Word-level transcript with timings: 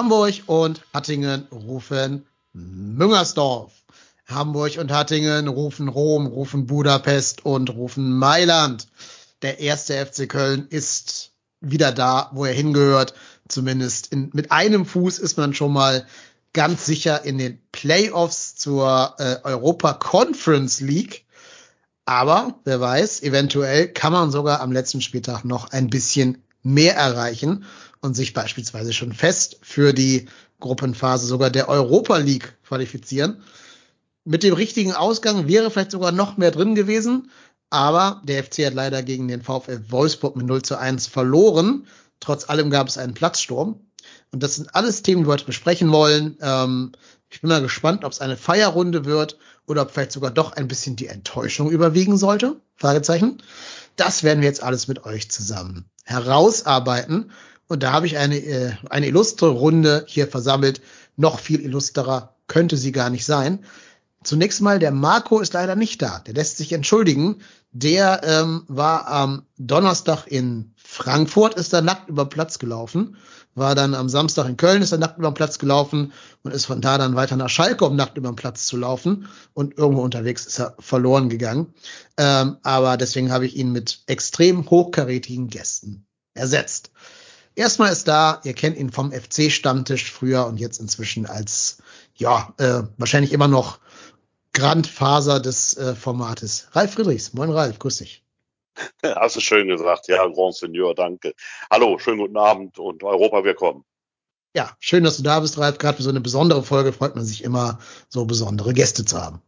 Hamburg 0.00 0.44
und 0.46 0.80
Hattingen 0.94 1.46
rufen 1.52 2.24
Müngersdorf. 2.54 3.70
Hamburg 4.26 4.78
und 4.78 4.90
Hattingen 4.90 5.46
rufen 5.46 5.88
Rom, 5.88 6.26
rufen 6.26 6.66
Budapest 6.66 7.44
und 7.44 7.68
rufen 7.68 8.10
Mailand. 8.16 8.88
Der 9.42 9.60
erste 9.60 10.06
FC 10.06 10.26
Köln 10.26 10.68
ist 10.70 11.32
wieder 11.60 11.92
da, 11.92 12.30
wo 12.32 12.46
er 12.46 12.54
hingehört. 12.54 13.12
Zumindest 13.46 14.10
in, 14.10 14.30
mit 14.32 14.50
einem 14.50 14.86
Fuß 14.86 15.18
ist 15.18 15.36
man 15.36 15.52
schon 15.52 15.74
mal 15.74 16.06
ganz 16.54 16.86
sicher 16.86 17.22
in 17.26 17.36
den 17.36 17.60
Playoffs 17.70 18.56
zur 18.56 19.16
äh, 19.18 19.36
Europa 19.42 19.92
Conference 19.92 20.80
League. 20.80 21.26
Aber 22.06 22.58
wer 22.64 22.80
weiß, 22.80 23.22
eventuell 23.22 23.88
kann 23.88 24.14
man 24.14 24.30
sogar 24.30 24.62
am 24.62 24.72
letzten 24.72 25.02
Spieltag 25.02 25.44
noch 25.44 25.72
ein 25.72 25.90
bisschen 25.90 26.42
mehr 26.62 26.96
erreichen 26.96 27.66
und 28.00 28.14
sich 28.14 28.32
beispielsweise 28.32 28.92
schon 28.92 29.12
fest 29.12 29.58
für 29.62 29.92
die 29.92 30.26
Gruppenphase 30.58 31.26
sogar 31.26 31.50
der 31.50 31.68
Europa 31.68 32.16
League 32.18 32.56
qualifizieren. 32.66 33.42
Mit 34.24 34.42
dem 34.42 34.54
richtigen 34.54 34.92
Ausgang 34.92 35.48
wäre 35.48 35.70
vielleicht 35.70 35.90
sogar 35.90 36.12
noch 36.12 36.36
mehr 36.36 36.50
drin 36.50 36.74
gewesen, 36.74 37.30
aber 37.70 38.20
der 38.24 38.44
FC 38.44 38.66
hat 38.66 38.74
leider 38.74 39.02
gegen 39.02 39.28
den 39.28 39.42
VfL 39.42 39.84
Wolfsburg 39.88 40.36
mit 40.36 40.46
0 40.46 40.62
zu 40.62 40.78
1 40.78 41.06
verloren. 41.06 41.86
Trotz 42.18 42.48
allem 42.48 42.70
gab 42.70 42.88
es 42.88 42.98
einen 42.98 43.14
Platzsturm. 43.14 43.80
Und 44.32 44.42
das 44.42 44.56
sind 44.56 44.74
alles 44.74 45.02
Themen, 45.02 45.22
die 45.22 45.28
wir 45.28 45.32
heute 45.32 45.44
besprechen 45.44 45.90
wollen. 45.92 46.36
Ähm, 46.40 46.92
ich 47.30 47.40
bin 47.40 47.48
mal 47.48 47.62
gespannt, 47.62 48.04
ob 48.04 48.12
es 48.12 48.20
eine 48.20 48.36
Feierrunde 48.36 49.04
wird 49.04 49.38
oder 49.66 49.82
ob 49.82 49.92
vielleicht 49.92 50.12
sogar 50.12 50.30
doch 50.30 50.52
ein 50.52 50.68
bisschen 50.68 50.96
die 50.96 51.06
Enttäuschung 51.06 51.70
überwiegen 51.70 52.18
sollte. 52.18 52.60
Fragezeichen. 52.76 53.42
Das 53.96 54.22
werden 54.22 54.40
wir 54.40 54.48
jetzt 54.48 54.62
alles 54.62 54.88
mit 54.88 55.04
euch 55.04 55.30
zusammen 55.30 55.90
herausarbeiten. 56.04 57.30
Und 57.70 57.84
da 57.84 57.92
habe 57.92 58.06
ich 58.06 58.18
eine, 58.18 58.36
äh, 58.36 58.72
eine 58.90 59.06
illustre 59.06 59.48
Runde 59.48 60.04
hier 60.08 60.26
versammelt. 60.26 60.82
Noch 61.16 61.38
viel 61.38 61.60
illustrer 61.60 62.34
könnte 62.48 62.76
sie 62.76 62.90
gar 62.90 63.10
nicht 63.10 63.24
sein. 63.24 63.64
Zunächst 64.24 64.60
mal, 64.60 64.80
der 64.80 64.90
Marco 64.90 65.38
ist 65.38 65.52
leider 65.52 65.76
nicht 65.76 66.02
da. 66.02 66.18
Der 66.18 66.34
lässt 66.34 66.56
sich 66.56 66.72
entschuldigen. 66.72 67.42
Der 67.70 68.22
ähm, 68.24 68.64
war 68.66 69.06
am 69.06 69.46
Donnerstag 69.56 70.26
in 70.26 70.74
Frankfurt, 70.76 71.54
ist 71.54 71.72
da 71.72 71.80
nackt 71.80 72.08
über 72.08 72.24
den 72.24 72.30
Platz 72.30 72.58
gelaufen. 72.58 73.16
War 73.54 73.76
dann 73.76 73.94
am 73.94 74.08
Samstag 74.08 74.48
in 74.48 74.56
Köln, 74.56 74.82
ist 74.82 74.90
er 74.90 74.98
nackt 74.98 75.18
über 75.18 75.30
den 75.30 75.34
Platz 75.34 75.60
gelaufen 75.60 76.12
und 76.42 76.52
ist 76.52 76.66
von 76.66 76.80
da 76.80 76.98
dann 76.98 77.14
weiter 77.14 77.36
nach 77.36 77.48
Schalke, 77.48 77.84
um 77.84 77.94
nackt 77.94 78.18
über 78.18 78.32
den 78.32 78.36
Platz 78.36 78.66
zu 78.66 78.78
laufen. 78.78 79.28
Und 79.54 79.78
irgendwo 79.78 80.02
unterwegs 80.02 80.44
ist 80.44 80.58
er 80.58 80.74
verloren 80.80 81.28
gegangen. 81.28 81.72
Ähm, 82.16 82.56
aber 82.64 82.96
deswegen 82.96 83.30
habe 83.30 83.46
ich 83.46 83.54
ihn 83.54 83.70
mit 83.70 84.00
extrem 84.08 84.68
hochkarätigen 84.68 85.46
Gästen 85.46 86.04
ersetzt. 86.34 86.90
Erstmal 87.54 87.92
ist 87.92 88.06
da, 88.08 88.40
ihr 88.44 88.54
kennt 88.54 88.76
ihn 88.76 88.90
vom 88.90 89.12
FC-Stammtisch 89.12 90.10
früher 90.10 90.46
und 90.46 90.58
jetzt 90.58 90.80
inzwischen 90.80 91.26
als, 91.26 91.78
ja, 92.14 92.54
äh, 92.58 92.82
wahrscheinlich 92.96 93.32
immer 93.32 93.48
noch 93.48 93.80
Grandfaser 94.52 95.40
des 95.40 95.76
äh, 95.76 95.94
Formates. 95.94 96.68
Ralf 96.72 96.94
Friedrichs. 96.94 97.34
Moin 97.34 97.50
Ralf, 97.50 97.78
grüß 97.78 97.98
dich. 97.98 98.24
Hast 99.02 99.36
du 99.36 99.40
schön 99.40 99.68
gesagt. 99.68 100.08
Ja, 100.08 100.26
Grand 100.26 100.54
Senior, 100.54 100.94
danke. 100.94 101.34
Hallo, 101.70 101.98
schönen 101.98 102.18
guten 102.18 102.36
Abend 102.36 102.78
und 102.78 103.02
Europa 103.02 103.44
willkommen. 103.44 103.84
Ja, 104.56 104.76
schön, 104.80 105.04
dass 105.04 105.16
du 105.16 105.22
da 105.22 105.40
bist, 105.40 105.58
Ralf. 105.58 105.78
Gerade 105.78 105.96
für 105.96 106.02
so 106.02 106.10
eine 106.10 106.20
besondere 106.20 106.62
Folge 106.62 106.92
freut 106.92 107.14
man 107.14 107.24
sich 107.24 107.44
immer, 107.44 107.78
so 108.08 108.24
besondere 108.24 108.72
Gäste 108.72 109.04
zu 109.04 109.20
haben. 109.20 109.40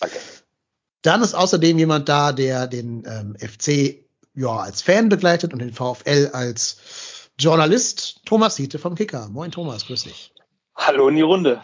Danke. 0.00 0.18
Dann 1.02 1.22
ist 1.22 1.34
außerdem 1.34 1.78
jemand 1.78 2.08
da, 2.08 2.32
der 2.32 2.66
den 2.66 3.04
ähm, 3.06 3.36
FC 3.38 4.05
ja 4.36 4.56
als 4.56 4.82
Fan 4.82 5.08
begleitet 5.08 5.52
und 5.52 5.58
den 5.60 5.72
VfL 5.72 6.30
als 6.32 7.30
Journalist. 7.38 8.20
Thomas 8.24 8.56
Hiete 8.56 8.78
vom 8.78 8.94
Kicker. 8.94 9.28
Moin 9.28 9.50
Thomas, 9.50 9.86
grüß 9.86 10.04
dich. 10.04 10.32
Hallo 10.76 11.08
in 11.08 11.16
die 11.16 11.22
Runde. 11.22 11.60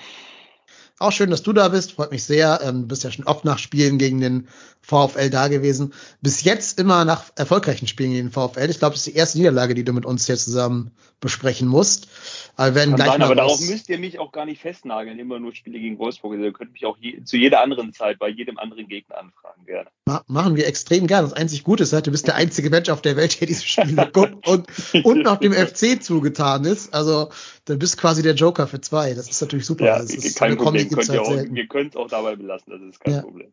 Auch 1.02 1.12
schön, 1.12 1.30
dass 1.30 1.42
du 1.42 1.52
da 1.52 1.68
bist. 1.68 1.92
Freut 1.92 2.10
mich 2.10 2.24
sehr. 2.24 2.60
Ähm, 2.62 2.82
du 2.82 2.88
bist 2.88 3.04
ja 3.04 3.10
schon 3.10 3.26
oft 3.26 3.44
nach 3.44 3.58
Spielen 3.58 3.98
gegen 3.98 4.20
den 4.20 4.48
VfL 4.80 5.30
da 5.30 5.48
gewesen. 5.48 5.92
Bis 6.20 6.42
jetzt 6.44 6.78
immer 6.78 7.04
nach 7.04 7.24
erfolgreichen 7.36 7.86
Spielen 7.86 8.12
gegen 8.12 8.30
den 8.30 8.32
VfL. 8.32 8.70
Ich 8.70 8.78
glaube, 8.78 8.94
das 8.94 9.06
ist 9.06 9.14
die 9.14 9.18
erste 9.18 9.38
Niederlage, 9.38 9.74
die 9.74 9.84
du 9.84 9.92
mit 9.92 10.06
uns 10.06 10.26
hier 10.26 10.36
zusammen 10.36 10.92
besprechen 11.20 11.68
musst. 11.68 12.08
Aber 12.56 12.74
werden 12.74 12.96
gleich 12.96 13.12
sein, 13.12 13.22
aber 13.22 13.34
darauf 13.34 13.60
müsst 13.60 13.88
ihr 13.88 13.98
mich 13.98 14.18
auch 14.18 14.32
gar 14.32 14.44
nicht 14.44 14.60
festnageln, 14.60 15.18
immer 15.18 15.38
nur 15.38 15.54
Spiele 15.54 15.78
gegen 15.78 15.98
Wolfsburg. 15.98 16.32
Also 16.32 16.44
Ihr 16.44 16.52
könnt 16.52 16.72
mich 16.72 16.84
auch 16.84 16.98
je, 16.98 17.22
zu 17.24 17.36
jeder 17.36 17.62
anderen 17.62 17.92
Zeit 17.92 18.18
bei 18.18 18.28
jedem 18.28 18.58
anderen 18.58 18.88
Gegner 18.88 19.18
anfragen, 19.18 19.64
gerne. 19.64 19.88
Ma 20.04 20.22
machen 20.26 20.56
wir 20.56 20.66
extrem 20.66 21.06
gerne. 21.06 21.28
Das 21.28 21.36
einzig 21.36 21.64
Gute 21.64 21.84
ist 21.84 21.92
halt, 21.92 22.06
du 22.06 22.10
bist 22.10 22.26
der 22.26 22.34
einzige 22.34 22.68
Mensch 22.68 22.90
auf 22.90 23.00
der 23.00 23.16
Welt, 23.16 23.40
der 23.40 23.46
diese 23.46 23.64
Spiele 23.64 24.10
guckt 24.12 24.46
und, 24.46 24.66
und 25.04 25.22
noch 25.22 25.38
dem 25.38 25.52
FC 25.54 26.02
zugetan 26.02 26.64
ist. 26.64 26.92
Also, 26.92 27.30
du 27.66 27.76
bist 27.78 27.96
quasi 27.98 28.22
der 28.22 28.34
Joker 28.34 28.66
für 28.66 28.80
zwei. 28.80 29.14
Das 29.14 29.28
ist 29.28 29.40
natürlich 29.40 29.66
super. 29.66 29.84
Ja, 29.84 29.98
das 29.98 30.10
ist, 30.10 30.36
kein 30.36 30.56
Problem. 30.56 30.88
Könnt 30.88 31.08
ihr, 31.08 31.12
halt 31.12 31.20
auch, 31.20 31.32
selten. 31.32 31.56
ihr 31.56 31.66
könnt 31.66 31.94
es 31.94 31.96
auch 31.96 32.08
dabei 32.08 32.36
belassen, 32.36 32.72
das 32.72 32.80
ist 32.82 33.00
kein 33.00 33.14
Ja. 33.14 33.22
Problem. 33.22 33.52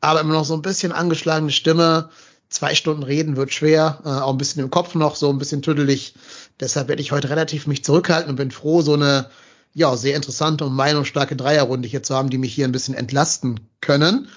aber 0.00 0.20
immer 0.20 0.34
noch 0.34 0.44
so 0.44 0.54
ein 0.54 0.62
bisschen 0.62 0.92
angeschlagene 0.92 1.50
Stimme. 1.50 2.10
Zwei 2.50 2.74
Stunden 2.74 3.02
reden 3.02 3.36
wird 3.36 3.52
schwer, 3.52 4.00
äh, 4.04 4.08
auch 4.08 4.32
ein 4.32 4.38
bisschen 4.38 4.62
im 4.62 4.70
Kopf 4.70 4.94
noch, 4.94 5.16
so 5.16 5.30
ein 5.30 5.38
bisschen 5.38 5.62
tüdelig. 5.62 6.14
Deshalb 6.60 6.88
werde 6.88 7.02
ich 7.02 7.12
heute 7.12 7.30
relativ 7.30 7.66
mich 7.66 7.84
zurückhalten 7.84 8.30
und 8.30 8.36
bin 8.36 8.50
froh, 8.50 8.80
so 8.82 8.94
eine 8.94 9.28
ja, 9.74 9.96
sehr 9.96 10.16
interessante 10.16 10.64
und 10.64 10.74
meinungsstarke 10.74 11.36
Dreierrunde 11.36 11.88
hier 11.88 12.02
zu 12.02 12.14
haben, 12.14 12.30
die 12.30 12.38
mich 12.38 12.54
hier 12.54 12.66
ein 12.66 12.72
bisschen 12.72 12.94
entlasten 12.94 13.60
können. 13.80 14.28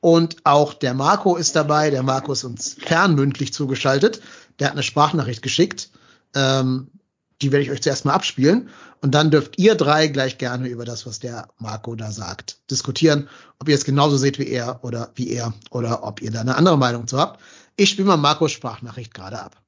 Und 0.00 0.36
auch 0.44 0.74
der 0.74 0.94
Marco 0.94 1.36
ist 1.36 1.56
dabei. 1.56 1.90
Der 1.90 2.02
Marco 2.02 2.32
ist 2.32 2.44
uns 2.44 2.76
fernmündlich 2.78 3.52
zugeschaltet. 3.52 4.20
Der 4.58 4.68
hat 4.68 4.74
eine 4.74 4.82
Sprachnachricht 4.82 5.42
geschickt. 5.42 5.90
Ähm, 6.34 6.88
die 7.42 7.52
werde 7.52 7.64
ich 7.64 7.70
euch 7.70 7.82
zuerst 7.82 8.04
mal 8.04 8.14
abspielen. 8.14 8.70
Und 9.02 9.14
dann 9.14 9.30
dürft 9.30 9.58
ihr 9.58 9.74
drei 9.74 10.08
gleich 10.08 10.38
gerne 10.38 10.68
über 10.68 10.84
das, 10.84 11.06
was 11.06 11.18
der 11.20 11.48
Marco 11.58 11.94
da 11.94 12.10
sagt, 12.10 12.58
diskutieren. 12.70 13.28
Ob 13.58 13.68
ihr 13.68 13.74
es 13.74 13.84
genauso 13.84 14.16
seht 14.16 14.38
wie 14.38 14.48
er 14.48 14.82
oder 14.82 15.10
wie 15.14 15.30
er 15.30 15.52
oder 15.70 16.02
ob 16.02 16.22
ihr 16.22 16.30
da 16.30 16.40
eine 16.40 16.56
andere 16.56 16.78
Meinung 16.78 17.06
zu 17.06 17.18
habt. 17.18 17.40
Ich 17.76 17.90
spiele 17.90 18.08
mal 18.08 18.16
Marcos 18.16 18.52
Sprachnachricht 18.52 19.12
gerade 19.12 19.40
ab. 19.40 19.62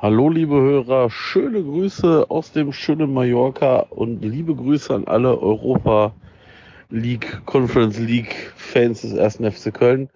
Hallo 0.00 0.30
liebe 0.30 0.54
Hörer, 0.54 1.10
schöne 1.10 1.60
Grüße 1.60 2.26
aus 2.28 2.52
dem 2.52 2.72
schönen 2.72 3.12
Mallorca 3.12 3.80
und 3.90 4.22
liebe 4.22 4.54
Grüße 4.54 4.94
an 4.94 5.08
alle 5.08 5.40
Europa 5.40 6.14
League, 6.88 7.42
Conference 7.46 7.98
League 7.98 8.52
Fans 8.56 9.00
des 9.00 9.12
ersten 9.12 9.50
FC 9.50 9.74
Köln. 9.74 10.08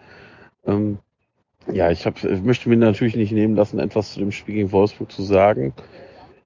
Ähm, 0.64 0.98
Ja, 1.70 1.90
ich, 1.90 2.06
hab, 2.06 2.22
möchte 2.42 2.68
mir 2.68 2.76
natürlich 2.76 3.16
nicht 3.16 3.32
nehmen 3.32 3.54
lassen, 3.54 3.78
etwas 3.78 4.12
zu 4.12 4.20
dem 4.20 4.32
Spiel 4.32 4.56
gegen 4.56 4.72
Wolfsburg 4.72 5.12
zu 5.12 5.22
sagen. 5.22 5.74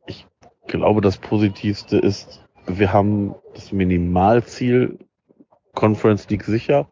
Ich 0.06 0.26
glaube, 0.66 1.00
das 1.00 1.16
Positivste 1.16 1.98
ist, 1.98 2.44
wir 2.66 2.92
haben 2.92 3.34
das 3.54 3.72
Minimalziel 3.72 4.98
Conference 5.74 6.28
League 6.28 6.44
sicher 6.44 6.86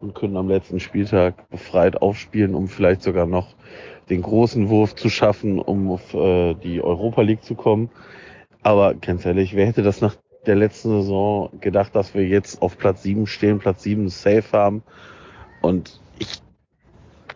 und 0.00 0.14
können 0.14 0.36
am 0.36 0.48
letzten 0.48 0.80
Spieltag 0.80 1.48
befreit 1.50 2.02
aufspielen, 2.02 2.54
um 2.54 2.68
vielleicht 2.68 3.02
sogar 3.02 3.26
noch 3.26 3.54
den 4.10 4.22
großen 4.22 4.68
Wurf 4.68 4.96
zu 4.96 5.08
schaffen, 5.08 5.58
um 5.58 5.90
auf 5.90 6.14
äh, 6.14 6.54
die 6.54 6.82
Europa 6.82 7.22
League 7.22 7.44
zu 7.44 7.54
kommen. 7.54 7.90
Aber 8.62 8.94
ganz 8.94 9.24
ehrlich, 9.24 9.54
wer 9.54 9.66
hätte 9.66 9.82
das 9.82 10.00
nach 10.00 10.16
der 10.46 10.56
letzten 10.56 10.90
Saison 10.90 11.50
gedacht, 11.60 11.94
dass 11.94 12.14
wir 12.14 12.26
jetzt 12.26 12.62
auf 12.62 12.78
Platz 12.78 13.02
7 13.02 13.26
stehen, 13.26 13.58
Platz 13.58 13.82
7 13.84 14.08
safe 14.08 14.52
haben? 14.52 14.82
Und 15.60 16.00
ich 16.18 16.40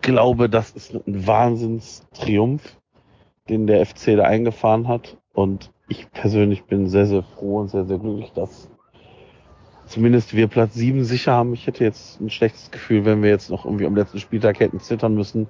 glaube, 0.01 0.49
das 0.49 0.71
ist 0.71 0.93
ein 0.93 1.27
Wahnsinnstriumph, 1.27 2.77
den 3.49 3.67
der 3.67 3.85
FC 3.85 4.15
da 4.17 4.23
eingefahren 4.23 4.87
hat. 4.87 5.17
Und 5.33 5.71
ich 5.87 6.11
persönlich 6.11 6.65
bin 6.65 6.87
sehr, 6.87 7.05
sehr 7.05 7.23
froh 7.23 7.59
und 7.59 7.69
sehr, 7.69 7.85
sehr 7.85 7.97
glücklich, 7.97 8.31
dass 8.33 8.69
zumindest 9.85 10.35
wir 10.35 10.47
Platz 10.47 10.73
7 10.73 11.03
sicher 11.03 11.33
haben. 11.33 11.53
Ich 11.53 11.67
hätte 11.67 11.83
jetzt 11.83 12.19
ein 12.19 12.29
schlechtes 12.29 12.71
Gefühl, 12.71 13.05
wenn 13.05 13.23
wir 13.23 13.29
jetzt 13.29 13.49
noch 13.49 13.65
irgendwie 13.65 13.85
am 13.85 13.95
letzten 13.95 14.19
Spieltag 14.19 14.59
hätten 14.59 14.79
zittern 14.79 15.15
müssen, 15.15 15.47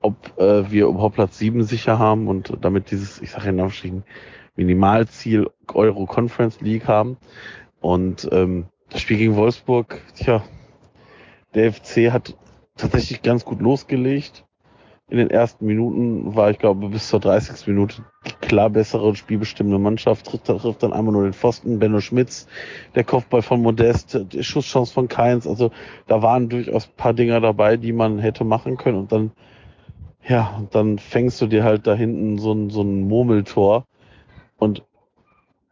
ob 0.00 0.38
äh, 0.38 0.70
wir 0.70 0.86
überhaupt 0.86 1.14
Platz 1.14 1.38
7 1.38 1.62
sicher 1.62 1.98
haben 1.98 2.28
und 2.28 2.52
damit 2.60 2.90
dieses, 2.90 3.20
ich 3.22 3.30
sage 3.30 3.48
in 3.48 3.60
Anführungsstrichen, 3.60 4.04
Minimalziel 4.56 5.50
Euro 5.74 6.06
Conference 6.06 6.60
League 6.60 6.88
haben. 6.88 7.18
Und 7.80 8.28
ähm, 8.32 8.66
das 8.88 9.00
Spiel 9.00 9.18
gegen 9.18 9.36
Wolfsburg, 9.36 10.00
tja, 10.14 10.42
der 11.54 11.72
FC 11.72 12.10
hat 12.10 12.36
tatsächlich 12.76 13.22
ganz 13.22 13.44
gut 13.44 13.60
losgelegt. 13.60 14.44
In 15.08 15.18
den 15.18 15.30
ersten 15.30 15.66
Minuten 15.66 16.34
war, 16.34 16.50
ich 16.50 16.58
glaube, 16.58 16.88
bis 16.88 17.08
zur 17.08 17.20
30. 17.20 17.68
Minute 17.68 18.04
klar 18.40 18.70
bessere 18.70 19.04
und 19.04 19.16
spielbestimmende 19.16 19.78
Mannschaft. 19.78 20.26
Trifft, 20.26 20.46
trifft 20.46 20.82
dann 20.82 20.92
einmal 20.92 21.12
nur 21.12 21.22
den 21.22 21.32
Pfosten. 21.32 21.78
Benno 21.78 22.00
Schmitz, 22.00 22.48
der 22.96 23.04
Kopfball 23.04 23.42
von 23.42 23.62
Modest, 23.62 24.18
die 24.32 24.42
Schusschance 24.42 24.92
von 24.92 25.06
Keins. 25.06 25.46
Also 25.46 25.70
da 26.08 26.22
waren 26.22 26.48
durchaus 26.48 26.88
paar 26.88 27.14
Dinger 27.14 27.40
dabei, 27.40 27.76
die 27.76 27.92
man 27.92 28.18
hätte 28.18 28.42
machen 28.42 28.76
können. 28.76 28.98
Und 28.98 29.12
dann, 29.12 29.30
ja, 30.26 30.60
dann 30.72 30.98
fängst 30.98 31.40
du 31.40 31.46
dir 31.46 31.62
halt 31.62 31.86
da 31.86 31.94
hinten 31.94 32.38
so 32.38 32.52
ein, 32.52 32.70
so 32.70 32.82
ein 32.82 33.06
Murmeltor. 33.06 33.84
Und 34.58 34.82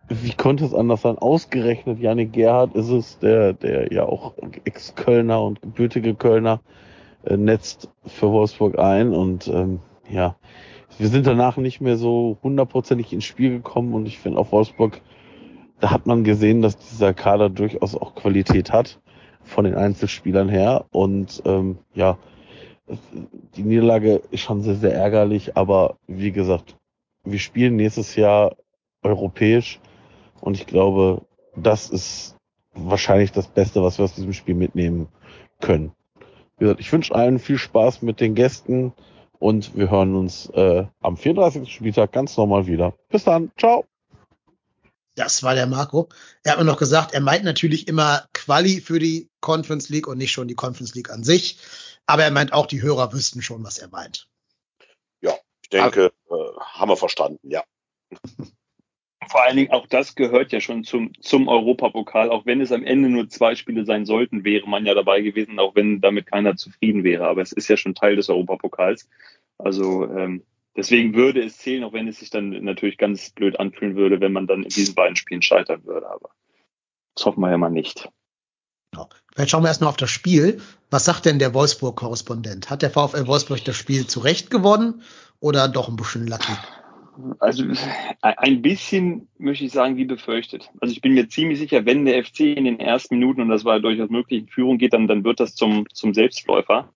wie 0.09 0.35
konnte 0.35 0.65
es 0.65 0.75
anders 0.75 1.03
sein? 1.03 1.19
Ausgerechnet 1.19 1.99
Janik 1.99 2.33
Gerhardt 2.35 2.77
ist 2.77 2.91
es, 2.91 3.19
der, 3.19 3.53
der 3.53 3.93
ja 3.93 4.05
auch 4.05 4.35
Ex-Kölner 4.65 5.43
und 5.43 5.61
gebürtige 5.61 6.15
Kölner 6.15 6.61
äh, 7.26 7.37
netzt 7.37 7.91
für 8.06 8.31
Wolfsburg 8.31 8.79
ein 8.79 9.12
und 9.12 9.49
ähm, 9.49 9.81
ja, 10.09 10.37
wir 10.99 11.09
sind 11.09 11.26
danach 11.26 11.56
nicht 11.56 11.81
mehr 11.81 11.97
so 11.97 12.38
hundertprozentig 12.43 13.12
ins 13.12 13.25
Spiel 13.25 13.50
gekommen 13.50 13.94
und 13.94 14.06
ich 14.06 14.19
finde 14.19 14.38
auf 14.38 14.53
Wolfsburg, 14.53 15.00
da 15.81 15.91
hat 15.91 16.06
man 16.06 16.25
gesehen, 16.25 16.62
dass 16.62 16.76
dieser 16.76 17.15
Kader 17.15 17.50
durchaus 17.50 17.94
auch 17.97 18.15
Qualität 18.15 18.73
hat 18.73 19.00
von 19.43 19.65
den 19.65 19.75
Einzelspielern 19.75 20.49
her 20.49 20.87
und 20.91 21.43
ähm, 21.44 21.79
ja, 21.94 22.19
die 23.56 23.62
Niederlage 23.62 24.23
ist 24.31 24.41
schon 24.41 24.62
sehr, 24.62 24.75
sehr 24.75 24.94
ärgerlich, 24.94 25.56
aber 25.56 25.97
wie 26.06 26.32
gesagt, 26.32 26.77
wir 27.25 27.38
spielen 27.38 27.77
nächstes 27.77 28.17
Jahr 28.17 28.56
europäisch 29.03 29.81
und 30.41 30.56
ich 30.56 30.67
glaube, 30.67 31.23
das 31.56 31.88
ist 31.91 32.37
wahrscheinlich 32.75 33.32
das 33.32 33.49
Beste, 33.49 33.82
was 33.82 33.99
wir 33.99 34.05
aus 34.05 34.15
diesem 34.15 34.32
Spiel 34.32 34.55
mitnehmen 34.55 35.09
können. 35.61 35.93
Wie 36.65 36.69
gesagt, 36.69 36.81
ich 36.81 36.93
wünsche 36.95 37.15
allen 37.15 37.39
viel 37.39 37.59
Spaß 37.59 38.01
mit 38.01 38.21
den 38.21 38.35
Gästen 38.35 38.95
und 39.39 39.77
wir 39.77 39.91
hören 39.91 40.15
uns 40.15 40.49
äh, 40.55 40.87
am 41.03 41.19
34. 41.19 41.71
Spieltag 41.71 42.13
ganz 42.13 42.39
normal 42.39 42.67
wieder. 42.67 42.95
Bis 43.11 43.25
dann. 43.25 43.53
Ciao. 43.59 43.85
Das 45.15 45.43
war 45.43 45.55
der 45.55 45.67
Marco. 45.67 46.09
Er 46.43 46.53
hat 46.53 46.59
mir 46.59 46.65
noch 46.65 46.79
gesagt, 46.79 47.13
er 47.13 47.21
meint 47.21 47.45
natürlich 47.45 47.87
immer 47.87 48.27
Quali 48.33 48.81
für 48.81 48.99
die 48.99 49.29
Conference 49.43 49.91
League 49.91 50.07
und 50.07 50.17
nicht 50.17 50.33
schon 50.33 50.49
die 50.49 50.55
Conference 50.55 50.95
League 50.95 51.11
an 51.11 51.23
sich. 51.23 51.59
Aber 52.07 52.25
er 52.25 52.31
meint 52.31 52.55
auch, 52.55 52.65
die 52.65 52.81
Hörer 52.81 53.13
wüssten 53.13 53.43
schon, 53.43 53.63
was 53.63 53.77
er 53.77 53.89
meint. 53.89 54.27
Ja, 55.21 55.35
ich 55.61 55.69
denke, 55.69 56.15
äh, 56.31 56.35
haben 56.61 56.89
wir 56.89 56.97
verstanden, 56.97 57.51
ja. 57.51 57.63
Vor 59.29 59.43
allen 59.43 59.56
Dingen 59.56 59.71
auch 59.71 59.87
das 59.87 60.15
gehört 60.15 60.53
ja 60.53 60.61
schon 60.61 60.85
zum, 60.85 61.12
zum 61.21 61.49
Europapokal. 61.49 62.31
Auch 62.31 62.47
wenn 62.47 62.61
es 62.61 62.73
am 62.73 62.85
Ende 62.85 63.09
nur 63.09 63.29
zwei 63.29 63.55
Spiele 63.55 63.85
sein 63.85 64.06
sollten, 64.06 64.44
wäre 64.44 64.69
man 64.69 64.87
ja 64.87 64.94
dabei 64.94 65.21
gewesen, 65.21 65.59
auch 65.59 65.75
wenn 65.75 66.00
damit 66.00 66.26
keiner 66.26 66.56
zufrieden 66.56 67.05
wäre. 67.05 67.26
Aber 67.26 67.43
es 67.43 67.53
ist 67.53 67.69
ja 67.69 67.76
schon 67.76 67.94
Teil 67.94 68.17
des 68.17 68.29
Europapokals. 68.29 69.09
Also 69.59 70.05
ähm, 70.05 70.43
deswegen 70.76 71.15
würde 71.15 71.43
es 71.43 71.59
zählen, 71.59 71.85
auch 71.85 71.93
wenn 71.93 72.09
es 72.09 72.21
sich 72.21 72.31
dann 72.31 72.50
natürlich 72.65 72.99
ganz 72.99 73.31
blöd 73.31 73.59
anfühlen 73.61 73.97
würde, 73.97 74.21
wenn 74.21 74.32
man 74.32 74.47
dann 74.47 74.62
in 74.62 74.69
diesen 74.69 74.94
beiden 74.94 75.17
Spielen 75.17 75.43
scheitern 75.43 75.85
würde. 75.85 76.09
Aber 76.09 76.31
das 77.15 77.27
hoffen 77.27 77.41
wir 77.41 77.50
ja 77.50 77.59
mal 77.59 77.70
nicht. 77.70 78.09
Vielleicht 79.35 79.50
schauen 79.50 79.65
wir 79.65 79.69
erstmal 79.69 79.91
auf 79.91 79.97
das 79.97 80.11
Spiel. 80.11 80.61
Was 80.91 81.05
sagt 81.05 81.25
denn 81.25 81.41
der 81.41 81.55
Wolfsburg-Korrespondent? 81.55 82.70
Hat 82.70 82.82
der 82.82 82.91
VfL 82.91 83.27
Wolfsburg 83.27 83.65
das 83.65 83.77
Spiel 83.77 84.06
zurecht 84.06 84.50
gewonnen 84.50 85.03
oder 85.41 85.69
doch 85.69 85.88
ein 85.88 85.97
bisschen 85.97 86.27
lucky? 86.27 86.53
Also 87.39 87.65
ein 88.23 88.63
bisschen 88.63 89.29
möchte 89.39 89.65
ich 89.65 89.73
sagen, 89.73 89.97
wie 89.97 90.05
befürchtet. 90.05 90.71
Also 90.81 90.93
ich 90.93 91.01
bin 91.01 91.15
mir 91.15 91.29
ziemlich 91.29 91.59
sicher, 91.59 91.87
wenn 91.87 92.05
der 92.05 92.25
FC 92.25 92.41
in 92.41 92.65
den 92.65 92.81
ersten 92.81 93.19
Minuten, 93.19 93.43
und 93.43 93.49
das 93.49 93.65
war 93.65 93.81
durchaus 93.81 94.11
möglich, 94.11 94.41
in 94.43 94.49
Führung 94.49 94.79
geht, 94.79 94.93
dann, 94.93 95.07
dann 95.07 95.25
wird 95.25 95.41
das 95.41 95.55
zum, 95.55 95.87
zum 95.93 96.13
Selbstläufer. 96.13 96.93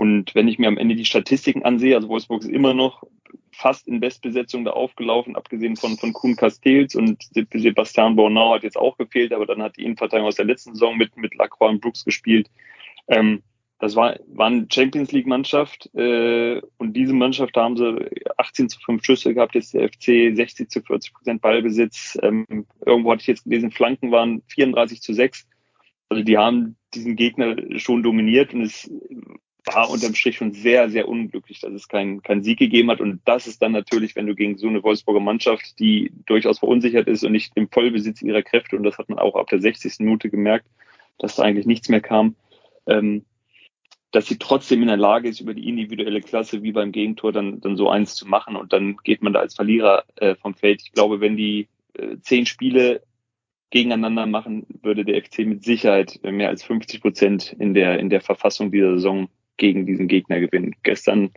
Und 0.00 0.34
wenn 0.34 0.48
ich 0.48 0.58
mir 0.58 0.68
am 0.68 0.78
Ende 0.78 0.94
die 0.94 1.04
Statistiken 1.04 1.62
ansehe, 1.62 1.94
also 1.94 2.08
Wolfsburg 2.08 2.42
ist 2.42 2.50
immer 2.50 2.74
noch 2.74 3.04
fast 3.52 3.86
in 3.86 4.00
Bestbesetzung 4.00 4.64
da 4.64 4.72
aufgelaufen, 4.72 5.36
abgesehen 5.36 5.76
von, 5.76 5.96
von 5.96 6.12
Kuhn 6.12 6.36
Castells 6.36 6.94
und 6.94 7.22
Sebastian 7.32 8.16
Bornau 8.16 8.54
hat 8.54 8.64
jetzt 8.64 8.76
auch 8.76 8.96
gefehlt, 8.96 9.32
aber 9.32 9.46
dann 9.46 9.62
hat 9.62 9.76
die 9.76 9.84
Innenverteidigung 9.84 10.28
aus 10.28 10.36
der 10.36 10.46
letzten 10.46 10.74
Saison 10.74 10.96
mit, 10.96 11.16
mit 11.16 11.34
Lacroix 11.36 11.70
und 11.70 11.80
Brooks 11.80 12.04
gespielt. 12.04 12.50
Ähm, 13.06 13.42
das 13.84 13.96
war, 13.96 14.18
war 14.28 14.46
eine 14.46 14.66
Champions 14.72 15.12
League 15.12 15.26
Mannschaft 15.26 15.90
äh, 15.94 16.60
und 16.78 16.94
diese 16.94 17.12
Mannschaft 17.12 17.54
haben 17.56 17.76
sie 17.76 18.08
18 18.38 18.70
zu 18.70 18.80
5 18.80 19.04
Schüsse 19.04 19.34
gehabt, 19.34 19.54
jetzt 19.54 19.74
der 19.74 19.88
FC 19.88 20.34
60 20.34 20.70
zu 20.70 20.80
40 20.80 21.12
Prozent 21.12 21.42
Ballbesitz. 21.42 22.18
Ähm, 22.22 22.66
irgendwo 22.84 23.12
hatte 23.12 23.20
ich 23.20 23.26
jetzt 23.26 23.44
gelesen, 23.44 23.70
Flanken 23.70 24.10
waren 24.10 24.42
34 24.48 25.02
zu 25.02 25.12
6. 25.12 25.46
Also 26.08 26.22
die 26.22 26.38
haben 26.38 26.76
diesen 26.94 27.14
Gegner 27.14 27.56
schon 27.76 28.02
dominiert 28.02 28.54
und 28.54 28.62
es 28.62 28.90
war 29.66 29.90
unterm 29.90 30.14
Strich 30.14 30.36
schon 30.36 30.52
sehr, 30.52 30.88
sehr 30.88 31.06
unglücklich, 31.06 31.60
dass 31.60 31.72
es 31.72 31.86
keinen 31.86 32.22
kein 32.22 32.42
Sieg 32.42 32.58
gegeben 32.58 32.90
hat. 32.90 33.02
Und 33.02 33.20
das 33.26 33.46
ist 33.46 33.60
dann 33.60 33.72
natürlich, 33.72 34.16
wenn 34.16 34.26
du 34.26 34.34
gegen 34.34 34.56
so 34.56 34.66
eine 34.66 34.82
Wolfsburger 34.82 35.20
Mannschaft, 35.20 35.78
die 35.78 36.10
durchaus 36.24 36.58
verunsichert 36.58 37.06
ist 37.06 37.22
und 37.22 37.32
nicht 37.32 37.52
im 37.54 37.68
Vollbesitz 37.68 38.22
ihrer 38.22 38.42
Kräfte, 38.42 38.76
und 38.76 38.82
das 38.82 38.96
hat 38.96 39.10
man 39.10 39.18
auch 39.18 39.36
ab 39.36 39.48
der 39.48 39.60
60. 39.60 40.00
Minute 40.00 40.30
gemerkt, 40.30 40.66
dass 41.18 41.36
da 41.36 41.42
eigentlich 41.42 41.66
nichts 41.66 41.90
mehr 41.90 42.00
kam, 42.00 42.34
ähm, 42.86 43.24
dass 44.14 44.26
sie 44.26 44.38
trotzdem 44.38 44.80
in 44.80 44.86
der 44.86 44.96
Lage 44.96 45.28
ist, 45.28 45.40
über 45.40 45.54
die 45.54 45.68
individuelle 45.68 46.20
Klasse 46.20 46.62
wie 46.62 46.70
beim 46.70 46.92
Gegentor 46.92 47.32
dann, 47.32 47.60
dann 47.60 47.76
so 47.76 47.88
eins 47.88 48.14
zu 48.14 48.28
machen 48.28 48.54
und 48.54 48.72
dann 48.72 48.96
geht 48.98 49.22
man 49.22 49.32
da 49.32 49.40
als 49.40 49.56
Verlierer 49.56 50.04
äh, 50.16 50.36
vom 50.36 50.54
Feld. 50.54 50.82
Ich 50.82 50.92
glaube, 50.92 51.20
wenn 51.20 51.36
die 51.36 51.66
äh, 51.94 52.18
zehn 52.20 52.46
Spiele 52.46 53.02
gegeneinander 53.70 54.26
machen, 54.26 54.66
würde 54.82 55.04
der 55.04 55.20
FC 55.20 55.40
mit 55.40 55.64
Sicherheit 55.64 56.20
mehr 56.22 56.48
als 56.48 56.62
50 56.62 57.00
Prozent 57.00 57.56
in 57.58 57.74
der, 57.74 57.98
in 57.98 58.08
der 58.08 58.20
Verfassung 58.20 58.70
dieser 58.70 58.92
Saison 58.92 59.28
gegen 59.56 59.84
diesen 59.84 60.06
Gegner 60.06 60.38
gewinnen. 60.38 60.76
Gestern 60.84 61.32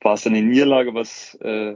war 0.00 0.14
es 0.14 0.22
dann 0.22 0.34
eine 0.34 0.46
Niederlage, 0.46 0.94
was 0.94 1.34
äh, 1.40 1.74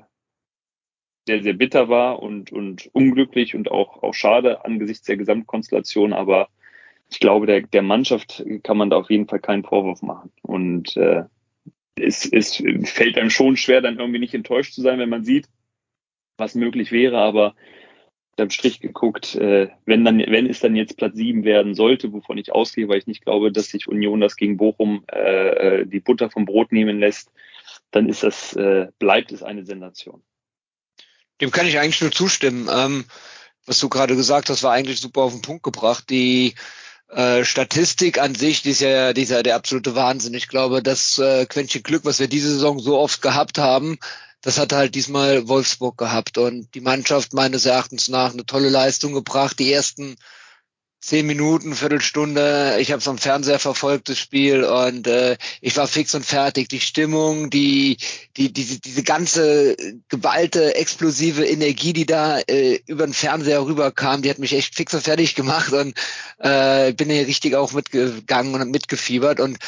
sehr, 1.27 1.43
sehr 1.43 1.55
bitter 1.55 1.89
war 1.89 2.23
und, 2.23 2.53
und 2.53 2.89
unglücklich 2.93 3.57
und 3.57 3.73
auch, 3.73 4.01
auch 4.05 4.15
schade 4.15 4.65
angesichts 4.65 5.07
der 5.07 5.17
Gesamtkonstellation, 5.17 6.13
aber 6.13 6.51
ich 7.11 7.21
glaube, 7.21 7.47
der, 7.47 7.63
der 7.63 7.83
Mannschaft 7.83 8.45
kann 8.63 8.77
man 8.77 8.91
da 8.91 8.97
auf 8.97 9.11
jeden 9.11 9.29
Fall 9.29 9.41
keinen 9.41 9.65
Vorwurf 9.65 10.03
machen. 10.03 10.33
Und 10.43 10.97
äh, 10.97 11.25
es, 11.99 12.27
es 12.31 12.63
fällt 12.85 13.17
einem 13.17 13.31
schon 13.31 13.57
schwer, 13.57 13.81
dann 13.81 13.99
irgendwie 13.99 14.19
nicht 14.19 14.35
enttäuscht 14.35 14.75
zu 14.75 14.83
sein, 14.83 14.99
wenn 14.99 15.09
man 15.09 15.25
sieht, 15.25 15.49
was 16.37 16.55
möglich 16.55 16.93
wäre, 16.93 17.19
aber 17.19 17.55
am 18.39 18.51
Strich 18.51 18.81
geguckt, 18.81 19.35
äh, 19.37 19.69
wenn 19.87 20.05
dann, 20.05 20.19
wenn 20.19 20.47
es 20.47 20.61
dann 20.61 20.77
jetzt 20.77 20.99
Platz 20.99 21.17
sieben 21.17 21.45
werden 21.45 21.75
sollte, 21.75 22.13
wovon 22.13 22.37
ich 22.37 22.53
ausgehe, 22.53 22.87
weil 22.89 22.99
ich 22.99 23.07
nicht 23.07 23.25
glaube, 23.25 23.51
dass 23.51 23.69
sich 23.69 23.89
Union 23.89 24.21
das 24.21 24.37
gegen 24.37 24.59
Bochum 24.59 25.05
äh, 25.11 25.81
äh 25.81 25.87
die 25.87 26.01
Butter 26.01 26.31
vom 26.31 26.45
Brot 26.45 26.71
nehmen 26.71 26.99
lässt, 26.99 27.33
dann 27.91 28.09
ist 28.09 28.23
das, 28.23 28.55
äh, 28.55 28.89
bleibt 28.99 29.33
es 29.33 29.43
eine 29.43 29.65
Sensation. 29.65 30.23
Dem 31.41 31.51
kann 31.51 31.67
ich 31.67 31.79
eigentlich 31.79 32.03
nur 32.03 32.13
zustimmen. 32.13 32.69
Ähm, 32.71 33.05
was 33.65 33.79
du 33.81 33.89
gerade 33.89 34.17
gesagt 34.17 34.49
hast, 34.49 34.63
war 34.63 34.73
eigentlich 34.73 35.01
super 35.01 35.23
auf 35.23 35.33
den 35.33 35.43
Punkt 35.43 35.63
gebracht. 35.63 36.09
Die 36.11 36.55
äh, 37.09 37.45
Statistik 37.45 38.19
an 38.19 38.35
sich, 38.35 38.63
die 38.63 38.71
ist 38.71 38.81
ja, 38.81 39.13
die 39.13 39.23
ist 39.23 39.31
ja 39.31 39.43
der 39.43 39.57
absolute 39.57 39.95
Wahnsinn. 39.95 40.35
Ich 40.35 40.49
glaube, 40.49 40.83
das 40.83 41.19
äh, 41.19 41.47
Quäntchen 41.47 41.83
Glück, 41.83 42.05
was 42.05 42.19
wir 42.19 42.29
diese 42.29 42.51
Saison 42.51 42.79
so 42.79 42.99
oft 42.99 43.23
gehabt 43.23 43.59
haben, 43.59 43.99
das 44.43 44.59
hat 44.59 44.73
halt 44.73 44.95
diesmal 44.95 45.49
Wolfsburg 45.49 45.99
gehabt 45.99 46.39
und 46.39 46.75
die 46.75 46.81
Mannschaft 46.81 47.35
meines 47.35 47.67
Erachtens 47.67 48.09
nach 48.09 48.33
eine 48.33 48.47
tolle 48.47 48.69
Leistung 48.69 49.13
gebracht. 49.13 49.59
Die 49.59 49.73
ersten 49.73 50.17
zehn 51.07 51.25
Minuten, 51.27 51.75
Viertelstunde. 51.75 52.79
Ich 52.81 52.91
habe 52.91 52.99
es 52.99 53.07
am 53.07 53.19
Fernseher 53.19 53.61
verfolgt, 53.61 54.09
das 54.09 54.19
Spiel, 54.19 54.65
und 54.65 55.07
äh, 55.07 55.37
ich 55.61 55.77
war 55.77 55.87
fix 55.87 56.15
und 56.17 56.27
fertig. 56.27 56.69
Die 56.69 56.81
Stimmung, 56.81 57.49
die, 57.49 57.97
die, 58.37 58.53
diese, 58.53 58.81
diese 58.81 59.05
ganze 59.05 59.77
geballte, 60.09 60.75
explosive 60.75 61.47
Energie, 61.47 61.93
die 61.93 62.07
da 62.07 62.41
äh, 62.41 62.81
über 62.87 63.07
den 63.07 63.15
Fernseher 63.15 63.65
rüberkam, 63.65 64.23
die 64.23 64.31
hat 64.31 64.41
mich 64.41 64.53
echt 64.53 64.75
fix 64.75 64.95
und 64.95 65.03
fertig 65.03 65.37
gemacht 65.37 65.73
und 65.73 65.95
äh, 66.39 66.93
bin 66.93 67.09
hier 67.09 67.27
richtig 67.27 67.55
auch 67.55 67.73
mitgegangen 67.73 68.61
und 68.61 68.71
mitgefiebert 68.73 69.39
und 69.39 69.59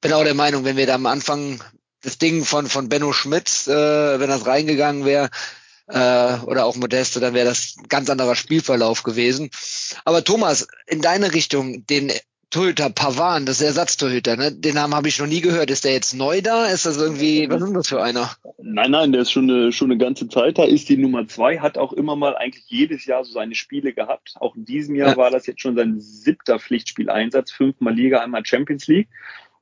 bin 0.00 0.14
auch 0.14 0.24
der 0.24 0.34
Meinung, 0.34 0.64
wenn 0.64 0.78
wir 0.78 0.86
da 0.86 0.94
am 0.94 1.06
Anfang 1.06 1.62
das 2.00 2.16
Ding 2.16 2.44
von, 2.44 2.68
von 2.68 2.88
Benno 2.88 3.12
Schmitz, 3.12 3.66
äh, 3.66 4.20
wenn 4.20 4.30
das 4.30 4.46
reingegangen 4.46 5.04
wäre, 5.04 5.28
äh, 5.88 6.38
oder 6.46 6.64
auch 6.64 6.76
Modeste, 6.76 7.20
dann 7.20 7.34
wäre 7.34 7.46
das 7.46 7.76
ein 7.78 7.88
ganz 7.88 8.10
anderer 8.10 8.34
Spielverlauf 8.34 9.02
gewesen. 9.02 9.50
Aber 10.04 10.24
Thomas, 10.24 10.66
in 10.86 11.00
deine 11.00 11.32
Richtung, 11.32 11.86
den 11.86 12.12
Torhüter 12.50 12.90
Pavan, 12.90 13.44
das 13.44 13.56
ist 13.56 13.60
der 13.60 13.68
Ersatztorhüter, 13.68 14.36
ne? 14.36 14.52
Den 14.52 14.76
Namen 14.76 14.94
habe 14.94 15.08
ich 15.08 15.18
noch 15.18 15.26
nie 15.26 15.40
gehört. 15.40 15.68
Ist 15.70 15.84
der 15.84 15.92
jetzt 15.92 16.14
neu 16.14 16.40
da? 16.40 16.66
Ist 16.66 16.86
das 16.86 16.96
irgendwie, 16.96 17.50
was 17.50 17.60
ist 17.60 17.74
das 17.74 17.88
für 17.88 18.02
einer? 18.02 18.30
Nein, 18.58 18.92
nein, 18.92 19.12
der 19.12 19.22
ist 19.22 19.32
schon 19.32 19.50
eine, 19.50 19.72
schon 19.72 19.90
eine 19.90 19.98
ganze 19.98 20.28
Zeit 20.28 20.56
da, 20.56 20.64
ist 20.64 20.88
die 20.88 20.96
Nummer 20.96 21.26
zwei, 21.26 21.58
hat 21.58 21.76
auch 21.76 21.92
immer 21.92 22.14
mal 22.14 22.36
eigentlich 22.36 22.64
jedes 22.68 23.04
Jahr 23.04 23.24
so 23.24 23.32
seine 23.32 23.56
Spiele 23.56 23.92
gehabt. 23.92 24.34
Auch 24.38 24.54
in 24.54 24.64
diesem 24.64 24.94
Jahr 24.94 25.10
ja. 25.10 25.16
war 25.16 25.30
das 25.30 25.46
jetzt 25.46 25.60
schon 25.60 25.76
sein 25.76 25.98
siebter 25.98 26.60
Pflichtspieleinsatz, 26.60 27.50
fünfmal 27.50 27.94
Liga, 27.94 28.20
einmal 28.20 28.46
Champions 28.46 28.86
League. 28.86 29.08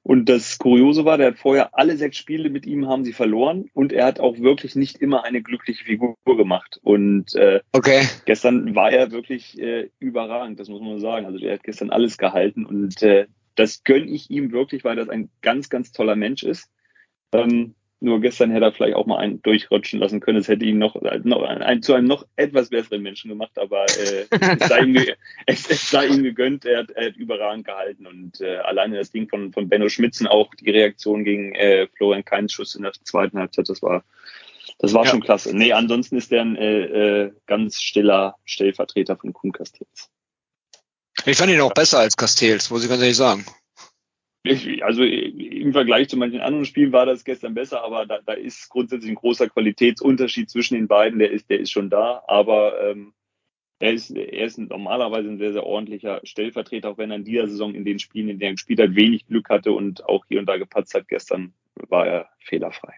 Und 0.04 0.28
das 0.28 0.58
Kuriose 0.58 1.06
war, 1.06 1.16
der 1.16 1.28
hat 1.28 1.38
vorher 1.38 1.76
alle 1.76 1.96
sechs 1.96 2.18
Spiele 2.18 2.50
mit 2.50 2.66
ihm 2.66 2.87
haben 2.87 3.04
sie 3.04 3.14
verloren 3.14 3.70
und 3.73 3.90
er 3.90 4.04
hat 4.04 4.20
auch 4.20 4.38
wirklich 4.38 4.76
nicht 4.76 4.99
immer 4.99 5.25
eine 5.25 5.40
glückliche 5.40 5.82
Figur 5.82 6.14
gemacht. 6.25 6.78
Und 6.82 7.34
äh, 7.34 7.61
okay. 7.73 8.02
gestern 8.26 8.75
war 8.75 8.92
er 8.92 9.12
wirklich 9.12 9.58
äh, 9.58 9.88
überragend, 10.00 10.61
das 10.61 10.68
muss 10.68 10.82
man 10.82 11.00
sagen. 11.00 11.25
Also 11.25 11.38
er 11.38 11.54
hat 11.54 11.64
gestern 11.64 11.88
alles 11.88 12.18
gehalten 12.18 12.66
und 12.66 13.02
äh, 13.02 13.26
das 13.54 13.82
gönne 13.82 14.06
ich 14.06 14.30
ihm 14.30 14.52
wirklich, 14.52 14.84
weil 14.84 14.96
das 14.96 15.08
ein 15.08 15.30
ganz, 15.40 15.70
ganz 15.70 15.90
toller 15.90 16.16
Mensch 16.16 16.42
ist. 16.42 16.68
Ähm, 17.32 17.75
nur 18.00 18.20
gestern 18.20 18.50
hätte 18.50 18.66
er 18.66 18.72
vielleicht 18.72 18.96
auch 18.96 19.06
mal 19.06 19.18
einen 19.18 19.40
durchrutschen 19.42 20.00
lassen 20.00 20.20
können. 20.20 20.38
Es 20.38 20.48
hätte 20.48 20.64
ihn 20.64 20.78
noch, 20.78 20.94
noch 21.24 21.42
ein, 21.42 21.82
zu 21.82 21.94
einem 21.94 22.06
noch 22.06 22.26
etwas 22.36 22.68
besseren 22.68 23.02
Menschen 23.02 23.30
gemacht, 23.30 23.58
aber 23.58 23.86
äh, 23.86 24.26
es, 24.30 24.68
sei 24.68 24.80
ihm, 24.80 24.96
es, 25.46 25.70
es, 25.70 25.90
sei 25.90 26.06
ihm 26.06 26.22
gegönnt. 26.22 26.64
Er 26.64 26.80
hat, 26.80 26.90
er 26.90 27.06
hat 27.06 27.16
überragend 27.16 27.66
gehalten 27.66 28.06
und 28.06 28.40
äh, 28.40 28.56
alleine 28.56 28.96
das 28.98 29.10
Ding 29.10 29.28
von, 29.28 29.52
von 29.52 29.68
Benno 29.68 29.88
Schmitzen, 29.88 30.26
auch 30.26 30.54
die 30.54 30.70
Reaktion 30.70 31.24
gegen 31.24 31.54
äh, 31.54 31.88
Florian 31.96 32.24
Keins 32.24 32.52
Schuss 32.52 32.74
in 32.74 32.82
der 32.82 32.92
zweiten 32.92 33.38
Halbzeit, 33.38 33.68
das 33.68 33.80
war, 33.80 34.04
das 34.78 34.92
war 34.92 35.04
ja. 35.04 35.10
schon 35.10 35.22
klasse. 35.22 35.56
Nee, 35.56 35.72
ansonsten 35.72 36.16
ist 36.16 36.30
er 36.32 36.42
ein 36.42 36.56
äh, 36.56 36.82
äh, 37.22 37.32
ganz 37.46 37.80
stiller 37.80 38.36
Stellvertreter 38.44 39.16
von 39.16 39.32
Kuhn 39.32 39.52
Castells. 39.52 40.10
Ich 41.24 41.38
fand 41.38 41.52
ihn 41.52 41.60
auch 41.60 41.72
besser 41.72 42.00
als 42.00 42.16
Castells, 42.16 42.70
muss 42.70 42.82
ich 42.82 42.90
ganz 42.90 43.00
ehrlich 43.00 43.16
sagen. 43.16 43.46
Ich, 44.46 44.84
also 44.84 45.02
im 45.02 45.72
Vergleich 45.72 46.10
zu 46.10 46.18
manchen 46.18 46.42
anderen 46.42 46.66
Spielen 46.66 46.92
war 46.92 47.06
das 47.06 47.24
gestern 47.24 47.54
besser, 47.54 47.82
aber 47.82 48.04
da, 48.04 48.20
da 48.20 48.34
ist 48.34 48.68
grundsätzlich 48.68 49.10
ein 49.10 49.16
großer 49.16 49.48
Qualitätsunterschied 49.48 50.50
zwischen 50.50 50.74
den 50.74 50.86
beiden. 50.86 51.18
Der 51.18 51.30
ist, 51.30 51.48
der 51.48 51.60
ist 51.60 51.70
schon 51.70 51.88
da, 51.88 52.22
aber 52.28 52.78
ähm, 52.82 53.14
er 53.78 53.94
ist, 53.94 54.10
er 54.10 54.44
ist 54.44 54.58
normalerweise 54.58 55.30
ein 55.30 55.38
sehr, 55.38 55.54
sehr 55.54 55.64
ordentlicher 55.64 56.20
Stellvertreter, 56.24 56.90
auch 56.90 56.98
wenn 56.98 57.10
er 57.10 57.16
in 57.16 57.24
dieser 57.24 57.48
Saison 57.48 57.74
in 57.74 57.86
den 57.86 57.98
Spielen, 57.98 58.28
in 58.28 58.38
denen 58.38 58.50
er 58.50 58.54
gespielt 58.56 58.80
hat, 58.80 58.94
wenig 58.94 59.26
Glück 59.26 59.48
hatte 59.48 59.72
und 59.72 60.04
auch 60.06 60.26
hier 60.26 60.40
und 60.40 60.46
da 60.46 60.58
gepatzt 60.58 60.92
hat. 60.92 61.08
Gestern 61.08 61.54
war 61.88 62.06
er 62.06 62.28
fehlerfrei. 62.38 62.94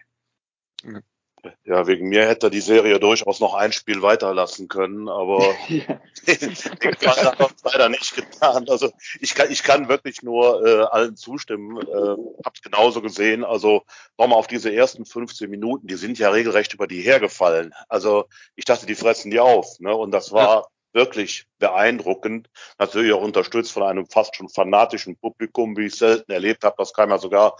Ja, 1.65 1.85
wegen 1.85 2.09
mir 2.09 2.27
hätte 2.27 2.47
er 2.47 2.49
die 2.49 2.61
Serie 2.61 2.99
durchaus 2.99 3.39
noch 3.39 3.53
ein 3.53 3.71
Spiel 3.71 4.01
weiterlassen 4.01 4.67
können, 4.67 5.07
aber 5.07 5.53
ja. 5.67 5.99
den 6.25 6.55
Fall 6.55 7.25
hat 7.25 7.39
er 7.39 7.49
leider 7.63 7.89
nicht 7.89 8.15
getan. 8.15 8.67
Also 8.69 8.91
ich 9.19 9.35
kann, 9.35 9.51
ich 9.51 9.63
kann 9.63 9.87
wirklich 9.87 10.23
nur 10.23 10.65
äh, 10.65 10.83
allen 10.89 11.15
zustimmen. 11.15 11.77
Äh, 11.77 12.43
hab's 12.43 12.61
genauso 12.61 13.01
gesehen. 13.01 13.43
Also 13.43 13.83
nochmal 14.17 14.39
auf 14.39 14.47
diese 14.47 14.73
ersten 14.73 15.05
15 15.05 15.49
Minuten, 15.49 15.87
die 15.87 15.95
sind 15.95 16.17
ja 16.17 16.29
regelrecht 16.29 16.73
über 16.73 16.87
die 16.87 17.01
hergefallen. 17.01 17.73
Also 17.87 18.25
ich 18.55 18.65
dachte, 18.65 18.85
die 18.85 18.95
fressen 18.95 19.31
die 19.31 19.39
auf. 19.39 19.79
Ne? 19.79 19.95
Und 19.95 20.11
das 20.11 20.31
war 20.31 20.61
ja. 20.61 20.63
wirklich 20.93 21.45
beeindruckend. 21.59 22.49
Natürlich 22.79 23.13
auch 23.13 23.21
unterstützt 23.21 23.71
von 23.71 23.83
einem 23.83 24.07
fast 24.07 24.35
schon 24.35 24.49
fanatischen 24.49 25.17
Publikum, 25.17 25.77
wie 25.77 25.85
ich 25.85 25.95
selten 25.95 26.31
erlebt 26.31 26.63
habe. 26.63 26.75
Das 26.79 26.93
kam 26.93 27.11
ja 27.11 27.19
sogar 27.19 27.57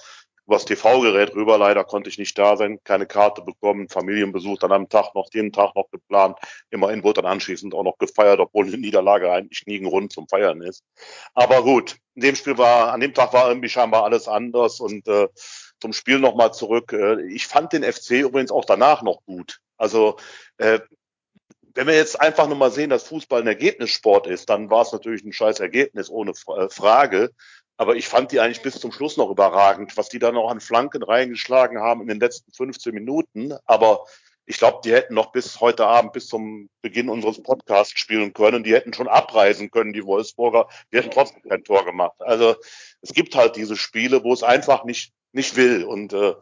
übers 0.47 0.65
TV-Gerät 0.65 1.35
rüber. 1.35 1.57
Leider 1.57 1.83
konnte 1.83 2.09
ich 2.09 2.17
nicht 2.17 2.37
da 2.37 2.55
sein, 2.55 2.79
keine 2.83 3.05
Karte 3.05 3.41
bekommen, 3.41 3.89
Familienbesuch 3.89 4.57
dann 4.57 4.71
am 4.71 4.89
Tag 4.89 5.13
noch, 5.13 5.29
den 5.29 5.51
Tag 5.51 5.75
noch 5.75 5.89
geplant. 5.91 6.37
Immerhin 6.71 7.03
wurde 7.03 7.21
dann 7.21 7.31
anschließend 7.31 7.75
auch 7.75 7.83
noch 7.83 7.97
gefeiert, 7.97 8.39
obwohl 8.39 8.71
die 8.71 8.77
Niederlage 8.77 9.31
eigentlich 9.31 9.65
nie 9.67 9.77
ein 9.77 9.89
Grund 9.89 10.13
zum 10.13 10.27
Feiern 10.27 10.61
ist. 10.61 10.83
Aber 11.33 11.63
gut, 11.63 11.97
in 12.15 12.21
dem 12.21 12.35
Spiel 12.35 12.57
war, 12.57 12.93
an 12.93 13.01
dem 13.01 13.13
Tag 13.13 13.33
war 13.33 13.49
irgendwie 13.49 13.69
scheinbar 13.69 14.03
alles 14.05 14.27
anders 14.27 14.79
und 14.79 15.07
äh, 15.07 15.27
zum 15.79 15.93
Spiel 15.93 16.19
nochmal 16.19 16.53
zurück. 16.53 16.93
Äh, 16.93 17.21
ich 17.27 17.45
fand 17.45 17.73
den 17.73 17.83
FC 17.83 18.11
übrigens 18.11 18.51
auch 18.51 18.65
danach 18.65 19.01
noch 19.01 19.23
gut. 19.25 19.59
Also 19.77 20.17
äh, 20.57 20.79
wenn 21.75 21.85
wir 21.85 21.95
jetzt 21.95 22.19
einfach 22.19 22.47
nur 22.47 22.57
mal 22.57 22.71
sehen, 22.71 22.89
dass 22.89 23.03
Fußball 23.03 23.41
ein 23.41 23.47
Ergebnissport 23.47 24.25
ist, 24.25 24.49
dann 24.49 24.71
war 24.71 24.81
es 24.81 24.91
natürlich 24.91 25.23
ein 25.23 25.33
scheiß 25.33 25.59
Ergebnis 25.59 26.09
ohne 26.09 26.31
äh, 26.31 26.69
Frage. 26.69 27.31
Aber 27.77 27.95
ich 27.95 28.07
fand 28.07 28.31
die 28.31 28.39
eigentlich 28.39 28.63
bis 28.63 28.79
zum 28.79 28.91
Schluss 28.91 29.17
noch 29.17 29.29
überragend, 29.29 29.95
was 29.95 30.09
die 30.09 30.19
da 30.19 30.31
noch 30.31 30.49
an 30.49 30.59
Flanken 30.59 31.03
reingeschlagen 31.03 31.79
haben 31.79 32.01
in 32.01 32.07
den 32.07 32.19
letzten 32.19 32.51
15 32.51 32.93
Minuten. 32.93 33.53
Aber 33.65 34.05
ich 34.47 34.57
glaube, 34.57 34.79
die 34.83 34.93
hätten 34.93 35.13
noch 35.13 35.31
bis 35.31 35.61
heute 35.61 35.85
Abend, 35.85 36.13
bis 36.13 36.27
zum 36.27 36.69
Beginn 36.81 37.09
unseres 37.09 37.43
Podcasts 37.43 37.99
spielen 37.99 38.33
können. 38.33 38.63
Die 38.63 38.73
hätten 38.73 38.93
schon 38.93 39.07
abreisen 39.07 39.69
können, 39.69 39.93
die 39.93 40.05
Wolfsburger. 40.05 40.67
Die 40.91 40.97
hätten 40.97 41.11
trotzdem 41.11 41.43
kein 41.43 41.63
Tor 41.63 41.85
gemacht. 41.85 42.15
Also 42.19 42.55
es 43.01 43.13
gibt 43.13 43.35
halt 43.35 43.55
diese 43.55 43.75
Spiele, 43.75 44.23
wo 44.23 44.33
es 44.33 44.43
einfach 44.43 44.83
nicht, 44.83 45.13
nicht 45.31 45.55
will. 45.55 45.83
Und 45.83 46.13
äh, 46.13 46.33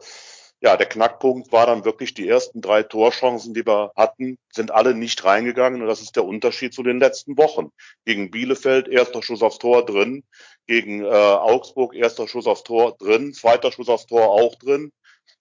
ja, 0.60 0.76
der 0.76 0.86
Knackpunkt 0.86 1.52
war 1.52 1.66
dann 1.66 1.84
wirklich 1.84 2.14
die 2.14 2.28
ersten 2.28 2.62
drei 2.62 2.82
Torchancen, 2.82 3.52
die 3.52 3.66
wir 3.66 3.92
hatten, 3.94 4.38
sind 4.50 4.70
alle 4.70 4.94
nicht 4.94 5.24
reingegangen. 5.24 5.82
Und 5.82 5.88
das 5.88 6.00
ist 6.00 6.16
der 6.16 6.24
Unterschied 6.24 6.72
zu 6.72 6.82
den 6.82 6.98
letzten 6.98 7.36
Wochen. 7.36 7.70
Gegen 8.04 8.30
Bielefeld 8.30 8.88
erster 8.88 9.22
Schuss 9.22 9.42
aufs 9.42 9.58
Tor 9.58 9.84
drin, 9.84 10.24
gegen 10.66 11.04
äh, 11.04 11.08
Augsburg 11.08 11.94
erster 11.94 12.26
Schuss 12.26 12.46
aufs 12.46 12.62
Tor 12.64 12.96
drin, 12.96 13.34
zweiter 13.34 13.70
Schuss 13.70 13.88
aufs 13.88 14.06
Tor 14.06 14.30
auch 14.30 14.54
drin. 14.56 14.92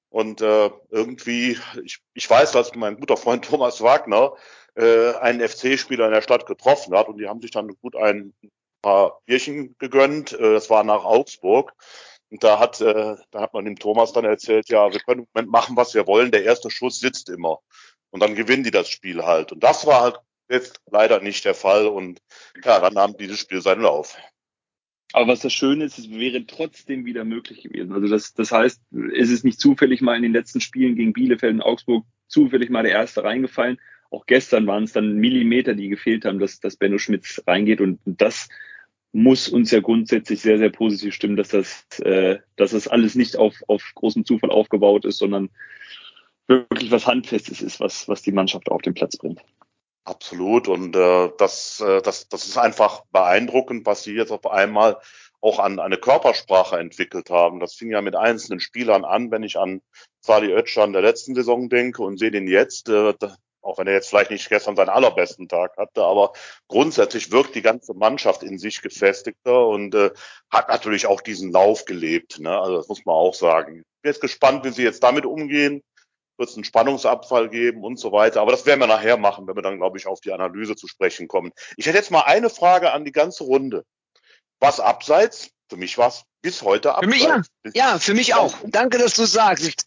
Und 0.10 0.42
äh, 0.42 0.70
irgendwie, 0.90 1.58
ich, 1.84 2.00
ich 2.14 2.30
weiß, 2.30 2.52
dass 2.52 2.76
mein 2.76 2.98
guter 2.98 3.18
Freund 3.18 3.46
Thomas 3.46 3.82
Wagner 3.82 4.34
äh, 4.76 5.14
einen 5.16 5.46
FC-Spieler 5.48 6.08
in 6.08 6.14
der 6.14 6.22
Stadt 6.22 6.46
getroffen 6.46 6.96
hat 6.96 7.08
und 7.08 7.18
die 7.18 7.28
haben 7.28 7.42
sich 7.42 7.52
dann 7.52 7.76
gut 7.82 7.96
ein 7.96 8.34
paar 8.82 9.22
Bierchen 9.26 9.76
gegönnt. 9.80 10.34
Äh, 10.34 10.54
das 10.54 10.70
war 10.70 10.84
nach 10.84 11.04
Augsburg. 11.04 11.74
Und 12.30 12.44
da 12.44 12.60
hat, 12.60 12.82
äh, 12.82 13.16
da 13.32 13.42
hat 13.42 13.54
man 13.54 13.66
dem 13.66 13.78
Thomas 13.78 14.14
dann 14.14 14.26
erzählt, 14.26 14.70
ja, 14.70 14.92
wir 14.92 15.00
können 15.00 15.22
im 15.22 15.28
Moment 15.34 15.52
machen, 15.52 15.78
was 15.78 15.94
wir 15.94 16.08
wollen. 16.08 16.32
Der 16.32 16.44
erste 16.44 16.70
Schuss 16.70 17.00
sitzt 17.00 17.30
immer. 17.30 17.60
Und 18.10 18.22
dann 18.22 18.36
gewinnen 18.36 18.64
die 18.64 18.72
das 18.72 18.90
Spiel 18.90 19.24
halt. 19.24 19.52
Und 19.52 19.64
das 19.64 19.86
war 19.86 20.02
halt 20.02 20.20
jetzt 20.50 20.82
leider 20.90 21.22
nicht 21.22 21.46
der 21.46 21.56
Fall. 21.56 21.88
Und 21.88 22.20
ja, 22.64 22.80
dann 22.80 22.94
nahm 22.94 23.16
dieses 23.18 23.40
Spiel 23.40 23.62
seinen 23.62 23.82
Lauf. 23.82 24.18
Aber 25.14 25.32
was 25.32 25.40
das 25.40 25.54
Schöne 25.54 25.86
ist, 25.86 25.98
es 25.98 26.10
wäre 26.10 26.46
trotzdem 26.46 27.06
wieder 27.06 27.24
möglich 27.24 27.64
gewesen. 27.64 27.94
Also 27.94 28.08
das, 28.08 28.34
das 28.34 28.52
heißt, 28.52 28.82
es 29.16 29.30
ist 29.30 29.46
nicht 29.46 29.60
zufällig 29.62 30.02
mal 30.02 30.18
in 30.18 30.24
den 30.24 30.34
letzten 30.34 30.60
Spielen 30.60 30.96
gegen 30.96 31.14
Bielefeld 31.14 31.54
und 31.54 31.62
Augsburg 31.62 32.06
zufällig 32.28 32.70
mal 32.70 32.84
der 32.84 32.92
erste 32.92 33.24
reingefallen. 33.24 33.80
Auch 34.10 34.26
gestern 34.26 34.68
waren 34.68 34.84
es 34.84 34.94
dann 34.94 35.16
Millimeter, 35.16 35.74
die 35.74 35.90
gefehlt 35.90 36.26
haben, 36.26 36.40
dass, 36.40 36.60
dass 36.60 36.76
Benno 36.76 36.98
Schmitz 36.98 37.42
reingeht. 37.48 37.82
Und 37.82 38.00
das 38.06 38.50
muss 39.16 39.48
uns 39.48 39.72
ja 39.72 39.80
grundsätzlich 39.80 40.42
sehr, 40.42 40.58
sehr 40.58 40.70
positiv 40.70 41.14
stimmen, 41.14 41.38
dass 41.38 41.48
das, 41.48 41.88
äh, 42.02 42.40
dass 42.58 42.72
das 42.72 42.90
alles 42.90 43.16
nicht 43.16 43.38
auf, 43.38 43.56
auf 43.68 43.82
großem 43.96 44.26
Zufall 44.26 44.52
aufgebaut 44.52 45.06
ist, 45.06 45.20
sondern 45.20 45.50
wirklich 46.48 46.92
was 46.92 47.08
Handfestes 47.08 47.62
ist, 47.62 47.80
was, 47.80 48.10
was 48.10 48.22
die 48.24 48.34
Mannschaft 48.34 48.70
auf 48.70 48.82
den 48.82 48.94
Platz 48.94 49.16
bringt. 49.16 49.40
Absolut. 50.04 50.68
Und 50.68 50.98
äh, 50.98 51.30
das, 51.38 51.80
äh, 51.80 52.02
das, 52.02 52.28
das 52.28 52.46
ist 52.46 52.58
einfach 52.58 53.06
beeindruckend, 53.14 53.86
was 53.86 54.04
sie 54.04 54.14
jetzt 54.14 54.32
auf 54.32 54.46
einmal 54.48 54.98
auch 55.40 55.60
an 55.60 55.80
eine 55.80 55.98
Körpersprache 55.98 56.78
entwickelt 56.78 57.30
haben. 57.30 57.62
Das 57.62 57.74
fing 57.74 57.92
ja 57.92 58.02
mit 58.02 58.18
einzelnen 58.18 58.60
Spielern 58.60 59.06
an, 59.06 59.32
wenn 59.32 59.44
ich 59.44 59.58
an 59.58 59.82
Sali 60.20 60.52
Özcan 60.52 60.92
der 60.92 61.02
letzten 61.02 61.36
Saison 61.36 61.70
denke 61.70 62.04
und 62.04 62.20
sehe 62.20 62.32
den 62.32 62.48
jetzt. 62.48 62.90
Äh, 62.90 63.14
auch 63.66 63.80
wenn 63.80 63.88
er 63.88 63.94
jetzt 63.94 64.10
vielleicht 64.10 64.32
nicht 64.32 64.48
gestern 64.48 64.76
seinen 64.76 64.90
allerbesten 64.90 65.48
Tag 65.48 65.76
hatte, 65.78 66.04
aber 66.04 66.34
grundsätzlich 66.68 67.32
wirkt 67.32 67.56
die 67.56 67.64
ganze 67.64 67.94
Mannschaft 67.94 68.44
in 68.44 68.60
sich 68.60 68.82
gefestigter 68.82 69.68
und 69.68 69.96
äh, 69.96 70.12
hat 70.52 70.70
natürlich 70.70 71.08
auch 71.08 71.22
diesen 71.22 71.52
Lauf 71.52 71.86
gelebt. 71.86 72.40
Ne? 72.40 72.58
Also 72.58 72.78
das 72.78 72.88
muss 72.88 73.06
man 73.06 73.16
auch 73.16 73.34
sagen. 73.34 73.78
Ich 73.78 74.02
bin 74.04 74.12
jetzt 74.12 74.22
gespannt, 74.22 74.64
wie 74.64 74.72
sie 74.72 74.84
jetzt 74.84 75.04
damit 75.04 75.26
umgehen. 75.26 75.82
Wird 76.38 76.50
es 76.50 76.56
einen 76.56 76.66
Spannungsabfall 76.66 77.50
geben 77.50 77.84
und 77.84 77.98
so 77.98 78.12
weiter. 78.12 78.42
Aber 78.42 78.52
das 78.52 78.66
werden 78.66 78.82
wir 78.82 78.88
nachher 78.88 79.18
machen, 79.18 79.48
wenn 79.48 79.56
wir 79.56 79.64
dann, 79.64 79.78
glaube 79.78 79.98
ich, 79.98 80.06
auf 80.06 80.20
die 80.20 80.34
Analyse 80.34 80.76
zu 80.76 80.88
sprechen 80.88 81.28
kommen. 81.28 81.52
Ich 81.78 81.88
hätte 81.88 81.98
jetzt 81.98 82.12
mal 82.12 82.22
eine 82.22 82.50
Frage 82.50 82.92
an 82.92 83.06
die 83.06 83.14
ganze 83.14 83.46
Runde. 83.46 83.84
Was 84.60 84.80
abseits? 84.80 85.50
Für 85.70 85.78
mich 85.78 85.98
war 85.98 86.10
es 86.10 86.24
bis 86.42 86.62
heute 86.62 86.94
abseits. 86.94 87.16
Für 87.24 87.28
mich, 87.64 87.74
ja. 87.74 87.94
ja, 87.94 88.00
für 88.00 88.14
mich 88.14 88.36
auch. 88.36 88.54
Danke, 88.66 89.00
dass 89.00 89.16
du 89.16 89.26
sagst. 89.26 89.86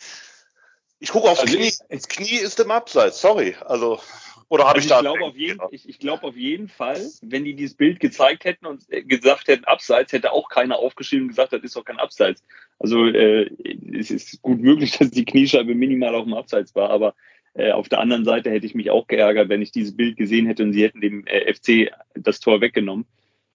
Ich 1.01 1.11
gucke 1.11 1.29
aufs 1.29 1.41
also 1.41 1.57
Knie. 1.57 1.73
Das 1.89 2.09
Knie 2.09 2.39
ist 2.39 2.59
im 2.61 2.71
Abseits, 2.71 3.21
sorry. 3.21 3.55
Also 3.65 4.01
Oder 4.49 4.65
habe 4.65 4.77
Also 4.77 4.87
ich 4.87 4.89
da 4.89 4.97
ich 4.97 5.03
glaube 5.03 5.25
auf, 5.25 5.37
jeden, 5.37 5.61
ich, 5.71 5.89
ich 5.89 5.99
glaub 5.99 6.25
auf 6.25 6.37
jeden 6.37 6.69
Fall, 6.69 7.01
wenn 7.23 7.45
die 7.45 7.55
dieses 7.55 7.77
Bild 7.77 8.01
gezeigt 8.01 8.45
hätten 8.45 8.67
und 8.67 8.83
äh, 8.89 9.03
gesagt 9.03 9.49
hätten 9.49 9.65
Abseits, 9.65 10.13
hätte 10.13 10.33
auch 10.33 10.49
keiner 10.49 10.79
aufgeschrieben 10.79 11.25
und 11.25 11.29
gesagt, 11.29 11.53
das 11.53 11.63
ist 11.63 11.77
doch 11.77 11.85
kein 11.85 11.99
Abseits. 11.99 12.43
Also 12.79 13.07
äh, 13.07 13.51
es 13.97 14.11
ist 14.11 14.43
gut 14.43 14.61
möglich, 14.61 14.93
dass 14.99 15.11
die 15.11 15.25
Kniescheibe 15.25 15.75
minimal 15.75 16.15
auf 16.15 16.25
dem 16.25 16.35
Abseits 16.35 16.75
war, 16.75 16.91
aber 16.91 17.15
äh, 17.55 17.73
auf 17.73 17.89
der 17.89 18.01
anderen 18.01 18.25
Seite 18.25 18.51
hätte 18.51 18.67
ich 18.67 18.75
mich 18.75 18.91
auch 18.91 19.07
geärgert, 19.07 19.49
wenn 19.49 19.63
ich 19.63 19.73
dieses 19.73 19.97
Bild 19.97 20.17
gesehen 20.17 20.47
hätte 20.47 20.63
und 20.63 20.73
sie 20.73 20.83
hätten 20.83 21.01
dem 21.01 21.27
äh, 21.27 21.53
FC 21.53 21.93
das 22.15 22.41
Tor 22.41 22.61
weggenommen. 22.61 23.07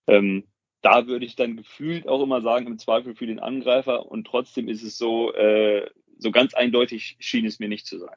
Ähm, 0.07 0.45
da 0.81 1.07
würde 1.07 1.25
ich 1.25 1.35
dann 1.37 1.55
gefühlt 1.55 2.07
auch 2.07 2.21
immer 2.21 2.41
sagen, 2.41 2.67
im 2.67 2.77
Zweifel 2.77 3.15
für 3.15 3.25
den 3.25 3.39
Angreifer 3.39 4.05
und 4.11 4.27
trotzdem 4.27 4.67
ist 4.67 4.83
es 4.83 4.97
so, 4.97 5.33
äh, 5.33 5.89
so 6.23 6.31
ganz 6.31 6.55
eindeutig 6.55 7.17
schien 7.19 7.45
es 7.45 7.59
mir 7.59 7.69
nicht 7.69 7.85
zu 7.85 7.99
sein. 7.99 8.15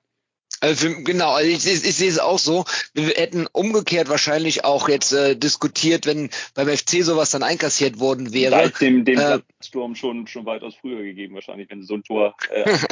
Also 0.60 0.88
für, 0.88 1.02
genau, 1.02 1.32
also 1.32 1.50
ich, 1.50 1.66
ich, 1.66 1.84
ich 1.84 1.96
sehe 1.96 2.08
es 2.08 2.18
auch 2.18 2.38
so. 2.38 2.64
Wir 2.94 3.08
hätten 3.08 3.46
umgekehrt 3.52 4.08
wahrscheinlich 4.08 4.64
auch 4.64 4.88
jetzt 4.88 5.12
äh, 5.12 5.36
diskutiert, 5.36 6.06
wenn 6.06 6.30
beim 6.54 6.68
FC 6.68 7.02
sowas 7.02 7.30
dann 7.30 7.42
einkassiert 7.42 8.00
worden 8.00 8.32
wäre. 8.32 8.52
Da 8.52 8.60
ist 8.62 8.80
dem, 8.80 9.04
dem 9.04 9.18
Äh, 9.18 9.40
Sturm 9.62 9.94
schon, 9.94 10.26
schon 10.26 10.46
weitaus 10.46 10.74
früher 10.80 11.02
gegeben, 11.02 11.34
wahrscheinlich, 11.34 11.68
wenn 11.68 11.82
so 11.82 11.94
ein 11.94 12.04
Tor. 12.04 12.34
Äh, 12.50 12.78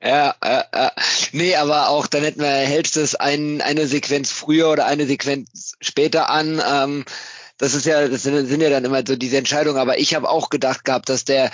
Ja, 0.00 0.36
ja, 0.44 0.64
ja. 0.72 0.92
Nee, 1.32 1.56
aber 1.56 1.88
auch 1.88 2.06
dann 2.06 2.22
hätten 2.22 2.40
wir, 2.40 2.48
hältst 2.48 2.94
du 2.94 3.00
es 3.00 3.16
ein, 3.16 3.60
eine 3.60 3.88
Sequenz 3.88 4.30
früher 4.30 4.70
oder 4.70 4.86
eine 4.86 5.06
Sequenz 5.06 5.72
später 5.80 6.30
an. 6.30 6.62
Ähm, 6.64 7.04
das 7.58 7.74
ist 7.74 7.86
ja, 7.86 8.08
das 8.08 8.22
sind, 8.22 8.46
sind 8.46 8.60
ja 8.60 8.70
dann 8.70 8.84
immer 8.84 9.02
so 9.06 9.16
diese 9.16 9.36
Entscheidungen. 9.36 9.78
Aber 9.78 9.98
ich 9.98 10.14
habe 10.14 10.28
auch 10.28 10.48
gedacht 10.48 10.84
gehabt, 10.84 11.08
dass 11.08 11.24
der 11.24 11.50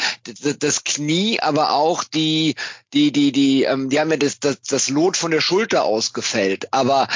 das, 0.58 0.84
Knie, 0.84 1.40
aber 1.40 1.72
auch 1.72 2.04
die, 2.04 2.54
die, 2.92 3.10
die, 3.10 3.32
die, 3.32 3.64
ähm, 3.64 3.88
die 3.88 3.98
haben 3.98 4.10
ja 4.10 4.18
das, 4.18 4.38
das, 4.38 4.60
das 4.62 4.88
Lot 4.90 5.16
von 5.16 5.30
der 5.30 5.40
Schulter 5.40 5.84
ausgefällt. 5.84 6.72
Aber 6.72 7.08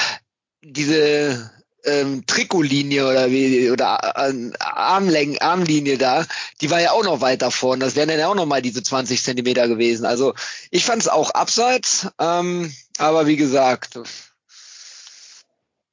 diese 0.62 1.50
ähm, 1.85 2.25
Trikotlinie 2.26 3.07
oder 3.09 3.30
wie 3.30 3.71
oder 3.71 4.14
äh, 4.16 4.50
Armlängen, 4.59 5.38
Armlinie 5.40 5.99
da, 5.99 6.25
die 6.61 6.71
war 6.71 6.80
ja 6.80 6.92
auch 6.92 7.04
noch 7.04 7.21
weiter 7.21 7.50
vorn. 7.50 7.80
Das 7.80 7.95
wären 7.95 8.09
dann 8.09 8.18
ja 8.18 8.28
auch 8.28 8.35
noch 8.35 8.47
mal 8.47 8.62
diese 8.62 8.83
20 8.83 9.23
Zentimeter 9.23 9.68
gewesen. 9.68 10.07
Also 10.07 10.35
ich 10.71 10.85
fand 10.85 11.02
es 11.02 11.09
auch 11.09 11.30
abseits, 11.30 12.09
ähm, 12.18 12.73
aber 12.99 13.26
wie 13.26 13.37
gesagt, 13.37 13.99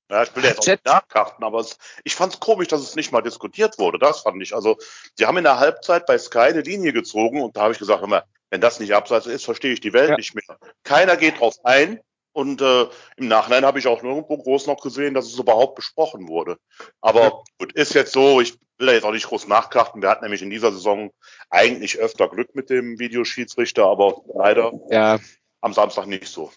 Ja, 0.09 0.23
ich 0.23 0.35
will 0.35 0.43
jetzt 0.43 0.59
auch 0.59 0.67
nicht 0.67 0.85
nachkarten, 0.85 1.43
aber 1.43 1.59
es, 1.59 1.77
ich 2.03 2.15
fand 2.15 2.33
es 2.33 2.39
komisch, 2.39 2.67
dass 2.67 2.81
es 2.81 2.95
nicht 2.95 3.11
mal 3.11 3.21
diskutiert 3.21 3.79
wurde. 3.79 3.97
Das 3.97 4.21
fand 4.21 4.41
ich. 4.41 4.53
Also, 4.53 4.77
die 5.17 5.25
haben 5.25 5.37
in 5.37 5.43
der 5.43 5.59
Halbzeit 5.59 6.05
bei 6.05 6.17
Sky 6.17 6.39
eine 6.39 6.61
Linie 6.61 6.93
gezogen 6.93 7.41
und 7.41 7.57
da 7.57 7.61
habe 7.61 7.73
ich 7.73 7.79
gesagt, 7.79 8.01
hör 8.01 8.07
mal, 8.07 8.23
wenn 8.51 8.61
das 8.61 8.79
nicht 8.79 8.93
abseits 8.93 9.25
ist, 9.25 9.45
verstehe 9.45 9.73
ich 9.73 9.79
die 9.81 9.93
Welt 9.93 10.11
Ja. 10.11 10.17
nicht 10.17 10.35
mehr. 10.35 10.57
Keiner 10.83 11.17
geht 11.17 11.39
drauf 11.39 11.55
ein 11.63 11.99
und 12.33 12.61
äh, 12.61 12.83
im 13.17 13.27
Nachhinein 13.27 13.65
habe 13.65 13.79
ich 13.79 13.87
auch 13.87 14.03
nirgendwo 14.03 14.37
groß 14.37 14.67
noch 14.67 14.81
gesehen, 14.81 15.13
dass 15.13 15.25
es 15.25 15.39
überhaupt 15.39 15.75
besprochen 15.75 16.27
wurde. 16.27 16.57
Aber 17.01 17.43
gut, 17.57 17.73
ist 17.73 17.95
jetzt 17.95 18.11
so, 18.11 18.41
ich 18.41 18.57
will 18.77 18.87
da 18.87 18.93
jetzt 18.93 19.05
auch 19.05 19.11
nicht 19.11 19.27
groß 19.27 19.47
nachkarten. 19.47 20.01
Wir 20.01 20.09
hatten 20.09 20.23
nämlich 20.23 20.41
in 20.41 20.49
dieser 20.49 20.71
Saison 20.71 21.11
eigentlich 21.49 21.97
öfter 21.97 22.27
Glück 22.27 22.53
mit 22.53 22.69
dem 22.69 22.99
Videoschiedsrichter, 22.99 23.85
aber 23.85 24.21
leider 24.35 24.71
ja, 24.89 25.19
am 25.61 25.73
Samstag 25.73 26.07
nicht 26.07 26.27
so. 26.27 26.51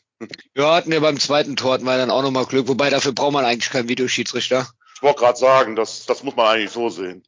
Wir 0.54 0.66
hatten 0.66 0.92
ja 0.92 1.00
beim 1.00 1.18
zweiten 1.20 1.56
Tor 1.56 1.74
hatten 1.74 1.84
wir 1.84 1.96
dann 1.96 2.10
auch 2.10 2.22
noch 2.22 2.30
mal 2.30 2.46
Glück, 2.46 2.68
wobei 2.68 2.90
dafür 2.90 3.12
braucht 3.12 3.32
man 3.32 3.44
eigentlich 3.44 3.70
keinen 3.70 3.88
Videoschiedsrichter. 3.88 4.68
Ich 4.96 5.02
wollte 5.02 5.20
gerade 5.20 5.38
sagen, 5.38 5.76
das, 5.76 6.06
das 6.06 6.22
muss 6.24 6.34
man 6.34 6.46
eigentlich 6.46 6.70
so 6.70 6.88
sehen. 6.88 7.22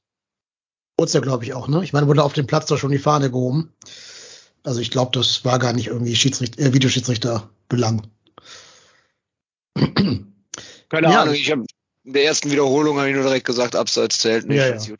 Wurde 0.99 1.13
ja, 1.13 1.21
glaube 1.21 1.45
ich, 1.45 1.55
auch, 1.55 1.69
ne? 1.69 1.83
Ich 1.85 1.93
meine, 1.93 2.07
wurde 2.09 2.23
auf 2.25 2.33
dem 2.33 2.47
Platz 2.47 2.67
doch 2.67 2.79
schon 2.79 2.91
die 2.91 2.99
Fahne 2.99 3.31
gehoben. 3.31 3.73
Also 4.65 4.81
ich 4.81 4.91
glaube, 4.91 5.13
das 5.15 5.45
war 5.45 5.59
gar 5.59 5.73
nicht 5.73 5.87
irgendwie 5.87 6.15
Schiedsrichter, 6.17 6.61
äh, 6.61 6.75
Videoschiedsrichter 6.75 7.49
Belang. 7.69 8.07
Keine 9.75 11.11
Ja. 11.11 11.23
Ahnung, 11.23 11.35
ich 11.35 11.51
habe 11.51 11.65
in 12.05 12.13
der 12.13 12.25
ersten 12.25 12.51
Wiederholung 12.51 12.99
habe 12.99 13.09
ich 13.09 13.15
nur 13.15 13.25
direkt 13.25 13.47
gesagt, 13.47 13.77
abseits 13.77 14.19
zählt 14.19 14.47
nicht. 14.47 14.59
Ja, 14.59 14.75
ja. 14.75 14.97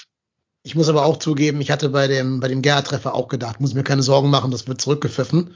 Ich 0.63 0.75
muss 0.75 0.89
aber 0.89 1.07
auch 1.07 1.19
zugeben, 1.19 1.61
ich 1.61 1.71
hatte 1.71 1.89
bei 1.89 2.07
dem, 2.07 2.41
bei 2.41 2.49
dem 2.49 2.63
Gerhard-Treffer 2.63 3.15
auch 3.15 3.29
gedacht, 3.29 3.61
muss 3.61 3.75
mir 3.75 3.83
keine 3.83 4.03
Sorgen 4.03 4.31
machen, 4.31 4.51
das 4.51 4.69
wird 4.69 4.81
zurückgepfiffen. 4.81 5.55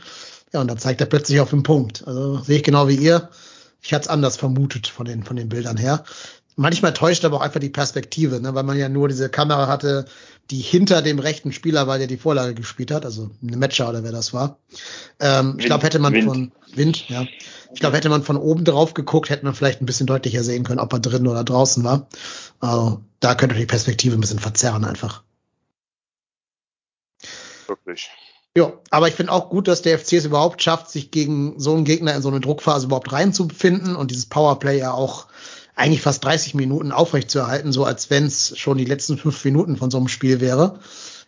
Ja, 0.55 0.61
und 0.61 0.69
dann 0.69 0.79
zeigt 0.79 1.01
er 1.01 1.09
plötzlich 1.09 1.41
auf 1.41 1.51
den 1.51 1.65
Punkt. 1.65 2.07
Also 2.07 2.39
sehe 2.39 2.59
ich 2.59 2.63
genau 2.63 2.87
wie 2.87 2.95
ihr. 2.95 3.29
Ich 3.83 3.93
hatte 3.93 4.05
es 4.05 4.09
anders 4.09 4.37
vermutet 4.37 4.87
von 4.87 5.05
den, 5.05 5.25
von 5.25 5.35
den 5.35 5.49
Bildern 5.49 5.77
her. 5.77 6.05
Manchmal 6.55 6.95
täuscht 6.95 7.25
aber 7.25 7.39
auch 7.39 7.41
einfach 7.41 7.59
die 7.59 7.71
Perspektive, 7.71 8.41
ne, 8.41 8.55
weil 8.55 8.63
man 8.63 8.79
ja 8.79 8.89
nur 8.89 9.09
diese 9.09 9.29
Kamera 9.29 9.67
hatte, 9.67 10.05
die 10.53 10.61
hinter 10.61 11.03
dem 11.03 11.19
rechten 11.19 11.51
Spieler 11.51 11.89
war, 11.89 11.99
der 11.99 12.07
die 12.07 12.17
Vorlage 12.17 12.55
gespielt 12.55 12.93
hat, 12.93 13.05
also 13.05 13.31
eine 13.43 13.57
Matcher 13.57 13.89
oder 13.89 14.05
wer 14.05 14.13
das 14.13 14.33
war. 14.33 14.59
Ähm, 15.19 15.57
ich 15.59 15.67
glaube, 15.67 15.85
hätte 15.85 15.99
man 15.99 16.13
Wind. 16.13 16.25
von 16.25 16.53
Wind, 16.73 17.09
ja. 17.09 17.27
Ich 17.73 17.81
glaube, 17.81 17.97
hätte 17.97 18.09
man 18.09 18.23
von 18.23 18.37
oben 18.37 18.65
drauf 18.65 18.95
geguckt, 18.95 19.31
hätte 19.31 19.45
man 19.45 19.55
vielleicht 19.55 19.83
ein 19.83 19.87
bisschen 19.87 20.07
deutlicher 20.07 20.45
sehen 20.45 20.63
können, 20.63 20.79
ob 20.79 20.93
er 20.93 21.01
drin 21.01 21.27
oder 21.27 21.43
draußen 21.43 21.83
war. 21.83 22.07
Also, 22.61 23.01
da 23.19 23.35
könnte 23.35 23.57
die 23.57 23.67
Perspektive 23.67 24.15
ein 24.15 24.21
bisschen 24.21 24.39
verzerren 24.39 24.85
einfach. 24.85 25.25
Wirklich. 27.67 28.09
Ja, 28.57 28.73
aber 28.91 29.09
ich 29.09 29.15
finde 29.15 29.33
auch 29.33 29.51
gut, 29.51 29.67
dass 29.67 29.83
der 29.83 29.99
FC 29.99 30.13
es 30.13 30.27
überhaupt 30.27 30.63
schafft, 30.63 30.89
sich 30.89 31.11
gegen 31.11 31.59
so 31.59 31.75
einen 31.75 31.85
Gegner 31.85 32.15
in 32.15 32.23
so 32.23 32.29
eine 32.29 32.41
Druckphase 32.41 32.87
überhaupt 32.87 33.13
reinzufinden 33.13 33.97
und 33.97 34.13
dieses 34.13 34.27
Powerplay 34.27 34.79
ja 34.79 34.93
auch 34.93 35.27
eigentlich 35.75 36.03
fast 36.03 36.25
30 36.25 36.55
Minuten 36.55 36.93
aufrechtzuerhalten, 36.93 37.73
so 37.73 37.85
als 37.85 38.11
wenn 38.11 38.27
es 38.27 38.57
schon 38.57 38.79
die 38.79 38.85
letzten 38.85 39.19
fünf 39.19 39.45
Minuten 39.45 39.77
von 39.77 39.91
so 39.91 39.99
einem 39.99 40.07
Spiel 40.07 40.41
wäre. 40.41 40.79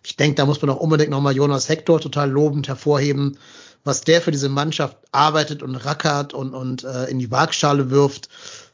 Ich 0.05 0.17
denke, 0.17 0.37
da 0.37 0.47
muss 0.47 0.62
man 0.62 0.71
auch 0.71 0.79
unbedingt 0.79 1.11
nochmal 1.11 1.35
Jonas 1.35 1.69
Hector 1.69 2.01
total 2.01 2.31
lobend 2.31 2.69
hervorheben, 2.69 3.39
was 3.83 4.03
der 4.03 4.23
für 4.23 4.31
diese 4.31 4.49
Mannschaft 4.49 4.97
arbeitet 5.11 5.65
und 5.65 5.75
rackert 5.75 6.33
und, 6.33 6.55
und 6.55 6.85
äh, 6.85 7.07
in 7.07 7.19
die 7.19 7.33
Waagschale 7.33 7.91
wirft. 7.91 8.29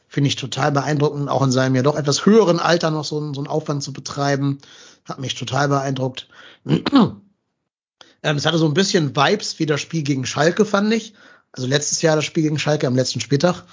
Finde 0.07 0.27
ich 0.27 0.35
total 0.35 0.71
beeindruckend, 0.71 1.27
auch 1.27 1.41
in 1.41 1.51
seinem 1.51 1.73
ja 1.73 1.81
doch 1.81 1.95
etwas 1.95 2.27
höheren 2.27 2.59
Alter 2.59 2.91
noch 2.91 3.03
so, 3.03 3.33
so 3.33 3.39
einen 3.39 3.47
Aufwand 3.47 3.81
zu 3.81 3.93
betreiben. 3.93 4.59
Hat 5.05 5.19
mich 5.19 5.33
total 5.33 5.69
beeindruckt. 5.69 6.27
Ähm, 8.23 8.37
es 8.37 8.45
hatte 8.45 8.57
so 8.57 8.67
ein 8.67 8.73
bisschen 8.73 9.15
Vibes 9.15 9.59
wie 9.59 9.65
das 9.65 9.81
Spiel 9.81 10.03
gegen 10.03 10.25
Schalke, 10.25 10.65
fand 10.65 10.93
ich. 10.93 11.13
Also 11.51 11.67
letztes 11.67 12.01
Jahr 12.01 12.15
das 12.15 12.25
Spiel 12.25 12.43
gegen 12.43 12.57
Schalke 12.57 12.87
am 12.87 12.95
letzten 12.95 13.19
Spieltag, 13.19 13.63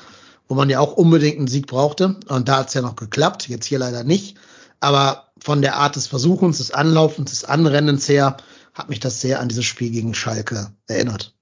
wo 0.48 0.54
man 0.54 0.68
ja 0.68 0.80
auch 0.80 0.94
unbedingt 0.94 1.38
einen 1.38 1.48
Sieg 1.48 1.66
brauchte. 1.66 2.16
Und 2.28 2.48
da 2.48 2.58
hat's 2.58 2.74
ja 2.74 2.82
noch 2.82 2.96
geklappt, 2.96 3.48
jetzt 3.48 3.66
hier 3.66 3.78
leider 3.78 4.04
nicht. 4.04 4.36
Aber 4.80 5.32
von 5.38 5.62
der 5.62 5.76
Art 5.76 5.96
des 5.96 6.06
Versuchens, 6.06 6.58
des 6.58 6.72
Anlaufens, 6.72 7.30
des 7.30 7.44
Anrennens 7.44 8.08
her, 8.08 8.36
hat 8.74 8.88
mich 8.88 9.00
das 9.00 9.20
sehr 9.20 9.40
an 9.40 9.48
dieses 9.48 9.64
Spiel 9.64 9.90
gegen 9.90 10.14
Schalke 10.14 10.72
erinnert. 10.88 11.34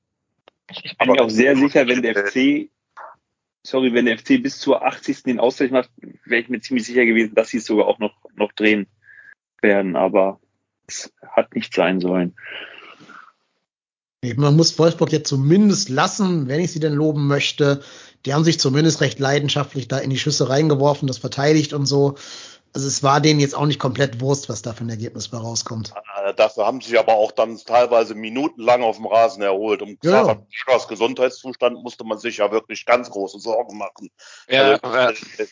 Ich 0.70 0.96
bin 0.98 1.10
mir 1.10 1.22
auch 1.22 1.30
sehr 1.30 1.56
sicher, 1.56 1.86
wenn 1.86 2.02
der 2.02 2.14
FC, 2.14 2.70
sorry, 3.62 3.92
wenn 3.94 4.04
der 4.04 4.18
FC 4.18 4.42
bis 4.42 4.58
zur 4.58 4.84
80. 4.84 5.22
den 5.22 5.40
Ausgleich 5.40 5.70
macht, 5.70 5.90
wäre 6.24 6.42
ich 6.42 6.48
mir 6.48 6.60
ziemlich 6.60 6.86
sicher 6.86 7.06
gewesen, 7.06 7.34
dass 7.34 7.48
sie 7.48 7.58
es 7.58 7.66
sogar 7.66 7.86
auch 7.86 7.98
noch, 7.98 8.14
noch 8.34 8.52
drehen 8.52 8.86
werden. 9.62 9.96
Aber 9.96 10.40
es 10.86 11.12
hat 11.26 11.54
nicht 11.54 11.74
sein 11.74 12.00
sollen. 12.00 12.34
Man 14.24 14.56
muss 14.56 14.78
Wolfsburg 14.78 15.12
jetzt 15.12 15.28
zumindest 15.28 15.88
lassen, 15.90 16.48
wenn 16.48 16.60
ich 16.60 16.72
sie 16.72 16.80
denn 16.80 16.92
loben 16.92 17.28
möchte. 17.28 17.82
Die 18.26 18.34
haben 18.34 18.42
sich 18.42 18.58
zumindest 18.58 19.00
recht 19.00 19.20
leidenschaftlich 19.20 19.86
da 19.86 19.98
in 19.98 20.10
die 20.10 20.18
Schüsse 20.18 20.48
reingeworfen, 20.48 21.06
das 21.06 21.18
verteidigt 21.18 21.72
und 21.72 21.86
so. 21.86 22.16
Also 22.72 22.86
es 22.88 23.02
war 23.02 23.20
denen 23.20 23.38
jetzt 23.38 23.54
auch 23.54 23.64
nicht 23.66 23.78
komplett 23.78 24.20
Wurst, 24.20 24.48
was 24.48 24.60
da 24.60 24.72
für 24.72 24.84
ein 24.84 24.90
Ergebnis 24.90 25.28
bei 25.28 25.38
rauskommt. 25.38 25.94
Äh, 26.24 26.34
Dafür 26.34 26.66
haben 26.66 26.80
sie 26.80 26.90
sich 26.90 26.98
aber 26.98 27.14
auch 27.14 27.30
dann 27.32 27.56
teilweise 27.58 28.14
minutenlang 28.14 28.82
auf 28.82 28.96
dem 28.96 29.06
Rasen 29.06 29.42
erholt. 29.42 29.82
Um 29.82 29.96
Ja, 30.02 30.36
Schröders 30.50 30.88
Gesundheitszustand 30.88 31.82
musste 31.82 32.04
man 32.04 32.18
sich 32.18 32.38
ja 32.38 32.50
wirklich 32.50 32.84
ganz 32.86 33.10
große 33.10 33.38
Sorgen 33.38 33.78
machen. 33.78 34.10
Ja, 34.48 34.78
Also, 34.82 34.96
ja. 34.96 35.10
äh, 35.10 35.46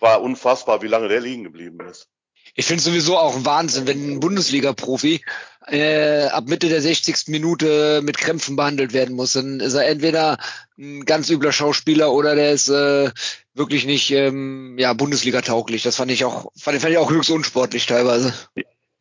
War 0.00 0.22
unfassbar, 0.22 0.80
wie 0.82 0.88
lange 0.88 1.08
der 1.08 1.20
liegen 1.20 1.44
geblieben 1.44 1.78
ist. 1.88 2.08
Ich 2.54 2.66
finde 2.66 2.82
sowieso 2.82 3.16
auch 3.16 3.36
ein 3.36 3.44
Wahnsinn, 3.44 3.86
wenn 3.86 4.14
ein 4.14 4.20
Bundesliga-Profi 4.20 5.22
äh, 5.70 6.26
ab 6.26 6.48
Mitte 6.48 6.68
der 6.68 6.80
60. 6.80 7.28
Minute 7.28 8.02
mit 8.02 8.18
Krämpfen 8.18 8.56
behandelt 8.56 8.92
werden 8.92 9.14
muss. 9.14 9.34
Dann 9.34 9.60
ist 9.60 9.74
er 9.74 9.86
entweder 9.86 10.38
ein 10.78 11.04
ganz 11.04 11.30
übler 11.30 11.52
Schauspieler 11.52 12.12
oder 12.12 12.34
der 12.34 12.52
ist 12.52 12.68
äh, 12.68 13.10
wirklich 13.54 13.86
nicht 13.86 14.10
ähm, 14.10 14.76
ja, 14.78 14.92
Bundesliga-tauglich. 14.92 15.82
Das 15.82 15.96
fand 15.96 16.10
ich 16.10 16.24
auch, 16.24 16.50
fand, 16.56 16.80
fand 16.80 16.92
ich 16.92 16.98
auch 16.98 17.10
höchst 17.10 17.30
unsportlich 17.30 17.86
teilweise. 17.86 18.34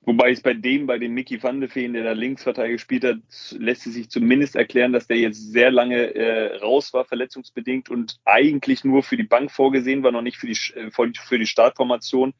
Wobei 0.02 0.32
es 0.32 0.42
bei 0.42 0.54
dem, 0.54 0.88
bei 0.88 0.98
dem 0.98 1.14
Mickey 1.14 1.42
van 1.42 1.60
de 1.60 1.70
Feen, 1.70 1.94
der 1.94 2.04
da 2.04 2.14
Linksverteidiger 2.14 2.74
gespielt 2.74 3.04
hat, 3.04 3.18
lässt 3.60 3.86
es 3.86 3.94
sich 3.94 4.10
zumindest 4.10 4.56
erklären, 4.56 4.94
dass 4.94 5.08
der 5.08 5.18
jetzt 5.18 5.52
sehr 5.52 5.72
lange 5.72 6.16
äh, 6.16 6.58
raus 6.58 6.94
war, 6.94 7.06
verletzungsbedingt 7.06 7.90
und 7.90 8.18
eigentlich 8.26 8.84
nur 8.84 9.04
für 9.04 9.18
die 9.18 9.24
Bank 9.24 9.52
vorgesehen 9.52 10.02
war, 10.02 10.12
noch 10.12 10.22
nicht 10.22 10.38
für 10.38 10.48
die, 10.48 10.58
äh, 10.76 10.90
für 10.92 11.38
die 11.38 11.46
Startformation 11.46 12.34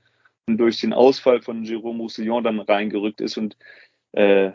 und 0.48 0.58
durch 0.58 0.82
den 0.82 0.94
Ausfall 0.94 1.42
von 1.42 1.64
Jérôme 1.64 2.00
Roussillon 2.00 2.44
dann 2.44 2.60
reingerückt 2.60 3.22
ist 3.22 3.38
und 3.38 3.56
äh, 4.14 4.52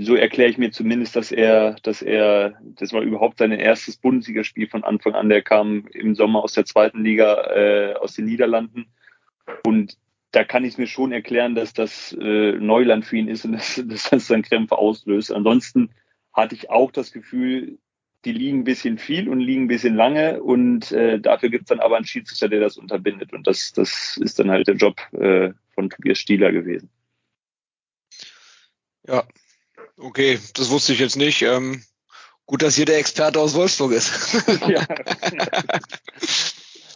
so 0.00 0.14
erkläre 0.14 0.50
ich 0.50 0.58
mir 0.58 0.70
zumindest, 0.70 1.16
dass 1.16 1.32
er, 1.32 1.76
dass 1.82 2.02
er, 2.02 2.54
das 2.76 2.92
war 2.92 3.02
überhaupt 3.02 3.38
sein 3.38 3.52
erstes 3.52 3.96
Bundesligaspiel 3.96 4.68
von 4.68 4.84
Anfang 4.84 5.14
an. 5.14 5.28
Der 5.28 5.42
kam 5.42 5.86
im 5.92 6.14
Sommer 6.14 6.42
aus 6.42 6.52
der 6.52 6.64
zweiten 6.64 7.02
Liga 7.02 7.50
äh, 7.50 7.94
aus 7.94 8.14
den 8.14 8.26
Niederlanden 8.26 8.86
und 9.66 9.96
da 10.30 10.44
kann 10.44 10.64
ich 10.64 10.78
mir 10.78 10.86
schon 10.86 11.12
erklären, 11.12 11.54
dass 11.54 11.74
das 11.74 12.16
äh, 12.18 12.52
Neuland 12.52 13.04
für 13.04 13.16
ihn 13.16 13.28
ist 13.28 13.44
und 13.44 13.52
dass, 13.52 13.82
dass 13.84 14.10
das 14.10 14.26
dann 14.28 14.42
Krämpfe 14.42 14.78
auslöst. 14.78 15.32
Ansonsten 15.32 15.90
hatte 16.32 16.54
ich 16.54 16.70
auch 16.70 16.90
das 16.90 17.12
Gefühl, 17.12 17.78
die 18.24 18.32
liegen 18.32 18.60
ein 18.60 18.64
bisschen 18.64 18.98
viel 18.98 19.28
und 19.28 19.40
liegen 19.40 19.64
ein 19.64 19.68
bisschen 19.68 19.96
lange 19.96 20.42
und 20.42 20.92
äh, 20.92 21.20
dafür 21.20 21.50
gibt's 21.50 21.68
dann 21.68 21.80
aber 21.80 21.96
einen 21.96 22.06
Schiedsrichter, 22.06 22.48
der 22.48 22.60
das 22.60 22.78
unterbindet. 22.78 23.32
Und 23.32 23.46
das, 23.46 23.72
das 23.72 24.16
ist 24.22 24.38
dann 24.38 24.50
halt 24.50 24.68
der 24.68 24.76
Job 24.76 25.00
äh, 25.12 25.52
von 25.74 25.90
Tobias 25.90 26.18
Stieler 26.18 26.52
gewesen. 26.52 26.88
Ja, 29.06 29.24
okay, 29.96 30.38
das 30.54 30.70
wusste 30.70 30.92
ich 30.92 30.98
jetzt 30.98 31.16
nicht. 31.16 31.42
Ähm, 31.42 31.82
gut, 32.46 32.62
dass 32.62 32.76
hier 32.76 32.86
der 32.86 32.98
Experte 32.98 33.40
aus 33.40 33.54
Wolfsburg 33.54 33.92
ist. 33.92 34.12
ja. 34.68 34.86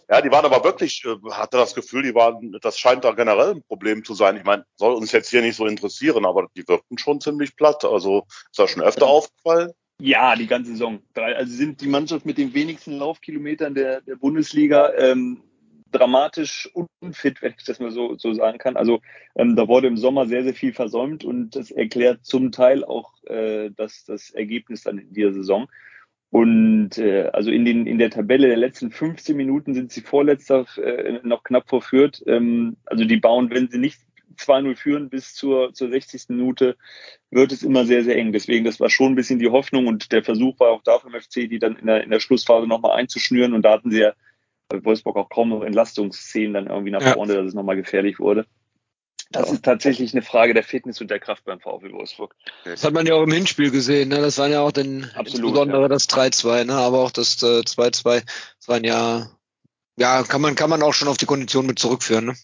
Ja, 0.08 0.20
die 0.20 0.30
waren 0.30 0.44
aber 0.44 0.62
wirklich, 0.62 1.04
äh, 1.04 1.16
hatte 1.32 1.56
das 1.56 1.74
Gefühl, 1.74 2.02
die 2.02 2.14
waren, 2.14 2.56
das 2.62 2.78
scheint 2.78 3.04
da 3.04 3.10
generell 3.12 3.56
ein 3.56 3.62
Problem 3.64 4.04
zu 4.04 4.14
sein. 4.14 4.36
Ich 4.36 4.44
meine, 4.44 4.64
soll 4.76 4.94
uns 4.94 5.10
jetzt 5.10 5.30
hier 5.30 5.42
nicht 5.42 5.56
so 5.56 5.66
interessieren, 5.66 6.24
aber 6.24 6.46
die 6.56 6.66
wirkten 6.68 6.96
schon 6.96 7.20
ziemlich 7.20 7.56
platt. 7.56 7.84
Also 7.84 8.24
ist 8.28 8.58
das 8.58 8.70
schon 8.70 8.82
öfter 8.82 9.06
aufgefallen? 9.06 9.72
Ja, 10.00 10.36
die 10.36 10.46
ganze 10.46 10.72
Saison. 10.72 11.00
Also 11.14 11.52
sind 11.52 11.80
die 11.80 11.88
Mannschaft 11.88 12.24
mit 12.24 12.38
den 12.38 12.54
wenigsten 12.54 12.98
Laufkilometern 12.98 13.74
der, 13.74 14.00
der 14.02 14.16
Bundesliga 14.16 14.92
ähm, 14.94 15.42
dramatisch 15.92 16.70
unfit, 17.00 17.42
wenn 17.42 17.54
ich 17.56 17.64
das 17.64 17.80
mal 17.80 17.90
so, 17.90 18.16
so 18.16 18.32
sagen 18.34 18.58
kann. 18.58 18.76
Also 18.76 19.00
ähm, 19.34 19.56
da 19.56 19.68
wurde 19.68 19.88
im 19.88 19.96
Sommer 19.96 20.26
sehr, 20.26 20.42
sehr 20.42 20.54
viel 20.54 20.72
versäumt 20.72 21.24
und 21.24 21.56
das 21.56 21.70
erklärt 21.70 22.24
zum 22.24 22.52
Teil 22.52 22.84
auch 22.84 23.12
äh, 23.24 23.70
das, 23.76 24.04
das 24.04 24.30
Ergebnis 24.30 24.82
dann 24.82 24.98
in 24.98 25.12
dieser 25.12 25.32
Saison. 25.32 25.68
Und 26.30 26.98
äh, 26.98 27.30
also 27.32 27.50
in, 27.50 27.64
den, 27.64 27.86
in 27.86 27.98
der 27.98 28.10
Tabelle 28.10 28.48
der 28.48 28.56
letzten 28.56 28.90
15 28.90 29.36
Minuten 29.36 29.74
sind 29.74 29.92
sie 29.92 30.00
vorletzter 30.00 30.66
äh, 30.76 31.20
noch 31.22 31.44
knapp 31.44 31.68
vorführt. 31.68 32.22
Ähm, 32.26 32.76
also 32.84 33.04
die 33.04 33.16
bauen, 33.16 33.50
wenn 33.50 33.68
sie 33.68 33.78
nicht 33.78 34.00
2-0 34.36 34.76
führen 34.76 35.08
bis 35.08 35.34
zur, 35.34 35.72
zur 35.72 35.88
60. 35.88 36.24
Minute, 36.28 36.76
wird 37.30 37.52
es 37.52 37.62
immer 37.62 37.86
sehr, 37.86 38.04
sehr 38.04 38.16
eng. 38.16 38.32
Deswegen, 38.32 38.64
das 38.64 38.80
war 38.80 38.90
schon 38.90 39.12
ein 39.12 39.14
bisschen 39.14 39.38
die 39.38 39.48
Hoffnung 39.48 39.86
und 39.86 40.12
der 40.12 40.24
Versuch 40.24 40.58
war 40.60 40.70
auch 40.70 40.82
da 40.82 40.98
vom 40.98 41.12
FC, 41.12 41.48
die 41.48 41.58
dann 41.58 41.76
in 41.76 41.86
der, 41.86 42.04
in 42.04 42.10
der 42.10 42.20
Schlussphase 42.20 42.66
nochmal 42.66 42.98
einzuschnüren. 42.98 43.54
Und 43.54 43.62
da 43.62 43.72
hatten 43.72 43.90
sie 43.90 44.00
ja 44.00 44.12
bei 44.68 44.84
Wolfsburg 44.84 45.16
auch 45.16 45.28
kaum 45.28 45.50
noch 45.50 45.62
Entlastungsszenen 45.62 46.54
dann 46.54 46.66
irgendwie 46.66 46.90
nach 46.90 47.02
vorne, 47.14 47.34
ja. 47.34 47.38
dass 47.40 47.48
es 47.48 47.54
nochmal 47.54 47.76
gefährlich 47.76 48.18
wurde. 48.18 48.46
Das 49.30 49.50
ist 49.50 49.64
tatsächlich 49.64 50.12
eine 50.12 50.22
Frage 50.22 50.54
der 50.54 50.62
Fitness 50.62 51.00
und 51.00 51.10
der 51.10 51.18
Kraft 51.18 51.44
beim 51.44 51.58
VfL 51.58 51.92
Wolfsburg. 51.92 52.36
Das 52.64 52.84
hat 52.84 52.94
man 52.94 53.06
ja 53.06 53.14
auch 53.14 53.24
im 53.24 53.32
Hinspiel 53.32 53.70
gesehen. 53.70 54.08
Ne? 54.08 54.20
Das 54.20 54.38
waren 54.38 54.52
ja 54.52 54.60
auch 54.60 54.72
dann 54.72 55.10
Absolut, 55.14 55.48
insbesondere 55.50 55.82
ja. 55.82 55.88
das 55.88 56.08
3-2, 56.08 56.64
ne? 56.64 56.74
aber 56.74 57.00
auch 57.00 57.10
das 57.10 57.42
äh, 57.42 57.60
2-2. 57.60 58.22
Das 58.24 58.68
waren 58.68 58.84
ja, 58.84 59.28
ja, 59.96 60.22
kann 60.22 60.40
man, 60.40 60.54
kann 60.54 60.70
man 60.70 60.82
auch 60.82 60.94
schon 60.94 61.08
auf 61.08 61.16
die 61.16 61.26
Kondition 61.26 61.66
mit 61.66 61.78
zurückführen. 61.78 62.26
Ne? 62.26 62.34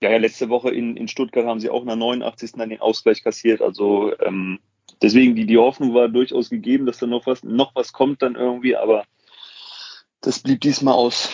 Ja, 0.00 0.10
ja, 0.10 0.18
letzte 0.18 0.48
Woche 0.48 0.70
in, 0.70 0.96
in 0.96 1.08
Stuttgart 1.08 1.46
haben 1.46 1.60
sie 1.60 1.70
auch 1.70 1.84
nach 1.84 1.96
89. 1.96 2.52
dann 2.52 2.70
den 2.70 2.80
Ausgleich 2.80 3.22
kassiert. 3.22 3.62
Also 3.62 4.12
ähm, 4.20 4.58
deswegen 5.00 5.36
die, 5.36 5.46
die 5.46 5.58
Hoffnung 5.58 5.94
war 5.94 6.08
durchaus 6.08 6.50
gegeben, 6.50 6.86
dass 6.86 6.98
da 6.98 7.06
noch 7.06 7.26
was, 7.26 7.44
noch 7.44 7.74
was 7.74 7.92
kommt 7.92 8.22
dann 8.22 8.34
irgendwie, 8.34 8.74
aber 8.76 9.04
das 10.20 10.40
blieb 10.40 10.60
diesmal 10.60 10.94
aus. 10.94 11.28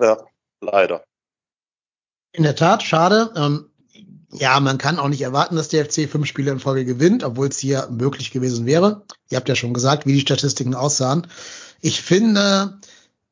Ja, 0.00 0.18
leider. 0.60 1.04
In 2.32 2.44
der 2.44 2.56
Tat, 2.56 2.82
schade. 2.82 3.32
Ähm, 3.36 3.70
ja, 4.32 4.60
man 4.60 4.78
kann 4.78 4.98
auch 4.98 5.08
nicht 5.08 5.22
erwarten, 5.22 5.56
dass 5.56 5.68
der 5.68 5.84
FC 5.84 6.08
fünf 6.08 6.26
Spiele 6.26 6.52
in 6.52 6.60
Folge 6.60 6.84
gewinnt, 6.84 7.24
obwohl 7.24 7.48
es 7.48 7.58
hier 7.58 7.88
möglich 7.90 8.30
gewesen 8.30 8.64
wäre. 8.66 9.04
Ihr 9.28 9.36
habt 9.36 9.48
ja 9.48 9.56
schon 9.56 9.74
gesagt, 9.74 10.06
wie 10.06 10.12
die 10.12 10.20
Statistiken 10.20 10.74
aussahen. 10.74 11.26
Ich 11.80 12.00
finde, 12.00 12.78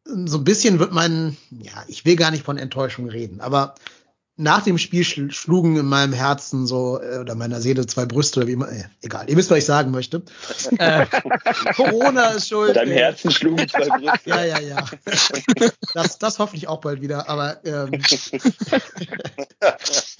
so 0.04 0.38
ein 0.38 0.44
bisschen 0.44 0.78
wird 0.78 0.92
mein, 0.92 1.36
ja, 1.50 1.84
ich 1.86 2.04
will 2.04 2.16
gar 2.16 2.30
nicht 2.30 2.44
von 2.44 2.58
Enttäuschung 2.58 3.08
reden, 3.08 3.40
aber 3.40 3.74
nach 4.38 4.62
dem 4.62 4.78
Spiel 4.78 5.04
schlugen 5.04 5.76
in 5.76 5.86
meinem 5.86 6.12
Herzen 6.12 6.66
so 6.66 7.00
äh, 7.02 7.18
oder 7.18 7.34
meiner 7.34 7.60
Seele 7.60 7.86
zwei 7.86 8.06
Brüste 8.06 8.38
oder 8.40 8.46
wie 8.46 8.52
immer, 8.52 8.70
äh, 8.70 8.84
egal, 9.02 9.28
ihr 9.28 9.36
wisst, 9.36 9.50
was 9.50 9.58
ich 9.58 9.64
sagen 9.64 9.90
möchte. 9.90 10.22
äh, 10.78 11.06
Corona 11.74 12.28
ist 12.28 12.48
schuld. 12.48 12.76
Deinem 12.76 12.92
Herzen 12.92 13.32
schlugen 13.32 13.68
zwei 13.68 13.88
Brüste. 13.88 14.30
Ja, 14.30 14.44
ja, 14.44 14.60
ja. 14.60 14.84
Das, 15.92 16.18
das 16.18 16.38
hoffentlich 16.38 16.68
auch 16.68 16.80
bald 16.80 17.00
wieder, 17.00 17.28
aber 17.28 17.58
ähm, 17.64 17.90
ich 17.92 18.08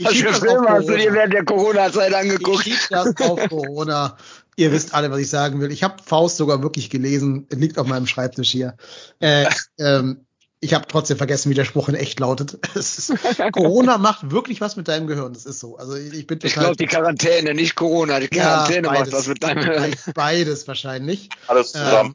Was 0.04 0.14
für 0.14 0.34
Filme 0.34 0.68
hast 0.68 0.88
du 0.88 0.96
dir 0.96 1.12
während 1.12 1.32
der 1.32 1.44
Corona-Zeit 1.44 2.12
angeguckt? 2.12 2.66
Ich 2.66 2.88
das 2.90 3.16
auf 3.20 3.48
Corona. 3.48 4.16
Ihr 4.56 4.72
wisst 4.72 4.94
alle, 4.94 5.12
was 5.12 5.20
ich 5.20 5.30
sagen 5.30 5.60
will. 5.60 5.70
Ich 5.70 5.84
habe 5.84 6.02
Faust 6.04 6.38
sogar 6.38 6.60
wirklich 6.60 6.90
gelesen, 6.90 7.46
liegt 7.50 7.78
auf 7.78 7.86
meinem 7.86 8.08
Schreibtisch 8.08 8.50
hier. 8.50 8.76
Äh, 9.20 9.46
ähm, 9.78 10.26
ich 10.60 10.74
habe 10.74 10.86
trotzdem 10.88 11.16
vergessen, 11.16 11.50
wie 11.50 11.54
der 11.54 11.64
Spruch 11.64 11.88
in 11.88 11.94
echt 11.94 12.18
lautet. 12.18 12.54
Ist, 12.74 13.12
Corona 13.52 13.98
macht 13.98 14.30
wirklich 14.30 14.60
was 14.60 14.76
mit 14.76 14.88
deinem 14.88 15.06
Gehirn. 15.06 15.32
Das 15.32 15.46
ist 15.46 15.60
so. 15.60 15.76
Also 15.76 15.94
ich 15.94 16.26
bin 16.26 16.40
total. 16.40 16.48
Ich 16.48 16.54
glaube 16.54 16.76
die 16.76 16.86
Quarantäne, 16.86 17.54
nicht 17.54 17.76
Corona. 17.76 18.18
Die 18.20 18.28
Quarantäne 18.28 18.88
ja, 18.88 18.92
macht 18.92 19.12
was 19.12 19.28
mit 19.28 19.42
deinem 19.42 19.64
Gehirn. 19.64 19.94
Beides 20.14 20.66
wahrscheinlich. 20.66 21.28
Alles 21.46 21.72
zusammen. 21.72 22.14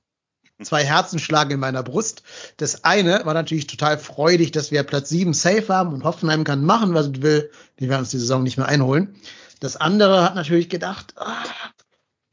Ähm, 0.60 0.65
zwei 0.65 0.84
Herzen 0.84 1.19
schlagen 1.19 1.51
in 1.51 1.60
meiner 1.60 1.84
Brust. 1.84 2.23
Das 2.58 2.84
eine 2.84 3.25
war 3.25 3.34
natürlich 3.34 3.67
total 3.67 3.97
freudig, 3.97 4.51
dass 4.51 4.71
wir 4.71 4.84
Platz 4.84 5.10
sieben 5.10 5.34
safe 5.34 5.67
haben 5.69 5.93
und 5.93 6.03
Hoffenheim 6.03 6.43
kann 6.43 6.65
machen, 6.65 6.93
was 6.93 7.08
es 7.08 7.21
will. 7.21 7.49
Die 7.79 7.89
werden 7.89 8.01
uns 8.01 8.12
die 8.12 8.19
Saison 8.19 8.43
nicht 8.43 8.58
mehr 8.58 8.67
einholen. 8.67 9.15
Das 9.62 9.77
andere 9.77 10.23
hat 10.23 10.36
natürlich 10.36 10.69
gedacht, 10.69 11.13
ah, 11.15 11.43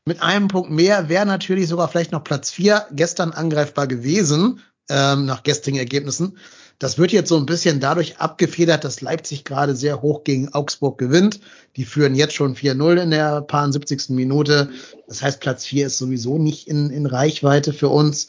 mit 0.04 0.22
einem 0.22 0.48
Punkt 0.48 0.70
mehr 0.70 1.08
wäre 1.08 1.26
natürlich 1.26 1.68
sogar 1.68 1.88
vielleicht 1.88 2.10
noch 2.10 2.24
Platz 2.24 2.50
vier 2.50 2.86
gestern 2.90 3.32
angreifbar 3.32 3.86
gewesen 3.86 4.60
ähm, 4.90 5.24
nach 5.24 5.42
gestrigen 5.42 5.78
Ergebnissen. 5.78 6.36
Das 6.80 6.96
wird 6.96 7.12
jetzt 7.12 7.28
so 7.28 7.36
ein 7.36 7.44
bisschen 7.44 7.78
dadurch 7.78 8.18
abgefedert, 8.18 8.84
dass 8.84 9.02
Leipzig 9.02 9.44
gerade 9.44 9.76
sehr 9.76 10.00
hoch 10.00 10.24
gegen 10.24 10.52
Augsburg 10.54 10.96
gewinnt. 10.96 11.40
Die 11.76 11.84
führen 11.84 12.14
jetzt 12.14 12.34
schon 12.34 12.56
4-0 12.56 13.02
in 13.02 13.10
der 13.10 13.42
paar 13.42 13.70
70. 13.70 14.10
Minute. 14.10 14.70
Das 15.06 15.22
heißt, 15.22 15.40
Platz 15.40 15.66
4 15.66 15.88
ist 15.88 15.98
sowieso 15.98 16.38
nicht 16.38 16.68
in, 16.68 16.88
in 16.88 17.04
Reichweite 17.04 17.74
für 17.74 17.88
uns. 17.88 18.28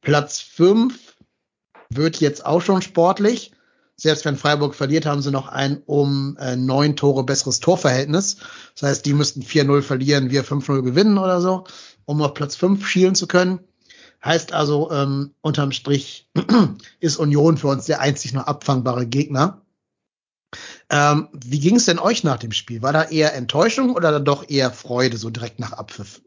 Platz 0.00 0.40
5 0.40 0.98
wird 1.90 2.16
jetzt 2.16 2.44
auch 2.44 2.60
schon 2.60 2.82
sportlich. 2.82 3.52
Selbst 3.94 4.24
wenn 4.24 4.36
Freiburg 4.36 4.74
verliert, 4.74 5.06
haben 5.06 5.22
sie 5.22 5.30
noch 5.30 5.48
ein 5.48 5.82
um 5.86 6.36
äh, 6.38 6.56
neun 6.56 6.96
Tore 6.96 7.24
besseres 7.24 7.60
Torverhältnis. 7.60 8.38
Das 8.74 8.90
heißt, 8.90 9.06
die 9.06 9.14
müssten 9.14 9.42
4-0 9.42 9.82
verlieren, 9.82 10.30
wir 10.30 10.44
5-0 10.44 10.82
gewinnen 10.82 11.18
oder 11.18 11.40
so, 11.40 11.64
um 12.04 12.20
auf 12.20 12.34
Platz 12.34 12.56
5 12.56 12.86
schielen 12.86 13.14
zu 13.14 13.26
können. 13.26 13.60
Heißt 14.24 14.52
also, 14.52 14.90
ähm, 14.90 15.34
unterm 15.40 15.72
Strich 15.72 16.28
ist 17.00 17.16
Union 17.16 17.56
für 17.56 17.68
uns 17.68 17.86
der 17.86 18.00
einzig 18.00 18.32
noch 18.32 18.46
abfangbare 18.46 19.06
Gegner. 19.06 19.62
Ähm, 20.90 21.28
wie 21.32 21.60
ging 21.60 21.76
es 21.76 21.86
denn 21.86 21.98
euch 21.98 22.24
nach 22.24 22.38
dem 22.38 22.52
Spiel? 22.52 22.82
War 22.82 22.92
da 22.92 23.04
eher 23.04 23.34
Enttäuschung 23.34 23.94
oder 23.94 24.12
dann 24.12 24.24
doch 24.24 24.48
eher 24.48 24.70
Freude, 24.70 25.16
so 25.16 25.30
direkt 25.30 25.58
nach 25.58 25.72
Abpfiff? 25.72 26.22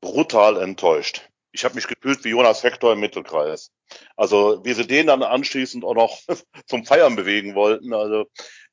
Brutal 0.00 0.56
enttäuscht. 0.56 1.28
Ich 1.52 1.64
habe 1.64 1.74
mich 1.74 1.86
gefühlt 1.86 2.24
wie 2.24 2.30
Jonas 2.30 2.62
Hector 2.62 2.92
im 2.92 3.00
Mittelkreis. 3.00 3.72
Also 4.16 4.64
wie 4.64 4.72
sie 4.72 4.86
den 4.86 5.08
dann 5.08 5.22
anschließend 5.22 5.84
auch 5.84 5.94
noch 5.94 6.20
zum 6.66 6.84
Feiern 6.84 7.16
bewegen 7.16 7.54
wollten. 7.54 7.92
Also 7.92 8.26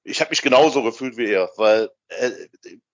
ich 0.04 0.22
habe 0.22 0.30
mich 0.30 0.42
genauso 0.42 0.84
gefühlt 0.84 1.18
wie 1.18 1.30
er, 1.30 1.50
weil 1.58 1.90
äh, 2.08 2.32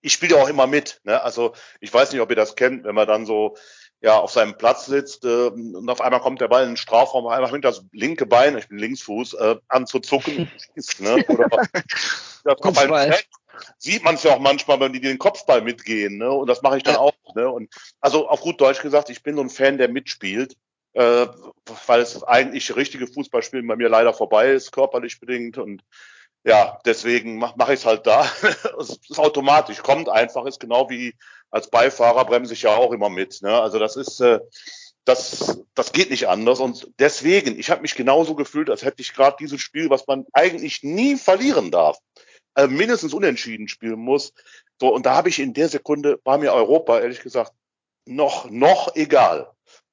ich 0.00 0.12
spiele 0.12 0.36
ja 0.36 0.42
auch 0.42 0.48
immer 0.48 0.66
mit. 0.66 1.00
Ne? 1.04 1.22
Also 1.22 1.54
ich 1.80 1.92
weiß 1.92 2.12
nicht, 2.12 2.20
ob 2.20 2.30
ihr 2.30 2.36
das 2.36 2.56
kennt, 2.56 2.84
wenn 2.84 2.94
man 2.94 3.06
dann 3.06 3.26
so 3.26 3.56
ja 4.04 4.18
auf 4.18 4.30
seinem 4.30 4.56
Platz 4.58 4.84
sitzt 4.84 5.24
äh, 5.24 5.46
und 5.46 5.88
auf 5.88 6.02
einmal 6.02 6.20
kommt 6.20 6.42
der 6.42 6.48
Ball 6.48 6.64
in 6.64 6.72
den 6.72 6.76
Strafraum, 6.76 7.26
einmal 7.26 7.50
fängt 7.50 7.64
das 7.64 7.82
linke 7.90 8.26
Bein, 8.26 8.56
ich 8.58 8.68
bin 8.68 8.76
Linksfuß, 8.76 9.32
äh, 9.34 9.56
an 9.68 9.86
zu 9.86 9.98
zucken. 9.98 10.50
ne? 10.98 11.24
Oder 11.26 12.56
Kopfball. 12.56 13.16
Sieht 13.78 14.04
man 14.04 14.16
es 14.16 14.22
ja 14.24 14.34
auch 14.34 14.40
manchmal, 14.40 14.78
wenn 14.80 14.92
die 14.92 15.00
den 15.00 15.16
Kopfball 15.16 15.62
mitgehen, 15.62 16.18
ne? 16.18 16.30
Und 16.30 16.48
das 16.48 16.60
mache 16.60 16.76
ich 16.76 16.82
dann 16.82 16.94
ja. 16.94 17.00
auch. 17.00 17.14
Ne? 17.34 17.48
Und 17.48 17.72
also 18.00 18.28
auf 18.28 18.42
gut 18.42 18.60
Deutsch 18.60 18.82
gesagt, 18.82 19.08
ich 19.08 19.22
bin 19.22 19.36
so 19.36 19.42
ein 19.42 19.48
Fan, 19.48 19.78
der 19.78 19.88
mitspielt, 19.88 20.54
äh, 20.92 21.26
weil 21.86 22.00
es 22.00 22.22
eigentlich 22.24 22.76
richtige 22.76 23.06
Fußballspielen 23.06 23.66
bei 23.66 23.76
mir 23.76 23.88
leider 23.88 24.12
vorbei 24.12 24.50
ist, 24.50 24.70
körperlich 24.70 25.18
bedingt 25.18 25.56
und 25.56 25.82
ja, 26.44 26.78
deswegen 26.84 27.38
mache 27.38 27.54
mach 27.56 27.68
ich 27.70 27.80
es 27.80 27.86
halt 27.86 28.06
da. 28.06 28.30
es 28.78 28.98
ist 29.08 29.18
automatisch, 29.18 29.82
kommt 29.82 30.08
einfach, 30.08 30.44
ist 30.44 30.60
genau 30.60 30.90
wie 30.90 31.14
als 31.50 31.70
Beifahrer 31.70 32.24
bremse 32.24 32.52
ich 32.52 32.62
ja 32.62 32.76
auch 32.76 32.92
immer 32.92 33.08
mit. 33.08 33.40
Ne? 33.42 33.60
Also 33.60 33.78
das 33.78 33.96
ist, 33.96 34.20
äh, 34.20 34.40
das, 35.04 35.62
das 35.74 35.92
geht 35.92 36.10
nicht 36.10 36.28
anders. 36.28 36.60
Und 36.60 36.90
deswegen, 36.98 37.58
ich 37.58 37.70
habe 37.70 37.82
mich 37.82 37.94
genauso 37.94 38.34
gefühlt, 38.34 38.70
als 38.70 38.82
hätte 38.82 39.02
ich 39.02 39.14
gerade 39.14 39.36
dieses 39.38 39.60
Spiel, 39.60 39.88
was 39.88 40.06
man 40.06 40.26
eigentlich 40.32 40.82
nie 40.82 41.16
verlieren 41.16 41.70
darf, 41.70 41.98
äh, 42.56 42.66
mindestens 42.66 43.14
unentschieden 43.14 43.68
spielen 43.68 44.00
muss. 44.00 44.32
So, 44.80 44.92
und 44.92 45.06
da 45.06 45.14
habe 45.14 45.28
ich 45.28 45.38
in 45.38 45.54
der 45.54 45.68
Sekunde, 45.68 46.20
war 46.24 46.38
mir 46.38 46.52
Europa, 46.52 47.00
ehrlich 47.00 47.20
gesagt, 47.20 47.52
noch, 48.06 48.50
noch 48.50 48.94
egal. 48.96 49.50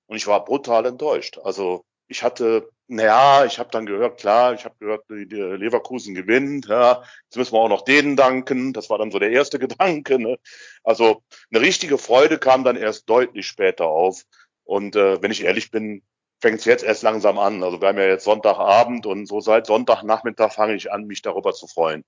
Und 0.08 0.18
ich 0.18 0.28
war 0.28 0.44
brutal 0.44 0.86
enttäuscht. 0.86 1.38
Also 1.38 1.86
ich 2.08 2.24
hatte 2.24 2.70
naja, 2.91 3.45
ich 3.45 3.58
habe 3.58 3.69
dann 3.71 3.86
gehört, 3.86 4.19
klar, 4.19 4.54
ich 4.54 4.65
habe 4.65 4.75
gehört, 4.77 5.06
die, 5.10 5.25
die 5.25 5.38
Leverkusen 5.38 6.13
gewinnt. 6.13 6.67
Ja, 6.67 7.04
jetzt 7.23 7.38
müssen 7.38 7.54
wir 7.54 7.60
auch 7.60 7.69
noch 7.69 7.84
denen 7.84 8.17
danken. 8.17 8.73
Das 8.73 8.89
war 8.89 8.97
dann 8.97 9.12
so 9.12 9.19
der 9.19 9.32
erste 9.32 9.60
Gedanke. 9.60 10.19
Ne? 10.19 10.38
Also 10.84 11.23
eine 11.51 11.62
richtige 11.62 11.97
Freude 11.97 12.38
kam 12.38 12.65
dann 12.65 12.75
erst 12.75 13.10
deutlich 13.10 13.47
später 13.47 13.86
auf. 13.86 14.23
Und 14.65 14.97
äh, 14.97 15.21
wenn 15.21 15.32
ich 15.32 15.45
ehrlich 15.45 15.71
bin, 15.71 16.04
fängt 16.41 16.60
es 16.60 16.65
jetzt 16.65 16.84
erst 16.84 17.04
langsam 17.04 17.39
an. 17.39 17.63
Also 17.63 17.80
wir 17.80 17.88
haben 17.88 17.97
ja 17.97 18.08
jetzt 18.08 18.25
Sonntagabend 18.25 19.06
und 19.06 19.25
so 19.25 19.39
seit 19.39 19.67
Sonntagnachmittag 19.67 20.51
fange 20.51 20.75
ich 20.75 20.91
an, 20.91 21.06
mich 21.06 21.21
darüber 21.21 21.54
zu 21.54 21.67
freuen. 21.67 22.04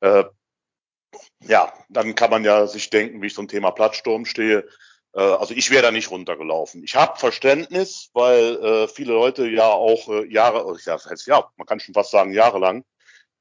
Äh, 0.00 0.24
ja, 1.46 1.72
dann 1.88 2.16
kann 2.16 2.30
man 2.30 2.42
ja 2.44 2.66
sich 2.66 2.90
denken, 2.90 3.22
wie 3.22 3.28
ich 3.28 3.34
zum 3.34 3.46
Thema 3.46 3.70
Platzsturm 3.70 4.24
stehe. 4.24 4.66
Äh, 5.14 5.20
also 5.20 5.54
ich 5.54 5.70
wäre 5.70 5.82
da 5.82 5.90
nicht 5.90 6.10
runtergelaufen. 6.10 6.82
Ich 6.84 6.96
habe 6.96 7.18
Verständnis, 7.18 8.10
weil 8.12 8.56
äh, 8.56 8.88
viele 8.88 9.12
Leute 9.12 9.48
ja 9.48 9.66
auch 9.68 10.08
äh, 10.08 10.26
Jahre, 10.32 10.66
oh, 10.66 10.76
ja, 10.84 10.94
das 10.94 11.06
heißt, 11.06 11.26
ja, 11.26 11.48
man 11.56 11.66
kann 11.66 11.80
schon 11.80 11.94
fast 11.94 12.10
sagen 12.10 12.32
jahrelang 12.32 12.84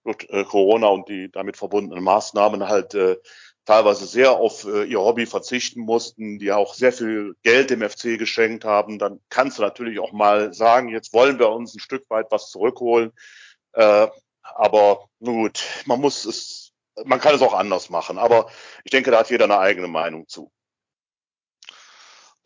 durch 0.03 0.27
äh, 0.29 0.43
Corona 0.43 0.87
und 0.87 1.07
die 1.09 1.31
damit 1.31 1.57
verbundenen 1.57 2.03
Maßnahmen 2.03 2.67
halt 2.67 2.93
äh, 2.93 3.17
teilweise 3.65 4.05
sehr 4.05 4.33
auf 4.33 4.65
äh, 4.65 4.83
ihr 4.83 4.99
Hobby 4.99 5.25
verzichten 5.25 5.81
mussten, 5.81 6.39
die 6.39 6.51
auch 6.51 6.73
sehr 6.73 6.91
viel 6.91 7.35
Geld 7.43 7.69
dem 7.69 7.87
FC 7.87 8.19
geschenkt 8.19 8.65
haben, 8.65 8.99
dann 8.99 9.21
kannst 9.29 9.57
du 9.57 9.61
natürlich 9.61 9.99
auch 9.99 10.11
mal 10.11 10.53
sagen, 10.53 10.89
jetzt 10.89 11.13
wollen 11.13 11.39
wir 11.39 11.49
uns 11.49 11.73
ein 11.73 11.79
Stück 11.79 12.09
weit 12.09 12.27
was 12.29 12.49
zurückholen. 12.49 13.11
Äh, 13.73 14.07
aber 14.41 15.05
gut, 15.19 15.63
man 15.85 16.01
muss 16.01 16.25
es, 16.25 16.73
man 17.05 17.19
kann 17.19 17.35
es 17.35 17.41
auch 17.41 17.53
anders 17.53 17.89
machen. 17.89 18.17
Aber 18.17 18.49
ich 18.83 18.91
denke, 18.91 19.11
da 19.11 19.19
hat 19.19 19.29
jeder 19.29 19.45
eine 19.45 19.59
eigene 19.59 19.87
Meinung 19.87 20.27
zu. 20.27 20.51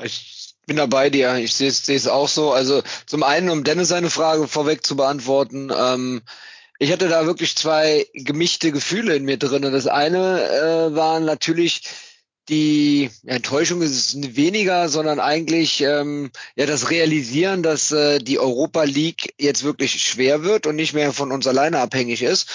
Ich 0.04 0.56
bin 0.66 0.78
da 0.78 0.86
bei 0.86 1.10
dir. 1.10 1.36
Ich 1.36 1.54
sehe 1.54 1.70
es 1.70 2.08
auch 2.08 2.28
so. 2.28 2.52
Also 2.52 2.84
zum 3.06 3.24
einen, 3.24 3.50
um 3.50 3.64
Dennis 3.64 3.88
seine 3.88 4.10
Frage 4.10 4.48
vorweg 4.48 4.86
zu 4.86 4.96
beantworten, 4.96 5.72
ähm, 5.76 6.22
ich 6.80 6.92
hatte 6.92 7.08
da 7.08 7.26
wirklich 7.26 7.56
zwei 7.56 8.06
gemischte 8.14 8.72
Gefühle 8.72 9.16
in 9.16 9.26
mir 9.26 9.38
drin. 9.38 9.64
Das 9.64 9.88
eine 9.88 10.44
äh, 10.44 10.96
war 10.96 11.20
natürlich 11.20 11.82
die 12.50 13.10
Enttäuschung 13.26 13.82
ist 13.82 14.36
weniger, 14.38 14.88
sondern 14.88 15.20
eigentlich 15.20 15.82
ähm, 15.82 16.32
ja 16.56 16.66
das 16.66 16.90
Realisieren, 16.90 17.62
dass 17.62 17.92
äh, 17.92 18.20
die 18.20 18.40
Europa 18.40 18.84
League 18.84 19.34
jetzt 19.38 19.64
wirklich 19.64 20.02
schwer 20.02 20.44
wird 20.44 20.66
und 20.66 20.78
nicht 20.78 20.94
mehr 20.94 21.12
von 21.12 21.32
uns 21.32 21.46
alleine 21.46 21.80
abhängig 21.80 22.22
ist. 22.22 22.48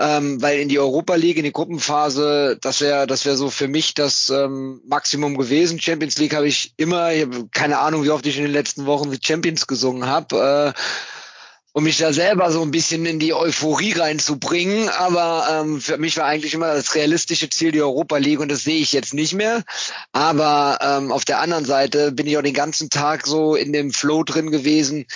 Ähm, 0.00 0.40
weil 0.40 0.60
in 0.60 0.70
die 0.70 0.78
Europa 0.78 1.14
League, 1.14 1.36
in 1.36 1.44
die 1.44 1.52
Gruppenphase, 1.52 2.56
das 2.60 2.80
wäre 2.80 3.06
das 3.06 3.26
wäre 3.26 3.36
so 3.36 3.50
für 3.50 3.68
mich 3.68 3.92
das 3.92 4.30
ähm, 4.30 4.80
Maximum 4.86 5.36
gewesen. 5.36 5.78
Champions 5.78 6.16
League 6.16 6.34
habe 6.34 6.48
ich 6.48 6.72
immer, 6.78 7.12
ich 7.12 7.22
hab 7.24 7.52
keine 7.52 7.78
Ahnung, 7.78 8.02
wie 8.04 8.10
oft 8.10 8.26
ich 8.26 8.38
in 8.38 8.44
den 8.44 8.52
letzten 8.52 8.86
Wochen 8.86 9.10
The 9.10 9.18
Champions 9.22 9.66
gesungen 9.66 10.06
habe. 10.06 10.74
Äh, 10.74 10.80
um 11.72 11.84
mich 11.84 11.98
da 11.98 12.12
selber 12.12 12.50
so 12.50 12.62
ein 12.62 12.70
bisschen 12.70 13.06
in 13.06 13.18
die 13.18 13.34
Euphorie 13.34 13.92
reinzubringen. 13.92 14.88
Aber 14.88 15.46
ähm, 15.50 15.80
für 15.80 15.98
mich 15.98 16.16
war 16.16 16.24
eigentlich 16.24 16.54
immer 16.54 16.74
das 16.74 16.94
realistische 16.94 17.48
Ziel 17.48 17.72
die 17.72 17.82
Europa 17.82 18.16
League 18.16 18.40
und 18.40 18.50
das 18.50 18.64
sehe 18.64 18.80
ich 18.80 18.92
jetzt 18.92 19.14
nicht 19.14 19.34
mehr. 19.34 19.62
Aber 20.12 20.78
ähm, 20.80 21.12
auf 21.12 21.24
der 21.24 21.40
anderen 21.40 21.64
Seite 21.64 22.10
bin 22.10 22.26
ich 22.26 22.36
auch 22.38 22.42
den 22.42 22.54
ganzen 22.54 22.90
Tag 22.90 23.26
so 23.26 23.54
in 23.54 23.72
dem 23.72 23.92
Flow 23.92 24.24
drin 24.24 24.50
gewesen. 24.50 25.06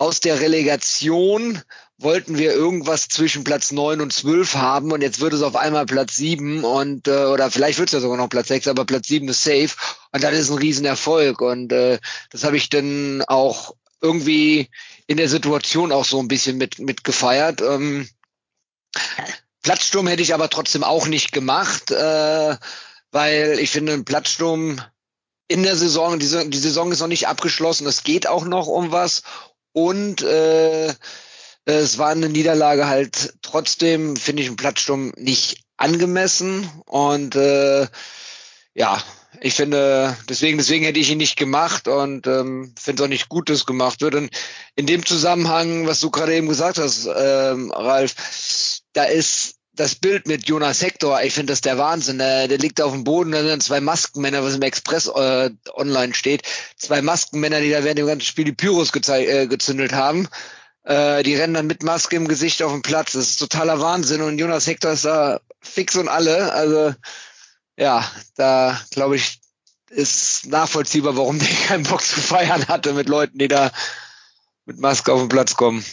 Aus 0.00 0.20
der 0.20 0.40
Relegation 0.40 1.60
wollten 1.98 2.38
wir 2.38 2.54
irgendwas 2.54 3.08
zwischen 3.08 3.44
Platz 3.44 3.70
neun 3.70 4.00
und 4.00 4.14
zwölf 4.14 4.54
haben 4.54 4.92
und 4.92 5.02
jetzt 5.02 5.20
wird 5.20 5.34
es 5.34 5.42
auf 5.42 5.56
einmal 5.56 5.84
Platz 5.84 6.16
sieben 6.16 6.64
und 6.64 7.06
äh, 7.06 7.26
oder 7.26 7.50
vielleicht 7.50 7.78
wird 7.78 7.90
es 7.90 7.92
ja 7.92 8.00
sogar 8.00 8.16
noch 8.16 8.30
Platz 8.30 8.48
sechs, 8.48 8.66
aber 8.66 8.86
Platz 8.86 9.08
sieben 9.08 9.28
ist 9.28 9.44
safe 9.44 9.68
und 10.12 10.24
das 10.24 10.32
ist 10.32 10.50
ein 10.50 10.56
Riesenerfolg 10.56 11.42
und 11.42 11.70
äh, 11.72 11.98
das 12.30 12.44
habe 12.44 12.56
ich 12.56 12.70
dann 12.70 13.22
auch 13.26 13.74
irgendwie 14.00 14.70
in 15.06 15.18
der 15.18 15.28
Situation 15.28 15.92
auch 15.92 16.06
so 16.06 16.18
ein 16.18 16.28
bisschen 16.28 16.56
mit, 16.56 16.78
mit 16.78 17.04
gefeiert. 17.04 17.60
Ähm, 17.60 18.08
Platzsturm 19.62 20.06
hätte 20.06 20.22
ich 20.22 20.32
aber 20.32 20.48
trotzdem 20.48 20.82
auch 20.82 21.08
nicht 21.08 21.32
gemacht, 21.32 21.90
äh, 21.90 22.56
weil 23.10 23.58
ich 23.58 23.70
finde, 23.70 23.92
ein 23.92 24.06
Platzsturm 24.06 24.80
in 25.46 25.64
der 25.64 25.76
Saison, 25.76 26.18
die, 26.18 26.48
die 26.48 26.58
Saison 26.58 26.90
ist 26.90 27.00
noch 27.00 27.08
nicht 27.08 27.28
abgeschlossen, 27.28 27.86
es 27.86 28.02
geht 28.02 28.26
auch 28.26 28.44
noch 28.44 28.68
um 28.68 28.92
was 28.92 29.24
und 29.72 30.22
äh, 30.22 30.94
es 31.64 31.98
war 31.98 32.08
eine 32.08 32.28
Niederlage 32.28 32.86
halt 32.86 33.34
trotzdem, 33.42 34.16
finde 34.16 34.42
ich, 34.42 34.48
ein 34.48 34.56
Platzsturm 34.56 35.12
nicht 35.16 35.62
angemessen 35.76 36.68
und 36.86 37.36
äh, 37.36 37.86
ja, 38.74 39.02
ich 39.40 39.54
finde, 39.54 40.16
deswegen, 40.28 40.58
deswegen 40.58 40.84
hätte 40.84 40.98
ich 40.98 41.10
ihn 41.10 41.18
nicht 41.18 41.36
gemacht 41.36 41.88
und 41.88 42.26
ähm, 42.26 42.74
finde 42.78 43.02
es 43.02 43.04
auch 43.04 43.10
nicht 43.10 43.28
gut, 43.28 43.48
dass 43.48 43.64
gemacht 43.64 44.00
wird. 44.00 44.14
Und 44.14 44.30
in 44.74 44.86
dem 44.86 45.06
Zusammenhang, 45.06 45.86
was 45.86 46.00
du 46.00 46.10
gerade 46.10 46.34
eben 46.34 46.48
gesagt 46.48 46.78
hast, 46.78 47.06
ähm, 47.06 47.70
Ralf, 47.70 48.14
da 48.92 49.04
ist 49.04 49.59
das 49.72 49.94
Bild 49.94 50.26
mit 50.26 50.48
Jonas 50.48 50.82
Hector, 50.82 51.22
ich 51.22 51.32
finde 51.32 51.52
das 51.52 51.60
der 51.60 51.78
Wahnsinn. 51.78 52.18
Der, 52.18 52.48
der 52.48 52.58
liegt 52.58 52.80
auf 52.80 52.92
dem 52.92 53.04
Boden, 53.04 53.32
da 53.32 53.42
sind 53.42 53.62
zwei 53.62 53.80
Maskenmänner, 53.80 54.42
was 54.42 54.56
im 54.56 54.62
Express 54.62 55.06
äh, 55.06 55.50
online 55.74 56.14
steht. 56.14 56.42
Zwei 56.76 57.02
Maskenmänner, 57.02 57.60
die 57.60 57.70
da 57.70 57.84
während 57.84 57.98
dem 57.98 58.06
ganzen 58.06 58.26
Spiel 58.26 58.44
die 58.44 58.52
Pyros 58.52 58.92
äh, 59.08 59.46
gezündelt 59.46 59.92
haben. 59.92 60.28
Äh, 60.82 61.22
die 61.22 61.36
rennen 61.36 61.54
dann 61.54 61.66
mit 61.66 61.82
Maske 61.82 62.16
im 62.16 62.28
Gesicht 62.28 62.62
auf 62.62 62.72
dem 62.72 62.82
Platz. 62.82 63.12
Das 63.12 63.28
ist 63.28 63.36
totaler 63.36 63.80
Wahnsinn. 63.80 64.22
Und 64.22 64.38
Jonas 64.38 64.66
Hector 64.66 64.92
ist 64.92 65.04
da 65.04 65.40
fix 65.60 65.96
und 65.96 66.08
alle. 66.08 66.52
Also 66.52 66.94
ja, 67.76 68.10
da 68.36 68.80
glaube 68.90 69.16
ich, 69.16 69.40
ist 69.88 70.46
nachvollziehbar, 70.46 71.16
warum 71.16 71.38
der 71.38 71.48
keinen 71.66 71.84
Bock 71.84 72.02
zu 72.02 72.20
feiern 72.20 72.68
hatte 72.68 72.92
mit 72.92 73.08
Leuten, 73.08 73.38
die 73.38 73.48
da 73.48 73.70
mit 74.64 74.78
Maske 74.78 75.12
auf 75.12 75.20
den 75.20 75.28
Platz 75.28 75.54
kommen. 75.54 75.84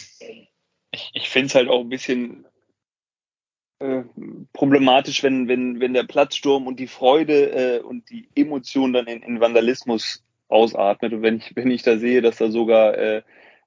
Ich, 0.90 1.10
ich 1.12 1.28
finde 1.28 1.46
es 1.46 1.54
halt 1.54 1.68
auch 1.68 1.80
ein 1.80 1.88
bisschen 1.88 2.47
äh, 3.80 4.02
problematisch, 4.52 5.22
wenn, 5.22 5.48
wenn, 5.48 5.80
wenn 5.80 5.94
der 5.94 6.04
Platzsturm 6.04 6.66
und 6.66 6.80
die 6.80 6.86
Freude 6.86 7.78
äh, 7.78 7.80
und 7.80 8.10
die 8.10 8.28
Emotion 8.34 8.92
dann 8.92 9.06
in, 9.06 9.22
in 9.22 9.40
Vandalismus 9.40 10.24
ausatmet. 10.48 11.12
Und 11.12 11.22
wenn 11.22 11.36
ich, 11.36 11.54
wenn 11.54 11.70
ich 11.70 11.82
da 11.82 11.98
sehe, 11.98 12.22
dass 12.22 12.38
da 12.38 12.50
sogar 12.50 12.96
äh, 12.98 13.22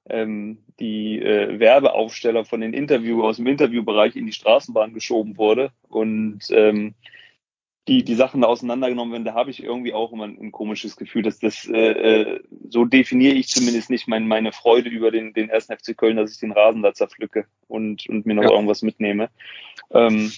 ähm, 0.08 0.58
die 0.80 1.20
äh, 1.20 1.58
Werbeaufsteller 1.58 2.44
von 2.44 2.60
den 2.60 2.74
Interview 2.74 3.22
aus 3.24 3.36
dem 3.36 3.46
Interviewbereich 3.46 4.16
in 4.16 4.26
die 4.26 4.32
Straßenbahn 4.32 4.94
geschoben 4.94 5.36
wurde 5.38 5.70
und 5.88 6.40
ähm, 6.50 6.94
die, 7.88 8.04
die 8.04 8.14
Sachen 8.14 8.42
da 8.42 8.46
auseinandergenommen 8.46 9.12
werden, 9.12 9.24
da 9.24 9.34
habe 9.34 9.50
ich 9.50 9.62
irgendwie 9.62 9.92
auch 9.92 10.12
immer 10.12 10.24
ein, 10.24 10.38
ein 10.40 10.52
komisches 10.52 10.96
Gefühl, 10.96 11.22
dass 11.22 11.40
das 11.40 11.68
äh, 11.68 11.78
äh, 11.78 12.40
so 12.68 12.84
definiere 12.84 13.34
ich 13.34 13.48
zumindest 13.48 13.90
nicht 13.90 14.06
mein, 14.06 14.28
meine 14.28 14.52
Freude 14.52 14.88
über 14.88 15.10
den, 15.10 15.32
den 15.32 15.48
ersten 15.48 15.76
FC 15.76 15.96
Köln, 15.96 16.16
dass 16.16 16.32
ich 16.32 16.38
den 16.38 16.52
Rasen 16.52 16.82
da 16.82 16.94
zerpflücke 16.94 17.46
und, 17.66 18.08
und 18.08 18.24
mir 18.24 18.34
noch 18.34 18.44
ja. 18.44 18.50
irgendwas 18.50 18.82
mitnehme. 18.82 19.30
Ähm, 19.90 20.30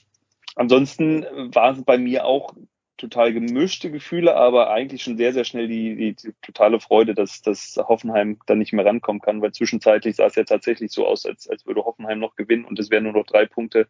ansonsten 0.56 1.26
war 1.54 1.72
es 1.72 1.84
bei 1.84 1.98
mir 1.98 2.24
auch 2.24 2.54
total 2.96 3.32
gemischte 3.32 3.90
Gefühle, 3.90 4.36
aber 4.36 4.70
eigentlich 4.70 5.02
schon 5.02 5.16
sehr, 5.18 5.32
sehr 5.32 5.44
schnell 5.44 5.68
die, 5.68 5.96
die, 5.96 6.14
die 6.14 6.32
totale 6.40 6.80
Freude, 6.80 7.14
dass, 7.14 7.42
dass 7.42 7.76
Hoffenheim 7.76 8.38
da 8.46 8.54
nicht 8.54 8.72
mehr 8.72 8.86
rankommen 8.86 9.20
kann, 9.20 9.42
weil 9.42 9.52
zwischenzeitlich 9.52 10.16
sah 10.16 10.26
es 10.26 10.36
ja 10.36 10.44
tatsächlich 10.44 10.92
so 10.92 11.06
aus, 11.06 11.26
als, 11.26 11.48
als 11.48 11.66
würde 11.66 11.84
Hoffenheim 11.84 12.20
noch 12.20 12.36
gewinnen 12.36 12.64
und 12.64 12.78
es 12.78 12.90
wären 12.90 13.04
nur 13.04 13.12
noch 13.12 13.26
drei 13.26 13.46
Punkte 13.46 13.88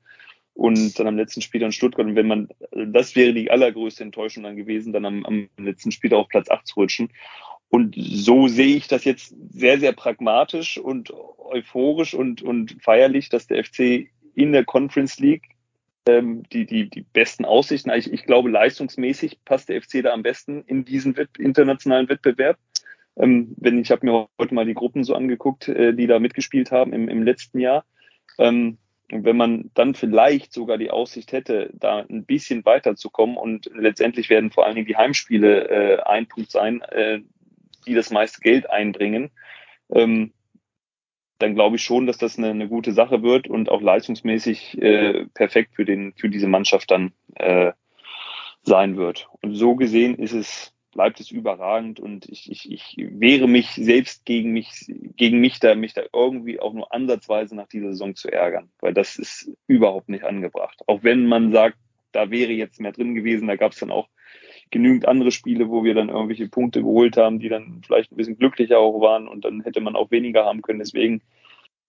und 0.55 0.99
dann 0.99 1.09
am 1.09 1.17
letzten 1.17 1.43
Spiel 1.43 1.61
dann 1.61 1.73
Stuttgart. 1.73 2.07
Und 2.07 2.17
wenn 2.17 2.29
man, 2.29 2.49
das 2.71 3.17
wäre 3.17 3.35
die 3.35 3.51
allergrößte 3.51 4.05
Enttäuschung 4.05 4.45
dann 4.45 4.57
gewesen, 4.57 4.93
dann 4.93 5.05
am, 5.05 5.27
am 5.27 5.49
letzten 5.59 5.91
Spiel 5.91 6.15
auf 6.15 6.29
Platz 6.29 6.49
8 6.51 6.67
zu 6.67 6.81
rutschen. 6.81 7.11
Und 7.69 7.97
so 7.99 8.47
sehe 8.47 8.77
ich 8.77 8.87
das 8.87 9.05
jetzt 9.05 9.35
sehr, 9.51 9.81
sehr 9.81 9.93
pragmatisch 9.93 10.79
und 10.79 11.13
euphorisch 11.39 12.15
und, 12.15 12.41
und 12.41 12.77
feierlich, 12.81 13.29
dass 13.29 13.49
der 13.49 13.65
FC 13.65 14.09
in 14.35 14.53
der 14.53 14.65
Conference 14.65 15.19
League 15.19 15.49
ähm, 16.07 16.45
die, 16.53 16.67
die, 16.67 16.89
die 16.89 17.03
besten 17.03 17.45
Aussichten, 17.45 17.91
ich, 17.91 18.13
ich 18.13 18.25
glaube, 18.25 18.51
leistungsmäßig 18.51 19.39
passt 19.45 19.69
der 19.69 19.83
FC 19.83 20.03
da 20.03 20.13
am 20.13 20.23
besten 20.23 20.63
in 20.67 20.85
diesen 20.85 21.17
internationalen 21.39 22.09
Wettbewerb. 22.09 22.59
Ähm, 23.17 23.55
wenn 23.57 23.79
ich 23.79 23.91
habe 23.91 24.07
mir 24.07 24.29
heute 24.39 24.55
mal 24.55 24.67
die 24.67 24.75
Gruppen 24.75 25.03
so 25.03 25.15
angeguckt, 25.15 25.69
äh, 25.69 25.95
die 25.95 26.07
da 26.07 26.19
mitgespielt 26.19 26.71
haben 26.71 26.93
im, 26.93 27.09
im 27.09 27.23
letzten 27.23 27.59
Jahr. 27.59 27.85
Ähm, 28.39 28.79
und 29.13 29.25
wenn 29.25 29.37
man 29.37 29.71
dann 29.75 29.95
vielleicht 29.95 30.53
sogar 30.53 30.79
die 30.79 30.91
Aussicht 30.91 31.33
hätte, 31.33 31.71
da 31.75 31.99
ein 31.99 32.25
bisschen 32.25 32.65
weiterzukommen 32.65 33.37
und 33.37 33.71
letztendlich 33.75 34.31
werden 34.31 34.51
vor 34.51 34.65
allen 34.65 34.75
Dingen 34.75 34.87
die 34.87 34.97
Heimspiele 34.97 35.69
äh, 35.69 36.03
ein 36.03 36.27
Punkt 36.27 36.51
sein, 36.51 36.81
äh, 36.83 37.21
die 37.87 37.95
das 37.95 38.11
meiste 38.11 38.41
Geld 38.41 38.69
einbringen, 38.71 39.31
ähm, 39.91 40.33
dann 41.39 41.55
glaube 41.55 41.77
ich 41.77 41.83
schon, 41.83 42.07
dass 42.07 42.17
das 42.17 42.39
eine, 42.39 42.51
eine, 42.51 42.69
gute 42.69 42.93
Sache 42.93 43.23
wird 43.23 43.49
und 43.49 43.69
auch 43.69 43.83
leistungsmäßig 43.83 44.81
äh, 44.81 45.27
perfekt 45.35 45.75
für 45.75 45.85
den 45.85 46.15
für 46.17 46.31
diese 46.31 46.49
Mannschaft 46.49 46.91
dann 46.91 47.13
äh, 47.35 47.73
sein 48.63 48.97
wird. 48.97 49.29
Und 49.43 49.55
so 49.55 49.75
gesehen 49.75 50.15
ist 50.15 50.33
es 50.33 50.74
bleibt 50.95 51.21
es 51.21 51.31
überragend 51.31 52.01
und 52.01 52.27
ich, 52.29 52.51
ich, 52.51 52.73
ich 52.73 52.97
wehre 52.99 53.47
mich 53.47 53.71
selbst 53.71 54.25
gegen 54.25 54.53
mich, 54.53 54.87
gegen 55.17 55.41
mich 55.41 55.61
da, 55.61 55.75
mich 55.75 55.93
da 55.93 56.03
irgendwie 56.13 56.61
auch 56.61 56.73
nur 56.73 56.93
ansatzweise 56.95 57.55
nach 57.55 57.69
dieser 57.69 57.91
Saison 57.91 58.15
zu 58.15 58.31
ärgern, 58.31 58.71
weil 58.81 58.95
das 58.95 59.17
ist 59.17 59.51
überhaupt 59.67 60.09
nicht 60.09 60.25
angebracht. 60.25 60.81
Auch 60.87 61.03
wenn 61.03 61.27
man 61.27 61.53
sagt, 61.53 61.77
da 62.13 62.31
wäre 62.31 62.53
jetzt 62.53 62.81
mehr 62.81 62.93
drin 62.93 63.15
gewesen, 63.15 63.49
da 63.49 63.57
gab 63.57 63.73
es 63.73 63.81
dann 63.81 63.91
auch 63.91 64.09
genügend 64.71 65.07
andere 65.07 65.31
Spiele, 65.31 65.69
wo 65.69 65.85
wir 65.85 65.95
dann 65.95 66.09
irgendwelche 66.09 66.49
Punkte 66.49 66.81
geholt 66.81 67.17
haben, 67.17 67.39
die 67.39 67.49
dann 67.49 67.83
vielleicht 67.85 68.13
ein 68.13 68.17
bisschen 68.17 68.39
glücklicher 68.39 68.79
auch 68.79 69.01
waren 69.01 69.29
und 69.29 69.45
dann 69.45 69.63
hätte 69.63 69.81
man 69.81 69.97
auch 69.97 70.11
weniger 70.11 70.45
haben 70.45 70.63
können. 70.63 70.79
Deswegen 70.79 71.23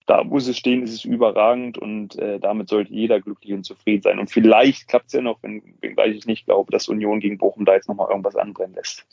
da 0.06 0.24
muss 0.24 0.48
es 0.48 0.58
stehen, 0.58 0.84
ist 0.84 0.94
es 0.94 1.04
überragend 1.04 1.78
und 1.78 2.18
äh, 2.18 2.40
damit 2.40 2.70
sollte 2.70 2.94
jeder 2.94 3.20
glücklich 3.20 3.54
und 3.54 3.64
zufrieden 3.64 4.04
sein. 4.04 4.20
Und 4.20 4.30
vielleicht 4.30 4.88
klappt 4.88 5.08
es 5.08 5.14
ja 5.14 5.22
noch, 5.22 5.42
wenn, 5.42 5.64
wenngleich 5.82 6.16
ich 6.16 6.26
nicht 6.26 6.46
glaube, 6.46 6.72
dass 6.72 6.88
Union 6.88 7.20
gegen 7.20 7.38
Bochum 7.38 7.66
da 7.66 7.74
jetzt 7.74 7.88
nochmal 7.88 8.10
irgendwas 8.10 8.36
anbrennen 8.36 8.76
lässt. 8.76 9.06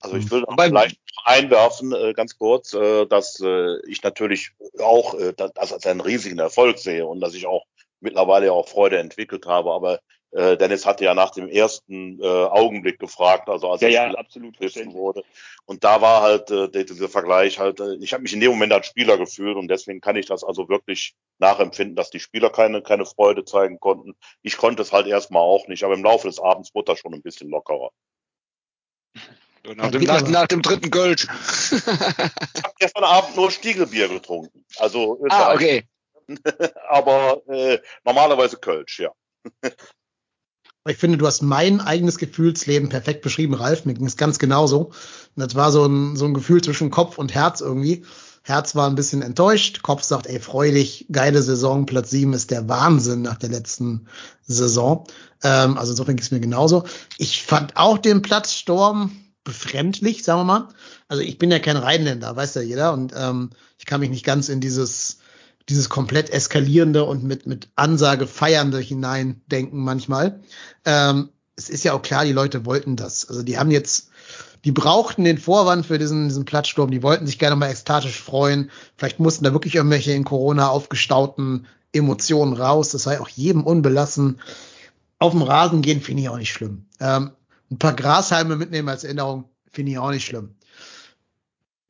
Also 0.00 0.16
ich 0.16 0.30
würde 0.30 0.46
vielleicht 0.58 0.98
einwerfen, 1.24 1.92
äh, 1.92 2.12
ganz 2.12 2.36
kurz, 2.36 2.74
äh, 2.74 3.06
dass 3.06 3.40
äh, 3.40 3.78
ich 3.86 4.02
natürlich 4.02 4.50
auch 4.80 5.14
äh, 5.14 5.32
das 5.32 5.72
als 5.72 5.86
einen 5.86 6.00
riesigen 6.00 6.38
Erfolg 6.40 6.78
sehe 6.78 7.06
und 7.06 7.20
dass 7.20 7.34
ich 7.34 7.46
auch 7.46 7.64
mittlerweile 8.00 8.52
auch 8.52 8.68
Freude 8.68 8.98
entwickelt 8.98 9.46
habe. 9.46 9.70
Aber 9.70 10.00
Äh, 10.32 10.56
Dennis 10.56 10.86
hatte 10.86 11.04
ja 11.04 11.14
nach 11.14 11.30
dem 11.30 11.48
ersten 11.48 12.18
äh, 12.22 12.26
Augenblick 12.26 12.98
gefragt, 12.98 13.48
also 13.50 13.70
als 13.70 13.82
ja, 13.82 13.88
ja, 13.88 14.04
Spiel 14.04 14.16
absolut 14.16 14.60
wurde. 14.94 15.22
Und 15.66 15.84
da 15.84 16.00
war 16.00 16.22
halt 16.22 16.50
äh, 16.50 16.68
der- 16.70 16.84
dieser 16.84 17.10
Vergleich 17.10 17.58
halt, 17.58 17.80
äh, 17.80 17.96
ich 17.96 18.14
habe 18.14 18.22
mich 18.22 18.32
in 18.32 18.40
dem 18.40 18.50
Moment 18.50 18.72
als 18.72 18.86
Spieler 18.86 19.18
gefühlt 19.18 19.56
und 19.56 19.68
deswegen 19.68 20.00
kann 20.00 20.16
ich 20.16 20.26
das 20.26 20.42
also 20.42 20.70
wirklich 20.70 21.14
nachempfinden, 21.38 21.96
dass 21.96 22.08
die 22.08 22.20
Spieler 22.20 22.48
keine, 22.48 22.82
keine 22.82 23.04
Freude 23.04 23.44
zeigen 23.44 23.78
konnten. 23.78 24.14
Ich 24.42 24.56
konnte 24.56 24.80
es 24.80 24.92
halt 24.92 25.06
erstmal 25.06 25.42
auch 25.42 25.68
nicht, 25.68 25.84
aber 25.84 25.94
im 25.94 26.02
Laufe 26.02 26.28
des 26.28 26.40
Abends 26.40 26.74
wurde 26.74 26.92
das 26.92 26.98
schon 26.98 27.12
ein 27.12 27.22
bisschen 27.22 27.50
lockerer. 27.50 27.90
So, 29.64 29.74
nach, 29.74 29.90
dem, 29.90 30.02
nach, 30.04 30.26
nach 30.28 30.46
dem 30.46 30.62
dritten 30.62 30.90
Kölsch. 30.90 31.24
Ich 31.24 32.64
habe 32.64 32.74
gestern 32.78 33.04
Abend 33.04 33.36
nur 33.36 33.50
Stiegelbier 33.50 34.08
getrunken. 34.08 34.64
Also 34.78 35.20
ah, 35.28 35.54
Österreich. 35.54 35.54
okay. 35.54 35.88
aber 36.88 37.42
äh, 37.48 37.78
normalerweise 38.02 38.56
Kölsch, 38.56 39.00
ja. 39.00 39.12
Ich 40.88 40.96
finde, 40.96 41.16
du 41.16 41.26
hast 41.26 41.42
mein 41.42 41.80
eigenes 41.80 42.18
Gefühlsleben 42.18 42.88
perfekt 42.88 43.22
beschrieben, 43.22 43.54
Ralf. 43.54 43.84
Mir 43.84 43.94
ging 43.94 44.06
es 44.06 44.16
ganz 44.16 44.40
genauso. 44.40 44.86
Und 44.86 44.92
das 45.36 45.54
war 45.54 45.70
so 45.70 45.86
ein, 45.86 46.16
so 46.16 46.24
ein 46.24 46.34
Gefühl 46.34 46.60
zwischen 46.60 46.90
Kopf 46.90 47.18
und 47.18 47.34
Herz 47.34 47.60
irgendwie. 47.60 48.04
Herz 48.42 48.74
war 48.74 48.88
ein 48.88 48.96
bisschen 48.96 49.22
enttäuscht. 49.22 49.82
Kopf 49.82 50.02
sagt, 50.02 50.26
ey, 50.26 50.40
freu 50.40 50.72
dich, 50.72 51.06
geile 51.12 51.42
Saison. 51.42 51.86
Platz 51.86 52.10
sieben 52.10 52.32
ist 52.32 52.50
der 52.50 52.68
Wahnsinn 52.68 53.22
nach 53.22 53.36
der 53.36 53.50
letzten 53.50 54.08
Saison. 54.42 55.06
Ähm, 55.44 55.78
also 55.78 55.92
insofern 55.92 56.16
ging 56.16 56.24
es 56.24 56.32
mir 56.32 56.40
genauso. 56.40 56.84
Ich 57.18 57.44
fand 57.44 57.76
auch 57.76 57.98
den 57.98 58.20
Platzsturm 58.20 59.12
befremdlich, 59.44 60.24
sagen 60.24 60.40
wir 60.40 60.44
mal. 60.44 60.68
Also 61.06 61.22
ich 61.22 61.38
bin 61.38 61.52
ja 61.52 61.60
kein 61.60 61.76
Rheinländer, 61.76 62.34
weiß 62.34 62.54
ja 62.54 62.62
jeder. 62.62 62.92
Und 62.92 63.12
ähm, 63.16 63.50
ich 63.78 63.86
kann 63.86 64.00
mich 64.00 64.10
nicht 64.10 64.24
ganz 64.24 64.48
in 64.48 64.60
dieses 64.60 65.18
dieses 65.68 65.88
komplett 65.88 66.30
eskalierende 66.30 67.04
und 67.04 67.22
mit, 67.22 67.46
mit 67.46 67.68
Ansage 67.76 68.26
feiernde 68.26 68.78
hineindenken 68.78 69.80
manchmal. 69.80 70.40
Ähm, 70.84 71.30
es 71.56 71.68
ist 71.68 71.84
ja 71.84 71.92
auch 71.92 72.02
klar, 72.02 72.24
die 72.24 72.32
Leute 72.32 72.64
wollten 72.66 72.96
das. 72.96 73.28
Also 73.28 73.42
die 73.42 73.58
haben 73.58 73.70
jetzt, 73.70 74.10
die 74.64 74.72
brauchten 74.72 75.24
den 75.24 75.38
Vorwand 75.38 75.86
für 75.86 75.98
diesen, 75.98 76.28
diesen 76.28 76.44
Platzsturm, 76.44 76.90
die 76.90 77.02
wollten 77.02 77.26
sich 77.26 77.38
gerne 77.38 77.56
mal 77.56 77.70
ekstatisch 77.70 78.20
freuen. 78.20 78.70
Vielleicht 78.96 79.20
mussten 79.20 79.44
da 79.44 79.52
wirklich 79.52 79.74
irgendwelche 79.74 80.12
in 80.12 80.24
Corona 80.24 80.68
aufgestauten 80.68 81.66
Emotionen 81.92 82.54
raus. 82.54 82.90
Das 82.90 83.02
sei 83.02 83.20
auch 83.20 83.28
jedem 83.28 83.64
unbelassen. 83.64 84.40
Auf 85.18 85.32
dem 85.32 85.42
Rasen 85.42 85.82
gehen 85.82 86.00
finde 86.00 86.22
ich 86.22 86.28
auch 86.28 86.38
nicht 86.38 86.52
schlimm. 86.52 86.86
Ähm, 87.00 87.32
ein 87.70 87.78
paar 87.78 87.94
Grashalme 87.94 88.56
mitnehmen 88.56 88.88
als 88.88 89.04
Erinnerung 89.04 89.44
finde 89.70 89.92
ich 89.92 89.98
auch 89.98 90.10
nicht 90.10 90.24
schlimm 90.24 90.54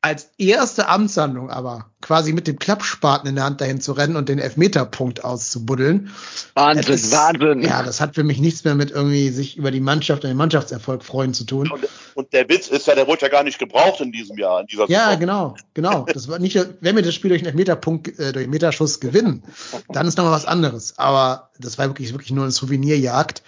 als 0.03 0.31
erste 0.37 0.89
Amtshandlung 0.89 1.49
aber 1.49 1.85
quasi 2.01 2.33
mit 2.33 2.45
dem 2.45 2.59
Klappspaten 2.59 3.27
in 3.29 3.35
der 3.35 3.45
Hand 3.45 3.61
dahin 3.61 3.79
zu 3.79 3.93
rennen 3.93 4.17
und 4.17 4.27
den 4.27 4.37
Elfmeterpunkt 4.37 5.23
auszubuddeln. 5.23 6.11
Wahnsinn, 6.55 6.93
ist- 6.93 7.11
Wahnsinn. 7.13 7.61
Ja, 7.61 7.81
das 7.83 8.01
hat 8.01 8.13
für 8.15 8.25
mich 8.25 8.39
nichts 8.39 8.65
mehr 8.65 8.75
mit 8.75 8.91
irgendwie 8.91 9.29
sich 9.29 9.55
über 9.55 9.71
die 9.71 9.79
Mannschaft 9.79 10.23
und 10.25 10.27
den 10.29 10.35
Mannschaftserfolg 10.35 11.05
freuen 11.05 11.33
zu 11.33 11.45
tun. 11.45 11.71
Und, 11.71 11.87
und 12.15 12.33
der 12.33 12.49
Witz 12.49 12.67
ist 12.67 12.85
ja, 12.87 12.95
der 12.95 13.07
wurde 13.07 13.21
ja 13.21 13.29
gar 13.29 13.43
nicht 13.43 13.59
gebraucht 13.59 14.01
in 14.01 14.11
diesem 14.11 14.37
Jahr, 14.37 14.59
in 14.59 14.67
dieser 14.67 14.89
Ja, 14.89 15.05
Saison. 15.05 15.19
genau, 15.21 15.55
genau. 15.73 16.05
Das 16.13 16.27
war 16.27 16.37
nicht, 16.37 16.59
wenn 16.81 16.95
wir 16.97 17.03
das 17.03 17.13
Spiel 17.15 17.29
durch 17.29 17.39
einen 17.41 17.47
Elfmeterpunkt, 17.47 18.19
äh, 18.19 18.33
durch 18.33 18.43
einen 18.43 18.51
Meterschuss 18.51 18.99
gewinnen, 18.99 19.43
dann 19.87 20.05
ist 20.05 20.17
nochmal 20.17 20.33
was 20.33 20.45
anderes. 20.45 20.95
Aber 20.99 21.49
das 21.59 21.77
war 21.77 21.87
wirklich, 21.87 22.11
wirklich 22.11 22.31
nur 22.31 22.43
eine 22.43 22.51
Souvenirjagd. 22.51 23.41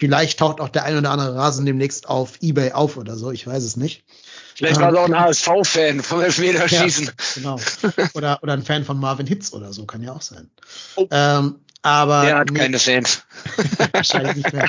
Vielleicht 0.00 0.38
taucht 0.40 0.60
auch 0.60 0.68
der 0.68 0.84
ein 0.84 0.96
oder 0.98 1.10
andere 1.12 1.34
Rasen 1.36 1.66
demnächst 1.66 2.08
auf 2.08 2.34
Ebay 2.40 2.72
auf 2.72 2.96
oder 2.96 3.16
so, 3.16 3.30
ich 3.30 3.46
weiß 3.46 3.62
es 3.62 3.76
nicht. 3.76 4.04
Vielleicht 4.58 4.80
war 4.80 4.92
es 4.92 4.98
auch 4.98 5.04
ein 5.04 5.16
HSV-Fan 5.16 6.02
vom 6.02 6.20
Elfmeterschießen. 6.20 7.06
Ja, 7.06 7.12
genau. 7.36 7.60
Oder, 8.14 8.42
oder 8.42 8.54
ein 8.54 8.64
Fan 8.64 8.84
von 8.84 8.98
Marvin 8.98 9.28
Hitz 9.28 9.52
oder 9.52 9.72
so, 9.72 9.86
kann 9.86 10.02
ja 10.02 10.12
auch 10.12 10.20
sein. 10.20 10.50
Oh. 10.96 11.06
Ähm, 11.12 11.60
aber 11.82 12.22
Der 12.22 12.38
hat 12.38 12.50
nee, 12.50 12.58
keine 12.58 12.80
Fans. 12.80 13.22
wahrscheinlich 13.92 14.34
nicht 14.34 14.52
mehr. 14.52 14.68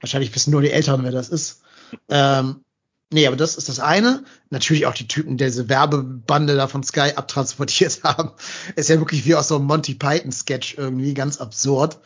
Wahrscheinlich 0.00 0.34
wissen 0.34 0.50
nur 0.50 0.60
die 0.60 0.72
Eltern, 0.72 1.04
wer 1.04 1.12
das 1.12 1.28
ist. 1.28 1.60
Ähm, 2.08 2.64
nee, 3.12 3.24
aber 3.28 3.36
das 3.36 3.54
ist 3.54 3.68
das 3.68 3.78
eine. 3.78 4.24
Natürlich 4.50 4.86
auch 4.86 4.94
die 4.94 5.06
Typen, 5.06 5.36
die 5.36 5.44
diese 5.44 5.68
Werbebande 5.68 6.56
da 6.56 6.66
von 6.66 6.82
Sky 6.82 7.12
abtransportiert 7.14 8.00
haben. 8.04 8.32
Ist 8.74 8.88
ja 8.88 8.98
wirklich 8.98 9.24
wie 9.24 9.36
aus 9.36 9.46
so 9.46 9.54
einem 9.54 9.66
Monty 9.66 9.94
Python-Sketch 9.94 10.78
irgendwie, 10.78 11.14
ganz 11.14 11.40
absurd. 11.40 12.00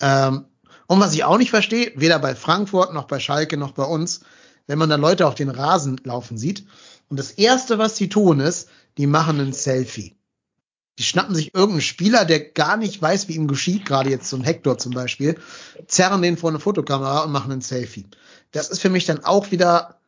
Ähm, 0.00 0.44
und 0.86 1.00
was 1.00 1.14
ich 1.14 1.24
auch 1.24 1.38
nicht 1.38 1.50
verstehe, 1.50 1.90
weder 1.96 2.20
bei 2.20 2.36
Frankfurt 2.36 2.94
noch 2.94 3.08
bei 3.08 3.18
Schalke 3.18 3.56
noch 3.56 3.72
bei 3.72 3.84
uns, 3.84 4.20
wenn 4.70 4.78
man 4.78 4.88
da 4.88 4.94
Leute 4.94 5.26
auf 5.26 5.34
den 5.34 5.48
Rasen 5.48 6.00
laufen 6.04 6.38
sieht. 6.38 6.64
Und 7.08 7.18
das 7.18 7.32
erste, 7.32 7.78
was 7.78 7.96
sie 7.96 8.08
tun, 8.08 8.38
ist, 8.38 8.68
die 8.98 9.08
machen 9.08 9.40
ein 9.40 9.52
Selfie. 9.52 10.14
Die 10.96 11.02
schnappen 11.02 11.34
sich 11.34 11.56
irgendeinen 11.56 11.80
Spieler, 11.80 12.24
der 12.24 12.38
gar 12.38 12.76
nicht 12.76 13.02
weiß, 13.02 13.26
wie 13.26 13.34
ihm 13.34 13.48
geschieht, 13.48 13.84
gerade 13.84 14.10
jetzt 14.10 14.30
so 14.30 14.36
ein 14.36 14.44
Hector 14.44 14.78
zum 14.78 14.92
Beispiel, 14.92 15.40
zerren 15.88 16.22
den 16.22 16.36
vor 16.36 16.50
eine 16.50 16.60
Fotokamera 16.60 17.24
und 17.24 17.32
machen 17.32 17.50
ein 17.50 17.62
Selfie. 17.62 18.06
Das 18.52 18.68
ist 18.68 18.80
für 18.80 18.90
mich 18.90 19.06
dann 19.06 19.24
auch 19.24 19.50
wieder 19.50 19.98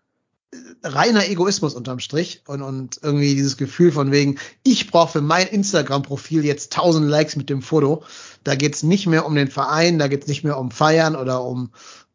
äh, 0.53 0.57
reiner 0.85 1.29
Egoismus 1.29 1.75
unterm 1.75 1.99
Strich 1.99 2.43
und, 2.47 2.63
und 2.63 3.01
irgendwie 3.03 3.35
dieses 3.35 3.57
Gefühl 3.57 3.91
von 3.91 4.13
wegen, 4.13 4.39
ich 4.63 4.93
brauche 4.93 5.11
für 5.11 5.23
mein 5.23 5.49
Instagram-Profil 5.49 6.45
jetzt 6.45 6.77
1000 6.77 7.09
Likes 7.09 7.35
mit 7.35 7.51
dem 7.51 7.63
Foto. 7.63 8.05
Da 8.45 8.55
geht's 8.55 8.85
nicht 8.85 9.09
mehr 9.09 9.27
um 9.27 9.35
den 9.35 9.51
Verein, 9.51 9.99
da 9.99 10.07
geht's 10.07 10.29
nicht 10.29 10.45
mehr 10.45 10.57
um 10.57 10.71
Feiern 10.71 11.17
oder 11.17 11.43
um 11.43 11.73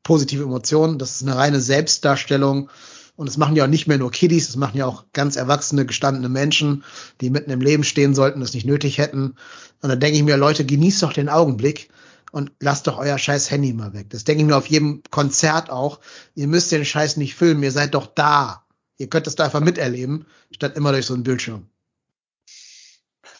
positive 0.07 0.43
Emotionen. 0.43 0.97
Das 0.99 1.17
ist 1.17 1.23
eine 1.23 1.35
reine 1.35 1.59
Selbstdarstellung. 1.59 2.69
Und 3.17 3.27
das 3.27 3.35
machen 3.35 3.55
ja 3.55 3.65
auch 3.65 3.69
nicht 3.69 3.87
mehr 3.87 3.97
nur 3.97 4.11
Kiddies, 4.11 4.47
das 4.47 4.55
machen 4.55 4.77
ja 4.77 4.85
auch 4.85 5.05
ganz 5.11 5.35
erwachsene, 5.35 5.85
gestandene 5.85 6.29
Menschen, 6.29 6.83
die 7.19 7.31
mitten 7.31 7.49
im 7.49 7.61
Leben 7.61 7.83
stehen 7.83 8.13
sollten, 8.15 8.39
das 8.39 8.53
nicht 8.53 8.65
nötig 8.65 8.99
hätten. 8.99 9.35
Und 9.81 9.89
dann 9.89 9.99
denke 9.99 10.17
ich 10.17 10.23
mir, 10.23 10.37
Leute, 10.37 10.65
genießt 10.65 11.01
doch 11.01 11.13
den 11.13 11.27
Augenblick 11.27 11.89
und 12.31 12.51
lasst 12.59 12.85
doch 12.85 12.99
euer 12.99 13.17
scheiß 13.17 13.49
Handy 13.49 13.73
mal 13.73 13.93
weg. 13.93 14.11
Das 14.11 14.23
denke 14.23 14.43
ich 14.43 14.47
mir 14.47 14.55
auf 14.55 14.67
jedem 14.67 15.01
Konzert 15.09 15.71
auch. 15.71 15.99
Ihr 16.35 16.47
müsst 16.47 16.71
den 16.71 16.85
Scheiß 16.85 17.17
nicht 17.17 17.33
filmen, 17.35 17.63
ihr 17.63 17.71
seid 17.71 17.95
doch 17.95 18.05
da. 18.05 18.63
Ihr 18.97 19.07
könnt 19.07 19.27
das 19.27 19.35
da 19.35 19.45
einfach 19.45 19.61
miterleben, 19.61 20.27
statt 20.51 20.77
immer 20.77 20.91
durch 20.91 21.07
so 21.07 21.15
einen 21.15 21.23
Bildschirm. 21.23 21.67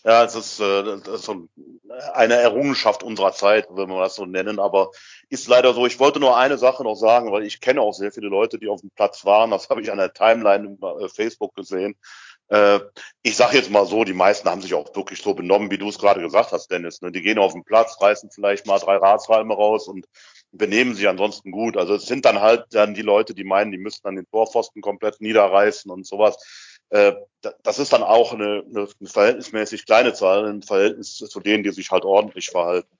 Ja, 0.08 0.24
es 0.24 0.36
ist, 0.36 0.62
äh, 0.62 1.00
so 1.18 1.50
eine 2.14 2.36
Errungenschaft 2.36 3.04
unserer 3.04 3.34
Zeit, 3.34 3.68
wenn 3.72 3.90
wir 3.90 4.00
das 4.00 4.16
so 4.16 4.26
nennen, 4.26 4.58
aber 4.58 4.92
ist 5.28 5.50
leider 5.50 5.74
so. 5.74 5.86
Ich 5.86 6.00
wollte 6.00 6.22
nur 6.22 6.38
eine 6.38 6.58
Sache 6.58 6.84
noch 6.84 6.96
sagen, 6.96 7.34
weil 7.34 7.44
ich 7.44 7.60
kenne 7.60 7.82
auch 7.82 7.92
sehr 7.92 8.14
viele 8.14 8.30
Leute, 8.30 8.58
die 8.58 8.70
auf 8.70 8.80
dem 8.80 8.90
Platz 8.92 9.26
waren. 9.26 9.52
Das 9.52 9.70
habe 9.70 9.82
ich 9.82 9.92
an 9.92 9.98
der 9.98 10.14
Timeline 10.14 10.70
über 10.70 11.02
äh, 11.02 11.10
Facebook 11.10 11.56
gesehen. 11.56 11.98
Äh, 12.48 12.80
ich 13.22 13.36
sage 13.36 13.58
jetzt 13.58 13.70
mal 13.70 13.86
so, 13.86 14.06
die 14.06 14.14
meisten 14.14 14.50
haben 14.50 14.62
sich 14.62 14.74
auch 14.76 14.96
wirklich 14.96 15.22
so 15.22 15.34
benommen, 15.34 15.72
wie 15.72 15.78
du 15.78 15.90
es 15.90 16.00
gerade 16.00 16.22
gesagt 16.22 16.54
hast, 16.54 16.72
Dennis. 16.72 17.02
Ne? 17.02 17.12
Die 17.12 17.22
gehen 17.22 17.38
auf 17.38 17.52
den 17.52 17.66
Platz, 17.66 17.98
reißen 18.00 18.32
vielleicht 18.32 18.66
mal 18.66 18.80
drei 18.80 18.96
Ratshalme 18.96 19.54
raus 19.54 19.90
und 19.90 20.06
benehmen 20.54 20.96
sich 20.96 21.10
ansonsten 21.10 21.52
gut. 21.52 21.76
Also 21.76 21.96
es 21.96 22.06
sind 22.06 22.24
dann 22.24 22.40
halt 22.40 22.68
dann 22.72 22.94
die 22.94 23.02
Leute, 23.02 23.34
die 23.34 23.44
meinen, 23.44 23.74
die 23.74 23.78
müssten 23.78 24.08
dann 24.08 24.16
den 24.16 24.30
Torpfosten 24.32 24.82
komplett 24.82 25.20
niederreißen 25.20 25.92
und 25.92 26.08
sowas. 26.08 26.38
Äh, 26.90 27.14
da- 27.42 27.54
das 27.64 27.80
ist 27.80 27.94
dann 27.94 28.04
auch 28.04 28.34
eine, 28.34 28.64
eine 28.70 28.88
verhältnismäßig 29.04 29.86
kleine 29.86 30.14
Zahl 30.14 30.48
im 30.48 30.62
Verhältnis 30.62 31.16
zu 31.18 31.40
denen, 31.40 31.64
die 31.64 31.72
sich 31.72 31.92
halt 31.92 32.04
ordentlich 32.06 32.50
verhalten. 32.50 32.98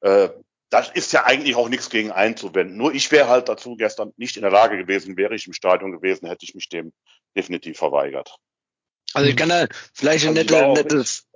Äh, 0.00 0.30
das 0.70 0.90
ist 0.90 1.12
ja 1.12 1.24
eigentlich 1.24 1.54
auch 1.54 1.68
nichts 1.68 1.90
gegen 1.90 2.10
einzuwenden. 2.10 2.76
Nur 2.76 2.92
ich 2.92 3.12
wäre 3.12 3.28
halt 3.28 3.48
dazu 3.48 3.76
gestern 3.76 4.12
nicht 4.16 4.36
in 4.36 4.42
der 4.42 4.50
Lage 4.50 4.76
gewesen, 4.76 5.16
wäre 5.16 5.34
ich 5.34 5.46
im 5.46 5.52
Stadion 5.52 5.92
gewesen, 5.92 6.26
hätte 6.26 6.44
ich 6.44 6.54
mich 6.54 6.68
dem 6.68 6.92
definitiv 7.36 7.78
verweigert. 7.78 8.36
Also 9.14 9.28
ich 9.28 9.36
kann 9.36 9.48
da 9.48 9.66
vielleicht 9.94 10.26
ein 10.26 10.36
Also 10.36 10.52
nette, 10.52 10.82
nettes. 10.82 11.26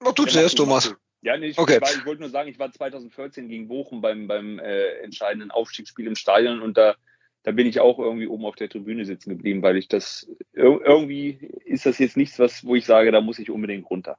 Mach 0.00 0.12
du 0.12 0.26
zuerst, 0.26 0.56
Thomas. 0.56 0.94
Ja, 1.22 1.38
nee, 1.38 1.46
ich, 1.46 1.58
Okay. 1.58 1.80
war, 1.80 1.90
ich 1.90 2.04
wollte 2.04 2.20
nur 2.20 2.30
sagen, 2.30 2.50
ich 2.50 2.58
war 2.58 2.70
2014 2.70 3.48
gegen 3.48 3.66
Bochum 3.68 4.02
beim, 4.02 4.26
beim 4.26 4.58
äh, 4.58 4.98
entscheidenden 4.98 5.50
Aufstiegsspiel 5.50 6.06
im 6.06 6.16
Stadion 6.16 6.60
und 6.60 6.76
da, 6.76 6.96
da 7.44 7.52
bin 7.52 7.66
ich 7.66 7.78
auch 7.78 7.98
irgendwie 7.98 8.26
oben 8.26 8.46
auf 8.46 8.56
der 8.56 8.68
Tribüne 8.68 9.04
sitzen 9.04 9.30
geblieben, 9.30 9.62
weil 9.62 9.76
ich 9.76 9.86
das 9.86 10.26
ir 10.54 10.80
irgendwie 10.84 11.38
ist 11.64 11.86
das 11.86 11.98
jetzt 11.98 12.16
nichts, 12.16 12.38
was, 12.38 12.64
wo 12.64 12.74
ich 12.74 12.86
sage, 12.86 13.12
da 13.12 13.20
muss 13.20 13.38
ich 13.38 13.50
unbedingt 13.50 13.88
runter. 13.88 14.16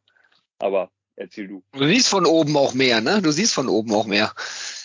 Aber 0.59 0.91
erzähl 1.15 1.47
du. 1.47 1.63
Du 1.73 1.85
siehst 1.85 2.07
von 2.07 2.25
oben 2.25 2.55
auch 2.55 2.73
mehr, 2.73 3.01
ne? 3.01 3.21
Du 3.21 3.31
siehst 3.31 3.53
von 3.53 3.67
oben 3.67 3.93
auch 3.93 4.05
mehr. 4.05 4.31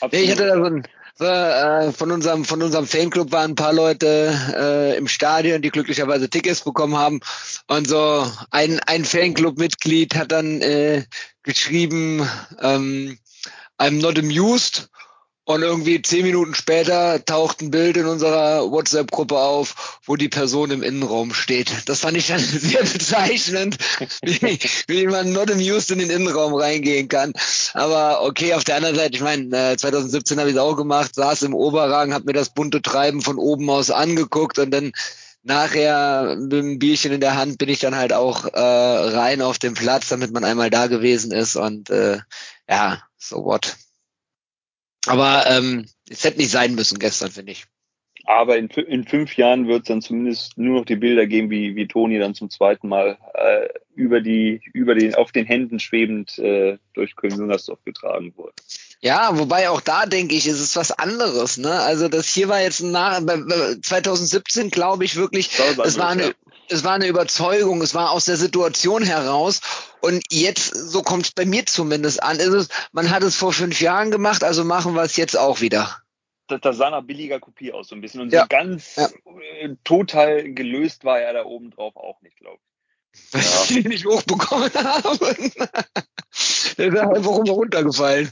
Absolut. 0.01 0.13
Nee, 0.13 0.23
ich 0.23 0.31
hatte 0.31 0.47
da 0.47 0.57
so 0.57 0.65
ein, 0.65 0.85
äh, 1.21 1.93
von 1.93 2.11
unserem 2.11 2.47
von 2.47 2.63
unserem 2.63 2.87
Fanclub 2.87 3.31
waren 3.31 3.53
ein 3.53 3.57
paar 3.57 3.75
Leute 3.75 4.35
äh, 4.55 4.97
im 4.97 5.07
Stadion, 5.07 5.61
die 5.61 5.71
glücklicherweise 5.71 6.31
Tickets 6.31 6.63
bekommen 6.63 6.97
haben. 6.97 7.21
Und 7.67 7.89
so 7.89 8.27
ein 8.51 8.81
ein 8.87 9.05
Fanclub-Mitglied 9.05 10.15
hat 10.15 10.33
dann 10.33 10.63
äh, 10.63 11.05
geschrieben, 11.43 12.27
ähm, 12.63 13.19
I'm 13.79 14.01
not 14.01 14.19
amused. 14.19 14.89
Und 15.51 15.63
irgendwie 15.63 16.01
zehn 16.01 16.23
Minuten 16.23 16.55
später 16.55 17.25
taucht 17.25 17.61
ein 17.61 17.73
Bild 17.73 17.97
in 17.97 18.07
unserer 18.07 18.71
WhatsApp-Gruppe 18.71 19.37
auf, 19.37 19.99
wo 20.05 20.15
die 20.15 20.29
Person 20.29 20.71
im 20.71 20.85
Innenraum 20.85 21.35
steht. 21.35 21.73
Das 21.87 21.99
fand 21.99 22.17
ich 22.17 22.29
dann 22.29 22.39
sehr 22.39 22.85
bezeichnend, 22.85 23.77
wie, 24.23 24.61
wie 24.87 25.07
man 25.09 25.33
not 25.33 25.51
amused 25.51 25.91
in 25.91 25.99
den 25.99 26.09
Innenraum 26.09 26.55
reingehen 26.55 27.09
kann. 27.09 27.33
Aber 27.75 28.23
okay, 28.23 28.55
auf 28.55 28.63
der 28.63 28.77
anderen 28.77 28.95
Seite, 28.95 29.17
ich 29.17 29.23
meine, 29.23 29.73
äh, 29.73 29.77
2017 29.77 30.39
habe 30.39 30.51
ich 30.51 30.55
es 30.55 30.63
auch 30.63 30.77
gemacht, 30.77 31.17
saß 31.17 31.43
im 31.43 31.55
Oberrang, 31.55 32.15
habe 32.15 32.27
mir 32.27 32.33
das 32.33 32.55
bunte 32.55 32.81
Treiben 32.81 33.21
von 33.21 33.37
oben 33.37 33.69
aus 33.71 33.91
angeguckt 33.91 34.61
und 34.61 34.71
dann 34.71 34.93
nachher 35.43 36.37
mit 36.39 36.53
einem 36.53 36.79
Bierchen 36.79 37.11
in 37.11 37.21
der 37.21 37.35
Hand 37.35 37.59
bin 37.59 37.71
ich 37.71 37.81
dann 37.81 37.97
halt 37.97 38.13
auch 38.13 38.45
äh, 38.45 38.61
rein 38.61 39.43
auf 39.43 39.59
den 39.59 39.75
Platz, 39.75 40.11
damit 40.11 40.33
man 40.33 40.45
einmal 40.45 40.71
da 40.71 40.87
gewesen 40.87 41.33
ist 41.33 41.57
und 41.57 41.91
äh, 41.91 42.21
ja, 42.69 43.03
so 43.19 43.45
what. 43.45 43.75
Aber 45.07 45.45
ähm, 45.49 45.87
es 46.09 46.25
hätte 46.25 46.39
nicht 46.39 46.51
sein 46.51 46.75
müssen 46.75 46.99
gestern, 46.99 47.31
finde 47.31 47.53
ich. 47.53 47.65
Aber 48.27 48.59
in, 48.59 48.69
in 48.69 49.05
fünf 49.05 49.37
Jahren 49.37 49.67
wird 49.67 49.83
es 49.83 49.89
dann 49.89 50.03
zumindest 50.03 50.57
nur 50.57 50.79
noch 50.79 50.85
die 50.85 50.97
Bilder 50.97 51.27
geben, 51.27 51.51
wie, 51.51 51.75
wie 51.75 51.89
Toni 51.89 52.19
dann 52.19 52.35
zum 52.35 52.51
zweiten 52.51 52.89
Mal 52.89 53.19
äh, 53.35 53.69
über 53.95 54.21
die, 54.21 54.61
über 54.73 54.95
den, 54.95 55.15
auf 55.15 55.33
den 55.33 55.47
Händen 55.47 55.81
schwebend 55.81 56.39
äh, 56.39 56.79
durch 56.95 57.17
Köln-Müngersdorf 57.17 57.83
getragen 57.85 58.33
wurde. 58.37 58.53
Ja, 59.01 59.39
wobei 59.39 59.71
auch 59.71 59.81
da 59.81 60.05
denke 60.05 60.35
ich, 60.35 60.47
ist 60.47 60.61
es 60.61 60.77
was 60.77 60.93
anderes. 60.93 61.57
Ne? 61.57 61.73
Also 61.73 62.09
das 62.09 62.29
hier 62.29 62.49
war 62.49 62.61
jetzt 62.61 62.83
nach 62.83 63.21
2017, 63.21 64.71
glaube 64.71 65.05
ich 65.05 65.17
wirklich, 65.17 65.51
es 65.85 65.99
war 65.99 66.11
eine, 66.11 66.35
es 66.71 66.85
war 66.85 66.93
eine 66.93 67.07
Überzeugung, 67.07 67.83
es 67.83 67.95
war 67.95 68.11
aus 68.11 68.25
der 68.25 68.37
Situation 68.37 69.03
heraus. 69.03 69.61
Und 70.01 70.23
jetzt, 70.31 70.75
so 70.75 71.03
kommt 71.03 71.27
es 71.27 71.33
bei 71.33 71.45
mir 71.45 71.67
zumindest 71.67 72.23
an, 72.23 72.39
ist 72.39 72.49
es, 72.49 72.69
man 72.93 73.11
hat 73.11 73.23
es 73.23 73.37
vor 73.37 73.53
fünf 73.53 73.81
Jahren 73.81 74.11
gemacht, 74.11 74.45
also 74.45 74.65
machen 74.65 74.95
wir 74.95 75.03
es 75.03 75.17
jetzt 75.17 75.37
auch 75.37 75.61
wieder. 75.61 75.97
Das, 76.47 76.61
das 76.63 76.77
sah 76.79 76.91
nach 76.91 77.03
billiger 77.03 77.39
Kopie 77.39 77.73
aus 77.73 77.89
so 77.89 77.95
ein 77.95 78.01
bisschen. 78.01 78.21
Und 78.21 78.33
ja. 78.33 78.43
so 78.43 78.47
ganz 78.49 78.97
ja. 78.97 79.09
Äh, 79.61 79.77
total 79.85 80.53
gelöst 80.53 81.05
war 81.05 81.21
er 81.21 81.33
da 81.33 81.45
oben 81.45 81.71
drauf 81.71 81.97
auch 81.97 82.21
nicht, 82.23 82.37
glaube 82.37 82.59
ich. 82.59 83.33
Weil 83.33 83.43
ja. 83.43 83.79
ich 83.79 83.85
nicht 83.87 84.07
hochbekommen 84.07 84.73
habe. 84.75 85.37
Der 86.79 86.87
ist 86.87 86.99
einfach 86.99 87.31
runtergefallen. 87.31 88.31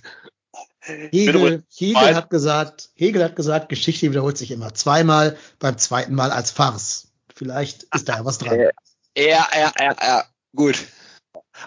Hegel, 0.80 1.64
Hegel 1.76 2.14
hat 2.14 2.30
gesagt, 2.30 2.90
Hegel 2.94 3.22
hat 3.22 3.36
gesagt, 3.36 3.68
Geschichte 3.68 4.10
wiederholt 4.10 4.38
sich 4.38 4.50
immer 4.50 4.72
zweimal, 4.74 5.36
beim 5.58 5.76
zweiten 5.76 6.14
Mal 6.14 6.30
als 6.30 6.50
Farce. 6.50 7.07
Vielleicht 7.38 7.84
ist 7.94 8.08
da 8.08 8.24
was 8.24 8.38
dran. 8.38 8.58
Ja, 8.58 9.46
ja, 9.54 9.72
ja, 9.78 9.96
ja, 10.02 10.24
gut. 10.56 10.88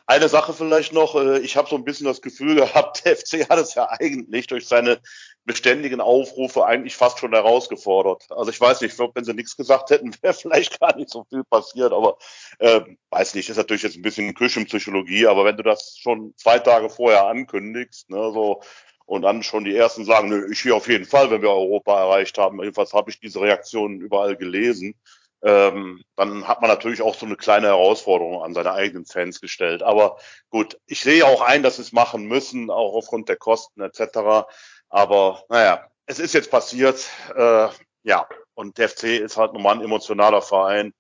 Eine 0.05 0.28
Sache 0.28 0.53
vielleicht 0.53 0.91
noch, 0.91 1.15
äh, 1.15 1.39
ich 1.39 1.55
habe 1.55 1.69
so 1.69 1.78
ein 1.78 1.86
bisschen 1.86 2.07
das 2.07 2.22
Gefühl 2.22 2.55
gehabt, 2.55 3.03
der 3.05 3.15
FC 3.15 3.49
hat 3.49 3.57
es 3.57 3.74
ja 3.76 3.89
eigentlich 3.89 4.47
durch 4.47 4.67
seine 4.67 4.99
beständigen 5.45 6.01
Aufrufe 6.01 6.65
eigentlich 6.65 6.97
fast 6.97 7.19
schon 7.19 7.32
herausgefordert. 7.32 8.26
Also 8.32 8.51
ich 8.51 8.59
weiß 8.59 8.82
nicht, 8.82 8.99
wenn 8.99 9.24
sie 9.24 9.34
nichts 9.34 9.55
gesagt 9.55 9.91
hätten, 9.91 10.13
wäre 10.22 10.34
vielleicht 10.34 10.78
gar 10.82 10.93
nicht 10.97 11.09
so 11.09 11.24
viel 11.30 11.45
passiert, 11.45 11.93
aber 11.93 12.17
äh, 12.59 12.82
weiß 13.09 13.36
nicht, 13.36 13.49
ist 13.49 13.55
natürlich 13.55 13.84
jetzt 13.84 13.95
ein 13.95 14.01
bisschen 14.01 14.34
Küchenpsychologie, 14.34 15.28
aber 15.28 15.45
wenn 15.45 15.55
du 15.55 15.63
das 15.63 15.97
schon 15.97 16.34
zwei 16.36 16.59
Tage 16.59 16.89
vorher 16.89 17.28
ankündigst, 17.28 18.09
ne, 18.09 18.32
so 18.34 18.61
und 19.05 19.24
dann 19.24 19.43
schon 19.43 19.65
die 19.65 19.76
ersten 19.76 20.05
sagen, 20.05 20.30
nö, 20.30 20.47
ich 20.51 20.63
gehe 20.63 20.76
auf 20.76 20.88
jeden 20.88 21.05
Fall, 21.05 21.32
wenn 21.32 21.41
wir 21.41 21.49
Europa 21.49 21.97
erreicht 21.97 22.38
haben. 22.38 22.59
Jedenfalls 22.59 22.93
habe 22.93 23.09
ich 23.09 23.19
diese 23.19 23.41
Reaktionen 23.41 23.99
überall 23.99 24.38
gelesen. 24.38 24.95
Ähm, 25.43 26.03
dann 26.15 26.47
hat 26.47 26.61
man 26.61 26.69
natürlich 26.69 27.01
auch 27.01 27.15
so 27.15 27.25
eine 27.25 27.35
kleine 27.35 27.67
Herausforderung 27.67 28.43
an 28.43 28.53
seine 28.53 28.73
eigenen 28.73 29.05
Fans 29.05 29.41
gestellt. 29.41 29.81
Aber 29.83 30.17
gut, 30.49 30.79
ich 30.85 31.01
sehe 31.01 31.25
auch 31.25 31.41
ein, 31.41 31.63
dass 31.63 31.77
sie 31.77 31.81
es 31.81 31.91
machen 31.91 32.25
müssen, 32.25 32.69
auch 32.69 32.93
aufgrund 32.93 33.29
der 33.29 33.37
Kosten 33.37 33.81
etc. 33.81 34.47
Aber 34.89 35.43
naja, 35.49 35.87
es 36.05 36.19
ist 36.19 36.33
jetzt 36.33 36.51
passiert. 36.51 37.09
Äh, 37.35 37.69
ja, 38.03 38.27
und 38.53 38.77
der 38.77 38.89
FC 38.89 39.03
ist 39.19 39.37
halt 39.37 39.53
nochmal 39.53 39.75
ein 39.75 39.83
emotionaler 39.83 40.41
Verein. 40.41 40.93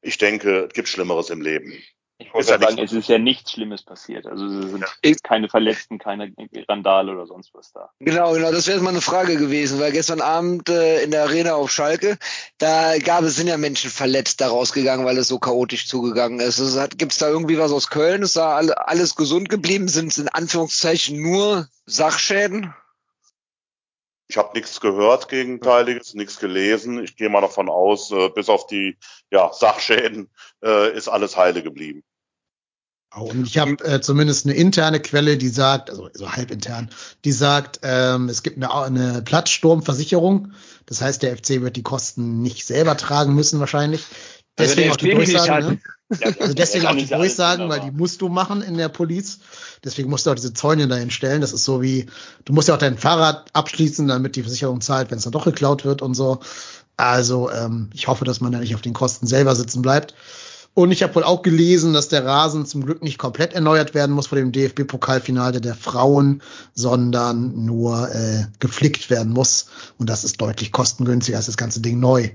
Ich 0.00 0.18
denke, 0.18 0.66
es 0.66 0.74
gibt 0.74 0.88
Schlimmeres 0.88 1.30
im 1.30 1.40
Leben. 1.40 1.82
Ich 2.26 2.34
wollte 2.34 2.48
sagen, 2.48 2.78
es 2.78 2.92
ist 2.92 3.08
ja 3.08 3.18
nichts 3.18 3.52
Schlimmes 3.52 3.82
passiert. 3.82 4.26
Also 4.26 4.46
es 4.46 4.70
sind 4.70 4.84
ja. 5.04 5.14
keine 5.22 5.48
Verletzten, 5.48 5.98
keine 5.98 6.32
Randale 6.68 7.12
oder 7.12 7.26
sonst 7.26 7.52
was 7.54 7.72
da. 7.72 7.90
Genau, 8.00 8.32
genau, 8.32 8.50
das 8.50 8.66
wäre 8.66 8.76
jetzt 8.76 8.84
mal 8.84 8.90
eine 8.90 9.00
Frage 9.00 9.36
gewesen, 9.36 9.80
weil 9.80 9.92
gestern 9.92 10.20
Abend 10.20 10.68
äh, 10.68 11.02
in 11.02 11.10
der 11.10 11.24
Arena 11.24 11.54
auf 11.54 11.70
Schalke, 11.70 12.18
da 12.58 12.98
gab 12.98 13.22
es, 13.24 13.36
sind 13.36 13.48
ja 13.48 13.56
Menschen 13.56 13.90
verletzt 13.90 14.40
da 14.40 14.48
rausgegangen, 14.48 15.04
weil 15.06 15.18
es 15.18 15.28
so 15.28 15.38
chaotisch 15.38 15.86
zugegangen 15.88 16.40
ist. 16.40 16.58
Gibt 16.96 17.12
es 17.12 17.18
da 17.18 17.28
irgendwie 17.28 17.58
was 17.58 17.72
aus 17.72 17.90
Köln? 17.90 18.22
Ist 18.22 18.36
da 18.36 18.56
alle, 18.56 18.88
alles 18.88 19.16
gesund 19.16 19.48
geblieben? 19.48 19.88
Sind 19.88 20.12
es 20.12 20.18
in 20.18 20.28
Anführungszeichen 20.28 21.20
nur 21.20 21.68
Sachschäden? 21.86 22.74
Ich 24.32 24.38
habe 24.38 24.52
nichts 24.54 24.80
gehört, 24.80 25.28
Gegenteiliges, 25.28 26.14
nichts 26.14 26.38
gelesen. 26.38 27.04
Ich 27.04 27.16
gehe 27.16 27.28
mal 27.28 27.42
davon 27.42 27.68
aus, 27.68 28.10
äh, 28.12 28.30
bis 28.30 28.48
auf 28.48 28.66
die 28.66 28.96
ja, 29.30 29.52
Sachschäden 29.52 30.30
äh, 30.64 30.96
ist 30.96 31.08
alles 31.08 31.36
heile 31.36 31.62
geblieben. 31.62 32.02
Und 33.14 33.46
ich 33.46 33.58
habe 33.58 33.72
äh, 33.84 34.00
zumindest 34.00 34.46
eine 34.46 34.54
interne 34.54 35.00
Quelle, 35.00 35.36
die 35.36 35.48
sagt, 35.48 35.90
also 35.90 36.08
so 36.14 36.32
halb 36.32 36.50
intern, 36.50 36.90
die 37.24 37.32
sagt, 37.32 37.80
ähm, 37.82 38.28
es 38.28 38.42
gibt 38.42 38.56
eine, 38.56 38.72
eine 38.72 39.22
Platzsturmversicherung. 39.22 40.52
Das 40.86 41.02
heißt, 41.02 41.22
der 41.22 41.36
FC 41.36 41.60
wird 41.60 41.76
die 41.76 41.82
Kosten 41.82 42.40
nicht 42.40 42.66
selber 42.66 42.96
tragen 42.96 43.34
müssen 43.34 43.60
wahrscheinlich. 43.60 44.04
Also 44.56 44.74
deswegen 44.74 44.90
also 44.90 44.92
auch 44.92 44.96
die 44.96 45.10
Durchsage. 45.10 45.66
Ne? 45.66 45.80
Also 46.40 46.52
deswegen 46.52 46.86
auch 46.86 46.94
die 46.94 47.06
Durchsagen, 47.06 47.70
weil 47.70 47.80
die 47.80 47.90
musst 47.90 48.20
du 48.20 48.28
machen 48.28 48.60
in 48.60 48.76
der 48.76 48.90
Police. 48.90 49.38
Deswegen 49.82 50.10
musst 50.10 50.26
du 50.26 50.30
auch 50.30 50.34
diese 50.34 50.52
Zäune 50.52 50.86
dahin 50.86 51.10
stellen. 51.10 51.40
Das 51.40 51.54
ist 51.54 51.64
so 51.64 51.80
wie, 51.80 52.04
du 52.44 52.52
musst 52.52 52.68
ja 52.68 52.74
auch 52.74 52.78
dein 52.78 52.98
Fahrrad 52.98 53.46
abschließen, 53.54 54.08
damit 54.08 54.36
die 54.36 54.42
Versicherung 54.42 54.82
zahlt, 54.82 55.10
wenn 55.10 55.16
es 55.16 55.24
dann 55.24 55.32
doch 55.32 55.46
geklaut 55.46 55.86
wird 55.86 56.02
und 56.02 56.12
so. 56.14 56.40
Also 56.98 57.50
ähm, 57.50 57.88
ich 57.94 58.08
hoffe, 58.08 58.26
dass 58.26 58.42
man 58.42 58.52
da 58.52 58.58
nicht 58.58 58.74
auf 58.74 58.82
den 58.82 58.92
Kosten 58.92 59.26
selber 59.26 59.56
sitzen 59.56 59.80
bleibt. 59.80 60.14
Und 60.74 60.90
ich 60.90 61.02
habe 61.02 61.14
wohl 61.16 61.24
auch 61.24 61.42
gelesen, 61.42 61.92
dass 61.92 62.08
der 62.08 62.24
Rasen 62.24 62.64
zum 62.64 62.84
Glück 62.84 63.02
nicht 63.02 63.18
komplett 63.18 63.52
erneuert 63.52 63.92
werden 63.92 64.12
muss 64.12 64.28
vor 64.28 64.38
dem 64.38 64.52
DFB-Pokalfinale 64.52 65.60
der 65.60 65.74
Frauen, 65.74 66.42
sondern 66.72 67.66
nur 67.66 68.10
äh, 68.14 68.46
geflickt 68.58 69.10
werden 69.10 69.32
muss. 69.32 69.66
Und 69.98 70.08
das 70.08 70.24
ist 70.24 70.40
deutlich 70.40 70.72
kostengünstiger, 70.72 71.36
als 71.36 71.46
das 71.46 71.58
ganze 71.58 71.80
Ding 71.80 72.00
neu 72.00 72.30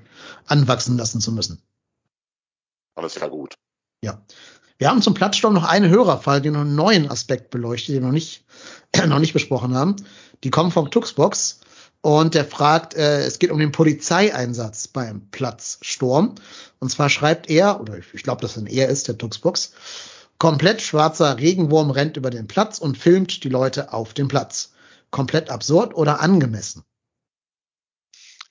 anwachsen 0.45 0.97
lassen 0.97 1.19
zu 1.19 1.31
müssen. 1.31 1.63
Alles 2.95 3.15
ja 3.15 3.27
gut. 3.27 3.55
Ja. 4.03 4.21
Wir 4.77 4.89
haben 4.89 5.01
zum 5.01 5.15
Platzsturm 5.15 5.55
noch 5.55 5.63
einen 5.63 5.89
Hörerfall, 5.89 6.39
den 6.39 6.53
noch 6.53 6.61
einen 6.61 6.75
neuen 6.75 7.09
Aspekt 7.09 7.49
beleuchtet, 7.49 7.95
den 7.95 8.03
wir 8.03 8.07
noch 8.07 8.13
nicht, 8.13 8.45
noch 9.07 9.19
nicht 9.19 9.33
besprochen 9.33 9.73
haben. 9.73 9.95
Die 10.43 10.51
kommen 10.51 10.69
vom 10.69 10.91
Tuxbox 10.91 11.61
und 12.07 12.35
der 12.35 12.45
fragt, 12.45 12.93
äh, 12.93 13.25
es 13.25 13.37
geht 13.37 13.51
um 13.51 13.59
den 13.59 13.73
Polizeieinsatz 13.73 14.87
beim 14.87 15.29
Platzsturm. 15.29 16.35
Und 16.79 16.89
zwar 16.89 17.09
schreibt 17.09 17.49
er, 17.49 17.81
oder 17.81 17.97
ich 17.97 18.23
glaube, 18.23 18.39
dass 18.39 18.57
ein 18.57 18.65
er 18.65 18.87
ist, 18.87 19.09
der 19.09 19.17
Tuxbox, 19.17 19.73
komplett 20.37 20.81
schwarzer 20.81 21.37
Regenwurm 21.37 21.91
rennt 21.91 22.15
über 22.15 22.29
den 22.29 22.47
Platz 22.47 22.79
und 22.79 22.97
filmt 22.97 23.43
die 23.43 23.49
Leute 23.49 23.91
auf 23.91 24.13
dem 24.13 24.29
Platz. 24.29 24.71
Komplett 25.11 25.49
absurd 25.49 25.95
oder 25.95 26.21
angemessen? 26.21 26.83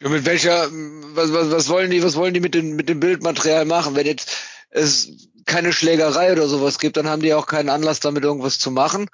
Ja, 0.02 0.10
mit 0.10 0.26
welcher, 0.26 0.68
was, 1.14 1.32
was, 1.32 1.50
was 1.50 1.68
wollen 1.70 1.90
die, 1.90 2.02
was 2.02 2.16
wollen 2.16 2.34
die 2.34 2.40
mit, 2.40 2.54
den, 2.54 2.76
mit 2.76 2.90
dem 2.90 3.00
Bildmaterial 3.00 3.64
machen? 3.64 3.96
Wenn 3.96 4.04
jetzt 4.04 4.36
es 4.68 5.30
keine 5.46 5.72
Schlägerei 5.72 6.30
oder 6.32 6.46
sowas 6.46 6.78
gibt, 6.78 6.98
dann 6.98 7.08
haben 7.08 7.22
die 7.22 7.32
auch 7.32 7.46
keinen 7.46 7.70
Anlass, 7.70 8.00
damit 8.00 8.22
irgendwas 8.22 8.58
zu 8.58 8.70
machen. 8.70 9.08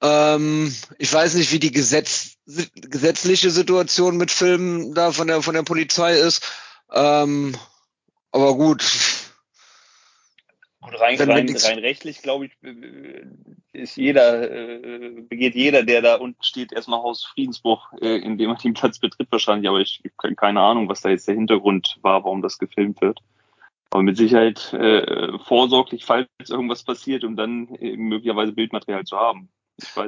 Ähm, 0.00 0.72
ich 0.98 1.12
weiß 1.12 1.34
nicht, 1.34 1.50
wie 1.50 1.58
die 1.58 1.72
Gesetz, 1.72 2.33
gesetzliche 2.46 3.50
Situation 3.50 4.16
mit 4.16 4.30
Filmen 4.30 4.94
da 4.94 5.12
von 5.12 5.26
der, 5.26 5.42
von 5.42 5.54
der 5.54 5.62
Polizei 5.62 6.14
ist. 6.18 6.44
Ähm, 6.92 7.56
aber 8.32 8.54
gut. 8.54 8.84
Und 10.80 10.94
rein, 11.00 11.18
rein, 11.18 11.56
rein 11.56 11.78
rechtlich, 11.78 12.20
glaube 12.20 12.46
ich, 12.46 12.52
ist 13.72 13.96
jeder, 13.96 14.50
äh, 14.50 15.22
begeht 15.22 15.54
jeder, 15.54 15.82
der 15.82 16.02
da 16.02 16.16
unten 16.16 16.42
steht, 16.42 16.72
erstmal 16.72 17.02
Haus 17.02 17.24
Friedensbruch, 17.24 17.92
äh, 18.02 18.18
indem 18.18 18.50
er 18.50 18.56
den 18.56 18.74
Platz 18.74 18.98
betritt 18.98 19.28
wahrscheinlich. 19.30 19.68
Aber 19.68 19.80
ich 19.80 20.02
habe 20.22 20.34
keine 20.34 20.60
Ahnung, 20.60 20.88
was 20.88 21.00
da 21.00 21.08
jetzt 21.08 21.26
der 21.26 21.36
Hintergrund 21.36 21.98
war, 22.02 22.24
warum 22.24 22.42
das 22.42 22.58
gefilmt 22.58 23.00
wird. 23.00 23.20
Aber 23.90 24.02
mit 24.02 24.16
Sicherheit 24.16 24.72
äh, 24.74 25.38
vorsorglich, 25.38 26.04
falls 26.04 26.28
irgendwas 26.48 26.82
passiert, 26.82 27.24
um 27.24 27.36
dann 27.36 27.68
äh, 27.76 27.96
möglicherweise 27.96 28.52
Bildmaterial 28.52 29.04
zu 29.04 29.16
haben. 29.16 29.48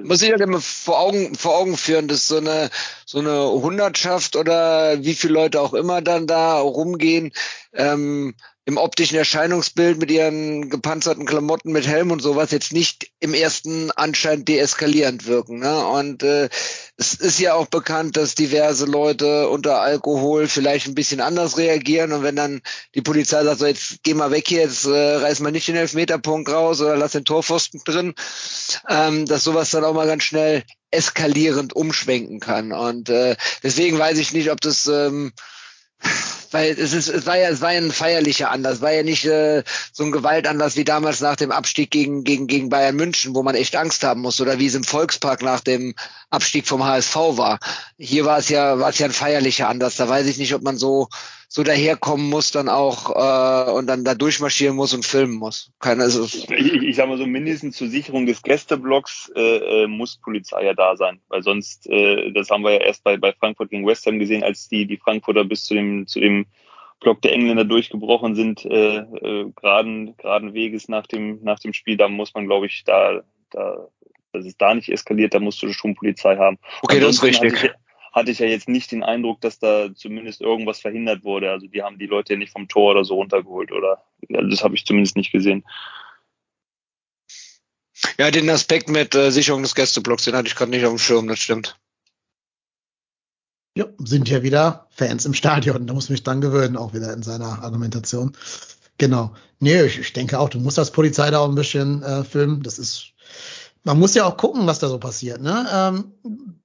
Muss 0.05 0.23
ich 0.23 0.31
halt 0.31 0.41
immer 0.41 0.61
vor 0.61 1.01
Augen, 1.01 1.35
vor 1.35 1.57
Augen 1.57 1.77
führen, 1.77 2.07
dass 2.07 2.29
so 2.29 2.37
eine, 2.37 2.71
so 3.05 3.19
eine 3.19 3.51
Hundertschaft 3.51 4.37
oder 4.37 5.03
wie 5.03 5.15
viele 5.15 5.35
Leute 5.35 5.61
auch 5.61 5.75
immer 5.75 6.03
dann 6.03 6.29
da 6.29 6.61
rumgehen, 6.61 7.33
ähm, 7.73 8.35
im 8.69 8.79
optischen 8.79 9.17
Erscheinungsbild 9.17 9.97
mit 9.99 10.11
ihren 10.11 10.69
gepanzerten 10.69 11.25
Klamotten 11.25 11.71
mit 11.71 11.87
Helm 11.87 12.11
und 12.11 12.21
sowas 12.21 12.51
jetzt 12.51 12.73
nicht 12.73 13.13
im 13.21 13.33
ersten 13.33 13.93
Anschein 13.93 14.45
deeskalierend 14.45 15.27
wirken. 15.29 15.61
Ne? 15.61 15.87
Und 15.87 16.25
äh, 16.25 16.49
es 16.97 17.15
ist 17.15 17.39
ja 17.39 17.55
auch 17.55 17.67
bekannt, 17.67 18.17
dass 18.17 18.35
diverse 18.35 18.85
Leute 18.85 19.49
unter 19.49 19.81
Alkohol 19.81 20.49
vielleicht 20.49 20.89
ein 20.89 20.97
bisschen 20.97 21.21
anders 21.21 21.59
reagieren. 21.59 22.13
Und 22.13 22.25
wenn 22.25 22.35
dann 22.35 22.61
die 22.97 23.03
Polizei 23.03 23.45
sagt, 23.45 23.61
so 23.61 23.67
jetzt 23.67 24.03
geh 24.03 24.15
mal 24.15 24.33
weg 24.33 24.49
hier, 24.49 24.63
jetzt 24.63 24.85
äh, 24.85 24.91
reiß 24.91 25.39
mal 25.39 25.53
nicht 25.53 25.69
den 25.69 25.77
Elfmeterpunkt 25.77 26.51
raus 26.51 26.81
oder 26.81 26.97
lass 26.97 27.13
den 27.13 27.25
Torpfosten 27.25 27.83
drin, 27.85 28.15
ähm, 28.89 29.27
dass 29.27 29.45
sowas 29.45 29.71
dann 29.71 29.85
auch 29.85 29.95
mal 29.95 30.09
ganz 30.09 30.25
schnell 30.25 30.65
eskalierend 30.91 31.77
umschwenken 31.77 32.41
kann. 32.41 32.73
Und 32.73 33.11
äh, 33.11 33.37
deswegen 33.63 33.97
weiß 33.97 34.19
ich 34.19 34.33
nicht, 34.33 34.51
ob 34.51 34.61
das 34.61 34.89
ähm, 34.89 35.33
weil 36.57 36.71
es 36.71 36.95
ist, 36.95 37.09
es 37.09 37.27
war 37.27 37.37
ja, 37.37 37.51
es 37.51 37.61
war 37.61 37.73
ja 37.73 37.81
ein 37.81 37.91
feierlicher 37.91 38.51
Anlass, 38.51 38.81
war 38.81 38.91
ja 38.91 39.03
nicht 39.03 39.27
äh, 39.27 39.63
so 39.93 40.05
ein 40.05 40.11
Gewaltanlass 40.11 40.77
wie 40.77 40.85
damals 40.85 41.21
nach 41.21 41.37
dem 41.37 41.53
Abstieg 41.53 41.91
gegen 41.91 42.25
gegen 42.25 42.47
gegen 42.47 42.71
Bayern 42.71 42.97
München, 42.97 43.35
wo 43.35 43.43
man 43.43 43.55
echt 43.55 43.77
Angst 43.77 44.03
haben 44.05 44.23
muss, 44.23 44.41
oder 44.41 44.59
wie 44.59 44.67
es 44.67 44.75
im 44.75 44.83
Volkspark 44.83 45.43
nach 45.43 45.61
dem 45.61 45.95
Abstieg 46.31 46.67
vom 46.67 46.83
HSV 46.83 47.15
war. 47.15 47.59
Hier 47.99 48.25
war 48.25 48.39
es 48.39 48.49
ja, 48.49 48.79
war 48.79 48.89
es 48.89 48.99
ja 48.99 49.07
ein 49.07 49.13
feierlicher 49.13 49.69
Anlass. 49.69 49.97
Da 49.97 50.09
weiß 50.09 50.27
ich 50.29 50.39
nicht, 50.39 50.55
ob 50.55 50.63
man 50.63 50.79
so 50.79 51.09
so 51.49 51.63
daherkommen 51.63 52.29
muss 52.29 52.51
dann 52.51 52.69
auch 52.69 53.11
äh, 53.11 53.71
und 53.71 53.87
dann 53.87 54.05
da 54.05 54.15
durchmarschieren 54.15 54.77
muss 54.77 54.95
und 54.95 55.07
filmen 55.07 55.35
muss. 55.35 55.71
Keine, 55.79 56.03
also, 56.03 56.25
ich, 56.25 56.51
ich 56.51 56.97
sag 56.97 57.09
mal 57.09 57.19
so, 57.19 57.27
mindestens 57.27 57.77
zur 57.77 57.89
Sicherung 57.89 58.27
des 58.27 58.43
Gästeblocks 58.43 59.31
äh, 59.35 59.85
äh, 59.85 59.87
muss 59.87 60.19
Polizei 60.19 60.65
ja 60.65 60.75
da 60.75 60.97
sein. 60.97 61.21
Weil 61.29 61.43
sonst, 61.43 61.87
äh, 61.89 62.33
das 62.33 62.51
haben 62.51 62.63
wir 62.63 62.73
ja 62.73 62.81
erst 62.81 63.05
bei, 63.05 63.17
bei 63.17 63.33
Frankfurt 63.33 63.71
gegen 63.71 63.87
West 63.87 64.07
Ham 64.07 64.19
gesehen, 64.19 64.43
als 64.43 64.69
die, 64.69 64.87
die 64.87 64.97
Frankfurter 64.97 65.45
bis 65.45 65.65
zu 65.65 65.75
dem, 65.75 66.07
zu 66.07 66.21
dem 66.21 66.46
Block 67.01 67.21
der 67.23 67.33
Engländer 67.33 67.65
durchgebrochen 67.65 68.35
sind, 68.35 68.65
äh, 68.65 68.99
äh, 68.99 69.51
geraden, 69.55 70.17
geraden 70.17 70.55
Weges 70.55 70.89
nach 70.89 71.07
dem, 71.07 71.43
nach 71.43 71.59
dem 71.59 71.73
Spiel. 71.73 71.97
Da 71.97 72.09
muss 72.09 72.35
man, 72.35 72.47
glaube 72.47 72.67
ich, 72.67 72.85
da, 72.85 73.23
da, 73.51 73.89
dass 74.33 74.47
es 74.47 74.57
da 74.57 74.75
nicht 74.75 74.89
eskaliert, 74.89 75.35
da 75.35 75.41
musst 75.41 75.63
du 75.63 75.73
schon 75.73 75.95
Polizei 75.95 76.37
haben. 76.37 76.59
Okay, 76.83 77.01
das 77.01 77.17
ist 77.17 77.23
richtig. 77.23 77.55
Hatte 77.55 77.67
ich, 77.67 77.73
hatte 78.13 78.31
ich 78.31 78.39
ja 78.39 78.47
jetzt 78.47 78.69
nicht 78.69 78.91
den 78.93 79.03
Eindruck, 79.03 79.43
dass 79.43 79.59
da 79.59 79.95
zumindest 79.95 80.41
irgendwas 80.41 80.81
verhindert 80.81 81.23
wurde. 81.23 81.51
Also 81.51 81.67
die 81.67 81.83
haben 81.83 81.99
die 81.99 82.07
Leute 82.07 82.33
ja 82.33 82.39
nicht 82.39 82.53
vom 82.53 82.67
Tor 82.67 82.93
oder 82.93 83.05
so 83.05 83.17
runtergeholt 83.17 83.73
oder 83.73 84.03
also 84.33 84.49
das 84.49 84.65
habe 84.65 84.75
ich 84.75 84.87
zumindest 84.87 85.17
nicht 85.17 85.33
gesehen. 85.33 85.65
Ja, 88.19 88.31
den 88.31 88.49
Aspekt 88.49 88.89
mit 88.89 89.15
äh, 89.15 89.31
Sicherung 89.31 89.63
des 89.63 89.75
Gästeblocks, 89.75 90.25
den 90.25 90.35
hatte 90.35 90.49
ich 90.49 90.55
gerade 90.55 90.71
nicht 90.71 90.85
auf 90.85 90.93
dem 90.93 90.99
Schirm, 90.99 91.29
das 91.29 91.41
stimmt. 91.41 91.79
Ja, 93.77 93.85
sind 93.99 94.31
ja 94.31 94.43
wieder 94.43 94.87
Fans 94.89 95.27
im 95.27 95.35
Stadion. 95.35 95.87
Da 95.87 95.93
muss 95.93 96.09
mich 96.09 96.23
dann 96.23 96.41
gewöhnen, 96.41 96.79
auch 96.79 96.95
wieder 96.95 97.13
in 97.13 97.23
seiner 97.23 97.63
Argumentation. 97.63 98.33
Genau. 98.97 99.35
Nee, 99.61 99.83
ich, 99.83 99.99
ich 99.99 100.15
denke 100.15 100.39
auch, 100.39 100.49
du 100.49 100.59
musst 100.59 100.79
als 100.79 100.91
Polizei 100.91 101.31
da 101.31 101.41
auch 101.41 101.49
ein 101.51 101.55
bisschen 101.55 102.03
äh, 102.03 102.25
filmen. 102.25 102.63
Das 102.63 102.79
ist, 102.79 103.13
man 103.85 103.99
muss 103.99 104.15
ja 104.15 104.25
auch 104.25 104.39
gucken, 104.39 104.67
was 104.67 104.79
da 104.79 104.89
so 104.89 104.99
passiert. 104.99 105.43
Ne? 105.43 105.67
Ähm, 105.71 106.13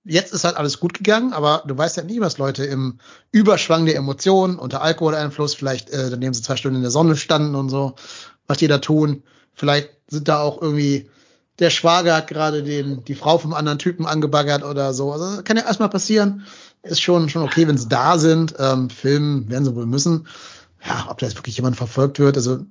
jetzt 0.06 0.32
ist 0.32 0.46
halt 0.46 0.56
alles 0.56 0.80
gut 0.80 0.94
gegangen, 0.94 1.34
aber 1.34 1.64
du 1.68 1.78
weißt 1.78 1.98
ja 1.98 2.04
nie, 2.04 2.22
was 2.22 2.38
Leute 2.38 2.64
im 2.64 3.00
Überschwang 3.34 3.86
der 3.86 3.98
Emotionen, 3.98 4.58
unter 4.58 4.82
Alkoholeinfluss, 4.82 5.54
vielleicht 5.54 5.90
äh, 5.90 6.10
daneben 6.10 6.34
sie 6.34 6.42
zwei 6.42 6.56
Stunden 6.56 6.78
in 6.78 6.82
der 6.82 6.92
Sonne 6.92 7.18
standen 7.18 7.56
und 7.56 7.68
so, 7.68 7.96
was 8.48 8.60
die 8.60 8.70
da 8.70 8.78
tun. 8.78 9.24
Vielleicht 9.54 9.90
sind 10.08 10.30
da 10.30 10.40
auch 10.40 10.62
irgendwie 10.62 11.10
der 11.60 11.70
Schwager 11.70 12.16
hat 12.16 12.28
gerade 12.28 12.64
den, 12.64 13.04
die 13.04 13.14
Frau 13.16 13.38
vom 13.38 13.54
anderen 13.54 13.78
Typen 13.78 14.08
angebaggert 14.08 14.64
oder 14.64 14.94
so. 14.94 15.12
Also 15.12 15.44
kann 15.44 15.58
ja 15.58 15.64
erstmal 15.64 15.90
passieren. 15.90 16.46
Ist 16.84 17.02
schon, 17.02 17.30
schon 17.30 17.44
okay, 17.44 17.68
wenn 17.68 17.78
sie 17.78 17.88
da 17.88 18.18
sind. 18.18 18.56
Ähm, 18.58 18.90
filmen 18.90 19.50
werden 19.50 19.66
sie 19.66 19.76
wohl 19.76 19.86
müssen. 19.86 20.28
Ja, 20.86 21.08
ob 21.10 21.20
da 21.20 21.28
jetzt 21.28 21.38
wirklich 21.38 21.58
jemand 21.58 21.76
verfolgt 21.76 22.18
wird, 22.18 22.38
also 22.38 22.66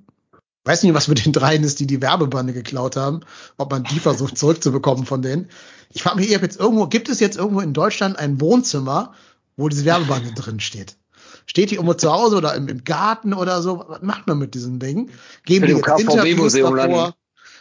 weiß 0.65 0.83
nicht, 0.83 0.93
was 0.93 1.07
mit 1.07 1.25
den 1.25 1.31
dreien 1.31 1.63
ist, 1.63 1.79
die 1.79 1.87
die 1.87 2.01
Werbebande 2.01 2.53
geklaut 2.53 2.95
haben, 2.95 3.21
ob 3.57 3.71
man 3.71 3.83
die 3.83 3.99
versucht 3.99 4.37
zurückzubekommen 4.37 5.05
von 5.05 5.21
denen. 5.21 5.49
Ich 5.93 6.03
frage 6.03 6.17
mich, 6.17 6.29
jetzt 6.29 6.59
irgendwo, 6.59 6.87
gibt 6.87 7.09
es 7.09 7.19
jetzt 7.19 7.37
irgendwo 7.37 7.61
in 7.61 7.73
Deutschland 7.73 8.17
ein 8.17 8.39
Wohnzimmer, 8.41 9.13
wo 9.57 9.69
diese 9.69 9.85
Werbebande 9.85 10.33
drin 10.35 10.59
steht? 10.59 10.97
Steht 11.45 11.71
die 11.71 11.75
irgendwo 11.75 11.93
zu 11.95 12.11
Hause 12.11 12.37
oder 12.37 12.53
im, 12.55 12.67
im, 12.67 12.83
Garten 12.83 13.33
oder 13.33 13.61
so? 13.61 13.83
Was 13.87 14.01
macht 14.01 14.27
man 14.27 14.37
mit 14.37 14.53
diesem 14.53 14.79
Ding? 14.79 15.09
Geben 15.45 15.65
die 15.65 15.73
jetzt 15.73 15.99
Interviews 15.99 16.53
davor? 16.53 17.15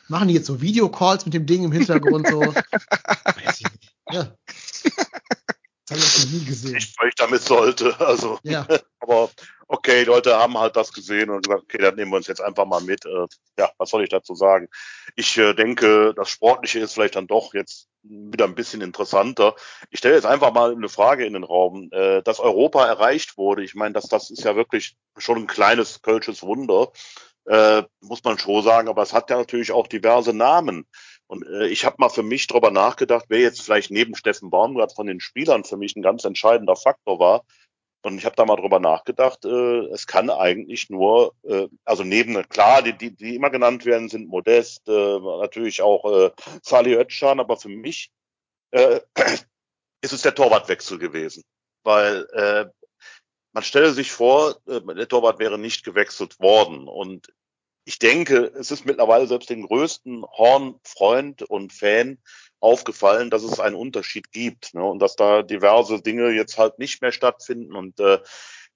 Machen 0.09 0.29
die 0.29 0.35
jetzt 0.35 0.47
so 0.47 0.61
Videocalls 0.61 1.25
mit 1.25 1.35
dem 1.35 1.47
Ding 1.47 1.65
im 1.65 1.73
Hintergrund 1.73 2.27
so? 2.29 2.41
Weiß 2.41 3.61
ich 3.61 3.67
nicht. 3.73 3.95
Ja. 4.11 4.35
Das 5.91 5.99
habe 5.99 6.01
ich 6.01 6.25
noch 6.25 6.41
nie 6.41 6.45
gesehen. 6.45 6.77
Ich 6.77 7.15
damit 7.17 7.43
sollte. 7.43 7.99
Also, 8.01 8.39
ja. 8.43 8.67
aber 9.01 9.31
okay, 9.67 10.05
Leute 10.05 10.37
haben 10.37 10.57
halt 10.59 10.77
das 10.77 10.93
gesehen 10.93 11.31
und 11.31 11.45
gesagt, 11.45 11.65
okay, 11.65 11.79
dann 11.79 11.97
nehmen 11.97 12.13
wir 12.13 12.17
uns 12.17 12.27
jetzt 12.27 12.41
einfach 12.41 12.65
mal 12.65 12.81
mit. 12.81 13.05
Äh, 13.07 13.27
ja, 13.59 13.71
was 13.77 13.91
soll 13.91 14.03
ich 14.03 14.09
dazu 14.09 14.35
sagen? 14.35 14.69
Ich 15.17 15.37
äh, 15.39 15.55
denke, 15.55 16.15
das 16.15 16.31
Sportliche 16.31 16.81
ist 16.81 16.95
vielleicht 16.95 17.17
dann 17.17 17.27
doch 17.27 17.55
jetzt 17.55 17.89
wieder 18.03 18.47
ein 18.47 18.55
bisschen 18.55 18.81
interessanter. 18.81 19.55
Ich 19.91 19.99
stelle 19.99 20.15
jetzt 20.15 20.27
einfach 20.27 20.53
mal 20.53 20.73
eine 20.73 20.89
Frage 20.89 21.27
in 21.27 21.35
den 21.35 21.45
Raum. 21.45 21.89
Äh, 21.93 22.23
dass 22.23 22.41
Europa 22.41 22.87
erreicht 22.87 23.37
wurde, 23.37 23.63
ich 23.63 23.75
meine, 23.75 23.93
dass 23.93 24.09
das 24.09 24.31
ist 24.31 24.45
ja 24.45 24.57
wirklich 24.57 24.97
schon 25.19 25.39
ein 25.39 25.47
kleines 25.47 26.03
kölsches 26.03 26.43
Wunder 26.43 26.93
äh, 27.47 27.83
muss 28.01 28.23
man 28.23 28.39
schon 28.39 28.63
sagen, 28.63 28.89
aber 28.89 29.03
es 29.03 29.13
hat 29.13 29.31
ja 29.31 29.37
natürlich 29.37 29.73
auch 29.73 29.87
diverse 29.87 30.33
Namen. 30.33 30.87
Und 31.31 31.47
äh, 31.47 31.69
ich 31.69 31.85
habe 31.85 31.95
mal 32.01 32.09
für 32.09 32.25
mich 32.25 32.49
darüber 32.49 32.73
nachgedacht, 32.73 33.27
wer 33.29 33.39
jetzt 33.39 33.63
vielleicht 33.63 33.93
neben 33.93 34.17
Steffen 34.17 34.51
Baumgart 34.51 34.97
von 34.97 35.07
den 35.07 35.21
Spielern 35.21 35.63
für 35.63 35.77
mich 35.77 35.95
ein 35.95 36.03
ganz 36.03 36.25
entscheidender 36.25 36.75
Faktor 36.75 37.21
war. 37.21 37.45
Und 38.03 38.19
ich 38.19 38.25
habe 38.25 38.35
da 38.35 38.45
mal 38.45 38.57
drüber 38.57 38.81
nachgedacht, 38.81 39.45
äh, 39.45 39.79
es 39.93 40.09
kann 40.09 40.29
eigentlich 40.29 40.91
nur, 40.91 41.35
äh, 41.45 41.69
also 41.85 42.03
neben, 42.03 42.35
klar, 42.49 42.83
die, 42.83 42.99
die, 42.99 43.15
die 43.15 43.37
immer 43.37 43.51
genannt 43.51 43.85
werden, 43.85 44.09
sind 44.09 44.27
Modest, 44.27 44.89
äh, 44.89 45.19
natürlich 45.21 45.83
auch 45.83 46.05
äh, 46.11 46.31
Salih 46.63 46.97
Özcan, 46.97 47.39
aber 47.39 47.57
für 47.57 47.69
mich 47.69 48.11
äh, 48.73 48.99
ist 50.03 50.13
es 50.13 50.23
der 50.23 50.35
Torwartwechsel 50.35 50.99
gewesen. 50.99 51.45
Weil 51.85 52.27
äh, 52.33 52.67
man 53.53 53.63
stelle 53.63 53.93
sich 53.93 54.11
vor, 54.11 54.57
äh, 54.67 54.81
der 54.81 55.07
Torwart 55.07 55.39
wäre 55.39 55.61
nicht 55.61 55.85
gewechselt 55.85 56.41
worden. 56.41 56.89
Und 56.89 57.33
ich 57.85 57.99
denke, 57.99 58.53
es 58.59 58.71
ist 58.71 58.87
mittlerweile 58.87 59.27
selbst 59.27 59.51
den 59.51 59.67
größten 59.67 60.25
Horn-Freund 60.25 61.43
und 61.43 61.73
Fan 61.73 62.19
aufgefallen, 62.61 63.31
dass 63.31 63.43
es 63.43 63.59
einen 63.59 63.75
Unterschied 63.75 64.33
gibt 64.33 64.75
ne? 64.75 64.85
und 64.85 65.01
dass 65.01 65.17
da 65.17 65.43
diverse 65.43 66.01
Dinge 66.03 66.31
jetzt 66.31 66.59
halt 66.59 66.79
nicht 66.79 67.01
mehr 67.01 67.13
stattfinden. 67.13 67.75
Und 67.75 67.99
äh, 68.01 68.19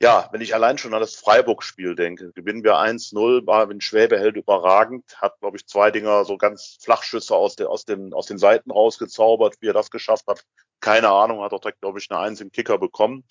ja, 0.00 0.28
wenn 0.32 0.40
ich 0.40 0.54
allein 0.54 0.76
schon 0.76 0.92
an 0.92 1.00
das 1.00 1.14
Freiburg-Spiel 1.14 1.94
denke, 1.94 2.32
gewinnen 2.32 2.64
wir 2.64 2.74
1-0, 2.76 3.44
Marvin 3.44 3.80
Schwäbe 3.80 4.18
hält 4.18 4.36
überragend, 4.36 5.04
hat, 5.20 5.38
glaube 5.40 5.56
ich, 5.56 5.66
zwei 5.66 5.90
Dinger, 5.90 6.24
so 6.24 6.36
ganz 6.36 6.78
Flachschüsse 6.82 7.34
aus, 7.34 7.56
der, 7.56 7.70
aus, 7.70 7.84
den, 7.84 8.12
aus 8.12 8.26
den 8.26 8.38
Seiten 8.38 8.70
rausgezaubert, 8.70 9.56
wie 9.60 9.68
er 9.68 9.72
das 9.72 9.90
geschafft 9.90 10.26
hat. 10.26 10.44
Keine 10.80 11.08
Ahnung, 11.08 11.42
hat 11.42 11.52
auch 11.52 11.60
direkt, 11.60 11.80
glaube 11.80 11.98
ich, 11.98 12.10
eine 12.10 12.20
Eins 12.20 12.40
im 12.40 12.52
Kicker 12.52 12.78
bekommen 12.78 13.24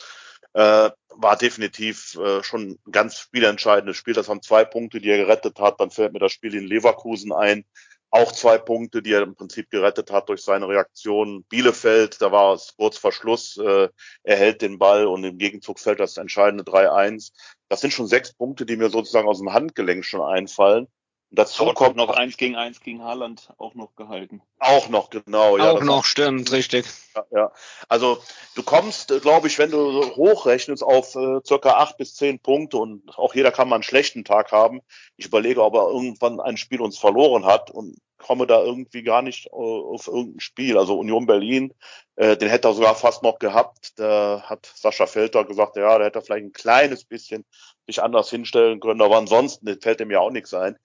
äh, 0.54 0.92
war 1.10 1.38
definitiv 1.38 2.16
äh, 2.16 2.44
schon 2.44 2.72
ein 2.72 2.92
ganz 2.92 3.20
spielentscheidendes 3.20 3.98
Spiel. 3.98 4.14
Das 4.14 4.28
waren 4.28 4.42
zwei 4.42 4.66
Punkte, 4.66 5.02
die 5.02 5.10
er 5.10 5.18
gerettet 5.18 5.60
hat. 5.60 5.80
Dann 5.80 5.92
fällt 5.92 6.14
mir 6.14 6.20
das 6.20 6.32
Spiel 6.32 6.56
in 6.56 6.68
Leverkusen 6.68 7.34
ein. 7.34 7.66
Auch 8.16 8.32
zwei 8.32 8.60
Punkte, 8.60 9.02
die 9.02 9.12
er 9.12 9.24
im 9.24 9.34
Prinzip 9.34 9.72
gerettet 9.72 10.12
hat 10.12 10.30
durch 10.30 10.44
seine 10.44 10.68
Reaktion. 10.68 11.46
Bielefeld, 11.46 12.22
da 12.22 12.32
war 12.32 12.54
es 12.54 12.76
kurz 12.78 12.96
vor 12.96 13.12
Schluss. 13.12 13.58
Äh, 13.58 13.90
er 14.22 14.38
hält 14.38 14.62
den 14.62 14.78
Ball 14.78 15.08
und 15.08 15.24
im 15.24 15.40
Gegenzug 15.40 15.80
fällt 15.80 16.00
das 16.00 16.18
entscheidende 16.18 16.64
3-1. 16.64 17.32
Das 17.70 17.82
sind 17.82 17.92
schon 17.92 18.06
sechs 18.06 18.32
Punkte, 18.32 18.68
die 18.68 18.76
mir 18.76 18.92
sozusagen 18.92 19.28
aus 19.28 19.40
dem 19.40 19.52
Handgelenk 19.52 20.06
schon 20.06 20.22
einfallen. 20.22 20.88
Dazu 21.36 21.66
Dort 21.66 21.76
kommt 21.76 21.96
noch 21.96 22.12
eins 22.12 22.38
gegen 22.38 22.56
eins 22.56 22.80
gegen 22.80 23.04
Haaland 23.04 23.50
auch 23.58 23.74
noch 23.74 23.96
gehalten. 23.96 24.44
Auch 24.60 24.88
noch, 24.90 25.10
genau. 25.10 25.58
Ja, 25.58 25.72
auch 25.72 25.82
noch, 25.82 26.06
stimmt, 26.06 26.52
richtig. 26.52 26.86
Ja, 27.16 27.26
ja. 27.32 27.52
Also 27.90 28.20
du 28.54 28.62
kommst, 28.62 29.10
äh, 29.10 29.20
glaube 29.20 29.48
ich, 29.48 29.58
wenn 29.58 29.72
du 29.72 30.16
hochrechnest 30.16 30.84
auf 30.84 31.16
äh, 31.16 31.40
circa 31.44 31.72
acht 31.72 31.98
bis 31.98 32.14
zehn 32.14 32.40
Punkte 32.40 32.78
und 32.78 33.18
auch 33.18 33.34
jeder 33.34 33.52
kann 33.52 33.68
mal 33.68 33.78
einen 33.78 33.84
schlechten 33.84 34.24
Tag 34.24 34.52
haben. 34.52 34.82
Ich 35.18 35.26
überlege, 35.26 35.64
ob 35.64 35.74
er 35.74 35.88
irgendwann 35.88 36.40
ein 36.40 36.56
Spiel 36.56 36.82
uns 36.82 37.00
verloren 37.00 37.46
hat 37.46 37.72
und 37.72 37.98
komme 38.20 38.46
da 38.46 38.62
irgendwie 38.62 39.02
gar 39.02 39.24
nicht 39.24 39.48
äh, 39.48 39.50
auf 39.50 40.08
irgendein 40.08 40.40
Spiel. 40.40 40.78
Also 40.78 41.00
Union 41.00 41.26
Berlin, 41.26 41.74
äh, 42.16 42.38
den 42.38 42.50
hätte 42.50 42.68
er 42.68 42.76
sogar 42.76 42.94
fast 42.94 43.24
noch 43.24 43.40
gehabt. 43.40 43.94
Da 43.98 44.44
hat 44.46 44.72
Sascha 44.76 45.08
Felter 45.08 45.46
gesagt, 45.46 45.78
ja, 45.78 45.98
da 45.98 46.06
hätte 46.06 46.20
er 46.20 46.22
vielleicht 46.22 46.46
ein 46.46 46.54
kleines 46.54 47.06
bisschen 47.06 47.44
sich 47.88 48.04
anders 48.04 48.30
hinstellen 48.30 48.80
können, 48.80 49.02
aber 49.02 49.18
ansonsten 49.18 49.82
fällt 49.82 50.00
ihm 50.00 50.12
ja 50.12 50.20
auch 50.20 50.32
nichts 50.32 50.54
ein 50.54 50.78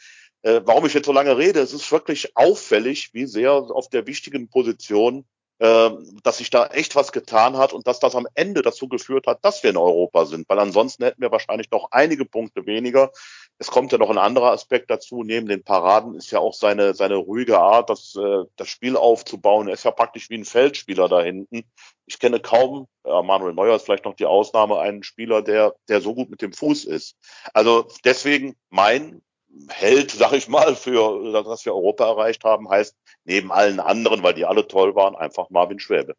äh, 0.42 0.60
warum 0.64 0.86
ich 0.86 0.94
jetzt 0.94 1.06
so 1.06 1.12
lange 1.12 1.36
rede, 1.36 1.60
es 1.60 1.72
ist 1.72 1.90
wirklich 1.90 2.36
auffällig, 2.36 3.10
wie 3.12 3.26
sehr 3.26 3.52
auf 3.52 3.88
der 3.88 4.06
wichtigen 4.06 4.48
Position, 4.48 5.24
äh, 5.60 5.90
dass 6.22 6.38
sich 6.38 6.50
da 6.50 6.66
echt 6.66 6.94
was 6.94 7.10
getan 7.10 7.56
hat 7.56 7.72
und 7.72 7.88
dass 7.88 7.98
das 7.98 8.14
am 8.14 8.28
Ende 8.34 8.62
dazu 8.62 8.88
geführt 8.88 9.26
hat, 9.26 9.44
dass 9.44 9.62
wir 9.64 9.70
in 9.70 9.76
Europa 9.76 10.24
sind. 10.26 10.48
Weil 10.48 10.60
ansonsten 10.60 11.02
hätten 11.02 11.20
wir 11.20 11.32
wahrscheinlich 11.32 11.70
noch 11.72 11.88
einige 11.90 12.24
Punkte 12.24 12.64
weniger. 12.66 13.10
Es 13.58 13.68
kommt 13.68 13.90
ja 13.90 13.98
noch 13.98 14.10
ein 14.10 14.18
anderer 14.18 14.52
Aspekt 14.52 14.88
dazu. 14.88 15.24
Neben 15.24 15.48
den 15.48 15.64
Paraden 15.64 16.14
ist 16.14 16.30
ja 16.30 16.38
auch 16.38 16.54
seine, 16.54 16.94
seine 16.94 17.16
ruhige 17.16 17.58
Art, 17.58 17.90
das, 17.90 18.14
äh, 18.14 18.44
das 18.54 18.68
Spiel 18.68 18.96
aufzubauen. 18.96 19.66
Er 19.66 19.74
ist 19.74 19.84
ja 19.84 19.90
praktisch 19.90 20.30
wie 20.30 20.38
ein 20.38 20.44
Feldspieler 20.44 21.08
da 21.08 21.22
hinten. 21.22 21.64
Ich 22.06 22.20
kenne 22.20 22.38
kaum, 22.38 22.86
ja, 23.04 23.20
Manuel 23.22 23.54
Neuer 23.54 23.74
ist 23.74 23.84
vielleicht 23.84 24.04
noch 24.04 24.14
die 24.14 24.26
Ausnahme, 24.26 24.78
einen 24.78 25.02
Spieler, 25.02 25.42
der, 25.42 25.74
der 25.88 26.00
so 26.00 26.14
gut 26.14 26.30
mit 26.30 26.40
dem 26.40 26.52
Fuß 26.52 26.84
ist. 26.84 27.16
Also 27.52 27.88
deswegen 28.04 28.54
mein 28.70 29.22
Held, 29.68 30.10
sag 30.10 30.32
ich 30.32 30.48
mal, 30.48 30.74
für 30.76 31.32
dass 31.32 31.64
wir 31.64 31.74
Europa 31.74 32.06
erreicht 32.06 32.44
haben, 32.44 32.68
heißt 32.68 32.96
neben 33.24 33.50
allen 33.50 33.80
anderen, 33.80 34.22
weil 34.22 34.34
die 34.34 34.44
alle 34.44 34.66
toll 34.66 34.94
waren, 34.94 35.16
einfach 35.16 35.50
Marvin 35.50 35.78
Schwäbe. 35.78 36.14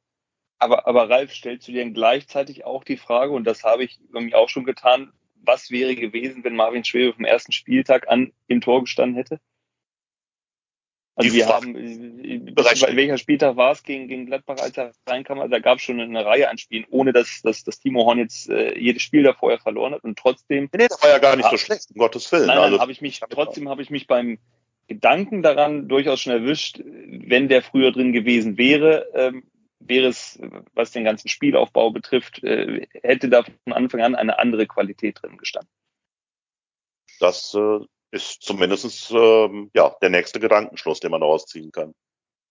Aber, 0.57 0.87
aber 0.87 1.09
Ralf, 1.09 1.33
stellst 1.33 1.67
du 1.67 1.71
dir 1.71 1.89
gleichzeitig 1.89 2.65
auch 2.65 2.83
die 2.83 2.97
Frage, 2.97 3.31
und 3.31 3.45
das 3.45 3.63
habe 3.63 3.83
ich 3.83 3.99
bei 4.11 4.19
mir 4.19 4.37
auch 4.37 4.49
schon 4.49 4.65
getan, 4.65 5.13
was 5.35 5.71
wäre 5.71 5.95
gewesen, 5.95 6.43
wenn 6.43 6.55
Marvin 6.55 6.83
Schwäbe 6.83 7.13
vom 7.13 7.25
ersten 7.25 7.53
Spieltag 7.53 8.09
an 8.09 8.33
im 8.47 8.61
Tor 8.61 8.81
gestanden 8.81 9.15
hätte? 9.15 9.39
Also 11.19 11.33
wir 11.33 11.47
haben, 11.47 11.75
äh, 11.75 12.55
welcher 12.55 13.17
Spieltag 13.17 13.57
war 13.57 13.73
es 13.73 13.83
gegen, 13.83 14.07
gegen 14.07 14.25
Gladbach, 14.25 14.55
als 14.59 14.77
er 14.77 14.93
reinkam? 15.05 15.39
Also 15.39 15.51
da 15.51 15.59
gab 15.59 15.79
es 15.79 15.83
schon 15.83 15.99
eine 15.99 16.25
Reihe 16.25 16.49
an 16.49 16.57
Spielen, 16.57 16.85
ohne 16.91 17.11
dass, 17.11 17.41
dass, 17.41 17.65
dass 17.65 17.81
Timo 17.81 18.05
Horn 18.05 18.19
jetzt 18.19 18.49
äh, 18.49 18.79
jedes 18.79 19.01
Spiel 19.01 19.23
da 19.23 19.33
vorher 19.33 19.59
verloren 19.59 19.93
hat 19.93 20.05
und 20.05 20.17
trotzdem. 20.17 20.69
Nee, 20.73 20.87
das 20.87 21.03
war 21.03 21.09
ja 21.09 21.17
gar 21.17 21.35
nicht 21.35 21.49
so 21.49 21.57
schlecht, 21.57 21.89
um 21.93 21.97
Gottes 21.97 22.31
Willen. 22.31 22.47
Nein, 22.47 22.55
nein 22.55 22.65
also, 22.65 22.79
habe 22.79 22.93
ich 22.93 23.01
mich, 23.01 23.19
trotzdem 23.29 23.67
habe 23.67 23.81
ich 23.81 23.89
mich 23.89 24.07
beim 24.07 24.39
Gedanken 24.87 25.43
daran 25.43 25.89
durchaus 25.89 26.21
schon 26.21 26.31
erwischt, 26.31 26.81
wenn 26.85 27.49
der 27.49 27.63
früher 27.63 27.91
drin 27.91 28.13
gewesen 28.13 28.57
wäre, 28.57 29.09
ähm, 29.13 29.43
wäre 29.81 30.07
es, 30.07 30.39
was 30.73 30.91
den 30.91 31.03
ganzen 31.03 31.27
Spielaufbau 31.27 31.91
betrifft, 31.91 32.41
äh, 32.45 32.87
hätte 33.03 33.27
da 33.27 33.43
von 33.43 33.73
Anfang 33.73 34.01
an 34.01 34.15
eine 34.15 34.39
andere 34.39 34.67
Qualität 34.67 35.21
drin 35.21 35.35
gestanden. 35.35 35.69
Das 37.19 37.53
äh, 37.55 37.79
ist 38.11 38.41
zumindest 38.41 39.11
äh, 39.11 39.49
ja, 39.73 39.95
der 40.01 40.09
nächste 40.09 40.39
Gedankenschluss, 40.39 40.99
den 40.99 41.11
man 41.11 41.21
daraus 41.21 41.45
ziehen 41.45 41.71
kann. 41.71 41.93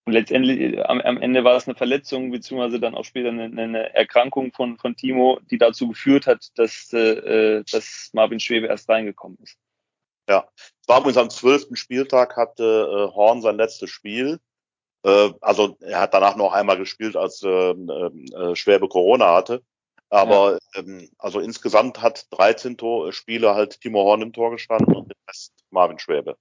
Und 0.05 0.13
letztendlich 0.13 0.59
äh, 0.59 0.83
am, 0.83 1.01
am, 1.01 1.21
Ende 1.21 1.45
war 1.45 1.57
es 1.57 1.67
eine 1.69 1.77
Verletzung, 1.77 2.31
beziehungsweise 2.31 2.81
dann 2.81 2.95
auch 2.95 3.05
später 3.05 3.29
eine, 3.29 3.45
eine 3.45 3.95
Erkrankung 3.95 4.53
von, 4.53 4.79
von 4.79 4.97
Timo, 4.97 5.39
die 5.51 5.59
dazu 5.59 5.89
geführt 5.89 6.27
hat, 6.27 6.47
dass, 6.55 6.93
äh, 6.93 7.63
dass 7.71 8.11
Marvin 8.13 8.41
Schwebe 8.41 8.69
erst 8.69 8.89
reingekommen 8.89 9.39
ist. 9.43 9.59
Ja, 10.29 10.49
es 10.57 10.89
war 10.89 11.01
übrigens 11.01 11.19
am 11.19 11.31
zwölften 11.31 11.77
Spieltag 11.77 12.37
hatte 12.37 12.63
äh, 12.65 13.15
Horn 13.15 13.41
sein 13.41 13.57
letztes 13.57 13.91
Spiel. 13.91 14.41
Äh, 15.03 15.31
also 15.41 15.77
er 15.81 16.01
hat 16.01 16.15
danach 16.15 16.37
noch 16.37 16.53
einmal 16.53 16.79
gespielt, 16.79 17.17
als 17.17 17.43
äh, 17.43 17.49
äh, 17.71 18.57
Schwäbe 18.57 18.89
Corona 18.89 19.35
hatte. 19.35 19.63
Aber 20.11 20.59
ja. 20.75 20.81
ähm, 20.81 21.11
also 21.19 21.41
insgesamt 21.41 22.01
hat 22.01 22.27
13 22.31 22.77
Tor 22.77 23.13
Spiele 23.13 23.55
halt 23.55 23.81
Timo 23.81 24.05
Horn 24.05 24.23
im 24.23 24.33
Tor 24.33 24.51
gestanden 24.51 24.95
und 24.95 25.09
den 25.09 25.19
Rest 25.29 25.53
Marvin 25.71 25.99
Schwäbe. 25.99 26.37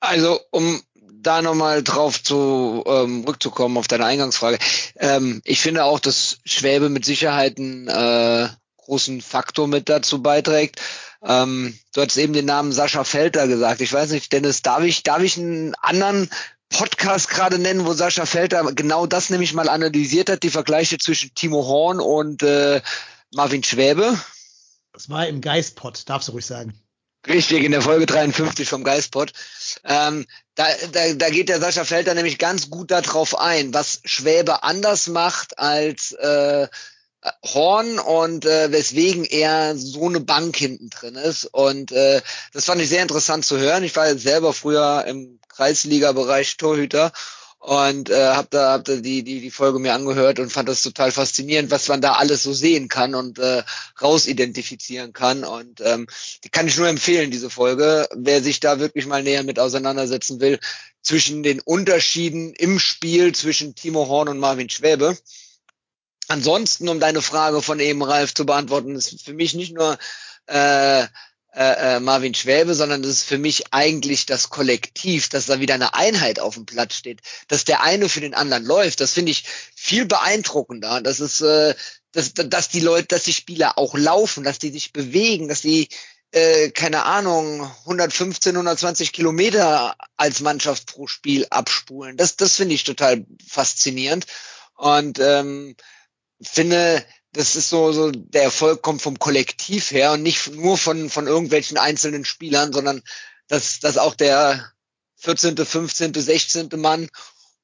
Also 0.00 0.40
um 0.50 0.82
da 1.24 1.42
nochmal 1.42 1.82
drauf 1.82 2.22
zu 2.22 2.84
ähm, 2.86 3.24
rückzukommen 3.26 3.76
auf 3.78 3.88
deine 3.88 4.04
Eingangsfrage. 4.04 4.58
Ähm, 4.96 5.40
ich 5.44 5.60
finde 5.60 5.84
auch, 5.84 5.98
dass 5.98 6.38
Schwäbe 6.44 6.90
mit 6.90 7.04
Sicherheit 7.04 7.58
einen 7.58 7.88
äh, 7.88 8.48
großen 8.76 9.22
Faktor 9.22 9.66
mit 9.66 9.88
dazu 9.88 10.22
beiträgt. 10.22 10.80
Ähm, 11.22 11.78
du 11.94 12.02
hast 12.02 12.16
eben 12.18 12.34
den 12.34 12.44
Namen 12.44 12.72
Sascha 12.72 13.04
Felter 13.04 13.48
gesagt. 13.48 13.80
Ich 13.80 13.92
weiß 13.92 14.10
nicht, 14.10 14.32
Dennis, 14.32 14.60
darf 14.60 14.82
ich, 14.82 15.02
darf 15.02 15.22
ich 15.22 15.38
einen 15.38 15.74
anderen 15.76 16.28
Podcast 16.74 17.30
gerade 17.30 17.58
nennen, 17.58 17.86
wo 17.86 17.92
Sascha 17.92 18.26
Felter 18.26 18.64
genau 18.74 19.06
das 19.06 19.30
nämlich 19.30 19.54
mal 19.54 19.68
analysiert 19.68 20.28
hat, 20.28 20.42
die 20.42 20.50
Vergleiche 20.50 20.98
zwischen 20.98 21.34
Timo 21.34 21.64
Horn 21.66 22.00
und 22.00 22.42
äh, 22.42 22.82
Marvin 23.32 23.62
Schwäbe. 23.62 24.18
Das 24.92 25.08
war 25.08 25.26
im 25.26 25.40
Geistpot, 25.40 26.08
darfst 26.08 26.28
du 26.28 26.32
ruhig 26.32 26.46
sagen. 26.46 26.74
Richtig, 27.26 27.64
in 27.64 27.72
der 27.72 27.80
Folge 27.80 28.06
53 28.06 28.68
vom 28.68 28.84
Geistpot. 28.84 29.32
Ähm, 29.84 30.26
da, 30.56 30.66
da, 30.92 31.14
da 31.14 31.30
geht 31.30 31.48
der 31.48 31.60
Sascha 31.60 31.84
Felter 31.84 32.14
nämlich 32.14 32.38
ganz 32.38 32.68
gut 32.68 32.90
darauf 32.90 33.38
ein, 33.38 33.72
was 33.72 34.00
Schwäbe 34.04 34.62
anders 34.62 35.06
macht 35.08 35.58
als 35.58 36.12
äh, 36.12 36.68
Horn 37.44 37.98
und 37.98 38.44
äh, 38.44 38.70
weswegen 38.70 39.24
er 39.24 39.76
so 39.76 40.06
eine 40.06 40.20
Bank 40.20 40.56
hinten 40.56 40.90
drin 40.90 41.14
ist. 41.14 41.46
Und 41.46 41.92
äh, 41.92 42.20
das 42.52 42.66
fand 42.66 42.80
ich 42.82 42.88
sehr 42.88 43.02
interessant 43.02 43.44
zu 43.44 43.58
hören. 43.58 43.84
Ich 43.84 43.96
war 43.96 44.16
selber 44.16 44.52
früher 44.52 45.04
im 45.06 45.38
Kreisliga-Bereich 45.48 46.56
Torhüter 46.56 47.12
und 47.64 48.10
äh, 48.10 48.26
habe 48.26 48.48
da, 48.50 48.72
hab 48.72 48.84
da 48.84 48.96
die, 48.96 49.22
die, 49.22 49.40
die 49.40 49.50
Folge 49.50 49.78
mir 49.78 49.94
angehört 49.94 50.38
und 50.38 50.52
fand 50.52 50.68
das 50.68 50.82
total 50.82 51.10
faszinierend, 51.12 51.70
was 51.70 51.88
man 51.88 52.02
da 52.02 52.12
alles 52.12 52.42
so 52.42 52.52
sehen 52.52 52.88
kann 52.88 53.14
und 53.14 53.38
äh, 53.38 53.62
rausidentifizieren 54.02 55.14
kann. 55.14 55.44
Und 55.44 55.80
ähm, 55.80 56.06
die 56.44 56.50
kann 56.50 56.68
ich 56.68 56.76
nur 56.76 56.88
empfehlen, 56.88 57.30
diese 57.30 57.48
Folge, 57.48 58.06
wer 58.14 58.42
sich 58.42 58.60
da 58.60 58.80
wirklich 58.80 59.06
mal 59.06 59.22
näher 59.22 59.44
mit 59.44 59.58
auseinandersetzen 59.58 60.40
will, 60.40 60.58
zwischen 61.00 61.42
den 61.42 61.60
Unterschieden 61.60 62.52
im 62.52 62.78
Spiel 62.78 63.34
zwischen 63.34 63.74
Timo 63.74 64.08
Horn 64.08 64.28
und 64.28 64.38
Marvin 64.38 64.68
Schwäbe. 64.68 65.16
Ansonsten, 66.28 66.88
um 66.88 67.00
deine 67.00 67.22
Frage 67.22 67.62
von 67.62 67.80
eben, 67.80 68.02
Ralf, 68.02 68.34
zu 68.34 68.46
beantworten, 68.46 68.96
ist 68.96 69.22
für 69.22 69.34
mich 69.34 69.54
nicht 69.54 69.74
nur 69.74 69.98
äh, 70.46 71.02
äh, 71.02 71.96
äh, 71.96 72.00
Marvin 72.00 72.34
Schwäbe, 72.34 72.74
sondern 72.74 73.02
das 73.02 73.12
ist 73.12 73.24
für 73.24 73.38
mich 73.38 73.72
eigentlich 73.72 74.26
das 74.26 74.50
Kollektiv, 74.50 75.28
dass 75.28 75.46
da 75.46 75.60
wieder 75.60 75.74
eine 75.74 75.94
Einheit 75.94 76.40
auf 76.40 76.54
dem 76.54 76.66
Platz 76.66 76.96
steht, 76.96 77.20
dass 77.46 77.64
der 77.64 77.82
eine 77.82 78.08
für 78.08 78.20
den 78.20 78.34
anderen 78.34 78.64
läuft. 78.64 79.00
Das 79.00 79.12
finde 79.12 79.30
ich 79.30 79.44
viel 79.76 80.04
beeindruckender. 80.04 81.00
Das 81.00 81.20
ist, 81.20 81.42
äh, 81.42 81.74
dass, 82.10 82.34
dass 82.34 82.68
die 82.70 82.80
Leute, 82.80 83.06
dass 83.08 83.22
die 83.22 83.32
Spieler 83.32 83.78
auch 83.78 83.96
laufen, 83.96 84.42
dass 84.42 84.58
die 84.58 84.70
sich 84.70 84.92
bewegen, 84.92 85.48
dass 85.48 85.60
die 85.60 85.88
äh, 86.32 86.70
keine 86.70 87.04
Ahnung, 87.04 87.70
115, 87.82 88.56
120 88.56 89.12
Kilometer 89.12 89.94
als 90.16 90.40
Mannschaft 90.40 90.86
pro 90.86 91.06
Spiel 91.06 91.46
abspulen. 91.50 92.16
Das, 92.16 92.34
das 92.34 92.56
finde 92.56 92.74
ich 92.74 92.82
total 92.82 93.24
faszinierend. 93.46 94.26
Und 94.74 95.20
ähm, 95.20 95.76
finde, 96.48 97.04
das 97.32 97.56
ist 97.56 97.68
so, 97.68 97.92
so, 97.92 98.10
der 98.10 98.44
Erfolg 98.44 98.82
kommt 98.82 99.02
vom 99.02 99.18
Kollektiv 99.18 99.90
her 99.90 100.12
und 100.12 100.22
nicht 100.22 100.52
nur 100.52 100.78
von, 100.78 101.10
von 101.10 101.26
irgendwelchen 101.26 101.76
einzelnen 101.78 102.24
Spielern, 102.24 102.72
sondern 102.72 103.02
dass, 103.48 103.80
dass 103.80 103.98
auch 103.98 104.14
der 104.14 104.72
14., 105.16 105.56
15., 105.56 106.14
16. 106.14 106.68
Mann 106.76 107.08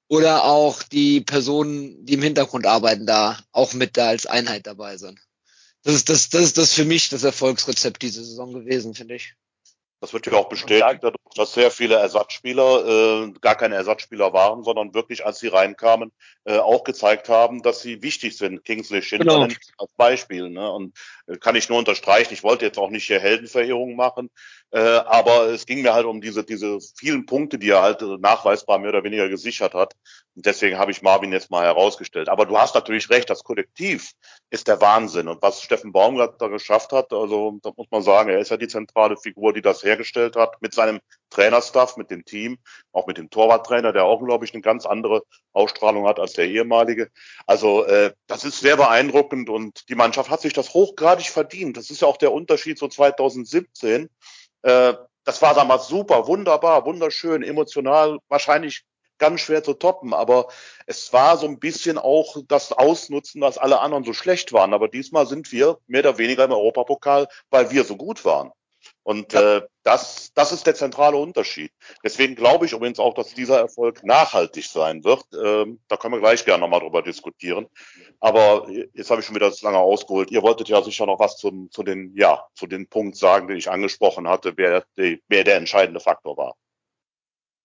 oder 0.08 0.44
auch 0.44 0.82
die 0.82 1.20
Personen, 1.20 2.04
die 2.04 2.14
im 2.14 2.22
Hintergrund 2.22 2.66
arbeiten, 2.66 3.06
da 3.06 3.38
auch 3.52 3.72
mit 3.74 3.96
da 3.96 4.08
als 4.08 4.26
Einheit 4.26 4.66
dabei 4.66 4.96
sind. 4.96 5.20
Das 5.82 5.94
ist 5.94 6.08
das, 6.08 6.28
das 6.28 6.42
ist 6.42 6.58
das 6.58 6.72
für 6.72 6.84
mich 6.84 7.08
das 7.08 7.22
Erfolgsrezept 7.22 8.02
diese 8.02 8.24
Saison 8.24 8.52
gewesen, 8.52 8.94
finde 8.94 9.14
ich. 9.14 9.34
Das 10.00 10.14
wird 10.14 10.26
ja 10.26 10.32
auch 10.32 10.48
bestätigt, 10.48 11.00
dadurch, 11.02 11.34
dass 11.36 11.52
sehr 11.52 11.70
viele 11.70 11.96
Ersatzspieler 11.96 13.26
äh, 13.26 13.32
gar 13.42 13.54
keine 13.54 13.74
Ersatzspieler 13.74 14.32
waren, 14.32 14.64
sondern 14.64 14.94
wirklich, 14.94 15.26
als 15.26 15.40
sie 15.40 15.48
reinkamen, 15.48 16.10
äh, 16.44 16.56
auch 16.56 16.84
gezeigt 16.84 17.28
haben, 17.28 17.62
dass 17.62 17.82
sie 17.82 18.02
wichtig 18.02 18.38
sind. 18.38 18.64
Kingsley 18.64 19.02
Schindler 19.02 19.46
genau. 19.46 19.54
als 19.76 19.92
Beispiel. 19.98 20.48
Ne? 20.48 20.70
Und 20.72 20.96
äh, 21.26 21.36
kann 21.36 21.54
ich 21.54 21.68
nur 21.68 21.78
unterstreichen. 21.78 22.32
Ich 22.32 22.42
wollte 22.42 22.64
jetzt 22.64 22.78
auch 22.78 22.88
nicht 22.88 23.06
hier 23.06 23.20
Heldenverehrung 23.20 23.94
machen, 23.94 24.30
äh, 24.72 24.78
aber 24.78 25.48
es 25.48 25.66
ging 25.66 25.82
mir 25.82 25.94
halt 25.94 26.06
um 26.06 26.20
diese, 26.20 26.44
diese 26.44 26.78
vielen 26.96 27.26
Punkte, 27.26 27.58
die 27.58 27.70
er 27.70 27.82
halt 27.82 28.02
nachweisbar 28.20 28.78
mehr 28.78 28.90
oder 28.90 29.02
weniger 29.02 29.28
gesichert 29.28 29.74
hat. 29.74 29.94
Und 30.36 30.46
deswegen 30.46 30.78
habe 30.78 30.92
ich 30.92 31.02
Marvin 31.02 31.32
jetzt 31.32 31.50
mal 31.50 31.64
herausgestellt. 31.64 32.28
Aber 32.28 32.46
du 32.46 32.56
hast 32.56 32.76
natürlich 32.76 33.10
recht, 33.10 33.28
das 33.28 33.42
Kollektiv 33.42 34.12
ist 34.48 34.68
der 34.68 34.80
Wahnsinn. 34.80 35.26
Und 35.26 35.42
was 35.42 35.60
Steffen 35.60 35.90
Baumgart 35.90 36.40
da 36.40 36.46
geschafft 36.46 36.92
hat, 36.92 37.12
also 37.12 37.58
da 37.62 37.72
muss 37.76 37.88
man 37.90 38.02
sagen, 38.02 38.30
er 38.30 38.38
ist 38.38 38.52
ja 38.52 38.56
die 38.56 38.68
zentrale 38.68 39.16
Figur, 39.16 39.52
die 39.52 39.60
das 39.60 39.82
hergestellt 39.82 40.36
hat, 40.36 40.62
mit 40.62 40.72
seinem 40.72 41.00
Trainerstaff, 41.30 41.96
mit 41.96 42.12
dem 42.12 42.24
Team, 42.24 42.58
auch 42.92 43.08
mit 43.08 43.18
dem 43.18 43.28
Torwarttrainer, 43.28 43.92
der 43.92 44.04
auch, 44.04 44.24
glaube 44.24 44.44
ich, 44.44 44.54
eine 44.54 44.62
ganz 44.62 44.86
andere 44.86 45.22
Ausstrahlung 45.52 46.06
hat 46.06 46.20
als 46.20 46.34
der 46.34 46.46
ehemalige. 46.46 47.10
Also 47.46 47.84
äh, 47.84 48.12
das 48.28 48.44
ist 48.44 48.60
sehr 48.60 48.76
beeindruckend 48.76 49.50
und 49.50 49.88
die 49.88 49.96
Mannschaft 49.96 50.30
hat 50.30 50.40
sich 50.40 50.52
das 50.52 50.74
hochgradig 50.74 51.26
verdient. 51.26 51.76
Das 51.76 51.90
ist 51.90 52.02
ja 52.02 52.08
auch 52.08 52.18
der 52.18 52.32
Unterschied 52.32 52.78
zu 52.78 52.86
2017 52.86 54.08
äh, 54.62 54.94
das 55.24 55.42
war 55.42 55.54
damals 55.54 55.86
super, 55.88 56.26
wunderbar, 56.26 56.86
wunderschön, 56.86 57.42
emotional, 57.42 58.18
wahrscheinlich 58.28 58.84
ganz 59.18 59.42
schwer 59.42 59.62
zu 59.62 59.74
toppen, 59.74 60.14
aber 60.14 60.48
es 60.86 61.12
war 61.12 61.36
so 61.36 61.46
ein 61.46 61.60
bisschen 61.60 61.98
auch 61.98 62.36
das 62.48 62.72
Ausnutzen, 62.72 63.40
dass 63.40 63.58
alle 63.58 63.80
anderen 63.80 64.02
so 64.02 64.12
schlecht 64.12 64.52
waren. 64.52 64.74
Aber 64.74 64.88
diesmal 64.88 65.26
sind 65.26 65.52
wir 65.52 65.78
mehr 65.86 66.00
oder 66.00 66.18
weniger 66.18 66.44
im 66.44 66.52
Europapokal, 66.52 67.28
weil 67.50 67.70
wir 67.70 67.84
so 67.84 67.96
gut 67.96 68.24
waren. 68.24 68.50
Und 69.10 69.32
ja. 69.32 69.56
äh, 69.56 69.62
das, 69.82 70.32
das 70.34 70.52
ist 70.52 70.68
der 70.68 70.76
zentrale 70.76 71.16
Unterschied. 71.16 71.72
Deswegen 72.04 72.36
glaube 72.36 72.66
ich 72.66 72.72
übrigens 72.72 73.00
auch, 73.00 73.12
dass 73.12 73.34
dieser 73.34 73.58
Erfolg 73.58 74.04
nachhaltig 74.04 74.66
sein 74.66 75.02
wird. 75.02 75.24
Ähm, 75.34 75.80
da 75.88 75.96
können 75.96 76.14
wir 76.14 76.20
gleich 76.20 76.44
gerne 76.44 76.60
nochmal 76.60 76.78
drüber 76.78 77.02
diskutieren. 77.02 77.66
Aber 78.20 78.68
jetzt 78.70 79.10
habe 79.10 79.20
ich 79.20 79.26
schon 79.26 79.34
wieder 79.34 79.50
das 79.50 79.62
lange 79.62 79.78
ausgeholt. 79.78 80.30
Ihr 80.30 80.42
wolltet 80.42 80.68
ja 80.68 80.80
sicher 80.80 81.06
noch 81.06 81.18
was 81.18 81.38
zum, 81.38 81.72
zu 81.72 81.82
den, 81.82 82.12
ja, 82.14 82.46
zu 82.54 82.68
den 82.68 82.86
Punkt 82.86 83.16
sagen, 83.16 83.48
den 83.48 83.56
ich 83.56 83.68
angesprochen 83.68 84.28
hatte, 84.28 84.52
wer, 84.54 84.84
die, 84.96 85.20
wer 85.26 85.42
der 85.42 85.56
entscheidende 85.56 85.98
Faktor 85.98 86.36
war. 86.36 86.54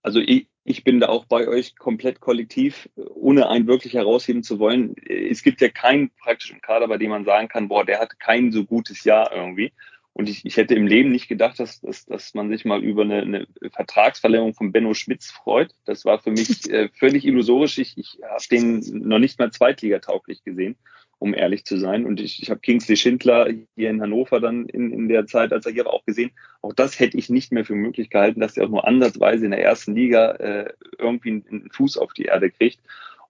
Also 0.01 0.19
ich, 0.21 0.47
ich 0.63 0.83
bin 0.83 0.99
da 0.99 1.09
auch 1.09 1.25
bei 1.25 1.47
euch 1.47 1.75
komplett 1.75 2.21
kollektiv, 2.21 2.89
ohne 2.95 3.49
einen 3.49 3.67
wirklich 3.67 3.93
herausheben 3.93 4.41
zu 4.41 4.57
wollen. 4.57 4.95
Es 5.07 5.43
gibt 5.43 5.61
ja 5.61 5.69
keinen 5.69 6.09
praktischen 6.09 6.59
Kader, 6.61 6.87
bei 6.87 6.97
dem 6.97 7.11
man 7.11 7.23
sagen 7.23 7.49
kann, 7.49 7.67
boah, 7.67 7.85
der 7.85 7.99
hatte 7.99 8.15
kein 8.17 8.51
so 8.51 8.65
gutes 8.65 9.03
Jahr 9.03 9.31
irgendwie. 9.31 9.73
Und 10.17 10.29
ich, 10.29 10.45
ich 10.45 10.55
hätte 10.55 10.75
im 10.75 10.87
Leben 10.87 11.11
nicht 11.11 11.27
gedacht, 11.27 11.59
dass, 11.59 11.81
dass, 11.81 12.05
dass 12.05 12.33
man 12.33 12.49
sich 12.49 12.63
mal 12.63 12.81
über 12.81 13.01
eine, 13.01 13.21
eine 13.21 13.47
Vertragsverlängerung 13.69 14.53
von 14.53 14.71
Benno 14.71 14.93
Schmitz 14.93 15.29
freut. 15.29 15.75
Das 15.83 16.05
war 16.05 16.19
für 16.19 16.31
mich 16.31 16.69
äh, 16.71 16.87
völlig 16.93 17.25
illusorisch. 17.25 17.77
Ich, 17.79 17.97
ich 17.97 18.17
habe 18.23 18.41
den 18.49 18.79
noch 19.05 19.19
nicht 19.19 19.37
mal 19.39 19.51
zweitligatauglich 19.51 20.45
gesehen, 20.45 20.77
um 21.19 21.33
ehrlich 21.33 21.65
zu 21.65 21.77
sein. 21.77 22.05
Und 22.05 22.21
ich, 22.21 22.41
ich 22.41 22.49
habe 22.49 22.61
Kingsley 22.61 22.95
Schindler 22.95 23.49
hier 23.75 23.89
in 23.89 24.01
Hannover 24.01 24.39
dann 24.39 24.67
in, 24.67 24.93
in 24.93 25.09
der 25.09 25.27
Zeit, 25.27 25.51
als 25.51 25.65
er 25.65 25.73
hier 25.73 25.83
war, 25.83 25.93
auch 25.93 26.05
gesehen. 26.05 26.31
Auch 26.61 26.71
das 26.71 26.97
hätte 26.97 27.17
ich 27.17 27.29
nicht 27.29 27.51
mehr 27.51 27.65
für 27.65 27.75
möglich 27.75 28.09
gehalten, 28.09 28.39
dass 28.39 28.55
er 28.55 28.67
auch 28.67 28.69
nur 28.69 28.87
ansatzweise 28.87 29.43
in 29.43 29.51
der 29.51 29.63
ersten 29.63 29.95
Liga 29.95 30.31
äh, 30.35 30.73
irgendwie 30.97 31.31
einen, 31.31 31.45
einen 31.49 31.71
Fuß 31.71 31.97
auf 31.97 32.13
die 32.13 32.23
Erde 32.23 32.51
kriegt. 32.51 32.79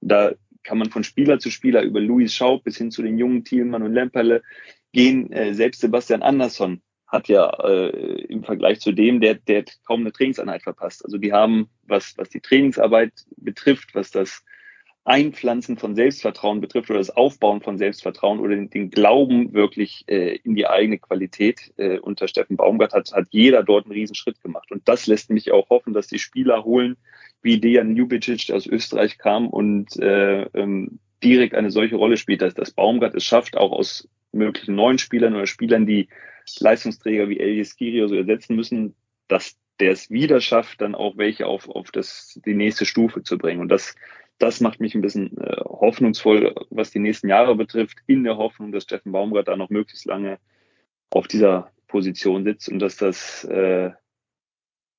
Und 0.01 0.09
da 0.09 0.33
kann 0.65 0.77
man 0.77 0.89
von 0.89 1.03
Spieler 1.03 1.39
zu 1.39 1.49
Spieler 1.49 1.83
über 1.83 2.01
Luis 2.01 2.33
Schaub 2.33 2.63
bis 2.63 2.77
hin 2.77 2.91
zu 2.91 3.01
den 3.01 3.17
jungen 3.17 3.43
Thielmann 3.43 3.83
und 3.83 3.93
Lemperle 3.93 4.43
gehen. 4.91 5.31
Äh, 5.31 5.53
selbst 5.53 5.81
Sebastian 5.81 6.23
Andersson 6.23 6.81
hat 7.07 7.27
ja 7.27 7.49
äh, 7.63 8.25
im 8.25 8.43
Vergleich 8.43 8.81
zu 8.81 8.91
dem, 8.91 9.21
der, 9.21 9.35
der 9.35 9.63
kaum 9.85 10.01
eine 10.01 10.11
Trainingseinheit 10.11 10.63
verpasst. 10.63 11.05
Also 11.05 11.17
die 11.17 11.31
haben, 11.31 11.69
was, 11.83 12.13
was 12.17 12.29
die 12.29 12.41
Trainingsarbeit 12.41 13.13
betrifft, 13.37 13.93
was 13.93 14.11
das 14.11 14.43
Einpflanzen 15.05 15.77
von 15.77 15.95
Selbstvertrauen 15.95 16.61
betrifft 16.61 16.89
oder 16.89 16.97
das 16.97 17.11
Aufbauen 17.11 17.61
von 17.61 17.77
Selbstvertrauen 17.77 18.39
oder 18.39 18.55
den, 18.55 18.71
den 18.71 18.89
Glauben 18.89 19.53
wirklich 19.53 20.03
äh, 20.07 20.37
in 20.37 20.55
die 20.55 20.67
eigene 20.67 20.97
Qualität 20.97 21.71
äh, 21.77 21.99
unter 21.99 22.27
Steffen 22.27 22.57
Baumgart 22.57 22.93
hat, 22.93 23.13
hat 23.13 23.27
jeder 23.29 23.63
dort 23.63 23.85
einen 23.85 23.93
Riesenschritt 23.93 24.41
gemacht. 24.41 24.71
Und 24.71 24.87
das 24.87 25.05
lässt 25.05 25.29
mich 25.29 25.51
auch 25.51 25.69
hoffen, 25.69 25.93
dass 25.93 26.07
die 26.07 26.17
Spieler 26.17 26.65
holen, 26.65 26.97
wie 27.43 27.59
Dejan 27.59 27.95
Ljubicic, 27.95 28.47
der 28.47 28.55
aus 28.55 28.65
Österreich 28.65 29.19
kam 29.19 29.47
und 29.47 29.95
äh, 29.97 30.43
ähm, 30.55 30.99
direkt 31.23 31.53
eine 31.53 31.69
solche 31.69 31.97
Rolle 31.97 32.17
spielt, 32.17 32.41
dass 32.41 32.55
das 32.55 32.71
Baumgart 32.71 33.13
es 33.13 33.23
schafft, 33.23 33.57
auch 33.57 33.71
aus 33.71 34.09
möglichen 34.31 34.73
neuen 34.73 34.97
Spielern 34.97 35.35
oder 35.35 35.45
Spielern, 35.45 35.85
die 35.85 36.09
Leistungsträger 36.59 37.29
wie 37.29 37.39
Elias 37.39 37.75
Kiri 37.75 38.07
so 38.07 38.15
ersetzen 38.15 38.55
müssen, 38.55 38.95
dass 39.27 39.55
der 39.79 39.91
es 39.91 40.09
wieder 40.09 40.41
schafft, 40.41 40.81
dann 40.81 40.95
auch 40.95 41.17
welche 41.17 41.47
auf, 41.47 41.69
auf 41.69 41.91
das, 41.91 42.39
die 42.45 42.53
nächste 42.53 42.85
Stufe 42.85 43.23
zu 43.23 43.37
bringen. 43.37 43.61
Und 43.61 43.69
das, 43.69 43.95
das 44.37 44.59
macht 44.61 44.79
mich 44.79 44.95
ein 44.95 45.01
bisschen 45.01 45.37
äh, 45.37 45.61
hoffnungsvoll, 45.63 46.55
was 46.69 46.91
die 46.91 46.99
nächsten 46.99 47.29
Jahre 47.29 47.55
betrifft, 47.55 47.99
in 48.07 48.23
der 48.23 48.37
Hoffnung, 48.37 48.71
dass 48.71 48.83
Steffen 48.83 49.11
Baumgart 49.11 49.47
da 49.47 49.55
noch 49.55 49.69
möglichst 49.69 50.05
lange 50.05 50.39
auf 51.09 51.27
dieser 51.27 51.71
Position 51.87 52.43
sitzt 52.43 52.69
und 52.69 52.79
dass 52.79 52.97
das 52.97 53.45
äh, 53.45 53.91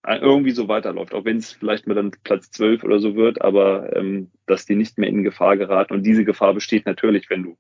irgendwie 0.07 0.53
so 0.53 0.69
weiterläuft, 0.69 1.15
auch 1.15 1.25
wenn 1.25 1.39
es 1.39 1.53
vielleicht 1.53 1.87
mal 1.87 1.95
dann 1.95 2.13
Platz 2.23 2.51
12 2.53 2.85
oder 2.85 3.01
so 3.01 3.17
wird, 3.17 3.43
aber 3.43 3.95
ähm, 3.97 4.31
dass 4.47 4.65
die 4.65 4.77
nicht 4.77 4.99
mehr 4.99 5.09
in 5.09 5.25
Gefahr 5.25 5.57
geraten. 5.57 5.95
Und 5.95 6.05
diese 6.05 6.25
Gefahr 6.25 6.55
besteht 6.55 6.87
natürlich, 6.87 7.29
wenn 7.29 7.43
du 7.43 7.59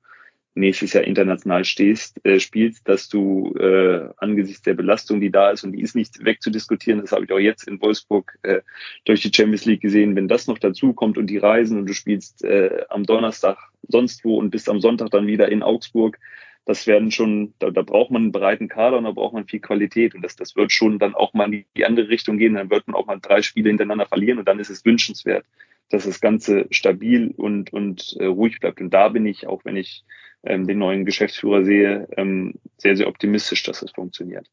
nächstes 0.57 0.95
Jahr 0.95 1.05
international 1.05 1.65
stehst, 1.65 2.25
äh, 2.25 2.41
spielst, 2.41 2.89
dass 2.89 3.09
du 3.09 3.55
äh, 3.59 4.09
angesichts 4.17 4.63
der 4.63 4.75
Belastung, 4.75 5.21
die 5.21 5.31
da 5.31 5.51
ist, 5.51 5.65
und 5.65 5.73
die 5.73 5.83
ist 5.83 5.95
nicht 5.95 6.25
wegzudiskutieren, 6.25 7.01
das 7.01 7.13
habe 7.13 7.25
ich 7.25 7.33
auch 7.33 7.39
jetzt 7.39 7.69
in 7.69 7.81
Wolfsburg 7.81 8.39
äh, 8.43 8.63
durch 9.05 9.23
die 9.23 9.33
Champions 9.35 9.67
League 9.67 9.83
gesehen, 9.83 10.17
wenn 10.17 10.29
das 10.29 10.47
noch 10.47 10.59
dazu 10.59 10.95
kommt 10.95 11.19
und 11.19 11.29
die 11.29 11.39
Reisen 11.39 11.79
und 11.79 11.87
du 11.87 11.93
spielst 11.93 12.43
äh, 12.45 12.85
am 12.89 13.05
Donnerstag 13.05 13.59
sonst 13.89 14.25
wo 14.25 14.39
und 14.39 14.51
bist 14.51 14.69
am 14.69 14.81
Sonntag 14.81 15.11
dann 15.11 15.27
wieder 15.27 15.49
in 15.51 15.63
Augsburg, 15.63 16.19
das 16.65 16.87
werden 16.89 17.13
schon, 17.13 17.55
da, 17.61 17.71
da 17.71 17.83
braucht 17.83 18.11
man 18.11 18.23
einen 18.23 18.33
breiten 18.33 18.69
Kader 18.69 18.99
und 18.99 19.05
da 19.05 19.13
braucht 19.13 19.35
man 19.35 19.47
viel 19.47 19.61
Qualität 19.61 20.15
und 20.15 20.23
das, 20.23 20.35
das 20.35 20.57
wird 20.57 20.73
schon 20.73 20.99
dann 20.99 21.15
auch 21.15 21.33
mal 21.33 21.53
in 21.53 21.65
die 21.77 21.85
andere 21.85 22.09
Richtung 22.09 22.39
gehen, 22.39 22.55
dann 22.55 22.71
wird 22.71 22.89
man 22.89 22.97
auch 22.97 23.07
mal 23.07 23.21
drei 23.21 23.41
Spiele 23.43 23.69
hintereinander 23.69 24.07
verlieren 24.07 24.39
und 24.39 24.49
dann 24.49 24.59
ist 24.59 24.71
es 24.71 24.85
wünschenswert, 24.85 25.45
dass 25.91 26.05
das 26.05 26.21
Ganze 26.21 26.67
stabil 26.71 27.33
und, 27.37 27.73
und 27.73 28.17
äh, 28.19 28.27
ruhig 28.27 28.59
bleibt. 28.59 28.81
Und 28.81 28.91
da 28.93 29.09
bin 29.09 29.27
ich, 29.27 29.47
auch 29.47 29.65
wenn 29.65 29.77
ich 29.77 30.05
ähm, 30.47 30.67
den 30.67 30.79
neuen 30.79 31.05
Geschäftsführer 31.05 31.65
sehe, 31.65 32.09
ähm, 32.17 32.55
sehr, 32.79 32.97
sehr 32.97 33.09
optimistisch, 33.09 33.63
dass 33.63 33.83
es 33.83 33.91
funktioniert. 33.91 34.47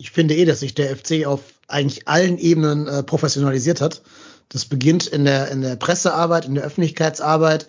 Ich 0.00 0.12
finde 0.12 0.34
eh, 0.36 0.44
dass 0.44 0.60
sich 0.60 0.74
der 0.74 0.96
FC 0.96 1.26
auf 1.26 1.42
eigentlich 1.66 2.06
allen 2.06 2.38
Ebenen 2.38 2.86
äh, 2.86 3.02
professionalisiert 3.02 3.80
hat. 3.80 4.02
Das 4.48 4.64
beginnt 4.64 5.06
in 5.06 5.24
der, 5.24 5.50
in 5.50 5.60
der 5.60 5.76
Pressearbeit, 5.76 6.46
in 6.46 6.54
der 6.54 6.64
Öffentlichkeitsarbeit, 6.64 7.68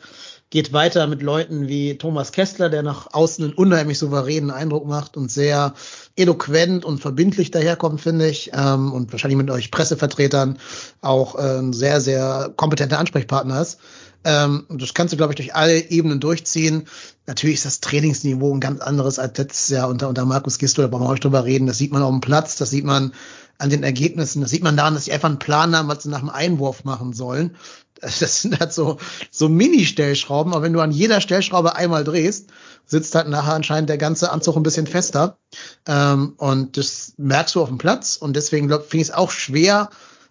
geht 0.49 0.73
weiter 0.73 1.05
mit 1.05 1.21
Leuten 1.21 1.67
wie 1.67 1.97
Thomas 1.97 2.31
Kessler, 2.31 2.69
der 2.69 2.81
nach 2.81 3.13
außen 3.13 3.43
einen 3.43 3.53
unheimlich 3.53 3.99
souveränen 3.99 4.49
Eindruck 4.49 4.87
macht 4.87 5.15
und 5.15 5.31
sehr 5.31 5.73
eloquent 6.15 6.85
und 6.85 6.99
verbindlich 6.99 7.51
daherkommt, 7.51 8.01
finde 8.01 8.27
ich. 8.27 8.51
Ähm, 8.53 8.91
und 8.91 9.11
wahrscheinlich 9.11 9.37
mit 9.37 9.51
euch 9.51 9.69
Pressevertretern 9.69 10.57
auch 11.01 11.35
äh, 11.35 11.59
ein 11.59 11.73
sehr, 11.73 12.01
sehr 12.01 12.51
kompetenter 12.55 12.97
Ansprechpartner 12.97 13.61
ist. 13.61 13.79
Ähm, 14.23 14.65
das 14.69 14.93
kannst 14.93 15.13
du, 15.13 15.17
glaube 15.17 15.33
ich, 15.33 15.37
durch 15.37 15.55
alle 15.55 15.89
Ebenen 15.89 16.19
durchziehen. 16.19 16.87
Natürlich 17.25 17.57
ist 17.57 17.65
das 17.65 17.79
Trainingsniveau 17.79 18.53
ein 18.53 18.59
ganz 18.59 18.81
anderes 18.81 19.19
als 19.19 19.37
letztes 19.37 19.69
Jahr 19.69 19.87
unter, 19.87 20.09
unter 20.09 20.25
Markus 20.25 20.57
Gisto, 20.57 20.81
da 20.81 20.87
brauchen 20.87 21.03
wir 21.03 21.09
euch 21.09 21.19
drüber 21.19 21.45
reden. 21.45 21.67
Das 21.67 21.77
sieht 21.77 21.91
man 21.91 22.01
auf 22.01 22.11
dem 22.11 22.21
Platz, 22.21 22.55
das 22.55 22.69
sieht 22.69 22.85
man 22.85 23.13
an 23.57 23.69
den 23.69 23.83
Ergebnissen, 23.83 24.41
das 24.41 24.51
sieht 24.51 24.63
man 24.63 24.77
daran, 24.77 24.93
dass 24.93 25.05
sie 25.05 25.11
einfach 25.11 25.29
einen 25.29 25.39
Plan 25.39 25.75
haben, 25.75 25.89
was 25.89 26.03
sie 26.03 26.09
nach 26.09 26.19
dem 26.19 26.29
Einwurf 26.29 26.83
machen 26.85 27.13
sollen. 27.13 27.55
Das 28.01 28.41
sind 28.41 28.57
halt 28.61 28.71
so, 28.71 28.97
so 29.29 29.49
Mini-Stellschrauben, 29.49 30.53
aber 30.53 30.63
wenn 30.63 30.71
du 30.71 30.79
an 30.79 30.91
jeder 30.91 31.19
Stellschraube 31.19 31.75
einmal 31.75 32.05
drehst, 32.05 32.49
sitzt 32.85 33.13
halt 33.13 33.27
nachher 33.27 33.53
anscheinend 33.53 33.89
der 33.89 33.97
ganze 33.97 34.31
Anzug 34.31 34.55
ein 34.55 34.63
bisschen 34.63 34.87
fester. 34.87 35.37
Ähm, 35.85 36.33
und 36.37 36.77
das 36.77 37.13
merkst 37.17 37.55
du 37.55 37.61
auf 37.61 37.67
dem 37.67 37.77
Platz. 37.77 38.15
Und 38.15 38.37
deswegen 38.37 38.69
finde 38.69 38.97
ich 38.97 39.01
es 39.01 39.11
auch 39.11 39.31
schwer, 39.31 39.89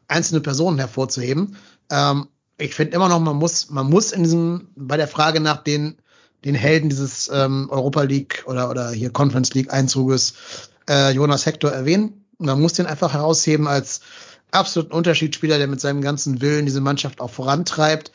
einzelne 0.09 0.41
Personen 0.41 0.79
hervorzuheben. 0.79 1.57
Ähm, 1.91 2.29
ich 2.59 2.75
finde 2.75 2.95
immer 2.95 3.09
noch, 3.09 3.21
man 3.21 3.37
muss, 3.37 3.71
man 3.71 3.89
muss 3.89 4.13
in 4.13 4.25
diesem, 4.25 4.69
bei 4.77 4.97
der 4.97 5.09
Frage 5.09 5.41
nach 5.41 5.63
den, 5.63 5.97
den 6.45 6.55
Helden 6.55 6.89
dieses 6.89 7.31
ähm, 7.33 7.69
Europa 7.71 8.03
League 8.03 8.45
oder, 8.47 8.69
oder 8.71 8.91
hier 8.91 9.11
Conference 9.11 9.55
League 9.55 9.73
Einzuges 9.73 10.35
äh, 10.89 11.13
Jonas 11.13 11.47
Hector 11.47 11.71
erwähnen. 11.71 12.25
Man 12.39 12.61
muss 12.61 12.75
den 12.75 12.87
einfach 12.87 13.15
herausheben 13.15 13.67
als 13.67 14.01
absoluten 14.51 14.93
Unterschiedsspieler, 14.93 15.59
der 15.59 15.69
mit 15.69 15.81
seinem 15.81 16.01
ganzen 16.01 16.41
Willen 16.41 16.67
diese 16.67 16.81
Mannschaft 16.81 17.21
auch 17.21 17.31
vorantreibt. 17.31 18.13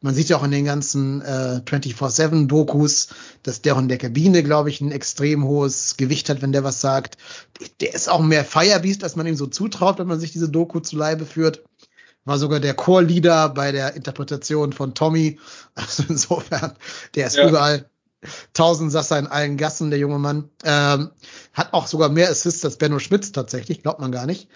Man 0.00 0.14
sieht 0.14 0.28
ja 0.28 0.36
auch 0.36 0.44
in 0.44 0.50
den 0.50 0.66
ganzen 0.66 1.22
äh, 1.22 1.62
24-7-Dokus, 1.64 3.08
dass 3.42 3.62
der 3.62 3.74
auch 3.74 3.78
in 3.78 3.88
der 3.88 3.96
Kabine, 3.96 4.42
glaube 4.42 4.68
ich, 4.68 4.82
ein 4.82 4.92
extrem 4.92 5.44
hohes 5.44 5.96
Gewicht 5.96 6.28
hat, 6.28 6.42
wenn 6.42 6.52
der 6.52 6.62
was 6.62 6.82
sagt. 6.82 7.16
Der 7.80 7.94
ist 7.94 8.10
auch 8.10 8.20
mehr 8.20 8.44
Firebeast, 8.44 9.02
als 9.02 9.16
man 9.16 9.26
ihm 9.26 9.36
so 9.36 9.46
zutraut, 9.46 9.98
wenn 9.98 10.06
man 10.06 10.20
sich 10.20 10.32
diese 10.32 10.50
Doku 10.50 10.80
zu 10.80 10.96
Leibe 10.96 11.24
führt. 11.24 11.64
War 12.24 12.38
sogar 12.38 12.60
der 12.60 12.74
Chorleader 12.74 13.50
bei 13.50 13.72
der 13.72 13.94
Interpretation 13.94 14.72
von 14.72 14.94
Tommy. 14.94 15.38
Also 15.74 16.04
insofern, 16.08 16.74
der 17.14 17.26
ist 17.26 17.36
ja. 17.36 17.48
überall. 17.48 17.90
Tausend 18.54 18.90
Sasser 18.90 19.18
in 19.18 19.26
allen 19.26 19.58
Gassen, 19.58 19.90
der 19.90 19.98
junge 19.98 20.18
Mann. 20.18 20.48
Ähm, 20.64 21.10
hat 21.52 21.74
auch 21.74 21.86
sogar 21.86 22.08
mehr 22.08 22.30
Assists 22.30 22.64
als 22.64 22.78
Benno 22.78 22.98
Schmitz 22.98 23.32
tatsächlich, 23.32 23.82
glaubt 23.82 24.00
man 24.00 24.12
gar 24.12 24.24
nicht. 24.24 24.48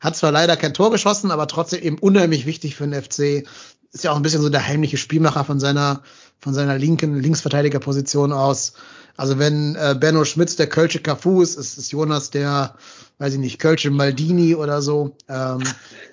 Hat 0.00 0.16
zwar 0.16 0.32
leider 0.32 0.56
kein 0.56 0.74
Tor 0.74 0.90
geschossen, 0.90 1.30
aber 1.30 1.46
trotzdem 1.46 1.80
eben 1.82 1.98
unheimlich 1.98 2.46
wichtig 2.46 2.74
für 2.74 2.88
den 2.88 3.00
FC. 3.00 3.46
Ist 3.92 4.02
ja 4.02 4.10
auch 4.10 4.16
ein 4.16 4.22
bisschen 4.22 4.42
so 4.42 4.48
der 4.48 4.66
heimliche 4.66 4.96
Spielmacher 4.96 5.44
von 5.44 5.60
seiner, 5.60 6.02
von 6.40 6.54
seiner 6.54 6.76
linken 6.78 7.20
Linksverteidigerposition 7.20 8.32
aus. 8.32 8.72
Also 9.16 9.38
wenn 9.38 9.76
äh, 9.76 9.94
Benno 9.98 10.24
Schmitz 10.24 10.56
der 10.56 10.68
Kölsche 10.68 11.00
Cafu 11.00 11.42
ist, 11.42 11.56
ist, 11.56 11.78
ist 11.78 11.92
Jonas 11.92 12.30
der, 12.30 12.74
weiß 13.18 13.34
ich 13.34 13.38
nicht, 13.38 13.58
Kölsche 13.60 13.90
Maldini 13.90 14.54
oder 14.54 14.82
so. 14.82 15.16
Ähm, 15.28 15.62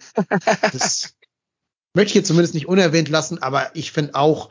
das 0.72 1.14
möchte 1.93 2.07
ich 2.07 2.14
hier 2.14 2.24
zumindest 2.24 2.53
nicht 2.53 2.68
unerwähnt 2.68 3.10
lassen, 3.10 3.41
aber 3.41 3.76
ich 3.76 3.91
finde 3.91 4.16
auch, 4.16 4.49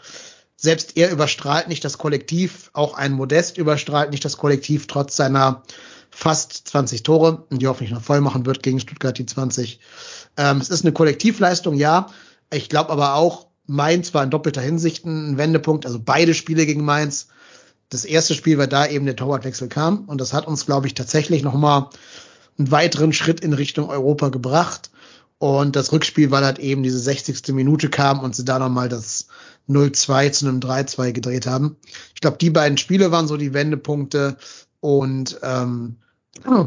selbst 0.56 0.96
er 0.96 1.10
überstrahlt 1.10 1.68
nicht 1.68 1.84
das 1.84 1.98
Kollektiv, 1.98 2.70
auch 2.72 2.94
ein 2.94 3.12
Modest 3.12 3.58
überstrahlt 3.58 4.10
nicht 4.10 4.24
das 4.24 4.36
Kollektiv, 4.36 4.88
trotz 4.88 5.14
seiner 5.16 5.62
fast 6.10 6.66
20 6.68 7.04
Tore, 7.04 7.46
die 7.50 7.68
hoffentlich 7.68 7.92
noch 7.92 8.02
voll 8.02 8.20
machen 8.20 8.44
wird 8.44 8.62
gegen 8.62 8.80
Stuttgart 8.80 9.16
die 9.16 9.26
20. 9.26 9.78
Ähm, 10.36 10.58
es 10.58 10.68
ist 10.68 10.84
eine 10.84 10.92
Kollektivleistung, 10.92 11.74
ja. 11.74 12.08
Ich 12.52 12.68
glaube 12.68 12.90
aber 12.90 13.14
auch, 13.14 13.46
Mainz 13.66 14.14
war 14.14 14.24
in 14.24 14.30
doppelter 14.30 14.62
Hinsicht 14.62 15.04
ein 15.04 15.36
Wendepunkt, 15.36 15.86
also 15.86 16.00
beide 16.02 16.34
Spiele 16.34 16.66
gegen 16.66 16.84
Mainz. 16.84 17.28
Das 17.90 18.04
erste 18.04 18.34
Spiel, 18.34 18.58
weil 18.58 18.66
da 18.66 18.86
eben 18.86 19.06
der 19.06 19.16
Torwartwechsel 19.16 19.68
kam 19.68 20.04
und 20.06 20.20
das 20.20 20.32
hat 20.32 20.46
uns, 20.46 20.66
glaube 20.66 20.86
ich, 20.86 20.94
tatsächlich 20.94 21.42
nochmal 21.42 21.88
einen 22.58 22.70
weiteren 22.70 23.12
Schritt 23.12 23.40
in 23.40 23.52
Richtung 23.52 23.88
Europa 23.88 24.28
gebracht. 24.28 24.90
Und 25.38 25.76
das 25.76 25.92
Rückspiel, 25.92 26.30
weil 26.30 26.44
halt 26.44 26.58
eben 26.58 26.82
diese 26.82 26.98
60. 26.98 27.48
Minute 27.48 27.88
kam 27.88 28.20
und 28.20 28.34
sie 28.34 28.44
da 28.44 28.58
nochmal 28.58 28.88
das 28.88 29.28
0-2 29.68 30.32
zu 30.32 30.48
einem 30.48 30.60
3-2 30.60 31.12
gedreht 31.12 31.46
haben. 31.46 31.76
Ich 32.14 32.20
glaube, 32.20 32.38
die 32.38 32.50
beiden 32.50 32.78
Spiele 32.78 33.12
waren 33.12 33.28
so 33.28 33.36
die 33.36 33.54
Wendepunkte 33.54 34.36
und 34.80 35.38
ähm, 35.42 35.96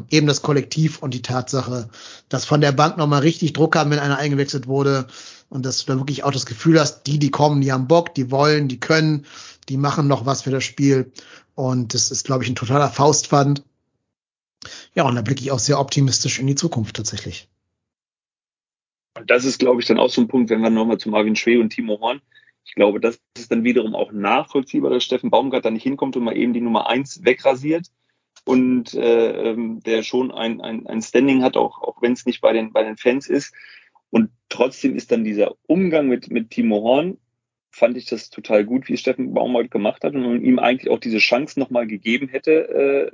eben 0.09 0.28
das 0.28 0.41
Kollektiv 0.41 0.99
und 0.99 1.13
die 1.13 1.22
Tatsache, 1.22 1.89
dass 2.30 2.45
von 2.45 2.61
der 2.61 2.72
Bank 2.72 2.97
nochmal 2.97 3.22
richtig 3.22 3.53
Druck 3.53 3.76
haben, 3.76 3.91
wenn 3.91 3.99
einer 3.99 4.17
eingewechselt 4.17 4.67
wurde 4.67 5.07
und 5.49 5.65
dass 5.65 5.80
du 5.80 5.91
da 5.91 5.99
wirklich 5.99 6.24
auch 6.24 6.32
das 6.32 6.45
Gefühl 6.45 6.80
hast, 6.80 7.03
die, 7.03 7.19
die 7.19 7.32
kommen, 7.32 7.61
die 7.61 7.72
haben 7.72 7.88
Bock, 7.88 8.13
die 8.15 8.32
wollen, 8.32 8.67
die 8.67 8.80
können, 8.80 9.26
die 9.69 9.78
machen 9.78 10.07
noch 10.07 10.26
was 10.26 10.43
für 10.43 10.51
das 10.51 10.63
Spiel 10.63 11.11
und 11.55 11.93
das 11.93 12.11
ist, 12.11 12.26
glaube 12.26 12.43
ich, 12.43 12.49
ein 12.49 12.55
totaler 12.55 12.89
Faustpfand. 12.89 13.63
Ja, 14.93 15.03
und 15.03 15.15
da 15.15 15.22
blicke 15.22 15.41
ich 15.41 15.51
auch 15.51 15.59
sehr 15.59 15.80
optimistisch 15.80 16.39
in 16.39 16.47
die 16.47 16.55
Zukunft 16.55 16.95
tatsächlich. 16.95 17.49
Und 19.18 19.30
das 19.30 19.45
ist, 19.45 19.59
glaube 19.59 19.82
ich, 19.82 19.88
dann 19.88 19.99
auch 19.99 20.09
so 20.09 20.22
ein 20.22 20.28
Punkt, 20.28 20.49
wenn 20.49 20.62
wir 20.62 20.70
nochmal 20.70 20.97
zu 20.97 21.09
Marvin 21.09 21.36
Schwee 21.36 21.57
und 21.57 21.70
Timo 21.70 21.99
Horn. 21.99 22.22
Ich 22.64 22.76
glaube, 22.76 22.99
das 22.99 23.20
ist 23.38 23.51
dann 23.51 23.64
wiederum 23.64 23.95
auch 23.95 24.12
nachvollziehbar, 24.12 24.91
dass 24.91 25.03
Steffen 25.03 25.30
Baumgart 25.30 25.66
da 25.66 25.72
nicht 25.72 25.84
hinkommt 25.84 26.16
und 26.16 26.24
mal 26.24 26.38
eben 26.38 26.53
die 26.53 26.62
Nummer 26.62 26.88
eins 26.88 27.24
wegrasiert 27.26 27.88
und 28.45 28.93
äh, 28.93 29.51
ähm, 29.51 29.82
der 29.82 30.03
schon 30.03 30.32
ein, 30.32 30.62
ein, 30.62 30.88
ein 30.88 31.01
Standing 31.01 31.43
hat, 31.43 31.57
auch, 31.57 31.82
auch 31.82 32.01
wenn 32.01 32.14
es 32.14 32.26
nicht 32.26 32.41
bei 32.41 32.53
den, 32.53 32.72
bei 32.72 32.84
den 32.84 32.97
Fans 32.97 33.28
ist. 33.28 33.53
Und 34.09 34.30
trotzdem 34.49 34.95
ist 34.95 35.12
dann 35.12 35.24
dieser 35.24 35.55
Umgang 35.68 36.07
mit, 36.07 36.30
mit 36.32 36.49
Timo 36.49 36.82
Horn, 36.82 37.18
fand 37.72 37.95
ich 37.95 38.05
das 38.05 38.30
total 38.30 38.66
gut, 38.66 38.89
wie 38.89 38.97
Steffen 38.97 39.34
Baumgart 39.34 39.72
gemacht 39.72 40.03
hat 40.03 40.14
und 40.14 40.43
ihm 40.43 40.59
eigentlich 40.59 40.91
auch 40.91 40.99
diese 40.99 41.20
Chance 41.20 41.59
nochmal 41.59 41.88
gegeben 41.88 42.28
hätte, 42.28 42.51
äh, 42.70 43.12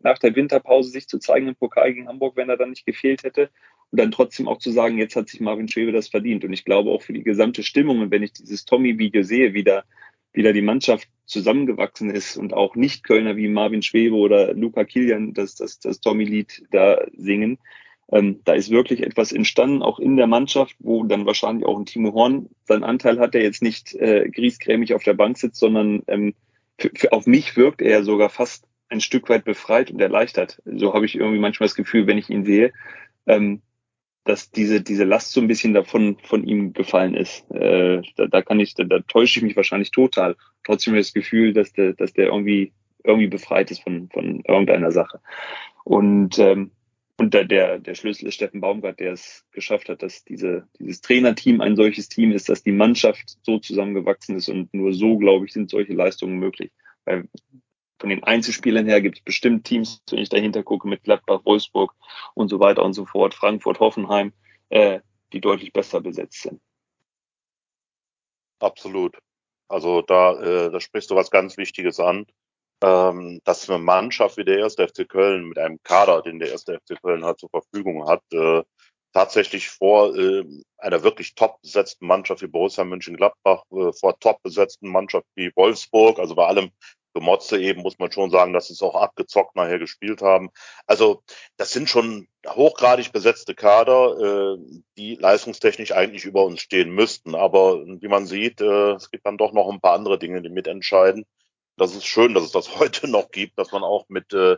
nach 0.00 0.18
der 0.18 0.34
Winterpause 0.34 0.90
sich 0.90 1.06
zu 1.06 1.18
zeigen 1.18 1.48
im 1.48 1.54
Pokal 1.54 1.94
gegen 1.94 2.08
Hamburg, 2.08 2.36
wenn 2.36 2.48
er 2.48 2.56
dann 2.56 2.70
nicht 2.70 2.86
gefehlt 2.86 3.22
hätte. 3.22 3.50
Und 3.90 4.00
dann 4.00 4.10
trotzdem 4.10 4.48
auch 4.48 4.58
zu 4.58 4.70
sagen, 4.70 4.98
jetzt 4.98 5.16
hat 5.16 5.28
sich 5.28 5.40
Marvin 5.40 5.68
Schwebe 5.68 5.92
das 5.92 6.08
verdient. 6.08 6.44
Und 6.44 6.52
ich 6.52 6.64
glaube 6.64 6.90
auch 6.90 7.02
für 7.02 7.12
die 7.12 7.22
gesamte 7.22 7.62
Stimmung, 7.62 8.00
und 8.00 8.10
wenn 8.10 8.22
ich 8.22 8.32
dieses 8.32 8.64
Tommy-Video 8.64 9.22
sehe, 9.22 9.54
wie 9.54 9.64
da, 9.64 9.84
wie 10.32 10.42
da 10.42 10.52
die 10.52 10.62
Mannschaft 10.62 11.08
zusammengewachsen 11.26 12.10
ist 12.10 12.36
und 12.36 12.52
auch 12.52 12.74
Nicht-Kölner 12.74 13.36
wie 13.36 13.48
Marvin 13.48 13.82
Schwebe 13.82 14.16
oder 14.16 14.52
Luca 14.54 14.84
Kilian 14.84 15.32
das, 15.32 15.54
das, 15.54 15.78
das 15.78 16.00
Tommy-Lied 16.00 16.64
da 16.70 17.06
singen, 17.16 17.58
ähm, 18.12 18.40
da 18.44 18.52
ist 18.52 18.70
wirklich 18.70 19.02
etwas 19.02 19.32
entstanden, 19.32 19.82
auch 19.82 19.98
in 19.98 20.16
der 20.16 20.26
Mannschaft, 20.26 20.76
wo 20.78 21.04
dann 21.04 21.26
wahrscheinlich 21.26 21.64
auch 21.64 21.78
ein 21.78 21.86
Timo 21.86 22.12
Horn 22.12 22.50
seinen 22.64 22.84
Anteil 22.84 23.18
hat, 23.18 23.34
der 23.34 23.42
jetzt 23.42 23.62
nicht 23.62 23.94
äh, 23.94 24.28
griesgrämig 24.28 24.94
auf 24.94 25.02
der 25.02 25.14
Bank 25.14 25.38
sitzt, 25.38 25.58
sondern 25.58 26.02
ähm, 26.06 26.34
für, 26.78 26.90
für, 26.94 27.12
auf 27.12 27.26
mich 27.26 27.56
wirkt 27.56 27.80
er 27.80 28.04
sogar 28.04 28.28
fast 28.28 28.66
ein 28.88 29.00
Stück 29.00 29.28
weit 29.30 29.44
befreit 29.44 29.90
und 29.90 30.00
erleichtert. 30.00 30.60
So 30.64 30.92
habe 30.92 31.06
ich 31.06 31.14
irgendwie 31.14 31.38
manchmal 31.38 31.68
das 31.68 31.76
Gefühl, 31.76 32.06
wenn 32.06 32.18
ich 32.18 32.28
ihn 32.28 32.44
sehe. 32.44 32.72
Ähm, 33.26 33.62
dass 34.24 34.50
diese, 34.50 34.80
diese 34.80 35.04
Last 35.04 35.32
so 35.32 35.40
ein 35.40 35.48
bisschen 35.48 35.74
davon 35.74 36.16
von 36.22 36.44
ihm 36.44 36.72
gefallen 36.72 37.14
ist. 37.14 37.48
Äh, 37.50 38.00
da, 38.16 38.26
da 38.26 38.42
kann 38.42 38.58
ich, 38.58 38.74
da, 38.74 38.84
da 38.84 39.00
täusche 39.00 39.38
ich 39.38 39.44
mich 39.44 39.56
wahrscheinlich 39.56 39.90
total. 39.90 40.36
Trotzdem 40.64 40.92
habe 40.92 41.00
ich 41.00 41.08
das 41.08 41.14
Gefühl, 41.14 41.52
dass 41.52 41.72
der, 41.72 41.92
dass 41.92 42.14
der 42.14 42.26
irgendwie, 42.26 42.72
irgendwie 43.04 43.28
befreit 43.28 43.70
ist 43.70 43.82
von, 43.82 44.08
von 44.10 44.42
irgendeiner 44.46 44.92
Sache. 44.92 45.20
Und, 45.84 46.38
ähm, 46.38 46.70
und 47.18 47.34
der, 47.34 47.44
der, 47.44 47.78
der 47.78 47.94
Schlüssel 47.94 48.26
ist 48.28 48.34
Steffen 48.34 48.60
Baumgart, 48.60 48.98
der 48.98 49.12
es 49.12 49.44
geschafft 49.52 49.88
hat, 49.88 50.02
dass 50.02 50.24
diese, 50.24 50.66
dieses 50.78 51.00
Trainerteam 51.02 51.60
ein 51.60 51.76
solches 51.76 52.08
Team 52.08 52.32
ist, 52.32 52.48
dass 52.48 52.62
die 52.62 52.72
Mannschaft 52.72 53.36
so 53.42 53.58
zusammengewachsen 53.58 54.36
ist 54.36 54.48
und 54.48 54.72
nur 54.72 54.94
so, 54.94 55.18
glaube 55.18 55.44
ich, 55.44 55.52
sind 55.52 55.70
solche 55.70 55.92
Leistungen 55.92 56.38
möglich. 56.38 56.72
Weil 57.04 57.28
von 58.04 58.10
den 58.10 58.22
Einzelspielern 58.22 58.84
her 58.84 59.00
gibt 59.00 59.16
es 59.16 59.24
bestimmt 59.24 59.64
Teams, 59.64 60.02
wenn 60.10 60.18
ich 60.18 60.28
dahinter 60.28 60.62
gucke, 60.62 60.86
mit 60.86 61.04
Gladbach, 61.04 61.40
Wolfsburg 61.46 61.94
und 62.34 62.48
so 62.48 62.60
weiter 62.60 62.82
und 62.84 62.92
so 62.92 63.06
fort, 63.06 63.32
Frankfurt, 63.32 63.80
Hoffenheim, 63.80 64.34
äh, 64.68 65.00
die 65.32 65.40
deutlich 65.40 65.72
besser 65.72 66.02
besetzt 66.02 66.42
sind. 66.42 66.60
Absolut. 68.58 69.16
Also 69.68 70.02
da, 70.02 70.38
äh, 70.38 70.70
da 70.70 70.80
sprichst 70.80 71.10
du 71.10 71.14
was 71.14 71.30
ganz 71.30 71.56
Wichtiges 71.56 71.98
an, 71.98 72.26
ähm, 72.82 73.40
dass 73.44 73.70
eine 73.70 73.78
Mannschaft 73.78 74.36
wie 74.36 74.44
der 74.44 74.58
erste 74.58 74.86
FC 74.86 75.08
Köln 75.08 75.48
mit 75.48 75.58
einem 75.58 75.78
Kader, 75.82 76.20
den 76.20 76.38
der 76.38 76.50
erste 76.50 76.78
FC 76.78 77.00
Köln 77.00 77.24
halt 77.24 77.38
zur 77.38 77.48
Verfügung 77.48 78.06
hat, 78.06 78.22
äh, 78.34 78.62
tatsächlich 79.14 79.70
vor 79.70 80.14
äh, 80.16 80.44
einer 80.76 81.02
wirklich 81.02 81.34
top 81.34 81.62
besetzten 81.62 82.06
Mannschaft 82.06 82.42
wie 82.42 82.48
Borussia 82.48 82.84
Mönchengladbach, 82.84 83.62
äh, 83.70 83.92
vor 83.92 84.18
top 84.18 84.42
besetzten 84.42 84.88
Mannschaft 84.88 85.26
wie 85.36 85.52
Wolfsburg, 85.54 86.18
also 86.18 86.34
bei 86.34 86.46
allem 86.46 86.70
Gemotze 87.14 87.60
eben, 87.60 87.82
muss 87.82 87.98
man 88.00 88.10
schon 88.10 88.30
sagen, 88.30 88.52
dass 88.52 88.66
sie 88.66 88.72
es 88.72 88.82
auch 88.82 88.96
abgezockt 88.96 89.54
nachher 89.54 89.78
gespielt 89.78 90.20
haben. 90.20 90.50
Also 90.86 91.22
das 91.56 91.70
sind 91.70 91.88
schon 91.88 92.26
hochgradig 92.44 93.12
besetzte 93.12 93.54
Kader, 93.54 94.56
äh, 94.56 94.82
die 94.98 95.14
leistungstechnisch 95.14 95.92
eigentlich 95.92 96.24
über 96.24 96.44
uns 96.44 96.60
stehen 96.60 96.90
müssten. 96.90 97.36
Aber 97.36 97.84
wie 97.86 98.08
man 98.08 98.26
sieht, 98.26 98.60
äh, 98.60 98.92
es 98.94 99.12
gibt 99.12 99.24
dann 99.26 99.38
doch 99.38 99.52
noch 99.52 99.70
ein 99.70 99.80
paar 99.80 99.94
andere 99.94 100.18
Dinge, 100.18 100.42
die 100.42 100.50
mitentscheiden. 100.50 101.24
Das 101.76 101.94
ist 101.94 102.04
schön, 102.04 102.34
dass 102.34 102.44
es 102.44 102.52
das 102.52 102.76
heute 102.80 103.08
noch 103.08 103.30
gibt, 103.30 103.58
dass 103.58 103.70
man 103.70 103.84
auch 103.84 104.06
mit 104.08 104.32
äh, 104.32 104.56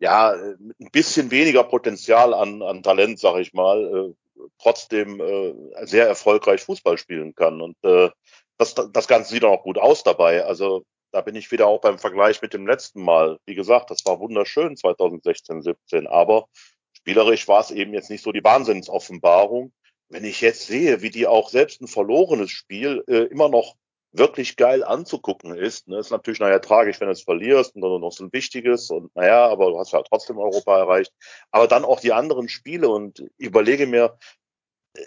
ja 0.00 0.32
ein 0.32 0.90
bisschen 0.92 1.30
weniger 1.30 1.62
Potenzial 1.62 2.34
an, 2.34 2.62
an 2.62 2.82
Talent, 2.82 3.20
sag 3.20 3.38
ich 3.38 3.52
mal, 3.52 4.10
äh, 4.10 4.42
trotzdem 4.58 5.20
äh, 5.20 5.54
sehr 5.86 6.06
erfolgreich 6.06 6.62
Fußball 6.62 6.98
spielen 6.98 7.34
kann. 7.34 7.60
Und 7.60 7.76
äh, 7.84 8.10
das, 8.58 8.74
das 8.74 9.08
Ganze 9.08 9.32
sieht 9.32 9.44
auch 9.44 9.62
gut 9.62 9.78
aus 9.78 10.02
dabei. 10.02 10.44
Also 10.44 10.84
da 11.12 11.20
bin 11.20 11.34
ich 11.34 11.50
wieder 11.50 11.66
auch 11.66 11.80
beim 11.80 11.98
Vergleich 11.98 12.40
mit 12.40 12.54
dem 12.54 12.66
letzten 12.66 13.02
Mal. 13.02 13.38
Wie 13.46 13.54
gesagt, 13.54 13.90
das 13.90 14.04
war 14.06 14.20
wunderschön 14.20 14.76
2016, 14.76 15.62
17, 15.62 16.06
aber 16.06 16.46
spielerisch 16.92 17.46
war 17.48 17.60
es 17.60 17.70
eben 17.70 17.92
jetzt 17.94 18.10
nicht 18.10 18.22
so 18.22 18.32
die 18.32 18.44
Wahnsinnsoffenbarung. 18.44 19.72
Wenn 20.08 20.24
ich 20.24 20.40
jetzt 20.40 20.66
sehe, 20.66 21.02
wie 21.02 21.10
die 21.10 21.26
auch 21.26 21.50
selbst 21.50 21.80
ein 21.80 21.88
verlorenes 21.88 22.50
Spiel 22.50 23.04
äh, 23.06 23.24
immer 23.24 23.48
noch 23.48 23.74
wirklich 24.12 24.56
geil 24.56 24.82
anzugucken 24.82 25.54
ist, 25.54 25.88
ne, 25.88 25.98
ist 25.98 26.10
natürlich 26.10 26.40
nachher 26.40 26.60
tragisch, 26.60 27.00
wenn 27.00 27.06
du 27.06 27.12
es 27.12 27.22
verlierst 27.22 27.74
und 27.74 27.82
dann 27.82 28.00
noch 28.00 28.12
so 28.12 28.24
ein 28.24 28.32
wichtiges 28.32 28.90
und 28.90 29.14
naja, 29.14 29.46
aber 29.46 29.70
du 29.70 29.78
hast 29.78 29.92
ja 29.92 30.02
trotzdem 30.02 30.38
Europa 30.38 30.78
erreicht. 30.78 31.12
Aber 31.50 31.68
dann 31.68 31.84
auch 31.84 32.00
die 32.00 32.12
anderen 32.12 32.48
Spiele 32.48 32.88
und 32.88 33.24
überlege 33.38 33.86
mir, 33.86 34.18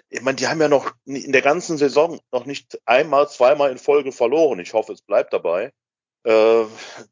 ich 0.10 0.22
meine, 0.22 0.38
die 0.38 0.47
haben 0.47 0.62
ja 0.62 0.70
noch 0.70 0.91
in 1.06 1.34
der 1.34 1.41
ganzen 1.41 1.78
Saison 1.78 2.20
noch 2.32 2.45
nicht 2.45 2.80
einmal, 2.86 3.28
zweimal 3.28 3.72
in 3.72 3.78
Folge 3.78 4.14
verloren. 4.14 4.60
Ich 4.60 4.74
hoffe, 4.74 4.93
es 4.93 5.01
bleibt 5.01 5.34
dabei 5.34 5.74
äh, 6.24 6.65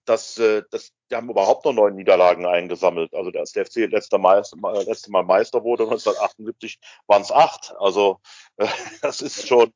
dass, 0.05 0.38
äh, 0.38 0.64
dass 0.72 0.91
die 1.09 1.16
haben 1.16 1.30
überhaupt 1.30 1.66
noch 1.66 1.74
neun 1.74 1.95
Niederlagen 1.95 2.45
eingesammelt. 2.45 3.14
Also 3.14 3.32
als 3.38 3.51
der 3.51 3.66
FC 3.66 3.91
letzte, 3.91 4.18
Meister, 4.18 4.57
letzte 4.86 5.12
Mal 5.12 5.24
Meister 5.24 5.64
wurde 5.64 5.84
1978 5.84 6.80
waren 7.07 7.22
es 7.22 7.32
acht. 7.32 7.74
Also 7.80 8.20
äh, 8.57 8.68
das 9.01 9.22
ist 9.22 9.47
schon 9.47 9.72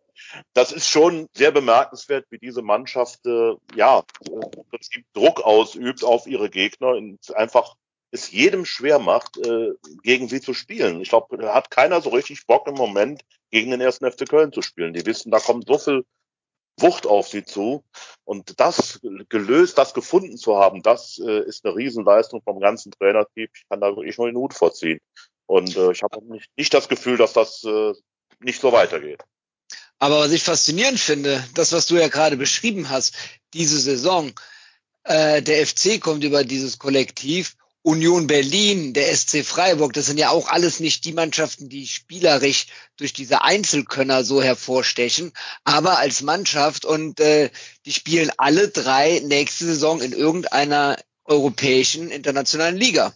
das 0.54 0.72
ist 0.72 0.90
schon 0.90 1.28
sehr 1.34 1.52
bemerkenswert, 1.52 2.26
wie 2.30 2.40
diese 2.40 2.62
Mannschaft 2.62 3.26
äh, 3.26 3.56
ja 3.76 4.04
im 4.30 4.64
Prinzip 4.70 5.06
Druck 5.14 5.42
ausübt 5.42 6.04
auf 6.04 6.26
ihre 6.26 6.50
Gegner 6.50 6.90
und 6.90 7.36
einfach 7.36 7.76
es 8.12 8.32
jedem 8.32 8.66
schwer 8.66 9.00
macht, 9.00 9.38
äh, 9.46 9.72
gegen 10.04 10.30
sie 10.30 10.40
zu 10.40 10.54
spielen. 10.54 11.02
Ich 11.02 11.10
glaube, 11.10 11.54
hat 11.54 11.70
keiner 11.70 12.00
so 12.02 12.10
richtig 12.10 12.48
Bock 12.48 12.68
im 12.68 12.76
Moment, 12.76 13.24
gegen 13.52 13.72
den 13.72 13.82
ersten 13.82 14.10
FC 14.10 14.28
Köln 14.28 14.54
zu 14.54 14.62
spielen. 14.62 14.94
Die 14.94 15.06
wissen, 15.06 15.32
da 15.32 15.40
kommt 15.40 15.68
so 15.68 15.78
viel 15.78 16.06
Wucht 16.78 17.06
auf 17.06 17.28
sie 17.28 17.44
zu. 17.44 17.84
Und 18.24 18.60
das 18.60 19.00
gelöst, 19.30 19.78
das 19.78 19.94
gefunden 19.94 20.38
zu 20.38 20.58
haben, 20.58 20.82
das 20.82 21.20
äh, 21.20 21.42
ist 21.46 21.66
eine 21.66 21.76
Riesenleistung 21.76 22.42
vom 22.42 22.60
ganzen 22.60 22.92
Trainerteam. 22.92 23.48
Ich 23.54 23.64
kann 23.70 23.82
da 23.82 23.96
wirklich 23.96 24.18
nur 24.18 24.28
den 24.28 24.38
Hut 24.38 24.54
vorziehen. 24.54 25.00
Und 25.46 25.76
äh, 25.78 25.92
ich 25.92 26.04
habe 26.04 26.24
nicht, 26.26 26.50
nicht 26.58 26.74
das 26.74 26.90
Gefühl, 26.90 27.18
dass 27.18 27.34
das 27.34 27.64
äh, 27.64 27.94
nicht 28.40 28.60
so 28.60 28.72
weitergeht. 28.72 29.24
Aber 30.00 30.20
was 30.20 30.32
ich 30.32 30.44
faszinierend 30.44 31.00
finde, 31.00 31.44
das, 31.54 31.72
was 31.72 31.88
du 31.88 31.96
ja 31.96 32.08
gerade 32.10 32.38
beschrieben 32.38 32.90
hast, 32.90 33.16
diese 33.54 33.80
Saison, 33.80 34.34
äh, 35.04 35.42
der 35.42 35.66
FC 35.66 36.02
kommt 36.02 36.24
über 36.24 36.44
dieses 36.44 36.80
Kollektiv 36.80 37.56
Union 37.86 38.26
Berlin, 38.26 38.94
der 38.94 39.16
SC 39.16 39.46
Freiburg, 39.46 39.94
das 39.94 40.08
sind 40.08 40.18
ja 40.18 40.32
auch 40.32 40.48
alles 40.48 40.80
nicht 40.80 41.06
die 41.06 41.14
Mannschaften, 41.14 41.70
die 41.70 41.86
spielerisch 41.86 42.66
durch 42.98 43.14
diese 43.14 43.44
Einzelkönner 43.44 44.24
so 44.24 44.42
hervorstechen, 44.42 45.34
aber 45.66 46.00
als 46.00 46.24
Mannschaft 46.24 46.84
und 46.84 47.20
äh, 47.20 47.52
die 47.86 47.94
spielen 47.94 48.32
alle 48.38 48.70
drei 48.70 49.22
nächste 49.24 49.66
Saison 49.66 50.02
in 50.02 50.14
irgendeiner 50.14 50.98
europäischen 51.26 52.10
internationalen 52.10 52.76
Liga. 52.76 53.14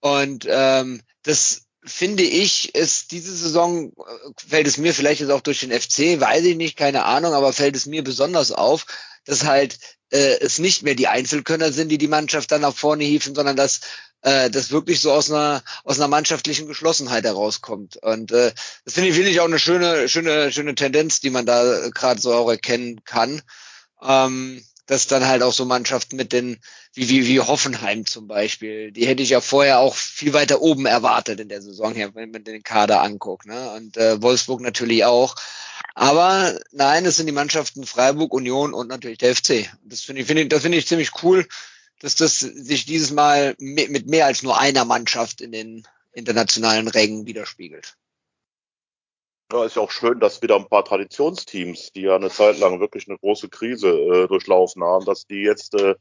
Und 0.00 0.46
ähm, 0.48 1.02
das 1.22 1.66
finde 1.84 2.22
ich, 2.22 2.74
ist 2.74 3.10
diese 3.10 3.36
Saison, 3.36 3.90
äh, 3.90 4.48
fällt 4.48 4.68
es 4.68 4.78
mir 4.78 4.94
vielleicht 4.94 5.20
jetzt 5.20 5.30
auch 5.30 5.42
durch 5.42 5.60
den 5.60 5.70
FC, 5.70 6.18
weiß 6.18 6.44
ich 6.44 6.56
nicht, 6.56 6.78
keine 6.78 7.04
Ahnung, 7.04 7.34
aber 7.34 7.52
fällt 7.52 7.76
es 7.76 7.84
mir 7.84 8.02
besonders 8.02 8.52
auf, 8.52 8.86
dass 9.26 9.44
halt 9.44 9.78
äh, 10.12 10.38
es 10.40 10.58
nicht 10.58 10.82
mehr 10.82 10.94
die 10.94 11.08
Einzelkönner 11.08 11.72
sind, 11.72 11.88
die 11.88 11.98
die 11.98 12.08
Mannschaft 12.08 12.52
dann 12.52 12.60
nach 12.60 12.74
vorne 12.74 13.04
hieven, 13.04 13.34
sondern 13.34 13.56
dass 13.56 13.80
äh, 14.22 14.50
das 14.50 14.70
wirklich 14.70 15.00
so 15.00 15.12
aus 15.12 15.30
einer 15.30 15.62
aus 15.84 15.98
einer 15.98 16.08
mannschaftlichen 16.08 16.66
Geschlossenheit 16.66 17.24
herauskommt. 17.24 17.96
Und 17.96 18.30
äh, 18.32 18.52
das 18.84 18.94
finde 18.94 19.10
ich, 19.10 19.14
finde 19.14 19.30
ich 19.30 19.40
auch 19.40 19.46
eine 19.46 19.58
schöne 19.58 20.08
schöne 20.08 20.52
schöne 20.52 20.74
Tendenz, 20.74 21.20
die 21.20 21.30
man 21.30 21.46
da 21.46 21.88
gerade 21.90 22.20
so 22.20 22.32
auch 22.34 22.50
erkennen 22.50 23.02
kann. 23.04 23.42
Ähm, 24.02 24.62
dass 24.86 25.06
dann 25.06 25.26
halt 25.26 25.42
auch 25.42 25.52
so 25.52 25.64
Mannschaften 25.64 26.16
mit 26.16 26.32
den, 26.32 26.58
wie, 26.92 27.08
wie, 27.08 27.26
wie 27.26 27.40
Hoffenheim 27.40 28.04
zum 28.04 28.26
Beispiel, 28.26 28.90
die 28.90 29.06
hätte 29.06 29.22
ich 29.22 29.30
ja 29.30 29.40
vorher 29.40 29.78
auch 29.78 29.94
viel 29.94 30.32
weiter 30.32 30.60
oben 30.60 30.86
erwartet 30.86 31.40
in 31.40 31.48
der 31.48 31.62
Saison 31.62 31.94
her, 31.94 32.14
wenn 32.14 32.30
man 32.30 32.44
den 32.44 32.62
Kader 32.62 33.02
anguckt. 33.02 33.46
Ne? 33.46 33.70
Und 33.72 33.96
äh, 33.96 34.20
Wolfsburg 34.20 34.60
natürlich 34.60 35.04
auch. 35.04 35.36
Aber 35.94 36.58
nein, 36.72 37.06
es 37.06 37.16
sind 37.16 37.26
die 37.26 37.32
Mannschaften 37.32 37.86
Freiburg, 37.86 38.32
Union 38.32 38.74
und 38.74 38.88
natürlich 38.88 39.18
der 39.18 39.36
FC. 39.36 39.70
Das 39.84 40.00
finde 40.00 40.22
ich, 40.22 40.26
finde 40.26 40.42
ich, 40.42 40.48
das 40.48 40.62
finde 40.62 40.78
ich 40.78 40.86
ziemlich 40.86 41.10
cool, 41.22 41.46
dass 42.00 42.16
das 42.16 42.40
sich 42.40 42.84
dieses 42.84 43.12
Mal 43.12 43.54
mit 43.58 44.06
mehr 44.06 44.26
als 44.26 44.42
nur 44.42 44.58
einer 44.58 44.84
Mannschaft 44.84 45.40
in 45.40 45.52
den 45.52 45.86
internationalen 46.12 46.88
Rängen 46.88 47.26
widerspiegelt. 47.26 47.96
Ja, 49.52 49.64
ist 49.64 49.76
ja 49.76 49.82
auch 49.82 49.90
schön, 49.90 50.18
dass 50.18 50.40
wieder 50.40 50.56
ein 50.56 50.68
paar 50.68 50.84
Traditionsteams, 50.84 51.92
die 51.92 52.02
ja 52.02 52.16
eine 52.16 52.30
Zeit 52.30 52.58
lang 52.58 52.80
wirklich 52.80 53.06
eine 53.08 53.18
große 53.18 53.50
Krise 53.50 53.90
äh, 53.90 54.26
durchlaufen 54.26 54.82
haben, 54.82 55.04
dass 55.04 55.26
die 55.26 55.42
jetzt 55.42 55.74
äh, 55.74 55.94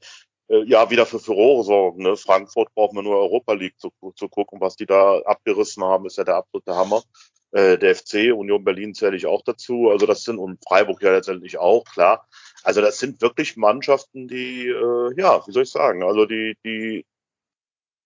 äh 0.50 0.64
ja 0.66 0.90
wieder 0.90 1.06
für 1.06 1.20
Furore 1.20 1.64
sorgen. 1.64 2.04
Ne? 2.04 2.16
Frankfurt 2.16 2.74
braucht 2.74 2.94
man 2.94 3.04
nur 3.04 3.18
Europa 3.18 3.54
League 3.54 3.78
zu, 3.80 3.92
zu 4.16 4.30
gucken, 4.30 4.62
was 4.62 4.78
die 4.78 4.86
da 4.86 5.20
abgerissen 5.26 5.84
haben, 5.84 6.06
ist 6.06 6.18
ja 6.18 6.24
der 6.24 6.38
absolute 6.38 6.76
Hammer 6.76 7.04
äh, 7.52 7.78
der 7.78 7.96
FC, 7.96 8.34
Union 8.34 8.64
Berlin 8.64 8.94
zähle 8.94 9.16
ich 9.16 9.26
auch 9.26 9.42
dazu. 9.44 9.90
Also 9.90 10.06
das 10.06 10.24
sind, 10.24 10.38
und 10.38 10.64
Freiburg 10.66 11.02
ja 11.02 11.12
letztendlich 11.12 11.58
auch, 11.58 11.84
klar. 11.86 12.28
Also 12.64 12.82
das 12.82 13.00
sind 13.00 13.22
wirklich 13.22 13.58
Mannschaften, 13.58 14.28
die, 14.28 14.68
äh, 14.68 15.14
ja, 15.18 15.46
wie 15.46 15.52
soll 15.52 15.64
ich 15.64 15.72
sagen, 15.72 16.04
also 16.04 16.26
die, 16.26 16.56
die, 16.64 17.06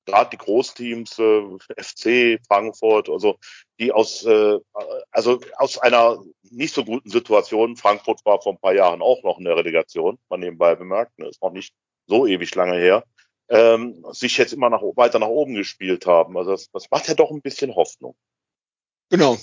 gerade 0.05 0.29
die 0.31 0.37
Großteams, 0.37 1.19
äh, 1.19 1.57
FC, 1.77 2.39
Frankfurt, 2.47 3.09
also 3.09 3.37
die 3.79 3.91
aus, 3.91 4.23
äh, 4.25 4.59
also 5.11 5.41
aus 5.57 5.77
einer 5.77 6.23
nicht 6.43 6.73
so 6.73 6.85
guten 6.85 7.09
Situation, 7.09 7.75
Frankfurt 7.75 8.25
war 8.25 8.41
vor 8.41 8.53
ein 8.53 8.59
paar 8.59 8.73
Jahren 8.73 9.01
auch 9.01 9.23
noch 9.23 9.37
in 9.39 9.45
der 9.45 9.57
Relegation, 9.57 10.17
man 10.29 10.39
nebenbei 10.39 10.75
bemerkt, 10.75 11.17
ne, 11.17 11.27
ist 11.27 11.41
noch 11.41 11.51
nicht 11.51 11.73
so 12.07 12.25
ewig 12.25 12.53
lange 12.55 12.77
her, 12.77 13.03
ähm, 13.49 14.05
sich 14.11 14.37
jetzt 14.37 14.53
immer 14.53 14.69
nach, 14.69 14.81
weiter 14.81 15.19
nach 15.19 15.27
oben 15.27 15.55
gespielt 15.55 16.05
haben. 16.05 16.37
Also 16.37 16.51
das, 16.51 16.69
das 16.71 16.89
macht 16.91 17.07
ja 17.07 17.13
doch 17.13 17.31
ein 17.31 17.41
bisschen 17.41 17.75
Hoffnung. 17.75 18.15
Genau. 19.09 19.37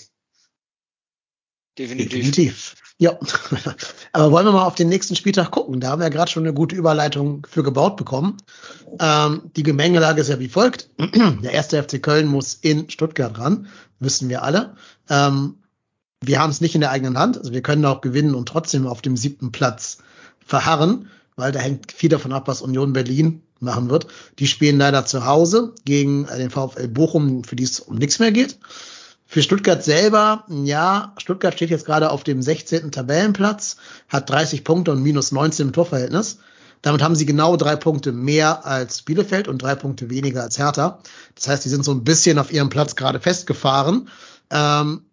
Definitiv. 1.78 2.10
Definitiv. 2.10 2.74
Ja. 2.98 3.18
Aber 4.12 4.30
wollen 4.30 4.46
wir 4.46 4.52
mal 4.52 4.66
auf 4.66 4.74
den 4.74 4.88
nächsten 4.88 5.16
Spieltag 5.16 5.50
gucken? 5.50 5.80
Da 5.80 5.88
haben 5.88 6.00
wir 6.00 6.06
ja 6.06 6.10
gerade 6.10 6.30
schon 6.30 6.44
eine 6.44 6.54
gute 6.54 6.76
Überleitung 6.76 7.46
für 7.50 7.62
gebaut 7.62 7.96
bekommen. 7.96 8.36
Ähm, 9.00 9.50
die 9.56 9.62
Gemengelage 9.62 10.20
ist 10.20 10.28
ja 10.28 10.38
wie 10.38 10.48
folgt. 10.48 10.90
Der 11.42 11.52
erste 11.52 11.82
FC 11.82 12.02
Köln 12.02 12.26
muss 12.26 12.54
in 12.54 12.90
Stuttgart 12.90 13.38
ran. 13.38 13.66
Wissen 13.98 14.28
wir 14.28 14.42
alle. 14.42 14.76
Ähm, 15.08 15.56
wir 16.20 16.40
haben 16.40 16.50
es 16.50 16.60
nicht 16.60 16.74
in 16.74 16.80
der 16.80 16.90
eigenen 16.90 17.18
Hand. 17.18 17.38
Also 17.38 17.52
wir 17.52 17.62
können 17.62 17.84
auch 17.84 18.00
gewinnen 18.02 18.34
und 18.34 18.48
trotzdem 18.48 18.86
auf 18.86 19.02
dem 19.02 19.16
siebten 19.16 19.50
Platz 19.50 19.98
verharren, 20.44 21.08
weil 21.36 21.52
da 21.52 21.58
hängt 21.58 21.90
viel 21.92 22.10
davon 22.10 22.32
ab, 22.32 22.46
was 22.46 22.62
Union 22.62 22.92
Berlin 22.92 23.42
machen 23.58 23.90
wird. 23.90 24.06
Die 24.38 24.46
spielen 24.46 24.78
leider 24.78 25.06
zu 25.06 25.24
Hause 25.24 25.74
gegen 25.84 26.26
den 26.26 26.50
VfL 26.50 26.88
Bochum, 26.88 27.44
für 27.44 27.56
die 27.56 27.64
es 27.64 27.80
um 27.80 27.96
nichts 27.96 28.18
mehr 28.18 28.32
geht. 28.32 28.58
Für 29.32 29.42
Stuttgart 29.42 29.82
selber, 29.82 30.44
ja, 30.50 31.14
Stuttgart 31.16 31.54
steht 31.54 31.70
jetzt 31.70 31.86
gerade 31.86 32.10
auf 32.10 32.22
dem 32.22 32.42
16. 32.42 32.92
Tabellenplatz, 32.92 33.78
hat 34.06 34.28
30 34.28 34.62
Punkte 34.62 34.92
und 34.92 35.02
minus 35.02 35.32
19 35.32 35.68
im 35.68 35.72
Torverhältnis. 35.72 36.40
Damit 36.82 37.00
haben 37.02 37.14
sie 37.14 37.24
genau 37.24 37.56
drei 37.56 37.76
Punkte 37.76 38.12
mehr 38.12 38.66
als 38.66 39.00
Bielefeld 39.00 39.48
und 39.48 39.62
drei 39.62 39.74
Punkte 39.74 40.10
weniger 40.10 40.42
als 40.42 40.58
Hertha. 40.58 40.98
Das 41.34 41.48
heißt, 41.48 41.64
die 41.64 41.70
sind 41.70 41.82
so 41.82 41.92
ein 41.92 42.04
bisschen 42.04 42.38
auf 42.38 42.52
ihrem 42.52 42.68
Platz 42.68 42.94
gerade 42.94 43.20
festgefahren. 43.20 44.10
Ähm, 44.50 45.06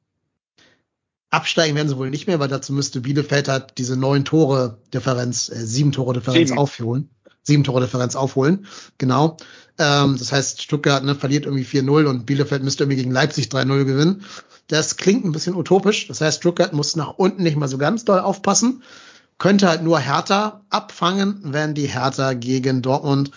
absteigen 1.29 1.77
werden 1.77 1.87
sie 1.87 1.95
wohl 1.95 2.09
nicht 2.09 2.27
mehr, 2.27 2.41
weil 2.41 2.49
dazu 2.49 2.73
müsste 2.73 2.99
Bielefeld 2.99 3.47
halt 3.47 3.77
diese 3.77 3.95
neun 3.95 4.25
Tore 4.25 4.79
Differenz, 4.93 5.47
äh, 5.47 5.65
sieben 5.65 5.93
Tore 5.93 6.11
Differenz 6.11 6.49
sieben. 6.49 6.59
aufholen. 6.59 7.09
Sieben 7.49 7.63
Tore 7.63 7.81
Differenz 7.81 8.15
aufholen, 8.15 8.67
genau. 8.97 9.37
Ähm, 9.79 10.17
das 10.19 10.31
heißt, 10.31 10.61
Stuttgart 10.61 11.03
ne, 11.03 11.15
verliert 11.15 11.45
irgendwie 11.45 11.65
4-0 11.65 12.05
und 12.05 12.25
Bielefeld 12.25 12.63
müsste 12.63 12.83
irgendwie 12.83 12.97
gegen 12.97 13.11
Leipzig 13.11 13.47
3-0 13.47 13.85
gewinnen. 13.85 14.23
Das 14.67 14.97
klingt 14.97 15.25
ein 15.25 15.31
bisschen 15.31 15.55
utopisch. 15.55 16.07
Das 16.07 16.21
heißt, 16.21 16.37
Stuttgart 16.37 16.73
muss 16.73 16.95
nach 16.95 17.15
unten 17.17 17.41
nicht 17.41 17.57
mal 17.57 17.67
so 17.67 17.77
ganz 17.77 18.05
doll 18.05 18.19
aufpassen. 18.19 18.83
Könnte 19.39 19.67
halt 19.67 19.81
nur 19.81 19.99
Hertha 19.99 20.61
abfangen, 20.69 21.39
wenn 21.43 21.73
die 21.73 21.87
Hertha 21.87 22.33
gegen 22.33 22.81
Dortmund, 22.81 23.31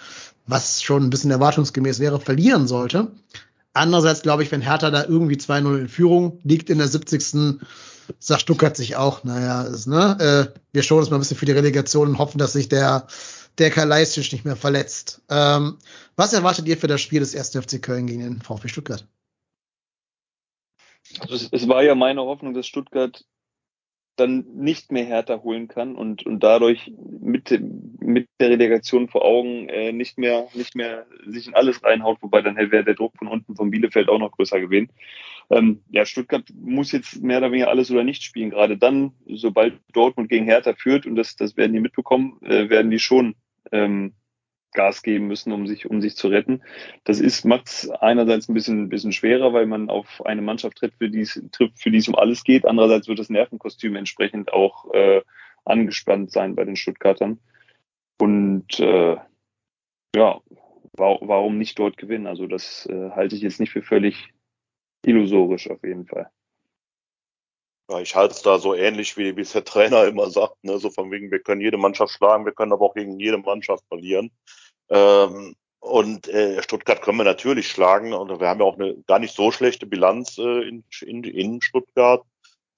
was 0.46 0.82
schon 0.82 1.04
ein 1.04 1.10
bisschen 1.10 1.30
erwartungsgemäß 1.30 2.00
wäre, 2.00 2.20
verlieren 2.20 2.66
sollte. 2.66 3.12
Andererseits 3.72 4.22
glaube 4.22 4.42
ich, 4.42 4.52
wenn 4.52 4.60
Hertha 4.60 4.90
da 4.90 5.04
irgendwie 5.04 5.36
2-0 5.36 5.78
in 5.78 5.88
Führung 5.88 6.40
liegt 6.42 6.68
in 6.68 6.78
der 6.78 6.88
70. 6.88 7.60
sagt 8.18 8.42
Stuttgart 8.42 8.76
sich 8.76 8.96
auch, 8.96 9.24
naja, 9.24 9.62
ist, 9.62 9.86
ne, 9.86 10.50
äh, 10.52 10.58
wir 10.72 10.82
schauen 10.82 10.98
uns 10.98 11.10
mal 11.10 11.16
ein 11.16 11.20
bisschen 11.20 11.38
für 11.38 11.46
die 11.46 11.52
Relegation 11.52 12.08
und 12.08 12.18
hoffen, 12.18 12.38
dass 12.38 12.52
sich 12.52 12.68
der 12.68 13.06
der 13.58 13.70
Kalaistisch 13.70 14.32
nicht 14.32 14.44
mehr 14.44 14.56
verletzt. 14.56 15.22
Ähm, 15.30 15.78
was 16.16 16.32
erwartet 16.32 16.66
ihr 16.66 16.76
für 16.76 16.86
das 16.86 17.00
Spiel 17.00 17.20
des 17.20 17.36
1. 17.36 17.50
FC 17.64 17.82
Köln 17.82 18.06
gegen 18.06 18.22
den 18.22 18.40
VfB 18.40 18.68
Stuttgart? 18.68 19.06
Also 21.20 21.34
es, 21.34 21.48
es, 21.50 21.68
war 21.68 21.82
ja 21.82 21.94
meine 21.94 22.22
Hoffnung, 22.22 22.54
dass 22.54 22.66
Stuttgart 22.66 23.24
dann 24.16 24.44
nicht 24.54 24.92
mehr 24.92 25.04
härter 25.04 25.42
holen 25.42 25.68
kann 25.68 25.96
und, 25.96 26.24
und 26.26 26.40
dadurch 26.40 26.92
mit, 27.20 27.50
mit 28.00 28.28
der 28.40 28.50
Relegation 28.50 29.08
vor 29.08 29.24
Augen 29.24 29.68
äh, 29.68 29.92
nicht 29.92 30.18
mehr 30.18 30.48
nicht 30.54 30.74
mehr 30.74 31.06
sich 31.26 31.46
in 31.46 31.54
alles 31.54 31.82
reinhaut, 31.82 32.18
wobei 32.20 32.42
dann 32.42 32.56
wäre 32.56 32.84
der 32.84 32.94
Druck 32.94 33.16
von 33.16 33.28
unten 33.28 33.56
von 33.56 33.70
Bielefeld 33.70 34.08
auch 34.08 34.18
noch 34.18 34.32
größer 34.32 34.60
gewesen. 34.60 34.90
Ähm, 35.50 35.82
ja, 35.90 36.04
Stuttgart 36.04 36.44
muss 36.54 36.92
jetzt 36.92 37.22
mehr 37.22 37.38
oder 37.38 37.50
weniger 37.52 37.68
alles 37.68 37.90
oder 37.90 38.04
nicht 38.04 38.22
spielen. 38.22 38.50
Gerade 38.50 38.76
dann, 38.76 39.12
sobald 39.26 39.80
Dortmund 39.92 40.28
gegen 40.28 40.44
Hertha 40.44 40.74
führt, 40.74 41.06
und 41.06 41.16
das, 41.16 41.36
das 41.36 41.56
werden 41.56 41.72
die 41.72 41.80
mitbekommen, 41.80 42.38
äh, 42.42 42.68
werden 42.68 42.90
die 42.90 42.98
schon 42.98 43.34
ähm, 43.72 44.14
Gas 44.72 45.02
geben 45.02 45.26
müssen, 45.26 45.52
um 45.52 45.66
sich, 45.66 45.88
um 45.88 46.00
sich 46.00 46.16
zu 46.16 46.28
retten. 46.28 46.62
Das 47.04 47.20
ist, 47.20 47.44
macht 47.44 47.68
es 47.68 47.90
einerseits 47.90 48.48
ein 48.48 48.54
bisschen, 48.54 48.88
bisschen 48.88 49.12
schwerer, 49.12 49.52
weil 49.52 49.66
man 49.66 49.90
auf 49.90 50.24
eine 50.24 50.42
Mannschaft 50.42 50.78
tritt, 50.78 50.94
für 50.94 51.10
die 51.10 51.20
es, 51.20 51.42
trifft, 51.52 51.78
für 51.78 51.90
die 51.90 51.98
es 51.98 52.08
um 52.08 52.14
alles 52.14 52.42
geht. 52.42 52.66
Andererseits 52.66 53.08
wird 53.08 53.18
das 53.18 53.28
Nervenkostüm 53.28 53.96
entsprechend 53.96 54.52
auch 54.52 54.92
äh, 54.94 55.20
angespannt 55.64 56.30
sein 56.30 56.54
bei 56.54 56.64
den 56.64 56.76
Stuttgartern. 56.76 57.38
Und 58.18 58.80
äh, 58.80 59.16
ja, 60.16 60.40
warum 60.92 61.58
nicht 61.58 61.78
dort 61.78 61.96
gewinnen? 61.96 62.26
Also 62.26 62.46
das 62.46 62.86
äh, 62.86 63.10
halte 63.10 63.36
ich 63.36 63.42
jetzt 63.42 63.60
nicht 63.60 63.70
für 63.70 63.82
völlig 63.82 64.32
illusorisch 65.04 65.70
auf 65.70 65.82
jeden 65.82 66.06
Fall. 66.06 66.30
Ja, 67.92 68.00
ich 68.00 68.14
halte 68.16 68.34
es 68.34 68.40
da 68.40 68.58
so 68.58 68.74
ähnlich, 68.74 69.18
wie, 69.18 69.36
wie 69.36 69.42
es 69.42 69.52
der 69.52 69.64
Trainer 69.64 70.04
immer 70.08 70.30
sagt, 70.30 70.64
ne? 70.64 70.78
so 70.78 70.90
von 70.90 71.10
wegen, 71.10 71.30
wir 71.30 71.40
können 71.40 71.60
jede 71.60 71.76
Mannschaft 71.76 72.14
schlagen, 72.14 72.46
wir 72.46 72.52
können 72.52 72.72
aber 72.72 72.86
auch 72.86 72.94
gegen 72.94 73.20
jede 73.20 73.38
Mannschaft 73.38 73.84
verlieren. 73.88 74.30
Ähm, 74.88 75.54
und 75.80 76.28
äh, 76.28 76.62
Stuttgart 76.62 77.02
können 77.02 77.18
wir 77.18 77.24
natürlich 77.24 77.68
schlagen 77.68 78.12
und 78.14 78.40
wir 78.40 78.48
haben 78.48 78.60
ja 78.60 78.66
auch 78.66 78.78
eine 78.78 78.96
gar 79.06 79.18
nicht 79.18 79.34
so 79.34 79.50
schlechte 79.50 79.84
Bilanz 79.84 80.38
äh, 80.38 80.68
in, 80.68 80.84
in, 81.02 81.24
in 81.24 81.60
Stuttgart. 81.60 82.22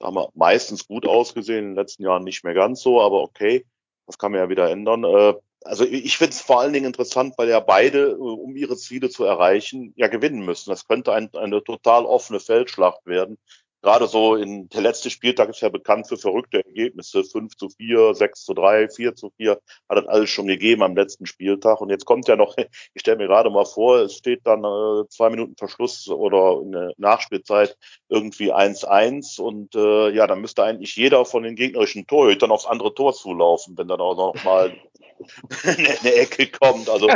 Da 0.01 0.07
haben 0.07 0.15
wir 0.15 0.31
meistens 0.35 0.89
gut 0.89 1.07
ausgesehen, 1.07 1.59
in 1.59 1.71
den 1.71 1.77
letzten 1.77 2.03
Jahren 2.03 2.25
nicht 2.25 2.43
mehr 2.43 2.55
ganz 2.55 2.81
so, 2.81 3.01
aber 3.01 3.23
okay, 3.23 3.65
das 4.07 4.19
kann 4.19 4.33
man 4.33 4.41
ja 4.41 4.49
wieder 4.49 4.69
ändern. 4.71 5.05
Äh, 5.05 5.35
also 5.65 5.85
ich 5.85 6.19
finde 6.19 6.33
es 6.33 6.41
vor 6.41 6.61
allen 6.61 6.73
Dingen 6.73 6.87
interessant, 6.87 7.35
weil 7.37 7.49
ja 7.49 7.61
beide, 7.61 8.11
äh, 8.11 8.17
um 8.17 8.57
ihre 8.57 8.77
Ziele 8.77 9.11
zu 9.11 9.25
erreichen, 9.25 9.93
ja 9.97 10.09
gewinnen 10.09 10.45
müssen. 10.45 10.71
Das 10.71 10.89
könnte 10.89 11.13
ein, 11.13 11.33
eine 11.35 11.63
total 11.63 12.05
offene 12.07 12.41
Feldschlacht 12.41 13.07
werden 13.07 13.39
gerade 13.85 14.09
so 14.09 14.35
in 14.35 14.69
der 14.71 14.81
letzte 14.81 15.11
Spieltag 15.11 15.51
ist 15.51 15.61
ja 15.61 15.69
bekannt 15.69 16.09
für 16.09 16.17
verrückte 16.17 16.65
Ergebnisse. 16.65 17.23
5 17.23 17.55
zu 17.55 17.69
4, 17.69 18.15
6 18.15 18.45
zu 18.45 18.55
3, 18.55 18.89
4 18.89 19.15
zu 19.15 19.31
4 19.37 19.53
hat 19.53 19.99
das 19.99 20.07
alles 20.07 20.31
schon 20.31 20.47
gegeben 20.47 20.83
am 20.83 20.97
letzten 20.97 21.27
Spieltag. 21.27 21.81
Und 21.81 21.91
jetzt 21.91 22.07
kommt 22.07 22.27
ja 22.27 22.35
noch, 22.35 22.57
ich 22.95 23.01
stelle 23.01 23.19
mir 23.19 23.29
gerade 23.29 23.51
mal 23.51 23.67
vor, 23.67 23.99
es 23.99 24.15
steht 24.15 24.41
dann 24.45 24.65
äh, 24.65 25.07
zwei 25.09 25.31
Minuten 25.31 25.55
Verschluss 25.57 26.09
oder 26.09 26.61
in 26.63 26.73
der 26.73 26.93
Nachspielzeit 26.97 27.77
irgendwie 28.09 28.53
1-1 28.53 29.41
und 29.41 29.75
äh, 29.75 30.11
ja, 30.11 30.27
dann 30.27 30.41
müsste 30.41 30.65
eigentlich 30.65 30.97
jeder 30.97 31.25
von 31.27 31.43
den 31.43 31.55
gegnerischen 31.55 32.07
Torhütern 32.07 32.51
aufs 32.51 32.67
andere 32.67 32.95
Tor 32.95 33.13
zulaufen, 33.13 33.77
wenn 33.77 33.89
dann 33.89 34.01
auch 34.01 34.17
noch 34.17 34.45
mal 34.45 34.75
eine 35.63 36.15
Ecke 36.15 36.47
kommt. 36.47 36.89
Also 36.89 37.09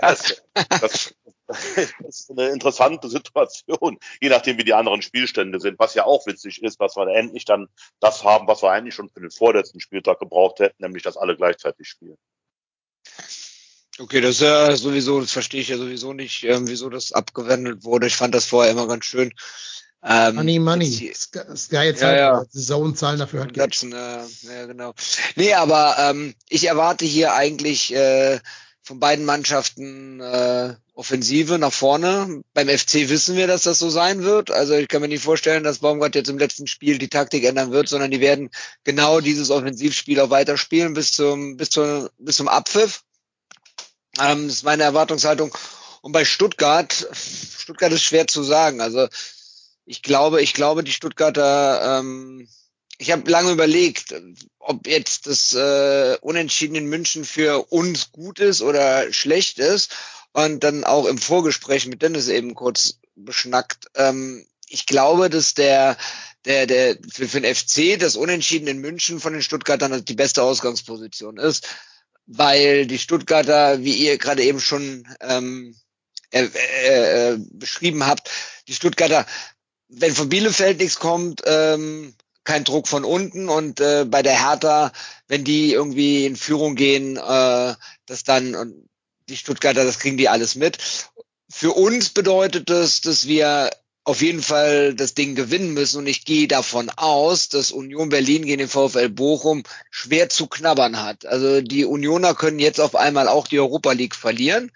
das, 0.00 0.42
das, 0.80 1.14
das 1.48 2.20
ist 2.20 2.30
eine 2.30 2.48
interessante 2.48 3.08
Situation, 3.08 3.98
je 4.20 4.28
nachdem, 4.28 4.58
wie 4.58 4.64
die 4.64 4.74
anderen 4.74 5.02
Spielstände 5.02 5.60
sind, 5.60 5.78
was 5.78 5.94
ja 5.94 6.04
auch 6.04 6.26
witzig 6.26 6.62
ist, 6.62 6.80
dass 6.80 6.96
wir 6.96 7.06
endlich 7.08 7.44
dann 7.44 7.68
das 8.00 8.24
haben, 8.24 8.48
was 8.48 8.62
wir 8.62 8.70
eigentlich 8.70 8.94
schon 8.94 9.08
für 9.08 9.20
den 9.20 9.30
vorletzten 9.30 9.80
Spieltag 9.80 10.18
gebraucht 10.18 10.58
hätten, 10.60 10.82
nämlich 10.82 11.02
dass 11.02 11.16
alle 11.16 11.36
gleichzeitig 11.36 11.88
spielen. 11.88 12.18
Okay, 13.98 14.20
das 14.20 14.36
ist 14.36 14.40
ja 14.42 14.76
sowieso, 14.76 15.20
das 15.20 15.32
verstehe 15.32 15.60
ich 15.60 15.68
ja 15.68 15.78
sowieso 15.78 16.12
nicht, 16.12 16.44
ähm, 16.44 16.68
wieso 16.68 16.90
das 16.90 17.12
abgewendet 17.12 17.84
wurde. 17.84 18.08
Ich 18.08 18.16
fand 18.16 18.34
das 18.34 18.44
vorher 18.44 18.72
immer 18.72 18.86
ganz 18.86 19.06
schön. 19.06 19.32
Ähm, 20.02 20.34
money, 20.34 20.58
money. 20.58 21.12
Sky 21.14 21.78
jetzt 21.78 22.02
ja, 22.02 22.14
ja. 22.14 22.44
die 22.52 22.60
Zone-Zahlen 22.60 23.18
dafür 23.18 23.42
hat 23.42 23.54
Geld. 23.54 23.82
Äh, 23.82 23.88
ja, 23.88 24.66
genau. 24.66 24.94
Nee, 25.34 25.54
aber 25.54 25.96
ähm, 25.98 26.34
ich 26.48 26.68
erwarte 26.68 27.04
hier 27.06 27.32
eigentlich 27.32 27.94
äh, 27.94 28.38
von 28.82 29.00
beiden 29.00 29.24
Mannschaften 29.24 30.20
äh, 30.20 30.74
Offensive 30.96 31.58
nach 31.58 31.74
vorne. 31.74 32.42
Beim 32.54 32.68
FC 32.68 33.10
wissen 33.10 33.36
wir, 33.36 33.46
dass 33.46 33.64
das 33.64 33.78
so 33.78 33.90
sein 33.90 34.24
wird. 34.24 34.50
Also 34.50 34.74
ich 34.74 34.88
kann 34.88 35.02
mir 35.02 35.08
nicht 35.08 35.22
vorstellen, 35.22 35.62
dass 35.62 35.80
Baumgart 35.80 36.14
jetzt 36.14 36.30
im 36.30 36.38
letzten 36.38 36.66
Spiel 36.66 36.96
die 36.96 37.10
Taktik 37.10 37.44
ändern 37.44 37.70
wird, 37.70 37.88
sondern 37.88 38.10
die 38.10 38.20
werden 38.20 38.50
genau 38.82 39.20
dieses 39.20 39.50
Offensivspiel 39.50 40.18
auch 40.20 40.30
weiterspielen 40.30 40.94
bis 40.94 41.12
zum, 41.12 41.58
bis 41.58 41.68
zum, 41.68 42.08
bis 42.18 42.36
zum 42.36 42.48
Abpfiff. 42.48 43.02
Ähm, 44.18 44.48
das 44.48 44.56
ist 44.56 44.64
meine 44.64 44.84
Erwartungshaltung. 44.84 45.54
Und 46.00 46.12
bei 46.12 46.24
Stuttgart, 46.24 47.06
Stuttgart 47.12 47.92
ist 47.92 48.02
schwer 48.02 48.26
zu 48.26 48.42
sagen. 48.42 48.80
Also 48.80 49.06
ich 49.84 50.02
glaube, 50.02 50.40
ich 50.40 50.54
glaube, 50.54 50.82
die 50.82 50.92
Stuttgarter, 50.92 51.98
ähm, 51.98 52.48
ich 52.96 53.12
habe 53.12 53.30
lange 53.30 53.52
überlegt, 53.52 54.14
ob 54.58 54.86
jetzt 54.86 55.26
das 55.26 55.52
äh, 55.52 56.16
Unentschieden 56.22 56.74
in 56.74 56.86
München 56.86 57.26
für 57.26 57.70
uns 57.70 58.12
gut 58.12 58.40
ist 58.40 58.62
oder 58.62 59.12
schlecht 59.12 59.58
ist 59.58 59.90
und 60.36 60.62
dann 60.64 60.84
auch 60.84 61.06
im 61.06 61.16
Vorgespräch 61.16 61.86
mit 61.86 62.02
Dennis 62.02 62.28
eben 62.28 62.54
kurz 62.54 62.98
beschnackt. 63.14 63.86
Ähm, 63.94 64.46
ich 64.68 64.84
glaube, 64.84 65.30
dass 65.30 65.54
der, 65.54 65.96
der, 66.44 66.66
der 66.66 66.98
für, 67.10 67.26
für 67.26 67.40
den 67.40 67.54
FC 67.54 67.98
das 67.98 68.16
Unentschieden 68.16 68.68
in 68.68 68.82
München 68.82 69.18
von 69.18 69.32
den 69.32 69.40
Stuttgartern 69.40 70.04
die 70.04 70.14
beste 70.14 70.42
Ausgangsposition 70.42 71.38
ist, 71.38 71.66
weil 72.26 72.86
die 72.86 72.98
Stuttgarter, 72.98 73.82
wie 73.82 73.94
ihr 73.94 74.18
gerade 74.18 74.42
eben 74.42 74.60
schon 74.60 75.08
ähm, 75.22 75.74
äh, 76.32 76.44
äh, 76.44 77.38
beschrieben 77.52 78.04
habt, 78.04 78.28
die 78.68 78.74
Stuttgarter, 78.74 79.24
wenn 79.88 80.14
von 80.14 80.28
Bielefeld 80.28 80.78
nichts 80.80 80.98
kommt, 80.98 81.44
ähm, 81.46 82.14
kein 82.44 82.64
Druck 82.64 82.88
von 82.88 83.06
unten 83.06 83.48
und 83.48 83.80
äh, 83.80 84.04
bei 84.04 84.22
der 84.22 84.38
Hertha, 84.38 84.92
wenn 85.28 85.44
die 85.44 85.72
irgendwie 85.72 86.26
in 86.26 86.36
Führung 86.36 86.74
gehen, 86.74 87.16
äh, 87.16 87.74
das 88.04 88.22
dann 88.22 88.54
und 88.54 88.86
die 89.28 89.36
Stuttgarter, 89.36 89.84
das 89.84 89.98
kriegen 89.98 90.16
die 90.16 90.28
alles 90.28 90.54
mit. 90.54 90.78
Für 91.48 91.72
uns 91.72 92.10
bedeutet 92.10 92.70
das, 92.70 93.00
dass 93.00 93.26
wir 93.26 93.70
auf 94.06 94.22
jeden 94.22 94.42
Fall 94.42 94.94
das 94.94 95.14
Ding 95.14 95.34
gewinnen 95.34 95.74
müssen. 95.74 95.98
Und 95.98 96.06
ich 96.06 96.24
gehe 96.24 96.46
davon 96.46 96.90
aus, 96.90 97.48
dass 97.48 97.72
Union 97.72 98.08
Berlin 98.08 98.44
gegen 98.44 98.58
den 98.58 98.68
VfL 98.68 99.08
Bochum 99.08 99.64
schwer 99.90 100.28
zu 100.28 100.46
knabbern 100.46 101.02
hat. 101.02 101.26
Also 101.26 101.60
die 101.60 101.84
Unioner 101.84 102.34
können 102.34 102.60
jetzt 102.60 102.80
auf 102.80 102.94
einmal 102.94 103.26
auch 103.26 103.48
die 103.48 103.58
Europa 103.58 103.92
League 103.92 104.14
verlieren. 104.14 104.70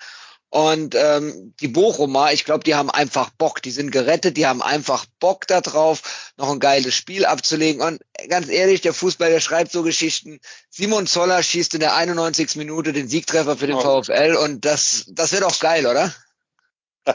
Und 0.50 0.96
ähm, 0.96 1.54
die 1.60 1.68
Bochumer, 1.68 2.32
ich 2.32 2.44
glaube, 2.44 2.64
die 2.64 2.74
haben 2.74 2.90
einfach 2.90 3.30
Bock. 3.30 3.62
Die 3.62 3.70
sind 3.70 3.92
gerettet, 3.92 4.36
die 4.36 4.46
haben 4.46 4.62
einfach 4.62 5.06
Bock 5.20 5.46
darauf, 5.46 6.32
noch 6.36 6.50
ein 6.50 6.58
geiles 6.58 6.94
Spiel 6.94 7.24
abzulegen. 7.24 7.80
Und 7.80 8.00
ganz 8.28 8.48
ehrlich, 8.48 8.80
der 8.80 8.92
Fußball, 8.92 9.30
der 9.30 9.38
schreibt 9.38 9.70
so 9.70 9.84
Geschichten. 9.84 10.40
Simon 10.68 11.06
Zoller 11.06 11.40
schießt 11.44 11.74
in 11.74 11.80
der 11.80 11.94
91. 11.94 12.56
Minute 12.56 12.92
den 12.92 13.08
Siegtreffer 13.08 13.56
für 13.56 13.68
den 13.68 13.76
oh. 13.76 14.02
VfL 14.02 14.34
und 14.34 14.64
das, 14.64 15.04
das 15.08 15.30
wird 15.30 15.44
auch 15.44 15.58
geil, 15.60 15.86
oder? 15.86 16.12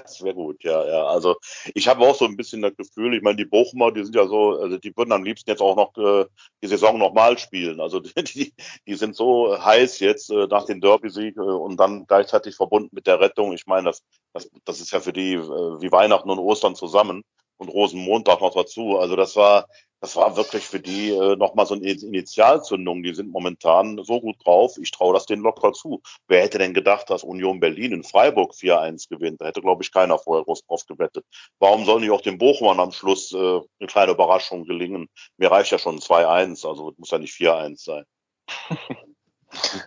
Das 0.03 0.23
wäre 0.23 0.35
gut, 0.35 0.63
ja, 0.63 0.85
ja. 0.85 1.05
Also 1.05 1.35
ich 1.73 1.87
habe 1.87 2.05
auch 2.05 2.15
so 2.15 2.25
ein 2.25 2.35
bisschen 2.37 2.61
das 2.61 2.75
Gefühl, 2.75 3.13
ich 3.15 3.21
meine, 3.21 3.37
die 3.37 3.45
Bochumer, 3.45 3.91
die 3.91 4.03
sind 4.03 4.15
ja 4.15 4.27
so, 4.27 4.59
also 4.59 4.77
die 4.77 4.95
würden 4.95 5.11
am 5.11 5.23
liebsten 5.23 5.49
jetzt 5.49 5.61
auch 5.61 5.75
noch 5.75 5.95
äh, 5.97 6.25
die 6.61 6.67
Saison 6.67 6.97
nochmal 6.97 7.37
spielen. 7.37 7.79
Also 7.79 7.99
die, 8.35 8.53
die 8.87 8.95
sind 8.95 9.15
so 9.15 9.57
heiß 9.63 9.99
jetzt 9.99 10.29
äh, 10.31 10.47
nach 10.47 10.65
dem 10.65 10.81
Derby-Sieg 10.81 11.37
äh, 11.37 11.41
und 11.41 11.77
dann 11.77 12.05
gleichzeitig 12.07 12.55
verbunden 12.55 12.89
mit 12.91 13.07
der 13.07 13.19
Rettung. 13.19 13.53
Ich 13.53 13.65
meine, 13.65 13.85
das, 13.89 14.03
das, 14.33 14.49
das 14.65 14.81
ist 14.81 14.91
ja 14.91 14.99
für 14.99 15.13
die 15.13 15.33
äh, 15.33 15.39
wie 15.81 15.91
Weihnachten 15.91 16.29
und 16.29 16.39
Ostern 16.39 16.75
zusammen. 16.75 17.23
und 17.57 17.69
Rosenmontag 17.69 18.41
noch 18.41 18.53
dazu. 18.53 18.97
Also 18.99 19.15
das 19.15 19.35
war, 19.35 19.67
das 20.05 20.15
war 20.15 20.37
wirklich 20.37 20.67
für 20.67 20.79
die 20.79 21.09
äh, 21.09 21.35
nochmal 21.35 21.65
so 21.65 21.73
eine 21.73 21.89
Initialzündung. 21.89 23.01
Die 23.01 23.15
sind 23.15 23.31
momentan 23.31 23.97
so 24.03 24.21
gut 24.21 24.35
drauf. 24.45 24.77
Ich 24.79 24.91
traue 24.91 25.15
das 25.15 25.25
denen 25.25 25.41
locker 25.41 25.73
zu. 25.73 26.03
Wer 26.27 26.43
hätte 26.43 26.59
denn 26.59 26.75
gedacht, 26.75 27.09
dass 27.09 27.23
Union 27.23 27.59
Berlin 27.59 27.91
in 27.91 28.03
Freiburg 28.03 28.53
4-1 28.53 29.09
gewinnt? 29.09 29.41
Da 29.41 29.47
hätte, 29.47 29.61
glaube 29.61 29.81
ich, 29.81 29.91
keiner 29.91 30.19
vorher 30.19 30.45
groß 30.45 30.61
drauf 30.67 30.85
gewettet. 30.85 31.25
Warum 31.57 31.85
sollen 31.85 32.03
die 32.03 32.11
auch 32.11 32.21
den 32.21 32.37
Bochumern 32.37 32.79
am 32.79 32.91
Schluss 32.91 33.33
äh, 33.33 33.37
eine 33.37 33.87
kleine 33.87 34.11
Überraschung 34.11 34.65
gelingen? 34.65 35.07
Mir 35.37 35.49
reicht 35.49 35.71
ja 35.71 35.79
schon 35.79 35.97
2-1, 35.97 36.67
also 36.67 36.93
muss 36.97 37.09
ja 37.09 37.17
nicht 37.17 37.33
4-1 37.33 37.83
sein. 37.83 38.05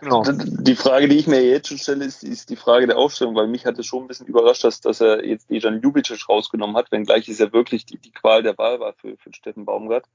Genau. 0.01 0.23
Die 0.23 0.75
Frage, 0.75 1.07
die 1.07 1.17
ich 1.17 1.27
mir 1.27 1.41
jetzt 1.41 1.67
schon 1.67 1.77
stelle, 1.77 2.05
ist, 2.05 2.23
ist 2.23 2.49
die 2.49 2.55
Frage 2.55 2.87
der 2.87 2.97
Aufstellung, 2.97 3.35
weil 3.35 3.47
mich 3.47 3.65
hat 3.65 3.77
es 3.79 3.85
schon 3.85 4.03
ein 4.03 4.07
bisschen 4.07 4.27
überrascht, 4.27 4.63
dass, 4.63 4.81
dass 4.81 5.01
er 5.01 5.25
jetzt 5.25 5.49
Dejan 5.49 5.81
Ljubicic 5.81 6.27
rausgenommen 6.29 6.75
hat, 6.75 6.91
wenngleich 6.91 7.27
es 7.27 7.39
ja 7.39 7.51
wirklich 7.53 7.85
die, 7.85 7.97
die 7.97 8.11
Qual 8.11 8.43
der 8.43 8.57
Wahl 8.57 8.79
war 8.79 8.93
für, 8.93 9.17
für 9.17 9.33
Steffen 9.33 9.65
Baumgart. 9.65 10.05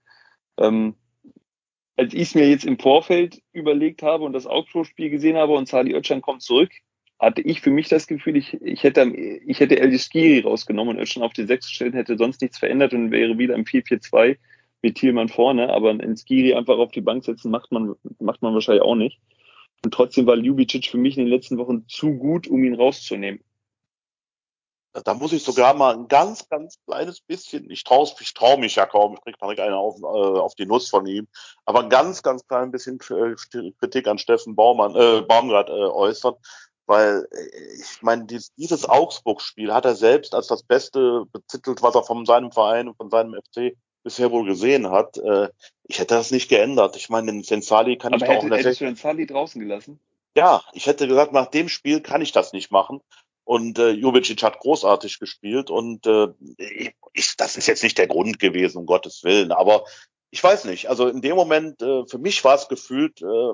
Ähm, 0.59 0.95
als 1.97 2.13
ich 2.13 2.23
es 2.23 2.35
mir 2.35 2.49
jetzt 2.49 2.65
im 2.65 2.79
Vorfeld 2.79 3.41
überlegt 3.53 4.03
habe 4.03 4.25
und 4.25 4.33
das 4.33 4.47
Augsburg-Spiel 4.47 5.11
gesehen 5.11 5.37
habe 5.37 5.53
und 5.53 5.69
Sali 5.69 5.95
Özcan 5.95 6.23
kommt 6.23 6.43
zurück, 6.43 6.71
hatte 7.19 7.41
ich 7.43 7.61
für 7.61 7.71
mich 7.71 7.89
das 7.89 8.07
Gefühl, 8.07 8.37
ich, 8.37 8.55
ich 8.61 8.83
hätte, 8.83 9.05
ich 9.05 9.61
hätte 9.61 9.79
El 9.79 9.97
Skiri 9.99 10.41
rausgenommen 10.41 10.97
und 10.97 11.03
Özcan 11.03 11.23
auf 11.23 11.33
die 11.33 11.47
6 11.47 11.69
gestellt, 11.69 11.95
hätte 11.95 12.19
sonst 12.19 12.41
nichts 12.43 12.59
verändert 12.59 12.93
und 12.93 13.11
wäre 13.11 13.39
wieder 13.39 13.55
im 13.55 13.65
4-4-2 13.65 14.37
mit 14.83 14.97
Thielmann 14.97 15.29
vorne, 15.29 15.71
aber 15.71 15.91
ein 15.91 16.17
Skiri 16.17 16.55
einfach 16.55 16.77
auf 16.77 16.91
die 16.91 17.01
Bank 17.01 17.25
setzen 17.25 17.51
macht 17.51 17.73
man, 17.73 17.95
macht 18.19 18.43
man 18.43 18.53
wahrscheinlich 18.53 18.83
auch 18.83 18.97
nicht. 18.97 19.19
Und 19.85 19.93
trotzdem 19.93 20.27
war 20.27 20.35
Ljubicic 20.35 20.87
für 20.87 20.97
mich 20.97 21.19
in 21.19 21.27
den 21.27 21.33
letzten 21.33 21.59
Wochen 21.59 21.87
zu 21.89 22.15
gut, 22.15 22.49
um 22.49 22.65
ihn 22.65 22.75
rauszunehmen. 22.75 23.45
Da 25.05 25.13
muss 25.13 25.33
ich 25.33 25.43
sogar 25.43 25.75
mal 25.75 25.93
ein 25.93 26.09
ganz, 26.09 26.49
ganz 26.49 26.79
kleines 26.87 27.21
bisschen, 27.21 27.69
ich 27.69 27.85
traue 27.85 28.09
ich 28.21 28.33
trau 28.33 28.57
mich 28.57 28.77
ja 28.77 28.87
kaum, 28.87 29.15
ich 29.15 29.21
kriege 29.21 29.37
direkt 29.37 29.61
eine 29.61 29.77
auf, 29.77 29.99
äh, 30.01 30.05
auf 30.05 30.55
die 30.55 30.67
Nuss 30.67 30.89
von 30.89 31.05
ihm, 31.05 31.27
aber 31.65 31.81
ein 31.81 31.91
ganz, 31.91 32.23
ganz 32.23 32.47
klein 32.47 32.71
bisschen 32.71 32.99
äh, 33.11 33.35
Kritik 33.79 34.07
an 34.07 34.19
Steffen 34.19 34.55
Baumann, 34.55 34.95
äh, 34.95 35.23
Baumgart 35.23 35.69
äh, 35.69 35.73
äußern, 35.73 36.37
weil 36.87 37.27
äh, 37.33 37.83
ich 37.83 38.03
meine, 38.03 38.25
dieses, 38.25 38.89
Augsburg-Spiel 38.89 39.75
hat 39.75 39.85
er 39.85 39.97
selbst 39.97 40.33
als 40.33 40.47
das 40.47 40.63
Beste 40.63 41.25
betitelt, 41.33 41.83
was 41.83 41.97
er 41.97 42.05
von 42.05 42.25
seinem 42.25 42.53
Verein 42.53 42.89
und 42.89 42.97
von 42.97 43.11
seinem 43.11 43.35
FC 43.35 43.77
bisher 44.05 44.31
wohl 44.31 44.45
gesehen 44.45 44.91
hat. 44.91 45.19
Äh, 45.19 45.49
ich 45.85 45.99
hätte 45.99 46.15
das 46.15 46.31
nicht 46.31 46.49
geändert. 46.49 46.97
Ich 46.97 47.09
meine, 47.09 47.33
den, 47.33 47.43
den 47.43 47.63
Sali 47.63 47.97
kann 47.97 48.15
Aber 48.15 48.25
ich 48.25 48.31
hätte, 48.31 48.47
auch 48.47 48.57
hättest 48.57 48.81
du 48.81 48.85
den 48.85 48.97
Sali 48.97 49.27
draußen 49.27 49.61
gelassen? 49.61 49.99
Ja, 50.37 50.63
ich 50.73 50.87
hätte 50.87 51.09
gesagt, 51.09 51.33
nach 51.33 51.47
dem 51.47 51.69
Spiel 51.69 52.01
kann 52.01 52.23
ich 52.23 52.33
das 52.33 52.53
nicht 52.53 52.71
machen. 52.71 53.01
Und 53.45 53.79
äh, 53.79 53.91
Jovicic 53.91 54.43
hat 54.43 54.59
großartig 54.61 55.19
gespielt 55.19 55.69
und 55.69 56.07
äh, 56.07 56.29
ich, 57.13 57.37
das 57.37 57.57
ist 57.57 57.67
jetzt 57.67 57.83
nicht 57.83 57.99
der 57.99 58.07
Grund 58.07 58.39
gewesen, 58.39 58.79
um 58.79 58.87
Gottes 58.87 59.23
Willen. 59.23 59.53
Aber 59.53 59.85
ich 60.31 60.43
weiß 60.43 60.65
nicht. 60.65 60.89
Also 60.89 61.09
in 61.09 61.21
dem 61.21 61.37
Moment, 61.37 61.83
äh, 61.83 62.07
für 62.07 62.19
mich 62.19 62.43
war 62.43 62.55
es 62.55 62.69
gefühlt 62.69 63.21
äh, 63.21 63.53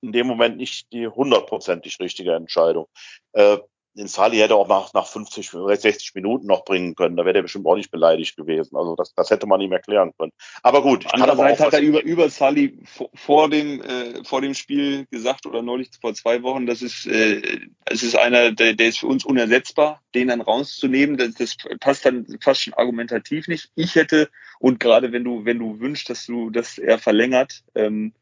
in 0.00 0.12
dem 0.12 0.26
Moment 0.26 0.56
nicht 0.56 0.92
die 0.92 1.06
hundertprozentig 1.06 2.00
richtige 2.00 2.34
Entscheidung. 2.34 2.88
Äh, 3.32 3.58
den 3.98 4.06
Sali 4.06 4.38
hätte 4.38 4.54
auch 4.54 4.68
nach, 4.68 4.92
nach 4.94 5.06
50, 5.06 5.50
60 5.50 6.14
Minuten 6.14 6.46
noch 6.46 6.64
bringen 6.64 6.94
können. 6.94 7.16
Da 7.16 7.24
wäre 7.24 7.34
der 7.34 7.42
bestimmt 7.42 7.66
auch 7.66 7.76
nicht 7.76 7.90
beleidigt 7.90 8.36
gewesen. 8.36 8.76
Also 8.76 8.96
das, 8.96 9.12
das 9.14 9.30
hätte 9.30 9.46
man 9.46 9.60
ihm 9.60 9.72
erklären 9.72 10.12
können. 10.16 10.32
Aber 10.62 10.82
gut. 10.82 11.04
Ich 11.04 11.12
Andererseits 11.12 11.60
hat 11.60 11.74
er 11.74 11.80
über, 11.80 12.02
über 12.02 12.30
Sali 12.30 12.78
vor, 12.84 13.10
vor, 13.14 13.50
dem, 13.50 13.82
äh, 13.82 14.24
vor 14.24 14.40
dem 14.40 14.54
Spiel 14.54 15.06
gesagt 15.10 15.46
oder 15.46 15.62
neulich 15.62 15.90
vor 16.00 16.14
zwei 16.14 16.42
Wochen, 16.42 16.66
das 16.66 16.80
ist, 16.80 17.06
äh, 17.06 17.42
es 17.84 18.02
ist 18.02 18.16
einer, 18.16 18.52
der, 18.52 18.74
der 18.74 18.88
ist 18.88 18.98
für 18.98 19.08
uns 19.08 19.24
unersetzbar, 19.24 20.00
den 20.14 20.28
dann 20.28 20.40
rauszunehmen. 20.40 21.16
Das, 21.16 21.34
das 21.34 21.56
passt 21.80 22.06
dann 22.06 22.38
fast 22.40 22.62
schon 22.62 22.74
argumentativ 22.74 23.48
nicht. 23.48 23.70
Ich 23.74 23.96
hätte, 23.96 24.30
und 24.60 24.80
gerade 24.80 25.12
wenn 25.12 25.24
du, 25.24 25.44
wenn 25.44 25.58
du 25.58 25.80
wünschst, 25.80 26.08
dass 26.08 26.24
du, 26.24 26.50
dass 26.50 26.78
er 26.78 26.98
verlängert, 26.98 27.64
ähm, 27.74 28.12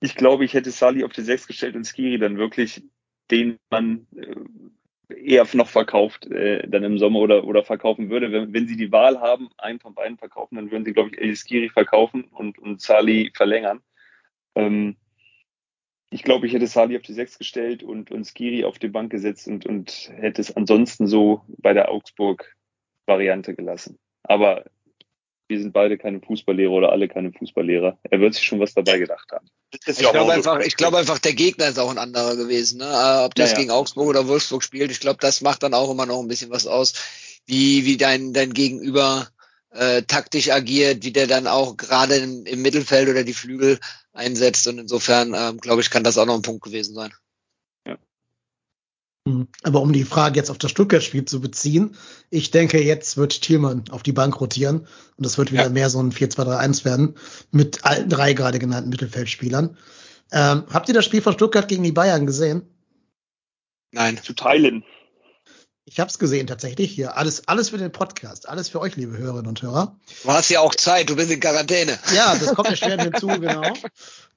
ich 0.00 0.16
glaube, 0.16 0.44
ich 0.44 0.52
hätte 0.52 0.70
Sali 0.70 1.02
auf 1.02 1.12
die 1.12 1.22
Sechs 1.22 1.46
gestellt 1.46 1.76
und 1.76 1.84
Skiri 1.84 2.18
dann 2.18 2.36
wirklich 2.36 2.82
den 3.30 3.58
man 3.70 4.06
äh, 4.16 4.34
eher 5.16 5.46
noch 5.54 5.68
verkauft 5.68 6.26
äh, 6.26 6.66
dann 6.68 6.84
im 6.84 6.98
Sommer 6.98 7.20
oder, 7.20 7.44
oder 7.44 7.64
verkaufen 7.64 8.10
würde. 8.10 8.32
Wenn, 8.32 8.52
wenn 8.52 8.68
sie 8.68 8.76
die 8.76 8.92
Wahl 8.92 9.20
haben, 9.20 9.48
einen 9.58 9.80
von 9.80 9.94
beiden 9.94 10.18
verkaufen, 10.18 10.56
dann 10.56 10.70
würden 10.70 10.84
sie, 10.84 10.92
glaube 10.92 11.10
ich, 11.10 11.18
Eliskiri 11.18 11.68
verkaufen 11.68 12.24
und, 12.24 12.58
und 12.58 12.80
Sali 12.80 13.30
verlängern. 13.34 13.80
Ähm, 14.54 14.96
ich 16.10 16.22
glaube, 16.22 16.46
ich 16.46 16.52
hätte 16.52 16.66
Sali 16.66 16.96
auf 16.96 17.02
die 17.02 17.12
Sechs 17.12 17.38
gestellt 17.38 17.82
und, 17.82 18.10
und 18.10 18.24
Skiri 18.24 18.64
auf 18.64 18.78
die 18.78 18.88
Bank 18.88 19.10
gesetzt 19.10 19.48
und, 19.48 19.66
und 19.66 20.12
hätte 20.14 20.40
es 20.40 20.56
ansonsten 20.56 21.06
so 21.06 21.42
bei 21.58 21.72
der 21.72 21.90
Augsburg-Variante 21.90 23.54
gelassen. 23.54 23.98
Aber 24.22 24.64
wir 25.48 25.60
sind 25.60 25.72
beide 25.72 25.98
keine 25.98 26.20
Fußballlehrer 26.20 26.72
oder 26.72 26.92
alle 26.92 27.08
keine 27.08 27.32
Fußballlehrer. 27.32 27.98
Er 28.02 28.20
wird 28.20 28.34
sich 28.34 28.44
schon 28.44 28.60
was 28.60 28.74
dabei 28.74 28.98
gedacht 28.98 29.30
haben. 29.32 29.46
Ich 29.70 29.98
glaube 29.98 30.32
einfach, 30.32 30.60
ich 30.60 30.76
glaube 30.76 30.98
einfach, 30.98 31.18
der 31.18 31.34
Gegner 31.34 31.68
ist 31.68 31.78
auch 31.78 31.90
ein 31.90 31.98
anderer 31.98 32.36
gewesen. 32.36 32.78
Ne? 32.78 32.86
Äh, 32.86 33.24
ob 33.24 33.34
das 33.34 33.50
ja, 33.50 33.56
ja. 33.56 33.60
gegen 33.60 33.70
Augsburg 33.70 34.08
oder 34.08 34.26
Wolfsburg 34.26 34.62
spielt, 34.62 34.90
ich 34.90 35.00
glaube, 35.00 35.18
das 35.20 35.40
macht 35.40 35.62
dann 35.62 35.74
auch 35.74 35.90
immer 35.90 36.06
noch 36.06 36.20
ein 36.20 36.28
bisschen 36.28 36.50
was 36.50 36.66
aus, 36.66 36.94
wie, 37.46 37.84
wie 37.84 37.96
dein, 37.96 38.32
dein 38.32 38.54
Gegenüber 38.54 39.28
äh, 39.70 40.02
taktisch 40.02 40.50
agiert, 40.50 41.04
wie 41.04 41.12
der 41.12 41.26
dann 41.26 41.46
auch 41.46 41.76
gerade 41.76 42.16
im, 42.16 42.46
im, 42.46 42.62
Mittelfeld 42.62 43.08
oder 43.08 43.24
die 43.24 43.34
Flügel 43.34 43.78
einsetzt. 44.12 44.66
Und 44.68 44.78
insofern, 44.78 45.34
ähm, 45.36 45.58
glaube 45.58 45.82
ich, 45.82 45.90
kann 45.90 46.04
das 46.04 46.16
auch 46.16 46.26
noch 46.26 46.36
ein 46.36 46.42
Punkt 46.42 46.62
gewesen 46.62 46.94
sein. 46.94 47.12
Aber 49.62 49.80
um 49.80 49.92
die 49.92 50.04
Frage 50.04 50.36
jetzt 50.36 50.50
auf 50.50 50.58
das 50.58 50.70
Stuttgart-Spiel 50.70 51.24
zu 51.24 51.40
beziehen, 51.40 51.96
ich 52.28 52.50
denke, 52.50 52.82
jetzt 52.82 53.16
wird 53.16 53.40
Thielmann 53.40 53.84
auf 53.90 54.02
die 54.02 54.12
Bank 54.12 54.38
rotieren 54.38 54.86
und 55.16 55.24
es 55.24 55.38
wird 55.38 55.50
wieder 55.50 55.64
ja. 55.64 55.68
mehr 55.70 55.88
so 55.88 55.98
ein 55.98 56.12
4-2-3-1 56.12 56.84
werden 56.84 57.14
mit 57.50 57.84
allen 57.84 58.10
drei 58.10 58.34
gerade 58.34 58.58
genannten 58.58 58.90
Mittelfeldspielern. 58.90 59.78
Ähm, 60.30 60.64
habt 60.70 60.88
ihr 60.88 60.94
das 60.94 61.06
Spiel 61.06 61.22
von 61.22 61.32
Stuttgart 61.32 61.68
gegen 61.68 61.82
die 61.82 61.92
Bayern 61.92 62.26
gesehen? 62.26 62.68
Nein. 63.92 64.20
Zu 64.22 64.34
teilen. 64.34 64.84
Ich 65.86 66.00
habe 66.00 66.10
es 66.10 66.18
gesehen 66.18 66.46
tatsächlich 66.46 66.90
hier. 66.90 67.16
Alles, 67.16 67.46
alles 67.46 67.68
für 67.70 67.78
den 67.78 67.92
Podcast, 67.92 68.48
alles 68.48 68.70
für 68.70 68.80
euch, 68.80 68.96
liebe 68.96 69.16
Hörerinnen 69.16 69.46
und 69.46 69.62
Hörer. 69.62 69.98
Du 70.22 70.30
hast 70.30 70.48
ja 70.48 70.60
auch 70.60 70.74
Zeit, 70.74 71.10
du 71.10 71.16
bist 71.16 71.30
in 71.30 71.40
Quarantäne. 71.40 71.98
Ja, 72.14 72.34
das 72.34 72.54
kommt 72.54 72.70
ja 72.70 72.76
schwer 72.76 72.98
hinzu, 72.98 73.26
genau. 73.40 73.62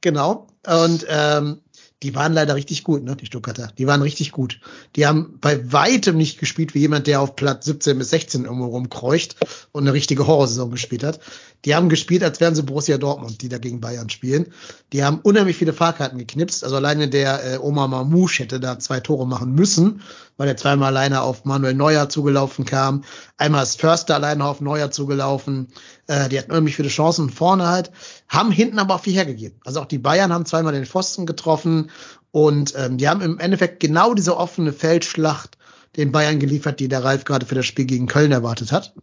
Genau. 0.01 0.47
Und 0.65 1.05
ähm, 1.09 1.61
die 2.04 2.14
waren 2.14 2.34
leider 2.34 2.54
richtig 2.54 2.84
gut, 2.84 3.04
ne, 3.04 3.16
die 3.16 3.26
Stuttgarter. 3.26 3.72
Die 3.78 3.88
waren 3.88 4.04
richtig 4.04 4.32
gut. 4.32 4.60
Die 4.95 5.08
haben 5.08 5.39
bei 5.41 5.72
weitem 5.72 6.16
nicht 6.16 6.39
gespielt 6.39 6.76
wie 6.76 6.80
jemand, 6.80 7.08
der 7.08 7.22
auf 7.22 7.36
Platz 7.36 7.66
17 7.66 7.98
bis 7.98 8.12
16 8.12 8.45
irgendwo 8.45 8.68
rumkreucht 8.68 9.36
und 9.72 9.84
eine 9.84 9.93
richtige 9.93 10.28
Horrorsaison 10.28 10.70
gespielt 10.70 11.04
hat. 11.04 11.20
Die 11.66 11.74
haben 11.74 11.89
gespielt, 11.89 12.24
als 12.24 12.39
wären 12.39 12.54
sie 12.54 12.62
Borussia 12.62 13.00
Dortmund, 13.00 13.41
die 13.41 13.50
da 13.50 13.58
gegen 13.58 13.82
Bayern 13.82 14.12
spielen. 14.12 14.54
Die 14.93 15.04
haben 15.04 15.20
unheimlich 15.24 15.58
viele 15.58 15.74
Fahrkarten 15.74 16.20
geknipst. 16.20 16.64
Also 16.64 16.76
alleine 16.76 17.08
der 17.08 17.56
äh, 17.56 17.58
Omar 17.58 17.88
Mamouche 17.88 18.43
hätte 18.43 18.60
da 18.60 18.78
zwei 18.78 19.00
Tore 19.00 19.26
machen 19.26 19.54
müssen, 19.54 20.02
weil 20.38 20.48
er 20.48 20.56
zweimal 20.56 20.89
alleine 20.89 21.22
auf 21.22 21.45
Manuel 21.45 21.74
Neuer 21.74 22.10
zugelaufen 22.10 22.66
kam. 22.66 23.04
Einmal 23.38 23.64
ist 23.64 23.82
Förster 23.82 24.14
alleine 24.14 24.45
auf 24.45 24.62
Neuer 24.62 24.91
zugelaufen. 24.91 25.70
Äh, 26.08 26.30
die 26.30 26.39
hatten 26.39 26.51
unheimlich 26.51 26.76
viele 26.76 26.89
Chancen 26.89 27.30
vorne 27.30 27.68
halt, 27.68 27.91
haben 28.27 28.52
hinten 28.52 28.80
aber 28.80 28.95
auch 28.95 29.02
viel 29.02 29.14
hergegeben. 29.14 29.60
Also 29.65 29.81
auch 29.81 29.86
die 29.86 29.98
Bayern 29.98 30.34
haben 30.34 30.45
zweimal 30.45 30.73
den 30.73 30.86
Pfosten 30.86 31.26
getroffen 31.26 31.91
und 32.31 32.73
ähm, 32.77 32.98
die 32.98 33.07
haben 33.07 33.22
im 33.22 33.40
Endeffekt 33.40 33.80
genau 33.80 34.14
diese 34.14 34.38
offene 34.38 34.73
Feldschlacht 34.73 35.57
den 35.95 36.11
Bayern 36.11 36.40
geliefert, 36.40 36.80
die 36.80 36.88
der 36.88 37.03
Ralf 37.03 37.26
gerade 37.26 37.45
für 37.45 37.56
das 37.56 37.65
Spiel 37.65 37.86
gegen 37.86 38.07
Köln 38.07 38.31
erwartet 38.31 38.72
hat. 38.72 38.94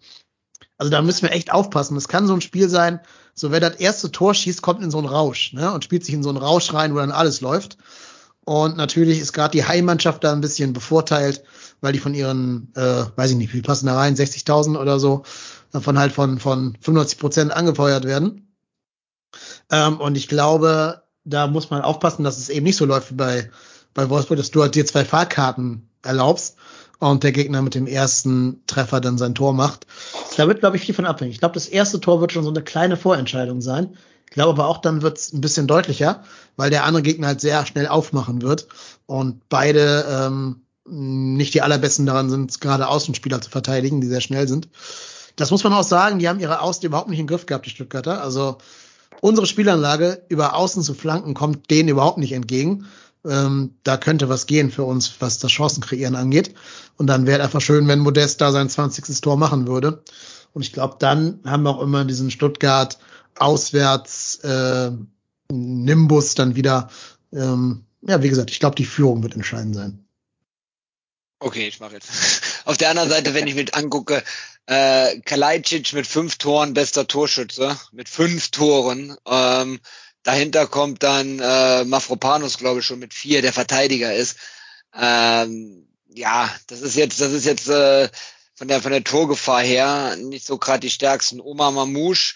Also 0.78 0.90
da 0.90 1.02
müssen 1.02 1.22
wir 1.22 1.32
echt 1.32 1.52
aufpassen. 1.52 1.96
Es 1.96 2.08
kann 2.08 2.26
so 2.26 2.34
ein 2.34 2.40
Spiel 2.40 2.68
sein, 2.68 3.00
so 3.34 3.50
wer 3.50 3.60
das 3.60 3.76
erste 3.76 4.10
Tor 4.10 4.34
schießt, 4.34 4.62
kommt 4.62 4.82
in 4.82 4.90
so 4.90 4.98
einen 4.98 5.08
Rausch 5.08 5.52
ne, 5.52 5.72
und 5.72 5.84
spielt 5.84 6.04
sich 6.04 6.14
in 6.14 6.22
so 6.22 6.28
einen 6.30 6.38
Rausch 6.38 6.72
rein, 6.72 6.94
wo 6.94 6.98
dann 6.98 7.10
alles 7.10 7.40
läuft. 7.40 7.76
Und 8.44 8.76
natürlich 8.76 9.20
ist 9.20 9.32
gerade 9.32 9.52
die 9.52 9.64
Heimmannschaft 9.64 10.22
da 10.22 10.32
ein 10.32 10.40
bisschen 10.40 10.72
bevorteilt, 10.72 11.42
weil 11.80 11.92
die 11.92 11.98
von 11.98 12.14
ihren, 12.14 12.72
äh, 12.76 13.04
weiß 13.16 13.30
ich 13.30 13.36
nicht, 13.36 13.54
wie 13.54 13.62
passen 13.62 13.86
da 13.86 13.96
rein, 13.96 14.16
60.000 14.16 14.78
oder 14.78 15.00
so, 15.00 15.22
davon 15.72 15.98
halt 15.98 16.12
von, 16.12 16.38
von 16.38 16.76
95 16.80 17.18
Prozent 17.18 17.52
angefeuert 17.52 18.04
werden. 18.04 18.54
Ähm, 19.70 19.98
und 19.98 20.16
ich 20.16 20.28
glaube, 20.28 21.02
da 21.24 21.46
muss 21.46 21.70
man 21.70 21.82
aufpassen, 21.82 22.24
dass 22.24 22.38
es 22.38 22.50
eben 22.50 22.64
nicht 22.64 22.76
so 22.76 22.84
läuft 22.84 23.10
wie 23.10 23.16
bei, 23.16 23.50
bei 23.94 24.10
Wolfsburg, 24.10 24.36
dass 24.36 24.50
du 24.50 24.62
halt 24.62 24.74
dir 24.74 24.84
zwei 24.84 25.04
Fahrkarten 25.04 25.88
erlaubst 26.02 26.56
und 26.98 27.22
der 27.22 27.32
Gegner 27.32 27.62
mit 27.62 27.74
dem 27.74 27.86
ersten 27.86 28.62
Treffer 28.66 29.00
dann 29.00 29.18
sein 29.18 29.34
Tor 29.34 29.54
macht. 29.54 29.86
Da 30.36 30.46
wird, 30.46 30.60
glaube 30.60 30.76
ich, 30.76 30.82
viel 30.84 30.94
von 30.94 31.06
abhängig. 31.06 31.34
Ich 31.34 31.40
glaube, 31.40 31.54
das 31.54 31.68
erste 31.68 32.00
Tor 32.00 32.20
wird 32.20 32.32
schon 32.32 32.44
so 32.44 32.50
eine 32.50 32.62
kleine 32.62 32.96
Vorentscheidung 32.96 33.62
sein. 33.62 33.96
Ich 34.26 34.32
glaube 34.32 34.50
aber 34.50 34.68
auch, 34.68 34.78
dann 34.78 35.02
wird 35.02 35.18
es 35.18 35.32
ein 35.32 35.40
bisschen 35.40 35.66
deutlicher, 35.66 36.24
weil 36.56 36.70
der 36.70 36.84
andere 36.84 37.02
Gegner 37.02 37.28
halt 37.28 37.40
sehr 37.40 37.64
schnell 37.66 37.86
aufmachen 37.86 38.42
wird 38.42 38.66
und 39.06 39.48
beide 39.48 40.04
ähm, 40.08 40.64
nicht 40.86 41.54
die 41.54 41.62
allerbesten 41.62 42.06
daran 42.06 42.30
sind, 42.30 42.60
gerade 42.60 42.88
Außenspieler 42.88 43.40
zu 43.40 43.50
verteidigen, 43.50 44.00
die 44.00 44.08
sehr 44.08 44.20
schnell 44.20 44.48
sind. 44.48 44.68
Das 45.36 45.50
muss 45.50 45.64
man 45.64 45.72
auch 45.72 45.84
sagen, 45.84 46.18
die 46.18 46.28
haben 46.28 46.40
ihre 46.40 46.60
Außen 46.60 46.84
überhaupt 46.84 47.08
nicht 47.08 47.18
im 47.18 47.26
Griff 47.26 47.46
gehabt, 47.46 47.66
die 47.66 47.70
Stuttgarter. 47.70 48.22
Also 48.22 48.58
unsere 49.20 49.46
Spielanlage 49.46 50.22
über 50.28 50.54
Außen 50.54 50.82
zu 50.82 50.94
flanken 50.94 51.34
kommt 51.34 51.70
denen 51.70 51.88
überhaupt 51.88 52.18
nicht 52.18 52.32
entgegen. 52.32 52.86
Ähm, 53.26 53.74
da 53.82 53.96
könnte 53.96 54.28
was 54.28 54.46
gehen 54.46 54.70
für 54.70 54.84
uns, 54.84 55.14
was 55.20 55.38
das 55.38 55.50
Chancenkreieren 55.50 56.14
angeht. 56.14 56.54
Und 56.98 57.06
dann 57.06 57.26
wäre 57.26 57.42
einfach 57.42 57.62
schön, 57.62 57.88
wenn 57.88 58.00
Modest 58.00 58.40
da 58.40 58.52
sein 58.52 58.68
20. 58.68 59.20
Tor 59.20 59.36
machen 59.36 59.66
würde. 59.66 60.02
Und 60.52 60.62
ich 60.62 60.72
glaube, 60.72 60.96
dann 60.98 61.40
haben 61.44 61.62
wir 61.62 61.70
auch 61.70 61.82
immer 61.82 62.04
diesen 62.04 62.30
Stuttgart 62.30 62.98
auswärts 63.36 64.36
äh, 64.36 64.90
Nimbus 65.50 66.34
dann 66.34 66.56
wieder. 66.56 66.90
Ähm, 67.32 67.84
ja, 68.02 68.22
wie 68.22 68.28
gesagt, 68.28 68.50
ich 68.50 68.60
glaube, 68.60 68.76
die 68.76 68.84
Führung 68.84 69.22
wird 69.22 69.34
entscheidend 69.34 69.74
sein. 69.74 70.04
Okay, 71.38 71.68
ich 71.68 71.80
mache 71.80 71.94
jetzt. 71.94 72.10
Auf 72.64 72.76
der 72.76 72.90
anderen 72.90 73.10
Seite, 73.10 73.34
wenn 73.34 73.46
ich 73.46 73.54
mit 73.54 73.74
angucke, 73.74 74.22
äh, 74.66 75.20
Kalajdzic 75.20 75.92
mit 75.92 76.06
fünf 76.06 76.36
Toren, 76.36 76.74
bester 76.74 77.06
Torschütze, 77.06 77.78
mit 77.92 78.08
fünf 78.08 78.50
Toren. 78.50 79.16
Ähm, 79.26 79.80
dahinter 80.22 80.66
kommt 80.66 81.02
dann 81.02 81.38
äh, 81.40 81.84
Mafropanus, 81.84 82.58
glaube 82.58 82.80
ich, 82.80 82.86
schon 82.86 82.98
mit 82.98 83.12
vier, 83.12 83.42
der 83.42 83.52
Verteidiger 83.52 84.14
ist. 84.14 84.38
Ähm, 84.98 85.86
ja, 86.08 86.50
das 86.68 86.80
ist 86.80 86.96
jetzt, 86.96 87.20
das 87.20 87.32
ist 87.32 87.44
jetzt 87.44 87.68
äh, 87.68 88.08
von 88.54 88.68
der 88.68 88.80
von 88.80 88.92
der 88.92 89.04
Torgefahr 89.04 89.62
her 89.62 90.16
nicht 90.16 90.46
so 90.46 90.58
gerade 90.58 90.80
die 90.80 90.90
stärksten. 90.90 91.40
Oma 91.40 91.70
Mamouche 91.70 92.34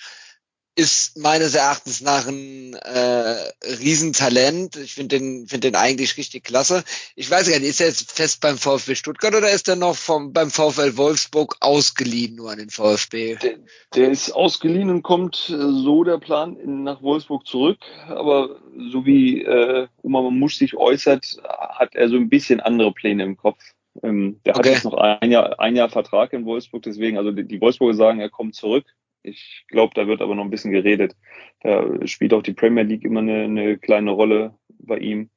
ist 0.79 1.19
meines 1.19 1.57
Erachtens 1.57 2.01
nach 2.03 2.29
ein 2.29 2.75
äh, 2.75 3.35
Riesentalent. 3.81 4.77
Ich 4.77 4.95
finde 4.95 5.19
den, 5.19 5.49
finde 5.49 5.73
den 5.73 5.75
eigentlich 5.75 6.17
richtig 6.17 6.45
klasse. 6.45 6.85
Ich 7.17 7.29
weiß 7.29 7.51
gar 7.51 7.59
nicht, 7.59 7.69
ist 7.69 7.81
er 7.81 7.89
jetzt 7.89 8.13
fest 8.13 8.41
beim 8.41 8.57
VfB 8.57 8.95
Stuttgart 8.95 9.35
oder 9.35 9.51
ist 9.51 9.69
er 9.69 9.75
noch 9.75 9.97
vom, 9.97 10.33
beim 10.33 10.51
VfL 10.51 10.97
Wolfsburg 10.97 11.57
ausgeliehen 11.59 12.37
nur 12.37 12.53
an 12.53 12.59
den 12.59 12.71
VfB? 12.71 13.35
Der, 13.43 13.59
der 13.97 14.11
ist 14.13 14.31
ausgeliehen 14.31 14.89
und 14.89 15.03
kommt 15.03 15.51
äh, 15.51 15.57
so 15.57 16.05
der 16.05 16.19
Plan 16.19 16.57
nach 16.85 17.03
Wolfsburg 17.03 17.45
zurück. 17.45 17.81
Aber 18.07 18.61
so 18.93 19.05
wie 19.05 19.43
äh, 19.43 19.89
Oma 20.03 20.23
Mamusch 20.23 20.59
sich 20.59 20.77
äußert, 20.77 21.39
hat 21.43 21.97
er 21.97 22.09
so 22.09 22.15
ein 22.15 22.29
bisschen 22.29 22.61
andere 22.61 22.93
Pläne 22.93 23.25
im 23.25 23.37
Kopf. 23.37 23.59
Ähm, 24.05 24.39
der 24.47 24.55
okay. 24.55 24.69
hat 24.69 24.75
jetzt 24.77 24.85
noch 24.85 24.95
ein 24.95 25.33
Jahr, 25.33 25.59
ein 25.59 25.75
Jahr 25.75 25.89
Vertrag 25.89 26.33
in 26.33 26.45
Wolfsburg, 26.45 26.85
deswegen, 26.85 27.19
also 27.19 27.33
die, 27.33 27.49
die 27.49 27.61
Wolfsburger 27.61 27.95
sagen, 27.95 28.21
er 28.21 28.31
kommt 28.31 28.55
zurück. 28.55 28.85
Ich 29.23 29.65
glaube, 29.69 29.95
da 29.95 30.07
wird 30.07 30.23
aber 30.23 30.35
noch 30.35 30.45
ein 30.45 30.51
bisschen 30.51 30.73
geredet. 30.73 31.17
Da 31.61 32.07
spielt 32.07 32.33
auch 32.33 32.43
die 32.43 32.55
Premier 32.55 32.85
League 32.85 33.05
immer 33.05 33.21
eine, 33.21 33.45
eine 33.45 33.79
kleine 33.79 34.11
Rolle 34.11 34.55
bei 34.69 34.99
ihm. 34.99 35.31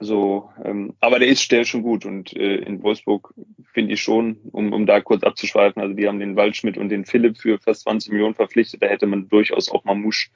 So, 0.00 0.50
ähm, 0.62 0.94
aber 1.00 1.18
der 1.18 1.28
ist 1.28 1.50
der 1.52 1.64
schon 1.64 1.82
gut 1.82 2.04
und 2.04 2.36
äh, 2.36 2.56
in 2.56 2.82
Wolfsburg 2.82 3.32
finde 3.72 3.94
ich 3.94 4.02
schon, 4.02 4.36
um, 4.52 4.72
um 4.72 4.86
da 4.86 5.00
kurz 5.00 5.22
abzuschweifen, 5.22 5.80
also 5.80 5.94
die 5.94 6.08
haben 6.08 6.18
den 6.18 6.36
Waldschmidt 6.36 6.76
und 6.76 6.88
den 6.88 7.04
Philipp 7.04 7.38
für 7.38 7.58
fast 7.58 7.82
20 7.82 8.12
Millionen 8.12 8.34
verpflichtet, 8.34 8.82
da 8.82 8.86
hätte 8.86 9.06
man 9.06 9.28
durchaus 9.28 9.70
auch 9.70 9.84
Mamouche 9.84 10.30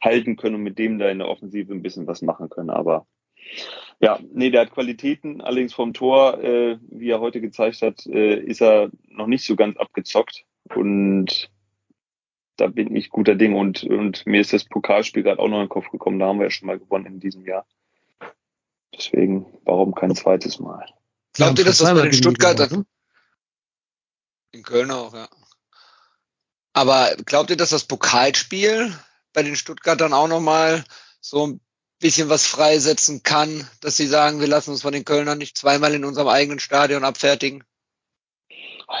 halten 0.00 0.36
können 0.36 0.56
und 0.56 0.62
mit 0.62 0.78
dem 0.78 0.98
da 0.98 1.08
in 1.10 1.18
der 1.18 1.28
Offensive 1.28 1.72
ein 1.72 1.82
bisschen 1.82 2.06
was 2.06 2.22
machen 2.22 2.48
können, 2.48 2.70
aber 2.70 3.06
ja, 4.00 4.18
nee, 4.32 4.50
der 4.50 4.62
hat 4.62 4.72
Qualitäten, 4.72 5.40
allerdings 5.40 5.74
vom 5.74 5.92
Tor, 5.92 6.42
äh, 6.42 6.78
wie 6.88 7.10
er 7.10 7.20
heute 7.20 7.40
gezeigt 7.40 7.82
hat, 7.82 8.04
äh, 8.06 8.40
ist 8.40 8.62
er 8.62 8.90
noch 9.08 9.26
nicht 9.26 9.44
so 9.44 9.56
ganz 9.56 9.76
abgezockt 9.76 10.44
und 10.74 11.50
da 12.62 12.68
bin 12.68 12.94
ich 12.94 13.10
guter 13.10 13.34
Ding 13.34 13.56
und, 13.56 13.82
und 13.82 14.24
mir 14.24 14.40
ist 14.40 14.52
das 14.52 14.64
Pokalspiel 14.64 15.24
gerade 15.24 15.40
auch 15.40 15.48
noch 15.48 15.56
in 15.56 15.64
den 15.64 15.68
Kopf 15.68 15.90
gekommen. 15.90 16.20
Da 16.20 16.26
haben 16.26 16.38
wir 16.38 16.44
ja 16.44 16.50
schon 16.50 16.68
mal 16.68 16.78
gewonnen 16.78 17.06
in 17.06 17.18
diesem 17.18 17.44
Jahr. 17.44 17.66
Deswegen, 18.96 19.46
warum 19.64 19.96
kein 19.96 20.14
zweites 20.14 20.60
Mal? 20.60 20.86
Glaubt 21.32 21.58
ihr, 21.58 21.64
dass 21.64 21.78
das 21.78 21.92
bei 21.92 22.02
den 22.02 22.12
Stuttgartern? 22.12 22.86
In 24.52 24.62
Köln 24.62 24.92
auch, 24.92 25.12
ja. 25.12 25.28
Aber 26.72 27.16
glaubt 27.26 27.50
ihr, 27.50 27.56
dass 27.56 27.70
das 27.70 27.84
Pokalspiel 27.84 28.96
bei 29.32 29.42
den 29.42 29.56
Stuttgartern 29.56 30.12
auch 30.12 30.28
nochmal 30.28 30.84
so 31.20 31.48
ein 31.48 31.60
bisschen 31.98 32.28
was 32.28 32.46
freisetzen 32.46 33.24
kann, 33.24 33.68
dass 33.80 33.96
sie 33.96 34.06
sagen, 34.06 34.38
wir 34.38 34.46
lassen 34.46 34.70
uns 34.70 34.82
von 34.82 34.92
den 34.92 35.04
Kölnern 35.04 35.38
nicht 35.38 35.58
zweimal 35.58 35.94
in 35.94 36.04
unserem 36.04 36.28
eigenen 36.28 36.60
Stadion 36.60 37.02
abfertigen? 37.02 37.64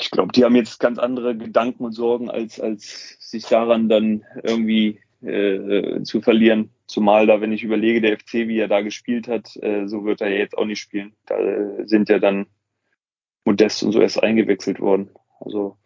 Ich 0.00 0.10
glaube, 0.10 0.32
die 0.32 0.44
haben 0.44 0.56
jetzt 0.56 0.80
ganz 0.80 0.98
andere 0.98 1.36
Gedanken 1.36 1.84
und 1.84 1.92
Sorgen, 1.92 2.30
als, 2.30 2.60
als 2.60 3.16
sich 3.20 3.44
daran 3.44 3.88
dann 3.88 4.24
irgendwie 4.42 5.00
äh, 5.22 6.02
zu 6.02 6.20
verlieren. 6.20 6.70
Zumal 6.86 7.26
da, 7.26 7.40
wenn 7.40 7.52
ich 7.52 7.62
überlege, 7.62 8.00
der 8.00 8.18
FC, 8.18 8.48
wie 8.48 8.58
er 8.58 8.68
da 8.68 8.80
gespielt 8.80 9.28
hat, 9.28 9.56
äh, 9.56 9.86
so 9.86 10.04
wird 10.04 10.20
er 10.20 10.30
ja 10.30 10.38
jetzt 10.38 10.56
auch 10.56 10.64
nicht 10.64 10.80
spielen. 10.80 11.14
Da 11.26 11.36
äh, 11.38 11.86
sind 11.86 12.08
ja 12.08 12.18
dann 12.18 12.46
Modest 13.44 13.82
und 13.82 13.92
so 13.92 14.00
erst 14.00 14.22
eingewechselt 14.22 14.80
worden. 14.80 15.10
Also 15.40 15.78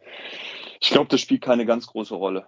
ich 0.81 0.91
glaube, 0.91 1.09
das 1.09 1.21
spielt 1.21 1.43
keine 1.43 1.67
ganz 1.67 1.87
große 1.87 2.15
Rolle. 2.15 2.47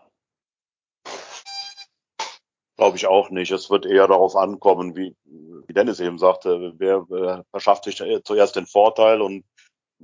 Glaube 2.76 2.96
ich 2.96 3.06
auch 3.06 3.30
nicht. 3.30 3.50
Es 3.50 3.70
wird 3.70 3.86
eher 3.86 4.06
darauf 4.06 4.36
ankommen, 4.36 4.94
wie, 4.94 5.16
wie 5.24 5.72
Dennis 5.72 5.98
eben 5.98 6.18
sagte, 6.18 6.74
wer 6.78 7.06
äh, 7.10 7.42
verschafft 7.50 7.84
sich 7.84 8.02
zuerst 8.24 8.56
den 8.56 8.66
Vorteil 8.66 9.20
und 9.20 9.44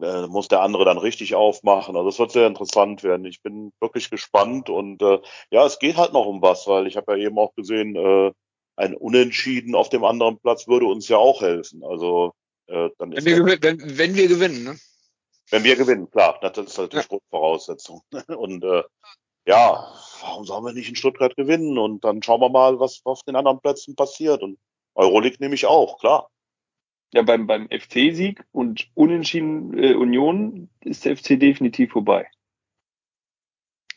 äh, 0.01 0.27
muss 0.27 0.49
der 0.49 0.63
andere 0.63 0.85
dann 0.85 0.99
richtig 0.99 1.35
aufmachen. 1.35 1.97
Also 1.97 2.09
es 2.09 2.19
wird 2.19 2.33
sehr 2.33 2.47
interessant 2.47 3.03
werden. 3.03 3.25
Ich 3.27 3.43
bin 3.43 3.73
wirklich 3.81 4.11
gespannt 4.11 4.71
und 4.71 5.03
äh, 5.03 5.21
ja, 5.51 5.65
es 5.67 5.79
geht 5.79 5.97
halt 5.97 6.13
noch 6.13 6.27
um 6.27 6.43
was, 6.43 6.67
weil 6.67 6.87
ich 6.87 6.97
habe 6.97 7.17
ja 7.17 7.27
eben 7.27 7.39
auch 7.39 7.55
gesehen, 7.55 7.97
äh, 7.97 8.33
ein 8.77 8.95
Unentschieden 8.95 9.75
auf 9.75 9.89
dem 9.89 10.05
anderen 10.05 10.39
Platz 10.39 10.67
würde 10.67 10.87
uns 10.87 11.09
ja 11.09 11.17
auch 11.17 11.43
helfen. 11.43 11.85
Also 11.85 12.33
äh, 12.67 12.91
dann 12.99 13.13
ist 13.13 13.25
wenn, 13.25 13.47
wir, 13.47 13.63
wenn, 13.63 13.99
wenn 13.99 14.15
wir 14.15 14.29
gewinnen, 14.29 14.65
ne? 14.65 14.79
Wenn 15.51 15.65
wir 15.65 15.77
gewinnen, 15.77 16.11
klar, 16.11 16.39
das 16.41 16.57
ist 16.57 16.79
natürlich 16.79 17.05
ja. 17.05 17.09
Grundvoraussetzung. 17.09 18.01
Und 18.37 18.65
äh, 18.65 18.83
ja, 19.47 19.93
warum 20.23 20.45
sollen 20.45 20.65
wir 20.65 20.73
nicht 20.73 20.89
in 20.89 20.97
Stuttgart 20.97 21.37
gewinnen? 21.37 21.79
Und 21.79 22.03
dann 22.05 22.23
schauen 22.23 22.41
wir 22.41 22.49
mal, 22.49 22.81
was 22.81 23.01
auf 23.05 23.23
den 23.23 23.37
anderen 23.37 23.61
Plätzen 23.61 23.95
passiert. 23.95 24.43
Und 24.43 24.59
Euroleague 24.95 25.37
nehme 25.41 25.55
ich 25.55 25.67
auch, 25.67 25.99
klar. 25.99 26.31
Ja, 27.15 27.23
beim, 27.23 27.47
beim 27.47 27.69
FC-Sieg 27.69 28.43
und 28.51 28.89
Unentschieden 28.95 29.79
äh, 29.79 29.95
Union 29.95 30.69
ist 30.81 31.05
der 31.05 31.17
FC 31.17 31.39
definitiv 31.39 31.93
vorbei. 31.93 32.27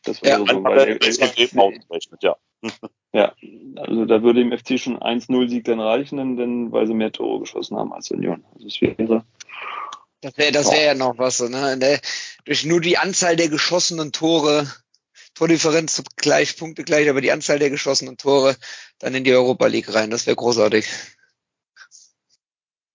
Das 0.04 0.22
war 0.22 0.30
ja, 0.30 0.38
so, 0.38 0.64
weil 0.64 1.00
der, 1.00 2.16
ja. 2.22 2.38
ja, 3.14 3.36
also 3.76 4.06
da 4.06 4.22
würde 4.22 4.42
dem 4.42 4.56
FC 4.56 4.80
schon 4.80 5.00
1-0-Sieg 5.00 5.66
dann 5.66 5.80
reichen, 5.80 6.38
denn, 6.38 6.72
weil 6.72 6.86
sie 6.86 6.94
mehr 6.94 7.12
Tore 7.12 7.40
geschossen 7.40 7.76
haben 7.76 7.92
als 7.92 8.12
Union. 8.12 8.46
Also 8.54 8.68
es 8.68 8.80
wäre. 8.82 9.26
Das 10.22 10.38
wäre 10.38 10.52
das 10.52 10.72
wär 10.72 10.84
ja 10.84 10.94
noch 10.94 11.18
was, 11.18 11.40
ne? 11.40 11.78
Der, 11.80 12.00
durch 12.46 12.66
nur 12.66 12.82
die 12.82 13.00
Anzahl 13.00 13.36
der 13.36 13.50
geschossenen 13.50 14.12
Tore, 14.12 14.72
Tordifferenz 15.34 16.04
gleich, 16.18 16.56
Punkte 16.56 16.84
gleich, 16.84 17.10
aber 17.10 17.22
die 17.22 17.32
Anzahl 17.32 17.58
der 17.58 17.72
geschossenen 17.72 18.18
Tore 18.18 18.56
dann 19.00 19.16
in 19.16 19.24
die 19.24 19.34
Europa 19.34 19.66
League 19.66 19.92
rein. 19.94 20.12
Das 20.12 20.28
wäre 20.28 20.36
großartig 20.36 20.86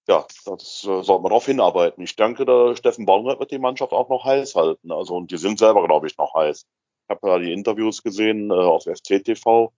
ja, 0.09 0.27
das 0.47 0.85
äh, 0.85 1.03
sollte 1.03 1.23
man 1.23 1.31
darauf 1.31 1.47
hinarbeiten. 1.47 2.03
Ich 2.03 2.16
denke, 2.16 2.45
der 2.45 2.74
Steffen 2.77 3.07
Baumgart 3.07 3.39
wird 3.39 3.53
die 3.53 3.59
Mannschaft 3.59 3.93
auch 3.93 4.09
noch 4.09 4.24
heiß 4.24 4.55
halten. 4.55 4.91
Also, 4.91 5.15
und 5.15 5.31
die 5.31 5.37
sind 5.37 5.59
selber, 5.59 5.87
glaube 5.87 6.07
ich, 6.07 6.19
noch 6.19 6.35
heiß. 6.35 6.65
Ich 6.65 7.09
habe 7.09 7.29
ja 7.29 7.39
die 7.39 7.53
Interviews 7.53 8.03
gesehen 8.03 8.51
äh, 8.51 8.55
auf 8.55 8.85
FCTV 8.85 9.73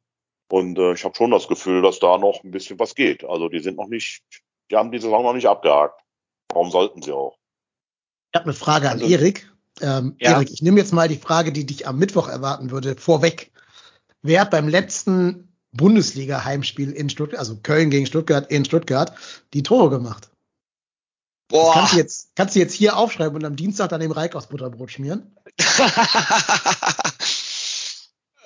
und 0.50 0.78
äh, 0.78 0.94
ich 0.94 1.04
habe 1.04 1.14
schon 1.14 1.30
das 1.30 1.48
Gefühl, 1.48 1.82
dass 1.82 1.98
da 1.98 2.16
noch 2.16 2.42
ein 2.42 2.50
bisschen 2.50 2.78
was 2.78 2.94
geht. 2.94 3.24
Also, 3.24 3.48
die 3.48 3.60
sind 3.60 3.76
noch 3.76 3.88
nicht, 3.88 4.22
die 4.70 4.76
haben 4.76 4.92
die 4.92 4.98
Saison 4.98 5.22
noch 5.22 5.34
nicht 5.34 5.46
abgehakt. 5.46 6.00
Warum 6.48 6.70
sollten 6.70 7.02
sie 7.02 7.12
auch? 7.12 7.36
Ich 8.32 8.38
habe 8.38 8.46
eine 8.46 8.54
Frage 8.54 8.90
an 8.90 9.00
also, 9.00 9.12
Erik. 9.12 9.50
Ähm, 9.80 10.16
ja. 10.20 10.32
Erik, 10.32 10.50
ich 10.50 10.62
nehme 10.62 10.78
jetzt 10.78 10.92
mal 10.92 11.08
die 11.08 11.16
Frage, 11.16 11.52
die 11.52 11.66
dich 11.66 11.86
am 11.86 11.98
Mittwoch 11.98 12.28
erwarten 12.28 12.70
würde, 12.70 12.96
vorweg. 12.96 13.52
Wer 14.22 14.40
hat 14.40 14.50
beim 14.50 14.68
letzten 14.68 15.53
Bundesliga-Heimspiel 15.76 16.92
in 16.92 17.10
Stuttgart, 17.10 17.38
also 17.38 17.56
Köln 17.62 17.90
gegen 17.90 18.06
Stuttgart 18.06 18.50
in 18.50 18.64
Stuttgart, 18.64 19.12
die 19.52 19.62
Tore 19.62 19.90
gemacht. 19.90 20.30
Boah. 21.48 21.66
Das 21.66 21.74
kannst 21.74 21.92
du 21.92 21.96
jetzt, 21.98 22.30
kannst 22.36 22.54
du 22.54 22.60
jetzt 22.60 22.74
hier 22.74 22.96
aufschreiben 22.96 23.36
und 23.36 23.44
am 23.44 23.56
Dienstag 23.56 23.90
dann 23.90 24.00
dem 24.00 24.12
Reik 24.12 24.34
aus 24.34 24.48
Butterbrot 24.48 24.90
schmieren? 24.90 25.36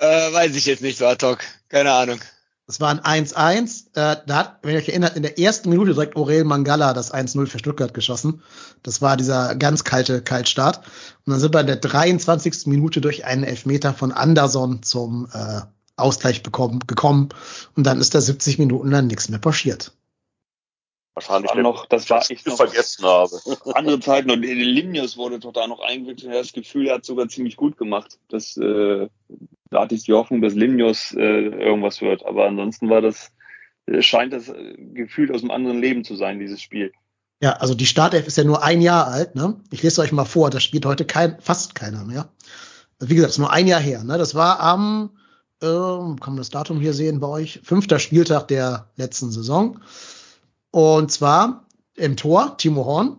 äh, 0.00 0.32
weiß 0.32 0.56
ich 0.56 0.66
jetzt 0.66 0.82
nicht 0.82 0.98
so 0.98 1.06
ad 1.06 1.24
hoc. 1.24 1.38
Keine 1.68 1.92
Ahnung. 1.92 2.20
Das 2.66 2.80
war 2.80 2.90
ein 2.90 3.24
1-1. 3.24 3.86
Äh, 3.94 4.16
da 4.26 4.36
hat, 4.36 4.58
wenn 4.62 4.72
ihr 4.72 4.78
euch 4.78 4.88
erinnert, 4.88 5.16
in 5.16 5.22
der 5.22 5.38
ersten 5.38 5.70
Minute 5.70 5.94
direkt 5.94 6.16
Aurel 6.16 6.44
Mangala 6.44 6.92
das 6.92 7.14
1-0 7.14 7.46
für 7.46 7.58
Stuttgart 7.58 7.94
geschossen. 7.94 8.42
Das 8.82 9.00
war 9.00 9.16
dieser 9.16 9.54
ganz 9.54 9.84
kalte 9.84 10.20
Kaltstart. 10.20 10.78
Und 11.24 11.32
dann 11.32 11.40
sind 11.40 11.54
wir 11.54 11.60
in 11.60 11.66
der 11.66 11.76
23. 11.76 12.66
Minute 12.66 13.00
durch 13.00 13.24
einen 13.24 13.44
Elfmeter 13.44 13.94
von 13.94 14.12
Anderson 14.12 14.82
zum 14.82 15.28
äh, 15.32 15.62
Ausgleich 15.98 16.42
bekommen, 16.42 16.80
gekommen 16.86 17.28
und 17.76 17.84
dann 17.84 18.00
ist 18.00 18.14
da 18.14 18.20
70 18.20 18.58
Minuten 18.58 18.90
lang 18.90 19.06
nichts 19.06 19.28
mehr 19.28 19.38
passiert. 19.38 19.92
Wahrscheinlich 21.18 21.50
war 21.52 21.62
noch, 21.62 21.86
das 21.86 22.08
war 22.10 22.24
ich 22.30 22.46
noch 22.46 22.56
vergessen 22.56 23.04
habe. 23.04 23.40
Andere 23.74 23.98
Zeiten 23.98 24.30
und 24.30 24.42
Limnius 24.42 25.16
wurde 25.16 25.40
total 25.40 25.66
noch 25.66 25.80
eingewickelt. 25.80 26.32
Das 26.32 26.52
Gefühl, 26.52 26.86
er 26.86 26.96
hat 26.96 27.04
sogar 27.04 27.28
ziemlich 27.28 27.56
gut 27.56 27.76
gemacht. 27.76 28.20
Das, 28.28 28.56
äh, 28.56 29.08
da 29.70 29.80
hatte 29.80 29.96
ich 29.96 30.04
die 30.04 30.12
Hoffnung, 30.12 30.42
dass 30.42 30.54
Limnius 30.54 31.12
äh, 31.14 31.18
irgendwas 31.18 32.00
wird. 32.00 32.24
Aber 32.24 32.46
ansonsten 32.46 32.88
war 32.88 33.00
das, 33.00 33.32
äh, 33.86 34.00
scheint 34.00 34.32
das 34.32 34.48
äh, 34.48 34.74
Gefühl 34.76 35.34
aus 35.34 35.42
einem 35.42 35.50
anderen 35.50 35.80
Leben 35.80 36.04
zu 36.04 36.14
sein, 36.14 36.38
dieses 36.38 36.62
Spiel. 36.62 36.92
Ja, 37.42 37.54
also 37.54 37.74
die 37.74 37.86
Startelf 37.86 38.28
ist 38.28 38.36
ja 38.36 38.44
nur 38.44 38.62
ein 38.62 38.80
Jahr 38.80 39.08
alt. 39.08 39.34
Ne? 39.34 39.60
Ich 39.72 39.82
lese 39.82 40.00
euch 40.00 40.12
mal 40.12 40.24
vor, 40.24 40.50
das 40.50 40.62
spielt 40.62 40.86
heute 40.86 41.04
kein, 41.04 41.40
fast 41.40 41.74
keiner 41.74 42.04
mehr. 42.04 42.28
Wie 43.00 43.16
gesagt, 43.16 43.32
ist 43.32 43.38
nur 43.38 43.52
ein 43.52 43.66
Jahr 43.66 43.80
her. 43.80 44.04
Ne? 44.04 44.18
Das 44.18 44.36
war 44.36 44.60
am 44.60 45.10
ähm, 45.62 46.20
kann 46.20 46.34
man 46.34 46.38
das 46.38 46.50
Datum 46.50 46.80
hier 46.80 46.94
sehen 46.94 47.20
bei 47.20 47.26
euch, 47.26 47.60
fünfter 47.62 47.98
Spieltag 47.98 48.48
der 48.48 48.88
letzten 48.96 49.30
Saison. 49.30 49.80
Und 50.70 51.10
zwar 51.10 51.66
im 51.96 52.16
Tor 52.16 52.56
Timo 52.58 52.84
Horn, 52.84 53.18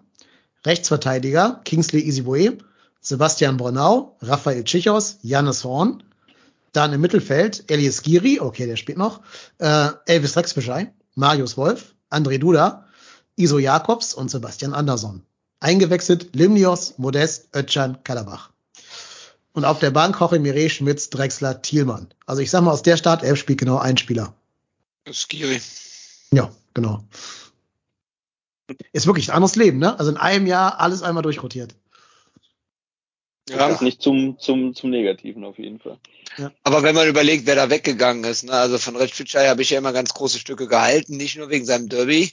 Rechtsverteidiger 0.66 1.62
Kingsley 1.66 2.02
Isiboe, 2.02 2.58
Sebastian 3.02 3.58
Brunau, 3.58 4.18
Raphael 4.22 4.64
Tschichos, 4.64 5.18
Jannis 5.22 5.64
Horn. 5.64 6.04
Dann 6.74 6.94
im 6.94 7.02
Mittelfeld 7.02 7.70
Elias 7.72 8.04
Giri, 8.04 8.40
okay, 8.40 8.68
der 8.68 8.76
spielt 8.76 8.98
noch. 8.98 9.22
Äh, 9.58 9.90
Elvis 10.06 10.36
Rexbeschei, 10.36 10.94
Marius 11.16 11.58
Wolf, 11.58 11.96
André 12.12 12.38
Duda, 12.38 12.86
Iso 13.36 13.58
Jakobs 13.58 14.14
und 14.14 14.30
Sebastian 14.30 14.74
Andersson. 14.74 15.24
Eingewechselt 15.62 16.36
Limnios, 16.36 16.96
Modest, 16.98 17.50
Ötchan, 17.56 18.04
Kalabach. 18.04 18.52
Und 19.54 19.66
auf 19.66 19.80
der 19.80 19.92
Bank 19.92 20.20
Jorge 20.20 20.40
Mire, 20.40 20.70
Schmitz, 20.70 21.10
Drexler, 21.10 21.62
Thielmann. 21.62 22.08
Also 22.26 22.42
ich 22.42 22.52
sag 22.52 22.62
mal, 22.62 22.72
aus 22.72 22.84
der 22.84 22.98
Startelf 22.98 23.40
spielt 23.40 23.60
genau 23.60 23.78
ein 23.78 23.98
Spieler. 23.98 24.34
Skiri. 25.12 25.60
Ja, 26.32 26.52
genau. 26.74 27.04
Ist 28.94 29.08
wirklich 29.08 29.30
ein 29.30 29.36
anderes 29.36 29.56
Leben, 29.56 29.80
ne? 29.80 29.98
Also 29.98 30.12
in 30.12 30.18
einem 30.18 30.46
Jahr 30.46 30.80
alles 30.80 31.02
einmal 31.02 31.24
durchrotiert. 31.24 31.76
Ja. 33.50 33.68
Das 33.68 33.82
nicht 33.82 34.02
zum, 34.02 34.38
zum, 34.38 34.76
zum 34.76 34.92
Negativen 34.92 35.44
auf 35.44 35.58
jeden 35.58 35.80
Fall. 35.80 35.98
Ja. 36.38 36.52
Aber 36.64 36.84
wenn 36.84 36.94
man 36.94 37.08
überlegt, 37.08 37.48
wer 37.48 37.56
da 37.56 37.72
weggegangen 37.72 38.24
ist, 38.24 38.44
ne? 38.44 38.54
also 38.54 38.78
von 38.78 38.96
Retschwitschei 38.96 39.48
habe 39.48 39.64
ich 39.64 39.72
ja 39.72 39.80
immer 39.80 39.92
ganz 39.92 40.14
große 40.14 40.38
Stücke 40.38 40.68
gehalten, 40.68 41.18
nicht 41.18 41.38
nur 41.38 41.50
wegen 41.50 41.66
seinem 41.66 41.90
Derby, 41.90 42.32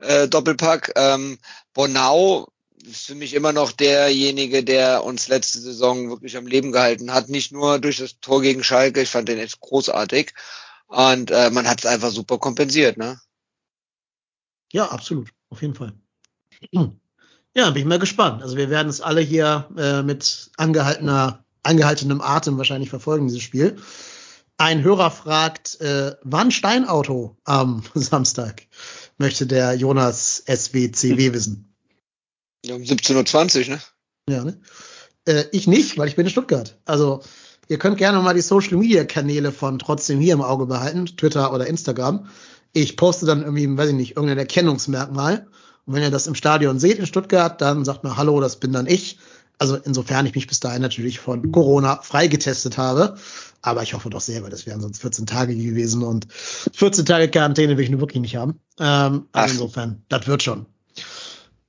äh, 0.00 0.28
Doppelpack. 0.28 0.92
Ähm, 0.96 1.38
Bonau 1.72 2.48
ist 2.82 3.06
für 3.06 3.14
mich 3.14 3.34
immer 3.34 3.52
noch 3.52 3.72
derjenige, 3.72 4.64
der 4.64 5.04
uns 5.04 5.28
letzte 5.28 5.60
Saison 5.60 6.10
wirklich 6.10 6.36
am 6.36 6.46
Leben 6.46 6.72
gehalten 6.72 7.12
hat. 7.12 7.28
Nicht 7.28 7.52
nur 7.52 7.78
durch 7.78 7.98
das 7.98 8.20
Tor 8.20 8.42
gegen 8.42 8.64
Schalke, 8.64 9.02
ich 9.02 9.10
fand 9.10 9.28
den 9.28 9.38
echt 9.38 9.60
großartig. 9.60 10.32
Und 10.86 11.30
äh, 11.30 11.50
man 11.50 11.68
hat 11.68 11.80
es 11.80 11.86
einfach 11.86 12.10
super 12.10 12.38
kompensiert, 12.38 12.96
ne? 12.96 13.20
Ja, 14.72 14.86
absolut, 14.86 15.30
auf 15.50 15.62
jeden 15.62 15.74
Fall. 15.74 15.92
Ja, 17.52 17.68
bin 17.70 17.82
ich 17.82 17.88
mal 17.88 17.98
gespannt. 17.98 18.42
Also 18.44 18.56
wir 18.56 18.70
werden 18.70 18.88
es 18.88 19.00
alle 19.00 19.20
hier 19.20 19.68
äh, 19.76 20.02
mit 20.04 20.52
angehaltener, 20.56 21.44
angehaltenem 21.64 22.20
Atem 22.20 22.56
wahrscheinlich 22.58 22.90
verfolgen, 22.90 23.26
dieses 23.26 23.42
Spiel. 23.42 23.76
Ein 24.56 24.84
Hörer 24.84 25.10
fragt, 25.10 25.80
äh, 25.80 26.14
wann 26.22 26.52
Steinauto 26.52 27.36
am 27.42 27.82
Samstag? 27.94 28.68
Möchte 29.18 29.48
der 29.48 29.74
Jonas 29.74 30.44
SWCW 30.46 31.32
wissen. 31.32 31.69
Ja, 32.64 32.74
um 32.74 32.82
17.20 32.82 33.60
Uhr, 33.60 33.68
ne? 33.70 33.80
Ja, 34.28 34.44
ne? 34.44 34.60
Äh, 35.26 35.44
ich 35.52 35.66
nicht, 35.66 35.98
weil 35.98 36.08
ich 36.08 36.16
bin 36.16 36.26
in 36.26 36.30
Stuttgart. 36.30 36.78
Also 36.84 37.22
ihr 37.68 37.78
könnt 37.78 37.98
gerne 37.98 38.20
mal 38.20 38.34
die 38.34 38.40
Social 38.40 38.76
Media 38.76 39.04
Kanäle 39.04 39.52
von 39.52 39.78
trotzdem 39.78 40.20
hier 40.20 40.34
im 40.34 40.42
Auge 40.42 40.66
behalten, 40.66 41.06
Twitter 41.06 41.52
oder 41.52 41.66
Instagram. 41.66 42.28
Ich 42.72 42.96
poste 42.96 43.26
dann 43.26 43.42
irgendwie, 43.42 43.76
weiß 43.76 43.90
ich 43.90 43.94
nicht, 43.94 44.16
irgendein 44.16 44.38
Erkennungsmerkmal. 44.38 45.46
Und 45.86 45.94
wenn 45.94 46.02
ihr 46.02 46.10
das 46.10 46.26
im 46.26 46.34
Stadion 46.34 46.78
seht 46.78 46.98
in 46.98 47.06
Stuttgart, 47.06 47.60
dann 47.60 47.84
sagt 47.84 48.04
mal 48.04 48.16
Hallo, 48.16 48.40
das 48.40 48.60
bin 48.60 48.72
dann 48.72 48.86
ich. 48.86 49.18
Also 49.58 49.76
insofern 49.76 50.24
ich 50.24 50.34
mich 50.34 50.46
bis 50.46 50.60
dahin 50.60 50.80
natürlich 50.80 51.18
von 51.18 51.52
Corona 51.52 52.00
freigetestet 52.02 52.78
habe. 52.78 53.16
Aber 53.62 53.82
ich 53.82 53.92
hoffe 53.92 54.08
doch 54.08 54.22
sehr, 54.22 54.42
weil 54.42 54.50
das 54.50 54.64
wären 54.64 54.80
sonst 54.80 55.02
14 55.02 55.26
Tage 55.26 55.54
gewesen 55.54 56.02
und 56.02 56.26
14 56.30 57.04
Tage 57.04 57.28
Quarantäne 57.28 57.76
will 57.76 57.84
ich 57.84 57.90
nur 57.90 58.00
wirklich 58.00 58.22
nicht 58.22 58.36
haben. 58.36 58.58
Ähm, 58.78 59.28
also 59.32 59.52
insofern, 59.52 60.02
das 60.08 60.26
wird 60.26 60.42
schon. 60.42 60.64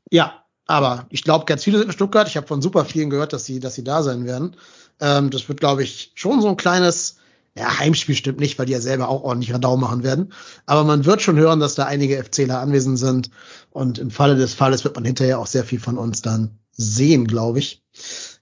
Ja, 0.09 0.40
aber 0.71 1.05
ich 1.09 1.23
glaube, 1.23 1.43
ganz 1.43 1.65
viele 1.65 1.79
sind 1.79 1.87
in 1.87 1.93
Stuttgart. 1.93 2.29
Ich 2.29 2.37
habe 2.37 2.47
von 2.47 2.61
super 2.61 2.85
vielen 2.85 3.09
gehört, 3.09 3.33
dass 3.33 3.43
sie, 3.43 3.59
dass 3.59 3.75
sie 3.75 3.83
da 3.83 4.03
sein 4.03 4.25
werden. 4.25 4.55
Ähm, 5.01 5.29
das 5.29 5.49
wird, 5.49 5.59
glaube 5.59 5.83
ich, 5.83 6.13
schon 6.15 6.41
so 6.41 6.47
ein 6.47 6.55
kleines, 6.55 7.17
ja, 7.57 7.77
Heimspiel 7.77 8.15
stimmt 8.15 8.39
nicht, 8.39 8.57
weil 8.57 8.67
die 8.67 8.71
ja 8.71 8.79
selber 8.79 9.09
auch 9.09 9.21
ordentlich 9.21 9.53
Radau 9.53 9.75
machen 9.75 10.03
werden. 10.03 10.31
Aber 10.65 10.85
man 10.85 11.03
wird 11.03 11.21
schon 11.21 11.35
hören, 11.35 11.59
dass 11.59 11.75
da 11.75 11.87
einige 11.87 12.23
FCler 12.23 12.61
anwesend 12.61 12.97
sind. 12.97 13.31
Und 13.71 13.99
im 13.99 14.11
Falle 14.11 14.37
des 14.37 14.53
Falles 14.53 14.85
wird 14.85 14.95
man 14.95 15.03
hinterher 15.03 15.39
auch 15.39 15.47
sehr 15.47 15.65
viel 15.65 15.81
von 15.81 15.97
uns 15.97 16.21
dann 16.21 16.57
sehen, 16.71 17.27
glaube 17.27 17.59
ich. 17.59 17.83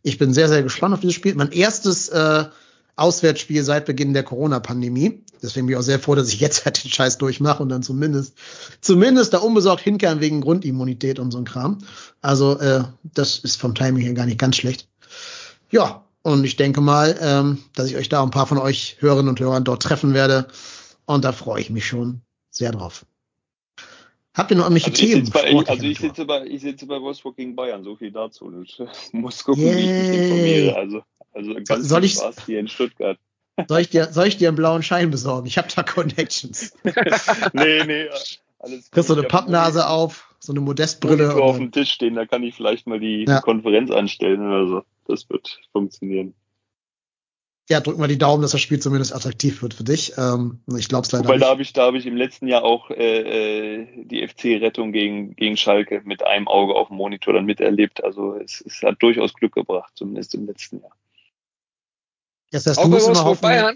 Ich 0.03 0.19
bin 0.19 0.31
sehr, 0.31 0.49
sehr 0.49 0.61
gespannt 0.61 0.93
auf 0.93 0.99
dieses 0.99 1.15
Spiel. 1.15 1.33
Mein 1.33 1.51
erstes 1.51 2.09
äh, 2.09 2.45
Auswärtsspiel 2.99 3.63
seit 3.63 3.85
Beginn 3.85 4.13
der 4.13 4.23
Corona-Pandemie. 4.23 5.23
Deswegen 5.41 5.67
bin 5.67 5.73
ich 5.73 5.79
auch 5.79 5.83
sehr 5.83 5.99
froh, 5.99 6.15
dass 6.15 6.33
ich 6.33 6.39
jetzt 6.39 6.65
halt 6.65 6.83
den 6.83 6.91
Scheiß 6.91 7.17
durchmache 7.17 7.63
und 7.63 7.69
dann 7.69 7.81
zumindest, 7.83 8.35
zumindest 8.81 9.33
da 9.33 9.39
unbesorgt 9.39 9.81
hinkehren 9.81 10.19
wegen 10.19 10.41
Grundimmunität 10.41 11.19
und 11.19 11.31
so 11.31 11.37
ein 11.37 11.45
Kram. 11.45 11.79
Also, 12.21 12.59
äh, 12.59 12.83
das 13.03 13.39
ist 13.39 13.55
vom 13.55 13.73
Timing 13.73 14.03
her 14.03 14.13
gar 14.13 14.25
nicht 14.25 14.39
ganz 14.39 14.57
schlecht. 14.57 14.87
Ja, 15.71 16.03
und 16.21 16.43
ich 16.43 16.57
denke 16.57 16.81
mal, 16.81 17.17
ähm, 17.21 17.59
dass 17.75 17.89
ich 17.89 17.95
euch 17.95 18.09
da 18.09 18.21
ein 18.21 18.31
paar 18.31 18.47
von 18.47 18.57
euch 18.57 18.97
Hörerinnen 18.99 19.29
und 19.29 19.39
Hörern 19.39 19.63
dort 19.63 19.81
treffen 19.81 20.13
werde. 20.13 20.47
Und 21.05 21.23
da 21.23 21.31
freue 21.31 21.61
ich 21.61 21.69
mich 21.69 21.87
schon 21.87 22.21
sehr 22.49 22.71
drauf. 22.71 23.05
Habt 24.33 24.51
ihr 24.51 24.57
noch 24.57 24.65
irgendwelche 24.65 24.91
also 24.91 25.05
Themen? 25.05 25.23
Ich 25.23 25.31
bei, 25.31 25.71
also 25.71 25.85
ich 25.85 25.99
sitze 25.99 26.25
bei, 26.25 26.45
ich 26.45 26.61
sitze 26.61 26.85
bei 26.85 27.01
Wolfsburg 27.01 27.35
gegen 27.35 27.55
Bayern, 27.55 27.83
so 27.83 27.95
viel 27.95 28.11
dazu. 28.11 28.51
Ich 28.63 28.79
muss 29.11 29.43
gucken, 29.43 29.63
Yay. 29.63 29.75
wie 29.75 29.79
ich 29.79 30.09
mich 30.09 30.19
informiere. 30.19 30.75
Also, 30.75 31.01
also 31.39 31.53
ganz 31.65 31.87
soll 31.87 32.03
ich, 32.03 32.13
Spaß 32.13 32.45
hier 32.45 32.59
in 32.59 32.67
Stuttgart. 32.67 33.17
Soll 33.67 33.81
ich, 33.81 33.89
dir, 33.89 34.11
soll 34.11 34.27
ich 34.27 34.37
dir 34.37 34.47
einen 34.49 34.55
blauen 34.55 34.83
Schein 34.83 35.11
besorgen? 35.11 35.47
Ich 35.47 35.57
habe 35.57 35.67
da 35.73 35.83
Connections. 35.83 36.73
nee, 37.53 37.83
nee, 37.83 38.07
alles 38.59 38.91
Kriegst 38.91 39.09
du 39.09 39.13
eine 39.13 39.23
Pappnase 39.23 39.87
auf, 39.87 40.33
so 40.39 40.53
eine 40.53 40.61
Modestbrille. 40.61 41.35
auf 41.35 41.57
dem 41.57 41.71
Tisch 41.71 41.91
stehen, 41.91 42.15
da 42.15 42.25
kann 42.25 42.43
ich 42.43 42.55
vielleicht 42.55 42.87
mal 42.87 42.99
die, 42.99 43.25
ja. 43.27 43.41
Konferenz 43.41 43.91
anstellen 43.91 44.41
oder 44.41 44.67
so. 44.67 44.83
Das 45.07 45.29
wird 45.29 45.59
funktionieren. 45.71 46.33
Ja, 47.69 47.79
drück 47.81 47.99
mal 47.99 48.07
die 48.07 48.17
Daumen, 48.17 48.41
dass 48.41 48.51
das 48.51 48.61
Spiel 48.61 48.79
zumindest 48.79 49.13
attraktiv 49.13 49.61
wird 49.61 49.75
für 49.75 49.83
dich. 49.83 50.13
Ähm, 50.17 50.59
ich 50.75 50.89
glaube 50.89 51.05
es 51.05 51.11
leider 51.11 51.25
Wobei, 51.25 51.35
nicht. 51.35 51.45
da 51.45 51.49
habe 51.49 51.61
ich, 51.61 51.73
da 51.73 51.85
habe 51.85 51.99
ich 51.99 52.07
im 52.07 52.17
letzten 52.17 52.47
Jahr 52.47 52.63
auch 52.63 52.89
äh, 52.89 53.81
äh 53.81 53.87
die 54.05 54.27
FC-Rettung 54.27 54.91
gegen, 54.91 55.35
gegen 55.35 55.55
Schalke 55.55 56.01
mit 56.03 56.25
einem 56.25 56.47
Auge 56.47 56.73
auf 56.73 56.87
dem 56.87 56.97
Monitor 56.97 57.35
dann 57.35 57.45
miterlebt. 57.45 58.03
Also 58.03 58.35
es, 58.35 58.63
es 58.65 58.81
hat 58.81 59.01
durchaus 59.03 59.35
Glück 59.35 59.53
gebracht, 59.53 59.91
zumindest 59.93 60.33
im 60.33 60.47
letzten 60.47 60.81
Jahr. 60.81 60.91
Das 62.51 62.65
heißt, 62.65 62.83
du 62.83 62.87
musst 62.87 63.07
immer 63.07 63.23
hoffen, 63.23 63.41
Bayern? 63.41 63.75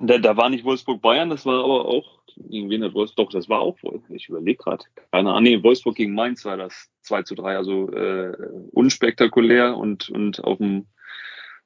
Da, 0.00 0.18
da 0.18 0.36
war 0.36 0.48
nicht 0.48 0.64
Wolfsburg-Bayern, 0.64 1.30
das 1.30 1.44
war 1.44 1.64
aber 1.64 1.86
auch, 1.86 2.20
gegen 2.36 2.70
wen 2.70 2.84
hat 2.84 2.94
Wolfsburg, 2.94 3.30
doch, 3.30 3.38
das 3.38 3.48
war 3.48 3.60
auch, 3.60 3.76
ich 4.10 4.28
überlege 4.28 4.62
gerade, 4.62 4.84
keine 5.10 5.30
Ahnung, 5.30 5.42
nee, 5.42 5.62
Wolfsburg 5.62 5.96
gegen 5.96 6.14
Mainz 6.14 6.44
war 6.44 6.56
das 6.56 6.88
2 7.02 7.22
zu 7.22 7.34
3, 7.34 7.56
also 7.56 7.90
äh, 7.90 8.36
unspektakulär 8.70 9.76
und, 9.76 10.08
und 10.10 10.44
auf 10.44 10.58
dem, 10.58 10.86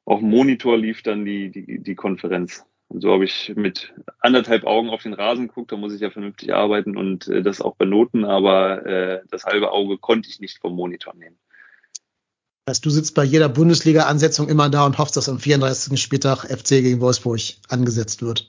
auf 0.06 0.20
dem 0.20 0.30
Monitor 0.30 0.78
lief 0.78 1.02
dann 1.02 1.24
die, 1.24 1.50
die, 1.50 1.82
die 1.82 1.94
Konferenz. 1.94 2.64
Und 2.88 3.00
so 3.00 3.12
habe 3.12 3.24
ich 3.24 3.52
mit 3.54 3.94
anderthalb 4.20 4.64
Augen 4.64 4.90
auf 4.90 5.02
den 5.02 5.14
Rasen 5.14 5.48
geguckt, 5.48 5.72
da 5.72 5.76
muss 5.76 5.94
ich 5.94 6.00
ja 6.00 6.10
vernünftig 6.10 6.54
arbeiten 6.54 6.96
und 6.96 7.28
äh, 7.28 7.42
das 7.42 7.60
auch 7.60 7.76
benoten, 7.76 8.24
aber 8.24 8.86
äh, 8.86 9.22
das 9.30 9.44
halbe 9.44 9.72
Auge 9.72 9.98
konnte 9.98 10.28
ich 10.28 10.40
nicht 10.40 10.58
vom 10.58 10.74
Monitor 10.74 11.14
nehmen. 11.14 11.38
Das 12.64 12.74
heißt, 12.74 12.86
du 12.86 12.90
sitzt 12.90 13.14
bei 13.16 13.24
jeder 13.24 13.48
Bundesliga-Ansetzung 13.48 14.48
immer 14.48 14.70
da 14.70 14.86
und 14.86 14.98
hoffst, 14.98 15.16
dass 15.16 15.28
am 15.28 15.40
34. 15.40 16.00
Spieltag 16.00 16.44
FC 16.44 16.68
gegen 16.68 17.00
Wolfsburg 17.00 17.40
angesetzt 17.68 18.22
wird. 18.22 18.48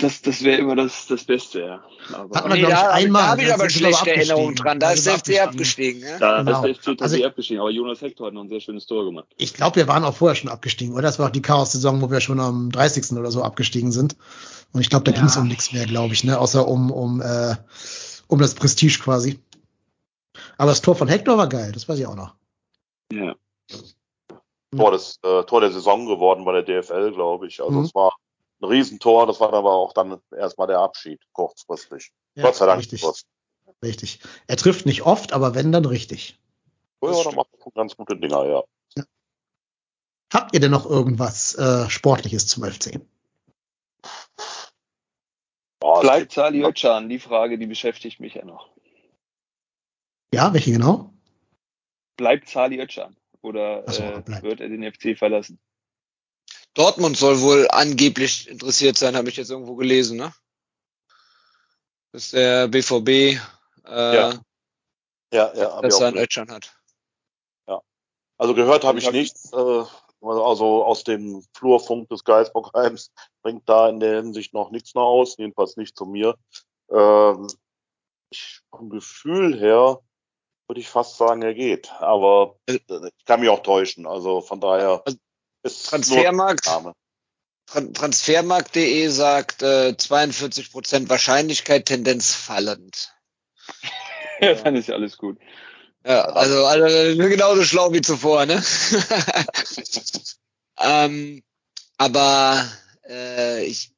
Das, 0.00 0.20
das 0.22 0.42
wäre 0.42 0.58
immer 0.58 0.74
das, 0.74 1.06
das 1.06 1.22
Beste, 1.22 1.60
ja. 1.60 1.84
Aber 2.12 2.34
Hat 2.34 2.48
man, 2.48 2.58
nee, 2.58 2.66
da, 2.66 2.98
ich, 2.98 3.04
einmal. 3.04 3.22
Da 3.22 3.28
habe 3.28 3.42
ich 3.42 3.54
aber 3.54 3.70
schlechte 3.70 4.10
Erinnerungen 4.10 4.56
dran. 4.56 4.80
Da 4.80 4.90
ist 4.90 5.06
der 5.06 5.16
FC 5.16 5.40
abgestiegen. 5.40 6.02
Ja? 6.02 6.18
Da 6.18 6.42
genau. 6.42 6.64
ist 6.64 6.84
der 6.84 6.94
FC 6.94 7.00
also, 7.00 7.24
abgestiegen, 7.24 7.60
aber 7.60 7.70
Jonas 7.70 8.00
Hector 8.00 8.26
hat 8.26 8.34
noch 8.34 8.42
ein 8.42 8.48
sehr 8.48 8.60
schönes 8.60 8.86
Tor 8.86 9.04
gemacht. 9.04 9.26
Ich 9.36 9.54
glaube, 9.54 9.76
wir 9.76 9.86
waren 9.86 10.02
auch 10.02 10.16
vorher 10.16 10.34
schon 10.34 10.50
abgestiegen, 10.50 10.94
oder? 10.94 11.02
Das 11.02 11.20
war 11.20 11.28
auch 11.28 11.32
die 11.32 11.42
Chaos-Saison, 11.42 12.02
wo 12.02 12.10
wir 12.10 12.20
schon 12.20 12.40
am 12.40 12.72
30. 12.72 13.12
oder 13.12 13.30
so 13.30 13.44
abgestiegen 13.44 13.92
sind. 13.92 14.16
Und 14.72 14.80
ich 14.80 14.90
glaube, 14.90 15.04
da 15.04 15.12
ja. 15.12 15.18
ging 15.18 15.28
es 15.28 15.36
um 15.36 15.46
nichts 15.46 15.72
mehr, 15.72 15.86
glaube 15.86 16.14
ich, 16.14 16.24
ne? 16.24 16.36
Außer 16.36 16.66
um, 16.66 16.90
um, 16.90 17.20
äh, 17.20 17.54
um 18.26 18.40
das 18.40 18.54
Prestige 18.54 18.98
quasi. 18.98 19.38
Aber 20.58 20.70
das 20.70 20.80
Tor 20.80 20.96
von 20.96 21.06
Hector 21.06 21.38
war 21.38 21.48
geil, 21.48 21.70
das 21.70 21.88
weiß 21.88 22.00
ich 22.00 22.06
auch 22.06 22.16
noch. 22.16 22.34
Ja. 23.12 23.34
Tor, 24.76 24.92
des, 24.92 25.18
äh, 25.22 25.42
Tor 25.44 25.60
der 25.60 25.72
Saison 25.72 26.06
geworden 26.06 26.44
bei 26.44 26.60
der 26.60 26.82
DFL, 26.82 27.12
glaube 27.12 27.48
ich. 27.48 27.60
Also 27.60 27.78
mhm. 27.78 27.84
es 27.84 27.94
war 27.94 28.16
ein 28.60 28.68
Riesentor, 28.68 29.26
das 29.26 29.40
war 29.40 29.52
aber 29.52 29.72
auch 29.72 29.92
dann 29.92 30.20
erstmal 30.36 30.68
der 30.68 30.78
Abschied, 30.78 31.20
kurzfristig. 31.32 32.12
Ja, 32.34 32.44
Gott 32.44 32.54
sei 32.54 32.66
Dank. 32.66 32.78
Richtig. 32.78 33.04
richtig. 33.82 34.20
Er 34.46 34.56
trifft 34.56 34.86
nicht 34.86 35.02
oft, 35.02 35.32
aber 35.32 35.54
wenn, 35.54 35.72
dann 35.72 35.86
richtig. 35.86 36.38
Ja, 37.02 37.22
dann 37.24 37.34
macht 37.34 37.48
er 37.64 37.72
ganz 37.72 37.96
gute 37.96 38.16
Dinger, 38.16 38.44
ja. 38.44 38.62
ja. 38.96 39.04
Habt 40.32 40.54
ihr 40.54 40.60
denn 40.60 40.70
noch 40.70 40.86
irgendwas 40.86 41.56
äh, 41.56 41.88
Sportliches 41.90 42.46
zum 42.46 42.64
FC? 42.64 43.00
Oh, 45.82 46.00
Bleibt 46.00 46.32
Sali 46.32 46.64
Özcan, 46.64 47.08
die 47.08 47.18
Frage, 47.18 47.58
die 47.58 47.66
beschäftigt 47.66 48.20
mich 48.20 48.34
ja 48.34 48.44
noch. 48.44 48.68
Ja, 50.32 50.52
welche 50.52 50.72
genau? 50.72 51.12
Bleibt 52.20 52.48
Sali 52.50 52.78
Özcan 52.78 53.16
oder 53.40 53.82
so, 53.90 54.02
äh, 54.02 54.42
wird 54.42 54.60
er 54.60 54.68
den 54.68 54.84
FC 54.84 55.16
verlassen? 55.16 55.58
Dortmund 56.74 57.16
soll 57.16 57.40
wohl 57.40 57.66
angeblich 57.70 58.46
interessiert 58.46 58.98
sein, 58.98 59.16
habe 59.16 59.30
ich 59.30 59.36
jetzt 59.36 59.50
irgendwo 59.50 59.74
gelesen, 59.74 60.18
ne? 60.18 60.32
Dass 62.12 62.30
der 62.30 62.68
BVB 62.68 63.08
äh, 63.08 63.38
ja. 63.86 64.32
Ja, 65.32 65.54
ja, 65.54 65.80
dass 65.80 66.00
er 66.00 66.08
einen 66.08 66.18
Özcan 66.18 66.50
hat. 66.50 66.76
Ja. 67.66 67.80
Also 68.36 68.54
gehört 68.54 68.84
habe 68.84 68.98
ich 68.98 69.10
nichts. 69.10 69.52
Äh, 69.52 69.84
also 70.22 70.84
aus 70.84 71.02
dem 71.04 71.42
Flurfunk 71.54 72.10
des 72.10 72.24
Geisbockheims 72.24 73.10
bringt 73.42 73.66
da 73.66 73.88
in 73.88 74.00
der 74.00 74.16
Hinsicht 74.16 74.52
noch 74.52 74.70
nichts 74.70 74.94
nach 74.94 75.02
aus, 75.02 75.38
jedenfalls 75.38 75.78
nicht 75.78 75.96
zu 75.96 76.04
mir. 76.04 76.36
Ähm, 76.90 77.46
ich, 78.28 78.60
vom 78.68 78.90
Gefühl 78.90 79.58
her 79.58 80.00
würde 80.70 80.80
ich 80.80 80.88
fast 80.88 81.16
sagen, 81.16 81.42
er 81.42 81.52
geht. 81.52 81.90
Aber 81.98 82.54
äh, 82.66 82.78
ich 83.18 83.24
kann 83.24 83.40
mich 83.40 83.48
auch 83.48 83.64
täuschen. 83.64 84.06
Also 84.06 84.40
von 84.40 84.60
daher 84.60 85.02
Also 85.04 85.18
ist 85.64 85.88
Transfermarkt, 85.88 86.70
Transfermarkt.de 87.66 89.08
sagt 89.08 89.62
äh, 89.62 89.96
42 89.96 90.70
Prozent 90.70 91.08
Wahrscheinlichkeit, 91.08 91.86
Tendenz 91.86 92.32
fallend. 92.32 93.12
Ja, 94.40 94.54
dann 94.64 94.76
ist 94.76 94.86
ja 94.86 94.94
alles 94.94 95.18
gut. 95.18 95.38
Ja, 96.06 96.22
also, 96.22 96.64
also 96.64 97.28
genauso 97.28 97.64
schlau 97.64 97.92
wie 97.92 98.00
zuvor, 98.00 98.46
ne? 98.46 98.62
ähm, 100.78 101.42
aber 101.98 102.64
äh, 103.08 103.64
ich, 103.64 103.92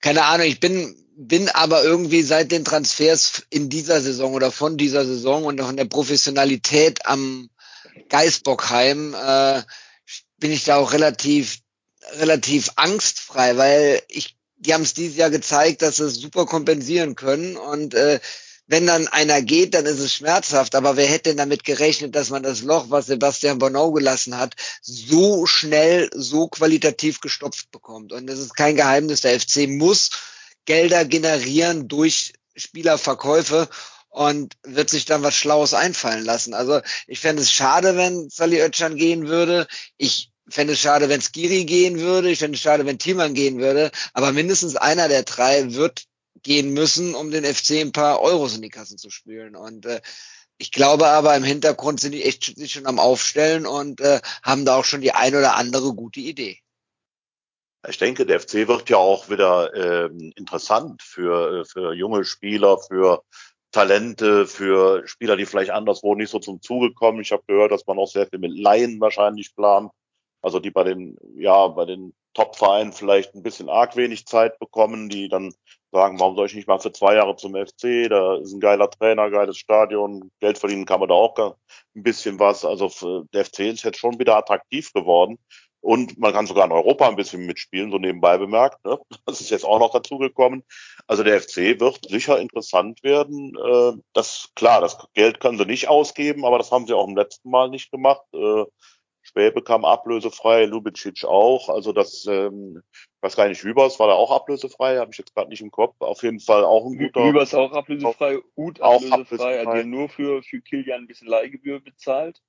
keine 0.00 0.24
Ahnung, 0.24 0.46
ich 0.46 0.60
bin, 0.60 1.07
bin 1.20 1.48
aber 1.48 1.82
irgendwie 1.82 2.22
seit 2.22 2.52
den 2.52 2.64
Transfers 2.64 3.42
in 3.50 3.68
dieser 3.68 4.00
Saison 4.00 4.34
oder 4.34 4.52
von 4.52 4.76
dieser 4.76 5.04
Saison 5.04 5.46
und 5.46 5.60
von 5.60 5.76
der 5.76 5.84
Professionalität 5.84 7.06
am 7.06 7.50
Geisbockheim 8.08 9.14
äh, 9.14 9.62
bin 10.38 10.52
ich 10.52 10.62
da 10.62 10.76
auch 10.76 10.92
relativ, 10.92 11.58
relativ 12.20 12.70
angstfrei, 12.76 13.56
weil 13.56 14.00
ich, 14.06 14.36
die 14.58 14.72
haben 14.72 14.84
es 14.84 14.94
dieses 14.94 15.16
Jahr 15.16 15.30
gezeigt, 15.30 15.82
dass 15.82 15.96
sie 15.96 16.04
es 16.04 16.14
super 16.14 16.46
kompensieren 16.46 17.16
können 17.16 17.56
und 17.56 17.94
äh, 17.94 18.20
wenn 18.68 18.86
dann 18.86 19.08
einer 19.08 19.42
geht, 19.42 19.74
dann 19.74 19.86
ist 19.86 19.98
es 19.98 20.12
schmerzhaft. 20.12 20.74
Aber 20.74 20.96
wer 20.96 21.06
hätte 21.06 21.30
denn 21.30 21.38
damit 21.38 21.64
gerechnet, 21.64 22.14
dass 22.14 22.28
man 22.28 22.42
das 22.42 22.60
Loch, 22.60 22.90
was 22.90 23.06
Sebastian 23.06 23.58
Bonneau 23.58 23.92
gelassen 23.92 24.36
hat, 24.36 24.54
so 24.82 25.46
schnell, 25.46 26.10
so 26.14 26.48
qualitativ 26.48 27.20
gestopft 27.20 27.70
bekommt? 27.72 28.12
Und 28.12 28.28
es 28.28 28.38
ist 28.38 28.54
kein 28.54 28.76
Geheimnis, 28.76 29.22
der 29.22 29.40
FC 29.40 29.66
muss 29.68 30.10
Gelder 30.68 31.06
generieren 31.06 31.88
durch 31.88 32.34
Spielerverkäufe 32.54 33.70
und 34.10 34.54
wird 34.64 34.90
sich 34.90 35.06
dann 35.06 35.22
was 35.22 35.34
Schlaues 35.34 35.72
einfallen 35.72 36.26
lassen. 36.26 36.52
Also 36.52 36.82
ich 37.06 37.20
fände 37.20 37.40
es 37.40 37.50
schade, 37.50 37.96
wenn 37.96 38.28
Sally 38.28 38.60
Oetschan 38.60 38.96
gehen 38.96 39.28
würde. 39.28 39.66
Ich 39.96 40.30
fände 40.46 40.74
es 40.74 40.80
schade, 40.80 41.08
wenn 41.08 41.22
Skiri 41.22 41.64
gehen 41.64 42.00
würde. 42.00 42.30
Ich 42.30 42.40
fände 42.40 42.56
es 42.56 42.60
schade, 42.60 42.84
wenn 42.84 42.98
Thiemann 42.98 43.32
gehen 43.32 43.58
würde. 43.58 43.90
Aber 44.12 44.32
mindestens 44.32 44.76
einer 44.76 45.08
der 45.08 45.22
drei 45.22 45.72
wird 45.72 46.04
gehen 46.42 46.74
müssen, 46.74 47.14
um 47.14 47.30
den 47.30 47.46
FC 47.46 47.80
ein 47.80 47.92
paar 47.92 48.20
Euros 48.20 48.54
in 48.54 48.60
die 48.60 48.68
Kassen 48.68 48.98
zu 48.98 49.08
spülen. 49.08 49.56
Und 49.56 49.86
äh, 49.86 50.02
ich 50.58 50.70
glaube 50.70 51.06
aber 51.06 51.34
im 51.34 51.44
Hintergrund 51.44 51.98
sind 51.98 52.12
die 52.12 52.24
echt 52.24 52.58
sich 52.58 52.72
schon 52.72 52.84
am 52.86 52.98
Aufstellen 52.98 53.64
und 53.64 54.02
äh, 54.02 54.20
haben 54.42 54.66
da 54.66 54.76
auch 54.76 54.84
schon 54.84 55.00
die 55.00 55.12
ein 55.12 55.34
oder 55.34 55.56
andere 55.56 55.94
gute 55.94 56.20
Idee. 56.20 56.60
Ich 57.86 57.98
denke, 57.98 58.26
der 58.26 58.40
FC 58.40 58.66
wird 58.66 58.90
ja 58.90 58.96
auch 58.96 59.28
wieder 59.28 59.72
ähm, 59.74 60.32
interessant 60.36 61.02
für, 61.02 61.60
äh, 61.60 61.64
für 61.64 61.92
junge 61.94 62.24
Spieler, 62.24 62.78
für 62.78 63.22
Talente, 63.70 64.46
für 64.46 65.06
Spieler, 65.06 65.36
die 65.36 65.46
vielleicht 65.46 65.70
anderswo 65.70 66.14
nicht 66.14 66.30
so 66.30 66.38
zum 66.38 66.60
Zuge 66.60 66.92
kommen. 66.92 67.20
Ich 67.20 67.30
habe 67.32 67.44
gehört, 67.46 67.70
dass 67.70 67.86
man 67.86 67.98
auch 67.98 68.08
sehr 68.08 68.26
viel 68.26 68.40
mit 68.40 68.58
Laien 68.58 69.00
wahrscheinlich 69.00 69.54
plant. 69.54 69.92
Also 70.42 70.58
die 70.60 70.70
bei 70.70 70.84
den, 70.84 71.16
ja, 71.36 71.68
bei 71.68 71.84
den 71.84 72.14
Top-Vereinen 72.34 72.92
vielleicht 72.92 73.34
ein 73.34 73.42
bisschen 73.42 73.68
arg 73.68 73.96
wenig 73.96 74.26
Zeit 74.26 74.58
bekommen, 74.58 75.08
die 75.08 75.28
dann 75.28 75.52
sagen, 75.92 76.20
warum 76.20 76.36
soll 76.36 76.46
ich 76.46 76.54
nicht 76.54 76.68
mal 76.68 76.78
für 76.78 76.92
zwei 76.92 77.14
Jahre 77.16 77.36
zum 77.36 77.54
FC? 77.54 78.08
Da 78.08 78.36
ist 78.36 78.52
ein 78.52 78.60
geiler 78.60 78.90
Trainer, 78.90 79.30
geiles 79.30 79.58
Stadion, 79.58 80.30
Geld 80.40 80.58
verdienen 80.58 80.84
kann 80.84 81.00
man 81.00 81.08
da 81.08 81.14
auch 81.14 81.36
ein 81.38 82.02
bisschen 82.02 82.38
was. 82.38 82.64
Also 82.64 83.24
der 83.32 83.44
FC 83.44 83.60
ist 83.60 83.84
jetzt 83.84 83.98
schon 83.98 84.18
wieder 84.18 84.36
attraktiv 84.36 84.92
geworden. 84.92 85.38
Und 85.80 86.18
man 86.18 86.32
kann 86.32 86.46
sogar 86.46 86.64
in 86.66 86.72
Europa 86.72 87.08
ein 87.08 87.16
bisschen 87.16 87.46
mitspielen, 87.46 87.90
so 87.90 87.98
nebenbei 87.98 88.36
bemerkt. 88.38 88.84
Ne? 88.84 88.98
Das 89.26 89.40
ist 89.40 89.50
jetzt 89.50 89.64
auch 89.64 89.78
noch 89.78 89.92
dazugekommen. 89.92 90.64
Also 91.06 91.22
der 91.22 91.40
FC 91.40 91.78
wird 91.80 92.08
sicher 92.08 92.38
interessant 92.38 93.02
werden. 93.02 93.54
Äh, 93.56 94.00
Das 94.12 94.50
klar, 94.56 94.80
das 94.80 94.98
Geld 95.14 95.40
können 95.40 95.58
sie 95.58 95.66
nicht 95.66 95.88
ausgeben, 95.88 96.44
aber 96.44 96.58
das 96.58 96.72
haben 96.72 96.86
sie 96.86 96.94
auch 96.94 97.06
im 97.06 97.16
letzten 97.16 97.50
Mal 97.50 97.68
nicht 97.68 97.90
gemacht. 97.90 98.22
Äh, 98.32 98.64
Schwäbe 99.22 99.62
kam 99.62 99.84
ablösefrei, 99.84 100.64
Lubicic 100.64 101.24
auch. 101.24 101.68
Also 101.68 101.92
das, 101.92 102.24
ähm, 102.26 102.82
ich 102.92 103.22
weiß 103.22 103.36
gar 103.36 103.48
nicht, 103.48 103.62
Hübers 103.62 103.98
war 103.98 104.08
da 104.08 104.14
auch 104.14 104.30
ablösefrei, 104.30 104.96
habe 104.98 105.10
ich 105.12 105.18
jetzt 105.18 105.34
gerade 105.34 105.50
nicht 105.50 105.60
im 105.60 105.70
Kopf. 105.70 105.94
Auf 106.00 106.22
jeden 106.22 106.40
Fall 106.40 106.64
auch 106.64 106.86
ein 106.86 106.96
guter. 106.98 107.28
Über 107.28 107.42
ist 107.42 107.54
auch 107.54 107.72
ablösefrei, 107.72 108.38
Ut 108.56 108.80
Auch 108.80 108.96
ablösefrei, 108.96 109.60
ablösefrei. 109.60 109.66
hat 109.66 109.76
ja 109.76 109.84
nur 109.84 110.08
für, 110.08 110.42
für 110.42 110.60
Kilian 110.60 111.02
ein 111.02 111.06
bisschen 111.06 111.28
Leihgebühr 111.28 111.80
bezahlt. 111.80 112.40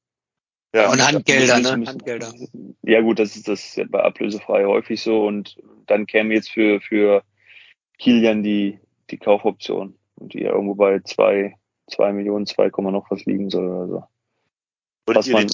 Ja, 0.73 0.91
Und 0.91 1.05
Handgelder, 1.05 1.59
ne? 1.59 1.87
Handgelder. 1.87 2.31
Ja 2.83 3.01
gut, 3.01 3.19
das 3.19 3.35
ist 3.35 3.47
das 3.47 3.79
bei 3.89 4.01
ablösefrei 4.01 4.65
häufig 4.65 5.01
so 5.01 5.25
und 5.25 5.57
dann 5.87 6.05
käme 6.05 6.33
jetzt 6.33 6.51
für, 6.51 6.79
für 6.79 7.23
Kilian 7.97 8.43
die, 8.43 8.79
die 9.09 9.17
Kaufoption, 9.17 9.95
die 10.17 10.41
ja 10.41 10.51
irgendwo 10.51 10.75
bei 10.75 10.99
zwei, 10.99 11.55
zwei 11.87 12.13
Millionen, 12.13 12.45
zwei 12.45 12.69
Komma 12.69 12.91
noch 12.91 13.09
was 13.09 13.25
liegen 13.25 13.49
soll 13.49 13.67
oder 13.67 13.87
so. 13.87 14.03
Was 15.07 15.27
man, 15.29 15.47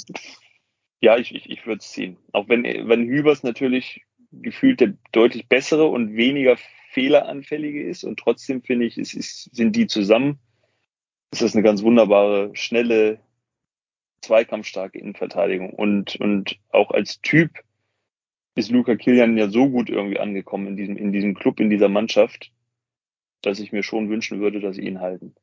ja, 0.99 1.17
ich, 1.17 1.33
ich, 1.33 1.49
ich 1.49 1.65
würde 1.65 1.79
es 1.79 1.91
ziehen. 1.91 2.17
Auch 2.33 2.49
wenn, 2.49 2.63
wenn 2.63 3.07
Hübers 3.07 3.43
natürlich 3.43 4.03
gefühlt 4.31 4.81
der 4.81 4.95
deutlich 5.13 5.47
bessere 5.47 5.85
und 5.85 6.15
weniger 6.15 6.57
fehleranfällige 6.91 7.83
ist 7.83 8.03
und 8.03 8.19
trotzdem 8.19 8.61
finde 8.63 8.85
ich, 8.85 8.97
es 8.97 9.13
ist, 9.13 9.55
sind 9.55 9.75
die 9.75 9.87
zusammen, 9.87 10.39
ist 11.31 11.41
das 11.41 11.53
eine 11.53 11.63
ganz 11.63 11.83
wunderbare, 11.83 12.51
schnelle, 12.53 13.19
zweikampfstarke 14.25 14.99
Innenverteidigung 14.99 15.71
und, 15.71 16.15
und 16.17 16.57
auch 16.69 16.91
als 16.91 17.21
Typ 17.21 17.51
ist 18.55 18.71
Luca 18.71 18.95
Kilian 18.95 19.37
ja 19.37 19.49
so 19.49 19.69
gut 19.69 19.89
irgendwie 19.89 20.19
angekommen 20.19 20.67
in 20.67 20.77
diesem, 20.77 20.97
in 20.97 21.11
diesem 21.11 21.33
Club, 21.35 21.59
in 21.59 21.69
dieser 21.69 21.89
Mannschaft, 21.89 22.51
dass 23.41 23.59
ich 23.59 23.71
mir 23.71 23.83
schon 23.83 24.09
wünschen 24.09 24.39
würde, 24.39 24.59
dass 24.59 24.75
sie 24.77 24.83
ihn 24.87 25.01
halten. 25.01 25.35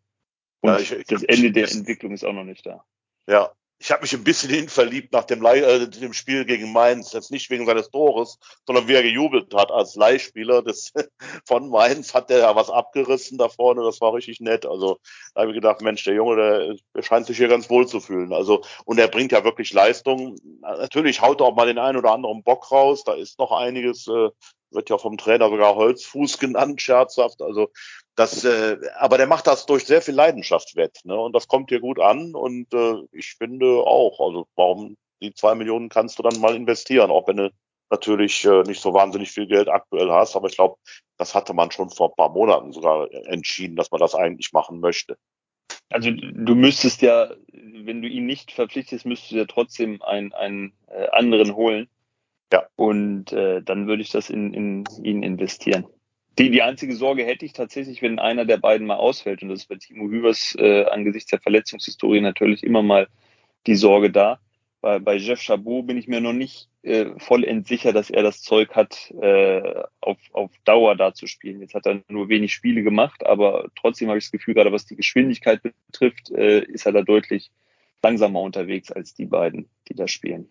Und 0.60 0.70
Ja, 0.72 0.78
ich- 0.78 0.92
ich- 0.92 1.06
das 1.06 1.22
Ende 1.22 1.52
der 1.52 1.70
Entwicklung 1.70 2.12
ist 2.12 2.24
auch 2.24 2.32
noch 2.32 2.44
nicht 2.44 2.64
da. 2.66 2.84
ja, 3.28 3.50
ich 3.82 3.90
habe 3.90 4.02
mich 4.02 4.12
ein 4.12 4.22
bisschen 4.22 4.50
in 4.50 4.64
ihn 4.64 4.68
verliebt 4.68 5.12
nach 5.12 5.24
dem, 5.24 5.44
äh, 5.44 5.88
dem 5.88 6.12
Spiel 6.12 6.44
gegen 6.44 6.72
Mainz. 6.72 7.12
Jetzt 7.12 7.32
nicht 7.32 7.50
wegen 7.50 7.66
seines 7.66 7.90
Tores, 7.90 8.38
sondern 8.64 8.86
wie 8.86 8.94
er 8.94 9.02
gejubelt 9.02 9.52
hat 9.54 9.72
als 9.72 9.96
Leihspieler 9.96 10.62
des, 10.62 10.92
von 11.44 11.68
Mainz. 11.68 12.14
Hat 12.14 12.30
der 12.30 12.38
ja 12.38 12.54
was 12.54 12.70
abgerissen 12.70 13.38
da 13.38 13.48
vorne. 13.48 13.82
Das 13.82 14.00
war 14.00 14.14
richtig 14.14 14.40
nett. 14.40 14.66
Also 14.66 15.00
da 15.34 15.40
habe 15.40 15.50
ich 15.50 15.56
gedacht, 15.56 15.80
Mensch, 15.80 16.04
der 16.04 16.14
Junge, 16.14 16.36
der, 16.36 16.76
der 16.94 17.02
scheint 17.02 17.26
sich 17.26 17.38
hier 17.38 17.48
ganz 17.48 17.68
wohl 17.70 17.88
zu 17.88 17.98
fühlen. 17.98 18.32
Also 18.32 18.62
und 18.84 19.00
er 19.00 19.08
bringt 19.08 19.32
ja 19.32 19.42
wirklich 19.42 19.72
Leistung. 19.72 20.36
Natürlich 20.60 21.20
haut 21.20 21.40
er 21.40 21.46
auch 21.48 21.56
mal 21.56 21.66
den 21.66 21.78
einen 21.78 21.98
oder 21.98 22.12
anderen 22.12 22.44
Bock 22.44 22.70
raus. 22.70 23.02
Da 23.02 23.14
ist 23.14 23.40
noch 23.40 23.50
einiges. 23.50 24.06
Äh, 24.06 24.28
wird 24.74 24.90
ja 24.90 24.98
vom 24.98 25.18
Trainer 25.18 25.50
sogar 25.50 25.74
Holzfuß 25.74 26.38
genannt, 26.38 26.80
scherzhaft. 26.80 27.42
Also 27.42 27.70
das, 28.14 28.44
äh, 28.44 28.78
aber 28.98 29.16
der 29.16 29.26
macht 29.26 29.46
das 29.46 29.66
durch 29.66 29.84
sehr 29.84 30.02
viel 30.02 30.14
Leidenschaft 30.14 30.76
wett, 30.76 31.00
ne? 31.04 31.16
Und 31.18 31.34
das 31.34 31.48
kommt 31.48 31.70
hier 31.70 31.80
gut 31.80 31.98
an. 31.98 32.34
Und 32.34 32.72
äh, 32.74 32.94
ich 33.12 33.34
finde 33.38 33.66
auch, 33.66 34.20
also 34.20 34.46
warum 34.54 34.96
die 35.22 35.32
zwei 35.32 35.54
Millionen 35.54 35.88
kannst 35.88 36.18
du 36.18 36.22
dann 36.22 36.40
mal 36.40 36.54
investieren, 36.54 37.10
auch 37.10 37.26
wenn 37.28 37.36
du 37.38 37.50
natürlich 37.90 38.44
äh, 38.44 38.62
nicht 38.62 38.80
so 38.80 38.92
wahnsinnig 38.92 39.30
viel 39.30 39.46
Geld 39.46 39.68
aktuell 39.68 40.10
hast. 40.10 40.36
Aber 40.36 40.48
ich 40.48 40.56
glaube, 40.56 40.76
das 41.16 41.34
hatte 41.34 41.54
man 41.54 41.70
schon 41.70 41.90
vor 41.90 42.10
ein 42.10 42.16
paar 42.16 42.30
Monaten 42.30 42.72
sogar 42.72 43.08
entschieden, 43.26 43.76
dass 43.76 43.90
man 43.90 44.00
das 44.00 44.14
eigentlich 44.14 44.52
machen 44.52 44.80
möchte. 44.80 45.16
Also 45.88 46.10
du 46.10 46.54
müsstest 46.54 47.02
ja, 47.02 47.30
wenn 47.52 48.02
du 48.02 48.08
ihn 48.08 48.26
nicht 48.26 48.52
verpflichtest, 48.52 49.06
müsstest 49.06 49.32
du 49.32 49.36
ja 49.36 49.44
trotzdem 49.44 50.02
einen, 50.02 50.32
einen 50.32 50.72
äh, 50.88 51.08
anderen 51.12 51.54
holen. 51.54 51.88
Ja. 52.52 52.66
Und 52.76 53.32
äh, 53.32 53.62
dann 53.62 53.86
würde 53.86 54.02
ich 54.02 54.10
das 54.10 54.28
in, 54.28 54.52
in 54.52 54.84
ihn 55.02 55.22
investieren. 55.22 55.86
Die, 56.38 56.50
die 56.50 56.62
einzige 56.62 56.94
Sorge 56.96 57.24
hätte 57.24 57.44
ich 57.44 57.52
tatsächlich, 57.52 58.00
wenn 58.00 58.18
einer 58.18 58.44
der 58.44 58.56
beiden 58.56 58.86
mal 58.86 58.96
ausfällt. 58.96 59.42
Und 59.42 59.50
das 59.50 59.60
ist 59.60 59.68
bei 59.68 59.76
Timo 59.76 60.08
Hübers 60.08 60.54
äh, 60.58 60.84
angesichts 60.86 61.30
der 61.30 61.40
Verletzungshistorie 61.40 62.20
natürlich 62.20 62.62
immer 62.62 62.82
mal 62.82 63.08
die 63.66 63.74
Sorge 63.74 64.10
da. 64.10 64.40
Bei, 64.80 64.98
bei 64.98 65.16
Jeff 65.16 65.40
Chabot 65.40 65.86
bin 65.86 65.98
ich 65.98 66.08
mir 66.08 66.20
noch 66.20 66.32
nicht 66.32 66.68
äh, 66.82 67.06
vollends 67.18 67.68
sicher, 67.68 67.92
dass 67.92 68.10
er 68.10 68.22
das 68.22 68.42
Zeug 68.42 68.74
hat, 68.74 69.10
äh, 69.20 69.84
auf, 70.00 70.18
auf 70.32 70.50
Dauer 70.64 70.96
da 70.96 71.12
zu 71.12 71.26
spielen. 71.26 71.60
Jetzt 71.60 71.74
hat 71.74 71.86
er 71.86 72.02
nur 72.08 72.28
wenig 72.28 72.52
Spiele 72.52 72.82
gemacht, 72.82 73.24
aber 73.24 73.68
trotzdem 73.76 74.08
habe 74.08 74.18
ich 74.18 74.24
das 74.24 74.32
Gefühl, 74.32 74.54
gerade 74.54 74.72
was 74.72 74.86
die 74.86 74.96
Geschwindigkeit 74.96 75.60
betrifft, 75.62 76.30
äh, 76.30 76.64
ist 76.64 76.86
er 76.86 76.92
da 76.92 77.02
deutlich 77.02 77.52
langsamer 78.02 78.40
unterwegs 78.40 78.90
als 78.90 79.14
die 79.14 79.26
beiden, 79.26 79.68
die 79.88 79.94
da 79.94 80.08
spielen. 80.08 80.50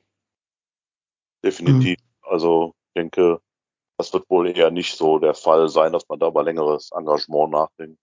Definitiv. 1.43 1.97
Also 2.21 2.75
ich 2.87 2.93
denke, 3.01 3.41
das 4.01 4.13
wird 4.13 4.29
wohl 4.29 4.49
eher 4.49 4.71
nicht 4.71 4.97
so 4.97 5.19
der 5.19 5.35
Fall 5.35 5.69
sein, 5.69 5.93
dass 5.93 6.09
man 6.09 6.19
da 6.19 6.27
über 6.27 6.43
längeres 6.43 6.89
Engagement 6.91 7.51
nachdenkt. 7.51 7.99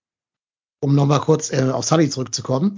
Um 0.81 0.95
nochmal 0.95 1.19
kurz 1.19 1.51
äh, 1.51 1.69
auf 1.71 1.83
Sully 1.83 2.09
zurückzukommen, 2.09 2.75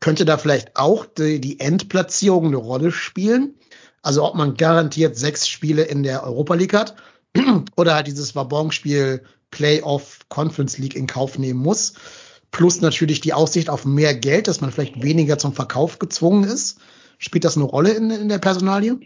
könnte 0.00 0.26
da 0.26 0.36
vielleicht 0.36 0.76
auch 0.76 1.06
die, 1.06 1.40
die 1.40 1.60
Endplatzierung 1.60 2.46
eine 2.46 2.56
Rolle 2.56 2.92
spielen? 2.92 3.54
Also 4.02 4.22
ob 4.24 4.34
man 4.34 4.54
garantiert 4.54 5.16
sechs 5.16 5.48
Spiele 5.48 5.82
in 5.82 6.02
der 6.02 6.24
Europa 6.24 6.54
League 6.54 6.74
hat 6.74 6.96
oder 7.76 7.94
halt 7.94 8.06
dieses 8.06 8.36
Wabonspiel 8.36 9.24
Playoff 9.50 10.20
Conference 10.28 10.76
League 10.76 10.94
in 10.94 11.06
Kauf 11.06 11.38
nehmen 11.38 11.60
muss. 11.60 11.94
Plus 12.50 12.80
natürlich 12.80 13.20
die 13.20 13.32
Aussicht 13.32 13.70
auf 13.70 13.86
mehr 13.86 14.14
Geld, 14.14 14.46
dass 14.46 14.60
man 14.60 14.70
vielleicht 14.70 15.02
weniger 15.02 15.38
zum 15.38 15.54
Verkauf 15.54 15.98
gezwungen 15.98 16.44
ist. 16.44 16.78
Spielt 17.18 17.44
das 17.44 17.56
eine 17.56 17.64
Rolle 17.64 17.92
in, 17.92 18.10
in 18.10 18.28
der 18.28 18.38
Personalie? 18.38 18.98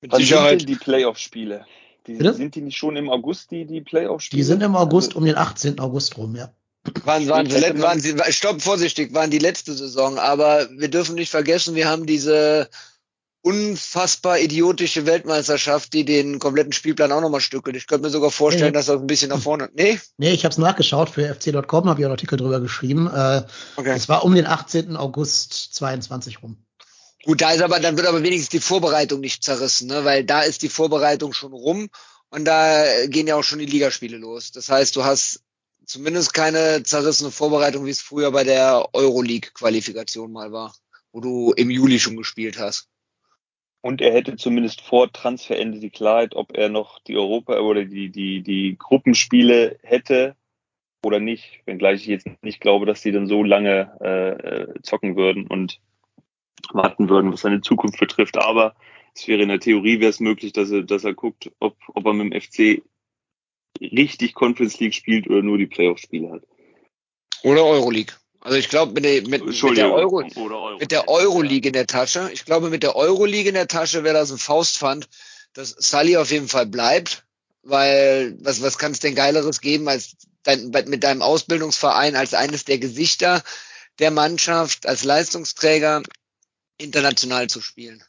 Mit 0.00 0.14
Sicherheit. 0.14 0.68
die 0.68 0.76
Playoff-Spiele? 0.76 1.66
Die, 2.08 2.16
sind 2.32 2.54
die 2.54 2.62
nicht 2.62 2.76
schon 2.76 2.96
im 2.96 3.10
August, 3.10 3.50
die, 3.50 3.66
die 3.66 3.80
Playoff-Spiele? 3.80 4.40
Die 4.40 4.44
sind 4.44 4.62
im 4.62 4.74
August 4.74 5.08
Also, 5.08 5.18
um 5.18 5.24
den 5.26 5.36
18. 5.36 5.78
August 5.78 6.16
rum, 6.16 6.34
ja. 6.34 6.52
Waren, 7.04 7.28
waren, 7.28 7.50
sie, 7.50 7.82
waren 7.82 8.00
sie, 8.00 8.16
stopp, 8.30 8.62
vorsichtig, 8.62 9.12
waren 9.12 9.30
die 9.30 9.38
letzte 9.38 9.74
Saison, 9.74 10.18
aber 10.18 10.68
wir 10.70 10.88
dürfen 10.88 11.16
nicht 11.16 11.30
vergessen, 11.30 11.74
wir 11.74 11.88
haben 11.88 12.06
diese 12.06 12.70
unfassbar 13.42 14.38
idiotische 14.38 15.06
Weltmeisterschaft, 15.06 15.92
die 15.92 16.04
den 16.04 16.38
kompletten 16.38 16.72
Spielplan 16.72 17.12
auch 17.12 17.20
nochmal 17.20 17.40
stückelt. 17.40 17.76
Ich 17.76 17.86
könnte 17.86 18.06
mir 18.06 18.10
sogar 18.10 18.30
vorstellen, 18.30 18.72
nee. 18.72 18.72
dass 18.72 18.86
das 18.86 19.00
ein 19.00 19.06
bisschen 19.06 19.30
nach 19.30 19.38
vorne. 19.38 19.70
Nee? 19.74 19.98
Nee, 20.16 20.32
ich 20.32 20.44
habe 20.44 20.52
es 20.52 20.58
nachgeschaut 20.58 21.10
für 21.10 21.34
fc.com, 21.34 21.88
habe 21.88 22.00
ich 22.00 22.04
einen 22.04 22.12
Artikel 22.12 22.36
drüber 22.36 22.60
geschrieben. 22.60 23.06
Äh, 23.06 23.42
okay. 23.76 23.94
Es 23.94 24.08
war 24.08 24.24
um 24.24 24.34
den 24.34 24.46
18. 24.46 24.96
August 24.96 25.74
22 25.74 26.42
rum. 26.42 26.56
Gut, 27.28 27.42
da 27.42 27.50
ist 27.50 27.60
aber, 27.60 27.78
dann 27.78 27.98
wird 27.98 28.06
aber 28.06 28.22
wenigstens 28.22 28.48
die 28.48 28.58
Vorbereitung 28.58 29.20
nicht 29.20 29.44
zerrissen, 29.44 29.86
ne? 29.86 30.02
weil 30.02 30.24
da 30.24 30.40
ist 30.40 30.62
die 30.62 30.70
Vorbereitung 30.70 31.34
schon 31.34 31.52
rum 31.52 31.90
und 32.30 32.46
da 32.46 32.82
gehen 33.06 33.26
ja 33.26 33.36
auch 33.36 33.42
schon 33.42 33.58
die 33.58 33.66
Ligaspiele 33.66 34.16
los. 34.16 34.50
Das 34.50 34.70
heißt, 34.70 34.96
du 34.96 35.04
hast 35.04 35.44
zumindest 35.84 36.32
keine 36.32 36.84
zerrissene 36.84 37.30
Vorbereitung, 37.30 37.84
wie 37.84 37.90
es 37.90 38.00
früher 38.00 38.32
bei 38.32 38.44
der 38.44 38.88
Euroleague-Qualifikation 38.94 40.32
mal 40.32 40.52
war, 40.52 40.74
wo 41.12 41.20
du 41.20 41.52
im 41.52 41.68
Juli 41.68 42.00
schon 42.00 42.16
gespielt 42.16 42.58
hast. 42.58 42.88
Und 43.82 44.00
er 44.00 44.14
hätte 44.14 44.36
zumindest 44.36 44.80
vor 44.80 45.12
Transferende 45.12 45.80
die 45.80 45.90
Klarheit, 45.90 46.34
ob 46.34 46.56
er 46.56 46.70
noch 46.70 46.98
die 47.00 47.18
Europa- 47.18 47.60
oder 47.60 47.84
die, 47.84 48.08
die, 48.08 48.40
die 48.40 48.76
Gruppenspiele 48.78 49.78
hätte 49.82 50.34
oder 51.04 51.20
nicht, 51.20 51.60
wenngleich 51.66 52.00
ich 52.00 52.06
jetzt 52.06 52.26
nicht 52.40 52.62
glaube, 52.62 52.86
dass 52.86 53.02
sie 53.02 53.12
dann 53.12 53.26
so 53.26 53.42
lange 53.42 54.00
äh, 54.00 54.80
zocken 54.80 55.14
würden 55.14 55.46
und 55.46 55.78
warten 56.72 57.08
würden, 57.08 57.32
was 57.32 57.42
seine 57.42 57.60
Zukunft 57.60 57.98
betrifft. 57.98 58.36
Aber 58.36 58.74
es 59.14 59.26
wäre 59.28 59.42
in 59.42 59.48
der 59.48 59.60
Theorie 59.60 60.00
wäre 60.00 60.10
es 60.10 60.20
möglich, 60.20 60.52
dass 60.52 60.70
er, 60.70 60.82
dass 60.82 61.04
er 61.04 61.14
guckt, 61.14 61.50
ob, 61.58 61.76
ob 61.88 62.06
er 62.06 62.12
mit 62.12 62.32
dem 62.32 62.40
FC 62.40 62.82
richtig 63.80 64.34
Conference 64.34 64.78
League 64.80 64.94
spielt 64.94 65.28
oder 65.28 65.42
nur 65.42 65.58
die 65.58 65.66
Playoff-Spiele 65.66 66.30
hat. 66.30 66.42
Oder 67.42 67.64
Euroleague. 67.64 68.14
Also 68.40 68.56
ich 68.56 68.68
glaube 68.68 68.92
mit, 68.92 69.04
der, 69.04 69.22
mit, 69.22 69.44
mit 69.44 69.76
der 69.76 69.92
Euro, 69.92 70.22
Euro, 70.36 70.78
mit 70.78 70.90
der 70.92 71.08
Euroleague 71.08 71.66
in 71.66 71.72
der 71.72 71.86
Tasche. 71.86 72.30
Ich 72.32 72.44
glaube 72.44 72.70
mit 72.70 72.82
der 72.82 72.96
Euroleague 72.96 73.48
in 73.48 73.54
der 73.54 73.68
Tasche 73.68 74.04
wäre 74.04 74.14
das 74.14 74.30
ein 74.30 74.38
Faustpfand, 74.38 75.08
dass 75.54 75.70
Sully 75.70 76.16
auf 76.16 76.30
jeden 76.30 76.48
Fall 76.48 76.66
bleibt, 76.66 77.24
weil 77.62 78.36
was 78.40 78.62
was 78.62 78.78
kann 78.78 78.92
es 78.92 79.00
denn 79.00 79.16
geileres 79.16 79.60
geben 79.60 79.88
als 79.88 80.16
dein, 80.44 80.70
mit 80.70 81.02
deinem 81.02 81.22
Ausbildungsverein 81.22 82.14
als 82.14 82.32
eines 82.32 82.64
der 82.64 82.78
Gesichter 82.78 83.42
der 83.98 84.12
Mannschaft 84.12 84.86
als 84.86 85.02
Leistungsträger 85.04 86.02
international 86.78 87.48
zu 87.48 87.60
spielen. 87.60 88.02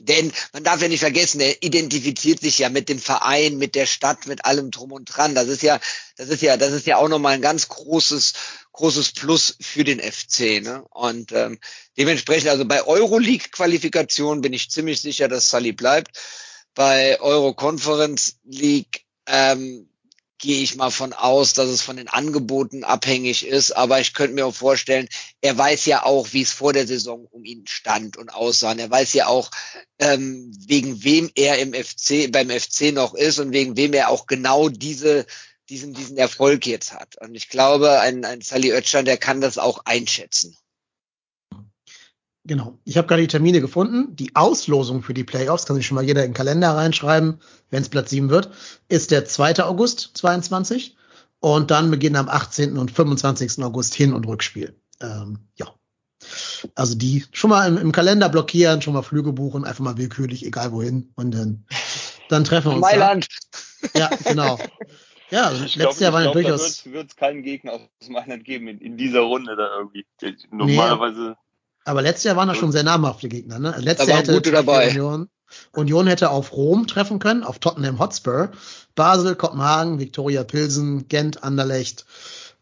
Denn 0.00 0.32
man 0.52 0.64
darf 0.64 0.80
ja 0.80 0.88
nicht 0.88 1.00
vergessen, 1.00 1.40
er 1.40 1.62
identifiziert 1.62 2.40
sich 2.40 2.58
ja 2.58 2.70
mit 2.70 2.88
dem 2.88 2.98
Verein, 2.98 3.58
mit 3.58 3.74
der 3.74 3.84
Stadt, 3.84 4.26
mit 4.26 4.46
allem 4.46 4.70
drum 4.70 4.92
und 4.92 5.04
dran. 5.04 5.34
Das 5.34 5.48
ist 5.48 5.62
ja, 5.62 5.78
das 6.16 6.30
ist 6.30 6.40
ja, 6.40 6.56
das 6.56 6.72
ist 6.72 6.86
ja 6.86 6.96
auch 6.96 7.08
nochmal 7.08 7.34
ein 7.34 7.42
ganz 7.42 7.68
großes, 7.68 8.32
großes 8.72 9.12
Plus 9.12 9.56
für 9.60 9.84
den 9.84 10.00
FC. 10.00 10.62
Ne? 10.62 10.84
Und 10.90 11.32
ähm, 11.32 11.58
dementsprechend, 11.98 12.48
also 12.48 12.64
bei 12.64 12.82
Euroleague-Qualifikation 12.82 14.40
bin 14.40 14.54
ich 14.54 14.70
ziemlich 14.70 15.02
sicher, 15.02 15.28
dass 15.28 15.50
Sully 15.50 15.72
bleibt. 15.72 16.18
Bei 16.74 17.20
Euro 17.20 17.52
Conference 17.52 18.36
League 18.44 19.04
ähm, 19.26 19.89
gehe 20.40 20.62
ich 20.62 20.74
mal 20.74 20.90
von 20.90 21.12
aus, 21.12 21.52
dass 21.52 21.68
es 21.68 21.82
von 21.82 21.96
den 21.96 22.08
Angeboten 22.08 22.82
abhängig 22.82 23.46
ist. 23.46 23.72
Aber 23.72 24.00
ich 24.00 24.14
könnte 24.14 24.34
mir 24.34 24.46
auch 24.46 24.54
vorstellen, 24.54 25.08
er 25.40 25.56
weiß 25.56 25.84
ja 25.86 26.04
auch, 26.04 26.32
wie 26.32 26.42
es 26.42 26.50
vor 26.50 26.72
der 26.72 26.86
Saison 26.86 27.26
um 27.30 27.44
ihn 27.44 27.64
stand 27.68 28.16
und 28.16 28.32
aussah. 28.32 28.72
Und 28.72 28.78
er 28.78 28.90
weiß 28.90 29.12
ja 29.12 29.26
auch, 29.26 29.50
ähm, 29.98 30.50
wegen 30.66 31.04
wem 31.04 31.30
er 31.34 31.58
im 31.58 31.74
FC, 31.74 32.32
beim 32.32 32.50
FC 32.50 32.92
noch 32.92 33.14
ist 33.14 33.38
und 33.38 33.52
wegen 33.52 33.76
wem 33.76 33.92
er 33.92 34.08
auch 34.08 34.26
genau 34.26 34.68
diese, 34.68 35.26
diesen, 35.68 35.94
diesen 35.94 36.16
Erfolg 36.16 36.66
jetzt 36.66 36.92
hat. 36.92 37.16
Und 37.20 37.34
ich 37.34 37.48
glaube, 37.48 38.00
ein, 38.00 38.24
ein 38.24 38.40
Sally 38.40 38.72
Oetschan, 38.72 39.04
der 39.04 39.18
kann 39.18 39.40
das 39.40 39.58
auch 39.58 39.82
einschätzen. 39.84 40.56
Genau. 42.44 42.78
Ich 42.84 42.96
habe 42.96 43.06
gerade 43.06 43.22
die 43.22 43.28
Termine 43.28 43.60
gefunden. 43.60 44.16
Die 44.16 44.34
Auslosung 44.34 45.02
für 45.02 45.14
die 45.14 45.24
Playoffs, 45.24 45.66
kann 45.66 45.76
sich 45.76 45.86
schon 45.86 45.96
mal 45.96 46.04
jeder 46.04 46.24
in 46.24 46.30
den 46.30 46.34
Kalender 46.34 46.70
reinschreiben, 46.70 47.40
wenn 47.70 47.82
es 47.82 47.88
Platz 47.88 48.10
7 48.10 48.30
wird, 48.30 48.50
ist 48.88 49.10
der 49.10 49.26
2. 49.26 49.62
August 49.64 50.12
22. 50.14 50.96
Und 51.40 51.70
dann 51.70 51.90
beginnen 51.90 52.16
am 52.16 52.28
18. 52.28 52.78
und 52.78 52.90
25. 52.90 53.62
August 53.62 53.94
Hin- 53.94 54.12
und 54.12 54.26
Rückspiel. 54.26 54.74
Ähm, 55.00 55.38
ja. 55.56 55.66
Also 56.74 56.94
die 56.94 57.24
schon 57.32 57.50
mal 57.50 57.66
im, 57.66 57.78
im, 57.78 57.92
Kalender 57.92 58.28
blockieren, 58.28 58.82
schon 58.82 58.92
mal 58.92 59.02
Flüge 59.02 59.32
buchen, 59.32 59.64
einfach 59.64 59.82
mal 59.82 59.96
willkürlich, 59.96 60.44
egal 60.44 60.72
wohin. 60.72 61.12
Und 61.16 61.32
dann, 61.32 61.64
dann 62.28 62.44
treffen 62.44 62.72
wir 62.72 62.74
uns. 62.74 62.82
Mailand. 62.82 63.26
Da. 63.94 63.98
Ja, 63.98 64.10
genau. 64.24 64.58
Ja, 65.30 65.44
also 65.44 65.62
letztes 65.62 65.80
glaub, 65.80 66.00
Jahr 66.00 66.12
war 66.12 66.24
ja 66.24 66.32
durchaus. 66.32 66.84
Wird 66.86 67.10
es 67.10 67.16
keinen 67.16 67.42
Gegner 67.42 67.74
aus 67.74 68.08
Mailand 68.08 68.44
geben 68.44 68.68
in, 68.68 68.78
in, 68.78 68.96
dieser 68.96 69.20
Runde 69.20 69.56
da 69.56 69.78
irgendwie. 69.78 70.04
Normalerweise. 70.50 71.20
Nee. 71.20 71.49
Aber 71.90 72.02
letztes 72.02 72.22
Jahr 72.22 72.36
waren 72.36 72.46
da 72.46 72.54
schon 72.54 72.70
sehr 72.70 72.84
namhafte 72.84 73.28
Gegner. 73.28 73.58
Ne? 73.58 73.74
Letztes 73.78 74.06
Jahr 74.06 74.18
hätte 74.18 74.34
gute 74.34 74.52
dabei. 74.52 74.90
Union, 74.90 75.28
Union 75.72 76.06
hätte 76.06 76.30
auf 76.30 76.52
Rom 76.52 76.86
treffen 76.86 77.18
können, 77.18 77.42
auf 77.42 77.58
Tottenham 77.58 77.98
Hotspur, 77.98 78.52
Basel, 78.94 79.34
Kopenhagen, 79.34 79.98
Viktoria 79.98 80.44
Pilsen, 80.44 81.08
Gent, 81.08 81.42
Anderlecht, 81.42 82.06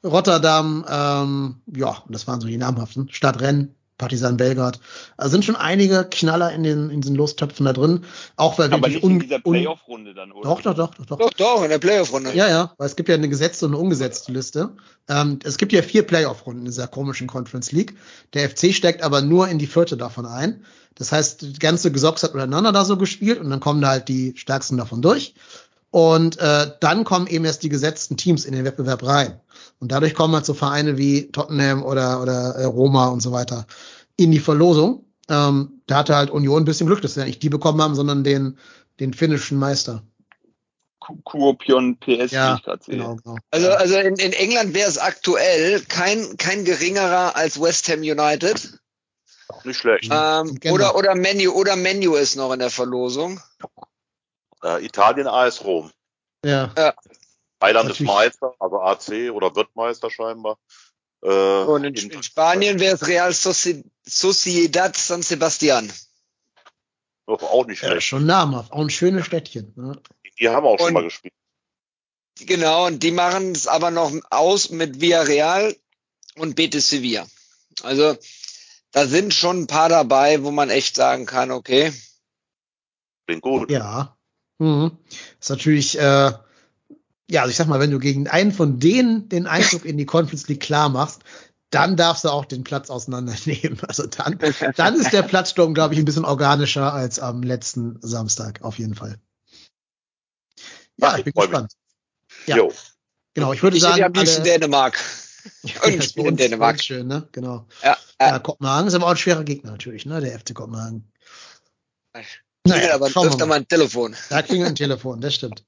Rotterdam, 0.03 0.83
ähm, 0.89 1.57
ja, 1.67 2.03
das 2.09 2.27
waren 2.27 2.41
so 2.41 2.47
die 2.47 2.57
namhaften. 2.57 3.11
Stadtrennen, 3.11 3.75
Partisan 3.99 4.37
Belgrad. 4.37 4.79
Also 5.16 5.33
sind 5.33 5.45
schon 5.45 5.57
einige 5.57 6.07
Knaller 6.09 6.53
in 6.53 6.62
den, 6.62 6.89
in 6.89 7.01
den 7.01 7.16
Lostöpfen 7.16 7.66
da 7.66 7.73
drin. 7.73 8.05
Auch 8.37 8.59
weil 8.59 8.70
wir 8.70 8.77
Aber 8.77 8.89
nicht 8.89 9.03
in 9.03 9.19
dieser 9.19 9.41
Playoff-Runde 9.41 10.15
dann, 10.15 10.31
oder? 10.31 10.49
Doch, 10.49 10.62
doch, 10.62 10.75
doch, 10.75 10.95
doch, 10.95 11.07
doch. 11.07 11.19
Doch, 11.19 11.33
doch, 11.33 11.62
in 11.65 11.69
der 11.69 11.79
Playoff-Runde. 11.79 12.33
Ja, 12.35 12.49
ja, 12.49 12.73
weil 12.79 12.87
es 12.87 12.97
gibt 12.97 13.09
ja 13.09 13.16
eine 13.16 13.29
gesetzte 13.29 13.66
und 13.66 13.73
eine 13.75 13.83
ungesetzte 13.83 14.33
Liste. 14.33 14.70
Ähm, 15.09 15.41
es 15.43 15.59
gibt 15.59 15.73
ja 15.73 15.83
vier 15.83 16.05
Playoff-Runden 16.05 16.61
in 16.61 16.66
dieser 16.66 16.87
komischen 16.87 17.27
Conference 17.27 17.73
League. 17.73 17.97
Der 18.35 18.49
FC 18.49 18.73
steckt 18.73 19.03
aber 19.03 19.20
nur 19.20 19.49
in 19.49 19.59
die 19.59 19.66
vierte 19.66 19.97
davon 19.97 20.27
ein. 20.27 20.65
Das 20.95 21.12
heißt, 21.12 21.43
die 21.43 21.59
ganze 21.59 21.93
Gesocks 21.93 22.23
hat 22.23 22.35
miteinander 22.35 22.73
da 22.73 22.85
so 22.85 22.97
gespielt 22.97 23.41
und 23.41 23.51
dann 23.51 23.61
kommen 23.61 23.81
da 23.81 23.89
halt 23.89 24.09
die 24.09 24.35
stärksten 24.37 24.77
davon 24.77 25.03
durch. 25.03 25.35
Und 25.90 26.39
äh, 26.39 26.70
dann 26.81 27.05
kommen 27.05 27.27
eben 27.27 27.44
erst 27.44 27.62
die 27.62 27.70
gesetzten 27.70 28.16
Teams 28.16 28.44
in 28.44 28.52
den 28.52 28.65
Wettbewerb 28.65 29.05
rein. 29.06 29.40
Und 29.78 29.93
dadurch 29.93 30.15
kommen 30.15 30.35
halt 30.35 30.44
so 30.44 30.55
Vereine 30.55 30.98
wie 30.98 31.31
Tottenham 31.31 31.82
oder, 31.82 32.20
oder 32.20 32.55
äh, 32.56 32.65
Roma 32.65 33.09
und 33.09 33.20
so 33.20 33.32
weiter 33.32 33.66
in 34.16 34.31
die 34.31 34.40
Verlosung. 34.40 35.05
Ähm, 35.31 35.82
da 35.86 35.97
hatte 35.97 36.16
halt 36.16 36.31
Union 36.31 36.62
ein 36.62 36.65
bisschen 36.65 36.86
Glück, 36.86 37.01
dass 37.01 37.15
sie 37.15 37.20
ja 37.20 37.27
nicht 37.27 37.43
die 37.43 37.48
bekommen 37.48 37.81
haben, 37.81 37.94
sondern 37.94 38.24
den, 38.24 38.59
den 39.01 39.15
finnischen 39.15 39.59
Meister. 39.59 40.02
Kuopion 41.24 41.98
PS, 41.98 42.32
ja, 42.32 42.56
ich 42.56 42.62
gerade 42.62 42.85
sehe. 42.85 42.97
Genau, 42.97 43.16
genau. 43.16 43.36
Also, 43.51 43.70
also 43.70 43.97
in, 43.98 44.16
in 44.16 44.32
England 44.32 44.74
wäre 44.74 44.89
es 44.89 44.98
aktuell 44.98 45.81
kein, 45.81 46.36
kein 46.36 46.65
geringerer 46.65 47.35
als 47.35 47.60
West 47.60 47.89
Ham 47.89 48.01
United. 48.01 48.78
Nicht 49.65 49.78
schlecht. 49.78 50.10
Ähm, 50.12 50.59
genau. 50.60 50.74
Oder, 50.74 50.97
oder 50.97 51.15
Menu, 51.15 51.52
oder 51.52 51.77
Menu 51.77 52.15
ist 52.15 52.36
noch 52.36 52.52
in 52.52 52.59
der 52.59 52.70
Verlosung. 52.70 53.40
Äh, 54.62 54.85
Italien 54.85 55.26
AS 55.26 55.64
Rom. 55.64 55.90
Ja. 56.44 56.72
ja. 56.76 56.94
Mailand 57.60 57.90
ist 57.90 58.01
Meister, 58.01 58.55
also 58.59 58.80
AC 58.80 59.32
oder 59.32 59.55
wird 59.55 59.74
Meister 59.74 60.10
scheinbar. 60.10 60.59
Äh, 61.22 61.28
Und 61.28 61.85
in, 61.85 61.94
in 61.94 62.22
Spanien 62.22 62.78
wäre 62.78 62.94
es 62.94 63.06
Real 63.06 63.32
Sociedad 63.32 64.97
San 64.97 65.22
Sebastian. 65.22 65.93
Auch 67.26 67.66
nicht 67.66 67.80
schlecht. 67.80 67.94
Ja, 67.94 68.01
schon 68.01 68.26
namhaft, 68.26 68.72
auch 68.72 68.80
ein 68.80 68.90
schönes 68.90 69.26
Städtchen. 69.26 69.72
Ne? 69.76 70.01
Die 70.39 70.48
haben 70.48 70.64
auch 70.66 70.72
und, 70.72 70.80
schon 70.80 70.93
mal 70.94 71.02
gespielt. 71.02 71.35
Genau, 72.40 72.86
und 72.86 73.02
die 73.02 73.10
machen 73.10 73.52
es 73.52 73.66
aber 73.66 73.90
noch 73.90 74.12
aus 74.30 74.70
mit 74.70 75.01
Villarreal 75.01 75.76
und 76.36 76.55
Betis 76.55 76.89
Sevilla. 76.89 77.26
Also 77.82 78.16
da 78.93 79.06
sind 79.06 79.35
schon 79.35 79.62
ein 79.62 79.66
paar 79.66 79.89
dabei, 79.89 80.43
wo 80.44 80.51
man 80.51 80.70
echt 80.70 80.97
sagen 80.97 81.26
kann, 81.26 81.51
okay. 81.51 81.93
Bin 83.26 83.40
gut. 83.40 83.70
Ja. 83.70 84.16
Mhm. 84.59 84.98
Ist 85.40 85.51
natürlich, 85.51 85.98
äh, 85.98 86.32
ja, 87.30 87.40
also 87.43 87.51
ich 87.51 87.56
sag 87.56 87.66
mal, 87.68 87.80
wenn 87.80 87.90
du 87.90 87.98
gegen 87.98 88.28
einen 88.28 88.52
von 88.52 88.78
denen 88.78 89.28
den 89.28 89.47
Einzug 89.47 89.85
in 89.85 89.97
die 89.97 90.06
Conference 90.06 90.48
League 90.48 90.60
klar 90.60 90.89
machst, 90.89 91.22
dann 91.70 91.97
darfst 91.97 92.24
du 92.24 92.30
auch 92.30 92.44
den 92.44 92.64
Platz 92.64 92.90
auseinandernehmen. 92.90 93.78
Also 93.86 94.06
dann, 94.06 94.39
dann 94.76 94.94
ist 94.94 95.12
der 95.12 95.22
Platzsturm, 95.22 95.74
glaube 95.74 95.94
ich, 95.94 96.01
ein 96.01 96.05
bisschen 96.05 96.24
organischer 96.24 96.93
als 96.93 97.20
am 97.20 97.43
letzten 97.43 97.98
Samstag, 98.01 98.62
auf 98.62 98.78
jeden 98.78 98.94
Fall. 98.94 99.18
Ja, 100.97 101.16
ich 101.16 101.24
bin 101.24 101.35
gespannt. 101.35 101.72
Ja. 102.47 102.56
Jo. 102.56 102.72
Genau, 103.35 103.52
ich 103.52 103.62
würde 103.62 103.76
ich 103.76 103.82
sagen. 103.82 104.02
am 104.02 104.12
liebsten 104.12 104.43
Dänemark. 104.43 104.98
Und 105.85 106.16
in 106.16 106.36
Dänemark. 106.36 106.82
Schön, 106.82 107.06
ne? 107.06 107.28
Genau. 107.32 107.66
Ja, 107.82 107.97
ja. 108.20 108.28
ja, 108.28 108.39
Kopenhagen 108.39 108.89
ist 108.89 108.94
aber 108.94 109.06
auch 109.06 109.10
ein 109.10 109.16
schwerer 109.16 109.44
Gegner 109.44 109.70
natürlich, 109.70 110.06
ne? 110.06 110.20
Der 110.20 110.39
FC 110.39 110.55
Kopenhagen. 110.55 111.10
Naja, 112.64 112.94
aber 112.94 113.06
öfter 113.06 113.47
mal 113.47 113.56
ein 113.56 113.68
Telefon. 113.68 114.14
Da 114.30 114.43
kriegen 114.43 114.60
wir 114.60 114.68
ein 114.68 114.74
Telefon, 114.74 115.20
das 115.20 115.35
stimmt. 115.35 115.64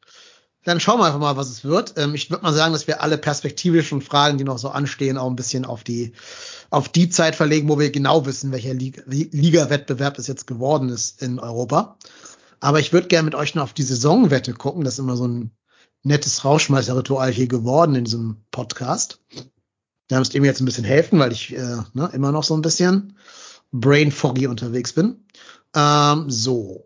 Dann 0.64 0.78
schauen 0.78 1.00
wir 1.00 1.06
einfach 1.06 1.20
mal, 1.20 1.36
was 1.36 1.48
es 1.48 1.64
wird. 1.64 1.94
Ähm, 1.96 2.14
ich 2.14 2.30
würde 2.30 2.42
mal 2.42 2.52
sagen, 2.52 2.74
dass 2.74 2.86
wir 2.86 3.02
alle 3.02 3.16
perspektivischen 3.16 4.02
Fragen, 4.02 4.36
die 4.36 4.44
noch 4.44 4.58
so 4.58 4.68
anstehen, 4.68 5.16
auch 5.16 5.28
ein 5.28 5.36
bisschen 5.36 5.64
auf 5.64 5.84
die, 5.84 6.12
auf 6.68 6.90
die 6.90 7.08
Zeit 7.08 7.34
verlegen, 7.34 7.68
wo 7.68 7.78
wir 7.78 7.90
genau 7.90 8.26
wissen, 8.26 8.52
welcher 8.52 8.74
Liga-Wettbewerb 8.74 10.18
es 10.18 10.26
jetzt 10.26 10.46
geworden 10.46 10.90
ist 10.90 11.22
in 11.22 11.38
Europa. 11.38 11.96
Aber 12.60 12.78
ich 12.78 12.92
würde 12.92 13.08
gerne 13.08 13.24
mit 13.24 13.34
euch 13.34 13.54
noch 13.54 13.64
auf 13.64 13.72
die 13.72 13.82
Saisonwette 13.82 14.52
gucken. 14.52 14.84
Das 14.84 14.94
ist 14.94 14.98
immer 14.98 15.16
so 15.16 15.26
ein 15.26 15.50
nettes 16.02 16.44
Rauschmeißerritual 16.44 17.32
hier 17.32 17.48
geworden 17.48 17.94
in 17.94 18.04
diesem 18.04 18.36
Podcast. 18.50 19.20
Da 20.08 20.18
müsst 20.18 20.34
ihr 20.34 20.42
mir 20.42 20.48
jetzt 20.48 20.60
ein 20.60 20.66
bisschen 20.66 20.84
helfen, 20.84 21.18
weil 21.18 21.32
ich 21.32 21.56
äh, 21.56 21.76
ne, 21.94 22.10
immer 22.12 22.32
noch 22.32 22.44
so 22.44 22.54
ein 22.54 22.62
bisschen 22.62 23.16
brain 23.72 24.12
foggy 24.12 24.46
unterwegs 24.46 24.92
bin. 24.92 25.24
Ähm, 25.74 26.30
so. 26.30 26.84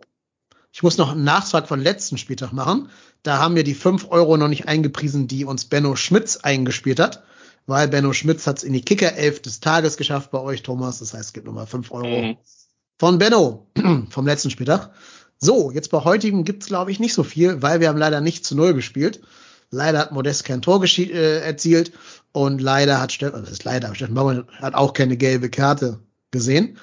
Ich 0.72 0.82
muss 0.82 0.98
noch 0.98 1.12
einen 1.12 1.24
Nachtrag 1.24 1.68
von 1.68 1.80
letzten 1.80 2.18
Spieltag 2.18 2.52
machen. 2.52 2.88
Da 3.22 3.38
haben 3.38 3.54
wir 3.54 3.64
die 3.64 3.74
fünf 3.74 4.10
Euro 4.10 4.36
noch 4.36 4.48
nicht 4.48 4.68
eingepriesen, 4.68 5.28
die 5.28 5.44
uns 5.44 5.66
Benno 5.66 5.96
Schmitz 5.96 6.36
eingespielt 6.38 7.00
hat. 7.00 7.22
Weil 7.66 7.88
Benno 7.88 8.12
Schmitz 8.12 8.46
hat 8.46 8.58
es 8.58 8.64
in 8.64 8.74
die 8.74 8.82
Kicker-Elf 8.82 9.40
des 9.40 9.60
Tages 9.60 9.96
geschafft 9.96 10.30
bei 10.30 10.40
euch, 10.40 10.62
Thomas. 10.62 10.98
Das 10.98 11.14
heißt, 11.14 11.24
es 11.26 11.32
gibt 11.32 11.46
nochmal 11.46 11.66
fünf 11.66 11.90
Euro 11.92 12.22
Mhm. 12.22 12.36
von 12.98 13.18
Benno 13.18 13.66
vom 14.10 14.26
letzten 14.26 14.50
Spieltag. 14.50 14.90
So, 15.38 15.70
jetzt 15.70 15.90
bei 15.90 16.04
heutigem 16.04 16.44
gibt's 16.44 16.66
glaube 16.66 16.90
ich, 16.90 17.00
nicht 17.00 17.14
so 17.14 17.22
viel, 17.22 17.62
weil 17.62 17.80
wir 17.80 17.88
haben 17.88 17.98
leider 17.98 18.20
nicht 18.20 18.44
zu 18.44 18.54
Null 18.54 18.74
gespielt. 18.74 19.20
Leider 19.70 19.98
hat 19.98 20.12
Modest 20.12 20.44
kein 20.44 20.62
Tor 20.62 20.82
äh, 20.84 21.40
erzielt 21.40 21.92
und 22.32 22.60
leider 22.60 23.00
hat 23.00 23.12
Steffen, 23.12 23.34
also 23.34 23.44
das 23.46 23.52
ist 23.52 23.64
leider, 23.64 23.94
Steffen 23.94 24.14
Baumann 24.14 24.46
hat 24.60 24.74
auch 24.74 24.92
keine 24.92 25.16
gelbe 25.16 25.50
Karte 25.50 26.00
gesehen. 26.30 26.78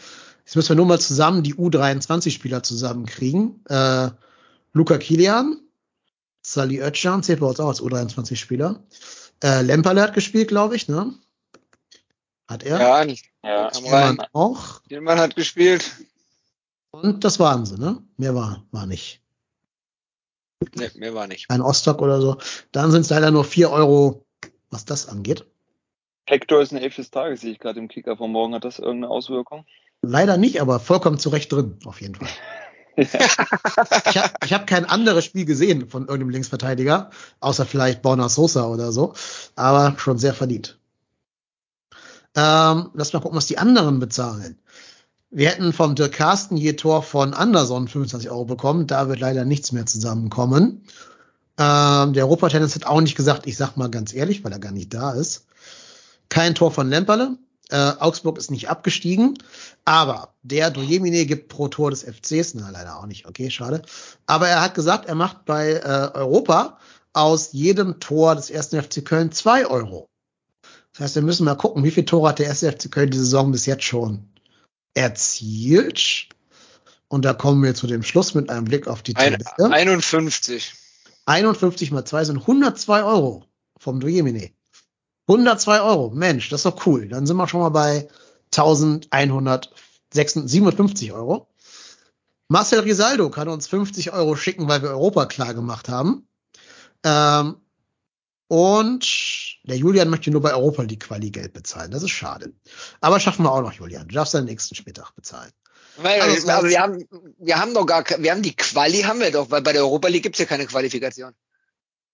Jetzt 0.51 0.57
müssen 0.57 0.69
wir 0.71 0.75
nur 0.75 0.85
mal 0.85 0.99
zusammen 0.99 1.43
die 1.43 1.55
U23-Spieler 1.55 2.61
zusammenkriegen. 2.61 3.63
Äh, 3.69 4.09
Luca 4.73 4.97
Kilian, 4.97 5.61
Sally 6.41 6.81
Özcan, 6.81 7.23
zählt 7.23 7.39
bei 7.39 7.45
uns 7.45 7.61
auch 7.61 7.69
als 7.69 7.81
U23-Spieler. 7.81 8.83
Äh, 9.41 9.61
Lemperle 9.61 10.01
hat 10.01 10.13
gespielt, 10.13 10.49
glaube 10.49 10.75
ich, 10.75 10.89
ne? 10.89 11.13
Hat 12.49 12.63
er? 12.63 12.81
Ja, 12.81 13.15
Ja, 13.45 13.67
rein. 13.67 14.17
auch. 14.33 14.81
Mann 14.89 15.19
hat 15.19 15.37
gespielt. 15.37 15.89
Und 16.89 17.23
das 17.23 17.39
waren 17.39 17.65
sie, 17.65 17.79
ne? 17.79 18.03
Mehr 18.17 18.35
war, 18.35 18.65
war 18.71 18.85
nicht. 18.85 19.21
Nee, 20.75 20.91
mehr 20.95 21.15
war 21.15 21.27
nicht. 21.27 21.49
Ein 21.49 21.61
Ostok 21.61 22.01
oder 22.01 22.19
so. 22.19 22.37
Dann 22.73 22.91
sind 22.91 23.03
es 23.03 23.09
leider 23.09 23.31
nur 23.31 23.45
vier 23.45 23.71
Euro, 23.71 24.25
was 24.69 24.83
das 24.83 25.07
angeht. 25.07 25.45
Hector 26.25 26.61
ist 26.61 26.73
eine 26.73 26.81
Elf 26.81 26.97
des 26.97 27.09
Tages, 27.09 27.39
sehe 27.39 27.53
ich 27.53 27.59
gerade 27.59 27.79
im 27.79 27.87
Kicker 27.87 28.17
von 28.17 28.33
morgen. 28.33 28.53
Hat 28.53 28.65
das 28.65 28.79
irgendeine 28.79 29.13
Auswirkung? 29.13 29.65
Leider 30.01 30.37
nicht, 30.37 30.61
aber 30.61 30.79
vollkommen 30.79 31.19
zu 31.19 31.29
Recht 31.29 31.51
drin, 31.51 31.77
auf 31.85 32.01
jeden 32.01 32.15
Fall. 32.15 32.29
Ich 32.97 33.07
habe 34.17 34.33
hab 34.49 34.67
kein 34.67 34.85
anderes 34.85 35.25
Spiel 35.25 35.45
gesehen 35.45 35.89
von 35.89 36.03
irgendeinem 36.03 36.31
Linksverteidiger, 36.31 37.09
außer 37.39 37.65
vielleicht 37.65 38.01
Borna 38.01 38.27
Sosa 38.29 38.65
oder 38.65 38.91
so, 38.91 39.13
aber 39.55 39.95
schon 39.97 40.17
sehr 40.17 40.33
verdient. 40.33 40.77
Ähm, 42.35 42.89
lass 42.93 43.13
mal 43.13 43.19
gucken, 43.19 43.37
was 43.37 43.47
die 43.47 43.57
anderen 43.57 43.99
bezahlen. 43.99 44.59
Wir 45.29 45.49
hätten 45.49 45.71
vom 45.71 45.95
Dirk 45.95 46.13
Carsten 46.13 46.57
je 46.57 46.73
Tor 46.73 47.03
von 47.03 47.33
Anderson 47.33 47.87
25 47.87 48.29
Euro 48.29 48.45
bekommen, 48.45 48.87
da 48.87 49.07
wird 49.07 49.19
leider 49.19 49.45
nichts 49.45 49.71
mehr 49.71 49.85
zusammenkommen. 49.85 50.83
Ähm, 51.57 52.13
der 52.13 52.25
Europa-Tennis 52.25 52.75
hat 52.75 52.85
auch 52.85 53.01
nicht 53.01 53.15
gesagt, 53.15 53.47
ich 53.47 53.55
sag 53.55 53.77
mal 53.77 53.89
ganz 53.89 54.13
ehrlich, 54.13 54.43
weil 54.43 54.51
er 54.51 54.59
gar 54.59 54.71
nicht 54.71 54.93
da 54.93 55.11
ist. 55.11 55.45
Kein 56.29 56.55
Tor 56.55 56.71
von 56.71 56.89
Lemperle. 56.89 57.37
Äh, 57.71 57.93
Augsburg 57.99 58.37
ist 58.37 58.51
nicht 58.51 58.69
abgestiegen, 58.69 59.37
aber 59.85 60.33
der 60.43 60.71
Dojemine 60.71 61.25
gibt 61.25 61.47
pro 61.47 61.69
Tor 61.69 61.89
des 61.89 62.03
FCs, 62.03 62.53
na 62.55 62.69
leider 62.69 62.99
auch 62.99 63.05
nicht, 63.05 63.25
okay, 63.27 63.49
schade. 63.49 63.81
Aber 64.25 64.49
er 64.49 64.61
hat 64.61 64.75
gesagt, 64.75 65.07
er 65.07 65.15
macht 65.15 65.45
bei 65.45 65.71
äh, 65.73 66.11
Europa 66.13 66.77
aus 67.13 67.53
jedem 67.53 67.99
Tor 67.99 68.35
des 68.35 68.49
ersten 68.49 68.81
FC 68.81 69.05
Köln 69.05 69.31
zwei 69.31 69.65
Euro. 69.65 70.09
Das 70.91 71.01
heißt, 71.01 71.15
wir 71.15 71.21
müssen 71.21 71.45
mal 71.45 71.55
gucken, 71.55 71.83
wie 71.85 71.91
viele 71.91 72.05
Tore 72.05 72.29
hat 72.29 72.39
der 72.39 72.47
erste 72.47 72.69
FC 72.69 72.91
Köln 72.91 73.09
die 73.09 73.17
Saison 73.17 73.51
bis 73.51 73.65
jetzt 73.65 73.83
schon 73.83 74.27
erzielt. 74.93 76.27
Und 77.07 77.23
da 77.23 77.33
kommen 77.33 77.63
wir 77.63 77.73
zu 77.73 77.87
dem 77.87 78.03
Schluss 78.03 78.35
mit 78.35 78.49
einem 78.49 78.65
Blick 78.65 78.87
auf 78.87 79.01
die 79.01 79.13
Tabelle. 79.13 79.45
51. 79.57 80.73
51 81.25 81.91
mal 81.91 82.03
2 82.03 82.25
sind 82.25 82.37
102 82.39 83.03
Euro 83.03 83.45
vom 83.77 84.01
Dojemine. 84.01 84.51
102 85.31 85.81
Euro, 85.81 86.11
Mensch, 86.11 86.49
das 86.49 86.61
ist 86.61 86.65
doch 86.65 86.85
cool. 86.85 87.07
Dann 87.07 87.25
sind 87.25 87.37
wir 87.37 87.47
schon 87.47 87.61
mal 87.61 87.69
bei 87.69 88.09
1157 88.55 91.13
Euro. 91.13 91.47
Marcel 92.49 92.81
Risaldo 92.81 93.29
kann 93.29 93.47
uns 93.47 93.67
50 93.67 94.11
Euro 94.11 94.35
schicken, 94.35 94.67
weil 94.67 94.81
wir 94.81 94.89
Europa 94.89 95.25
klar 95.25 95.53
gemacht 95.53 95.87
haben. 95.87 96.27
Ähm, 97.03 97.55
und 98.47 99.07
der 99.63 99.77
Julian 99.77 100.09
möchte 100.09 100.31
nur 100.31 100.41
bei 100.41 100.53
Europa 100.53 100.83
die 100.83 100.99
Quali 100.99 101.31
Geld 101.31 101.53
bezahlen. 101.53 101.91
Das 101.91 102.03
ist 102.03 102.09
schade. 102.09 102.51
Aber 102.99 103.21
schaffen 103.21 103.43
wir 103.43 103.53
auch 103.53 103.61
noch, 103.61 103.71
Julian. 103.71 104.09
Du 104.09 104.15
darfst 104.15 104.33
deinen 104.33 104.43
nächsten 104.45 104.75
Spieltag 104.75 105.15
bezahlen. 105.15 105.51
Weil, 105.97 106.19
Also, 106.19 106.49
aber 106.49 106.67
wir 106.67 106.81
haben, 106.81 107.07
wir 107.37 107.57
haben 107.57 107.73
doch 107.73 107.85
gar, 107.85 108.03
wir 108.17 108.31
haben 108.31 108.41
die 108.41 108.55
Quali 108.55 109.03
haben 109.03 109.19
wir 109.19 109.31
doch, 109.31 109.51
weil 109.51 109.61
bei 109.61 109.71
der 109.71 109.83
Europa 109.83 110.09
League 110.09 110.23
gibt's 110.23 110.39
ja 110.39 110.45
keine 110.45 110.65
Qualifikation. 110.65 111.33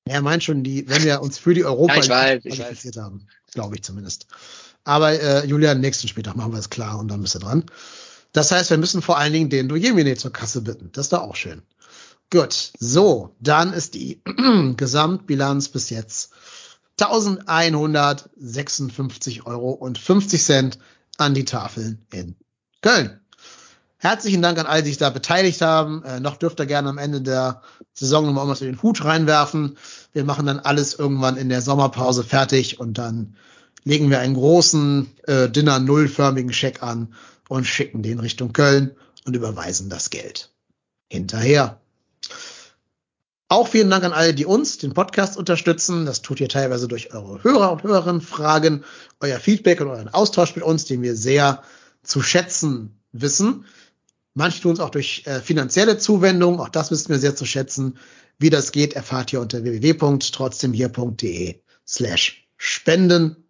Er 0.10 0.22
meint 0.22 0.44
schon, 0.44 0.64
die, 0.64 0.90
wenn 0.90 1.04
wir 1.04 1.22
uns 1.22 1.38
für 1.38 1.54
die 1.54 1.66
Europa 1.66 1.96
Ja, 1.96 2.02
ich 2.02 2.10
weiß, 2.10 2.46
ich 2.46 2.56
qualifiziert 2.56 2.98
haben. 2.98 3.28
Glaube 3.54 3.76
ich 3.76 3.84
zumindest. 3.84 4.28
Aber 4.84 5.12
äh, 5.12 5.46
Julian, 5.46 5.82
nächsten 5.82 6.08
Spieltag 6.08 6.36
machen 6.36 6.54
wir 6.54 6.60
es 6.60 6.70
klar 6.70 6.98
und 7.00 7.10
dann 7.10 7.22
bist 7.22 7.36
du 7.36 7.40
dran. 7.40 7.66
Das 8.32 8.52
heißt, 8.52 8.70
wir 8.70 8.78
müssen 8.78 9.02
vor 9.02 9.18
allen 9.18 9.34
Dingen 9.34 9.50
den 9.50 9.68
Dojemine 9.68 10.16
zur 10.16 10.32
Kasse 10.32 10.62
bitten. 10.62 10.92
Das 10.94 11.08
ist 11.08 11.14
doch 11.14 11.22
auch 11.22 11.36
schön. 11.36 11.64
Gut, 12.30 12.74
so, 12.78 13.36
dann 13.40 13.74
ist 13.74 13.96
die 13.96 14.22
Gesamtbilanz 14.78 15.70
bis 15.70 15.90
jetzt 15.90 16.32
1156 17.00 19.46
Euro 19.46 19.72
und 19.72 19.98
50 19.98 20.44
Cent 20.44 20.78
an 21.18 21.34
die 21.34 21.46
Tafeln 21.46 22.06
in 22.12 22.36
Köln. 22.82 23.22
Herzlichen 24.00 24.44
Dank 24.44 24.60
an 24.60 24.68
all, 24.68 24.84
die 24.84 24.90
sich 24.90 25.00
da 25.00 25.10
beteiligt 25.10 25.62
haben. 25.62 26.04
Äh, 26.04 26.20
noch 26.20 26.38
dürft 26.38 26.60
ihr 26.60 26.68
gerne 26.68 26.90
am 26.90 27.00
Ende 27.00 27.22
der 27.22 27.62
Saison 27.94 28.26
nochmal 28.26 28.48
was 28.48 28.62
in 28.62 28.68
den 28.68 28.82
Hut 28.84 29.04
reinwerfen. 29.04 29.78
Wir 30.14 30.24
machen 30.24 30.46
dann 30.46 30.60
alles 30.60 30.94
irgendwann 30.94 31.38
in 31.38 31.50
der 31.50 31.62
Sommerpause 31.62 32.24
fertig 32.24 32.80
und 32.80 32.98
dann 32.98 33.36
legen 33.84 34.10
wir 34.10 34.20
einen 34.20 34.36
großen 34.36 35.10
äh, 35.24 35.50
Dinner 35.50 35.80
nullförmigen 35.80 36.54
Scheck 36.54 36.84
an 36.84 37.14
und 37.50 37.66
schicken 37.66 38.04
den 38.04 38.20
Richtung 38.20 38.54
Köln 38.54 38.96
und 39.26 39.36
überweisen 39.36 39.90
das 39.90 40.10
Geld 40.10 40.52
hinterher. 41.10 41.80
Auch 43.50 43.70
vielen 43.70 43.90
Dank 43.90 44.04
an 44.04 44.12
alle, 44.12 44.34
die 44.34 44.46
uns, 44.46 44.78
den 44.78 44.94
Podcast 44.94 45.38
unterstützen. 45.38 46.06
Das 46.06 46.22
tut 46.22 46.42
ihr 46.42 46.50
teilweise 46.50 46.90
durch 46.90 47.14
eure 47.14 47.44
Hörer 47.44 47.72
und 47.72 47.84
Hörerinnen 47.84 48.22
Fragen, 48.22 48.84
euer 49.22 49.40
Feedback 49.40 49.80
und 49.80 49.88
euren 49.88 50.10
Austausch 50.10 50.54
mit 50.56 50.66
uns, 50.66 50.84
den 50.84 51.02
wir 51.02 51.16
sehr 51.16 51.64
zu 52.04 52.22
schätzen 52.22 53.00
wissen. 53.14 53.66
Manche 54.38 54.62
tun 54.62 54.74
es 54.74 54.80
auch 54.80 54.92
durch 54.92 55.24
äh, 55.26 55.42
finanzielle 55.42 55.98
Zuwendung. 55.98 56.60
Auch 56.60 56.70
das 56.70 56.92
wissen 56.92 57.10
wir 57.10 57.18
sehr 57.18 57.36
zu 57.36 57.48
schätzen. 57.48 57.98
Wie 58.38 58.52
das 58.52 58.72
geht, 58.72 58.94
erfahrt 58.94 59.34
ihr 59.34 59.42
unter 59.42 59.64
www.trotzdemhier.de 59.64 61.60
slash 61.88 62.48
spenden. 62.56 63.48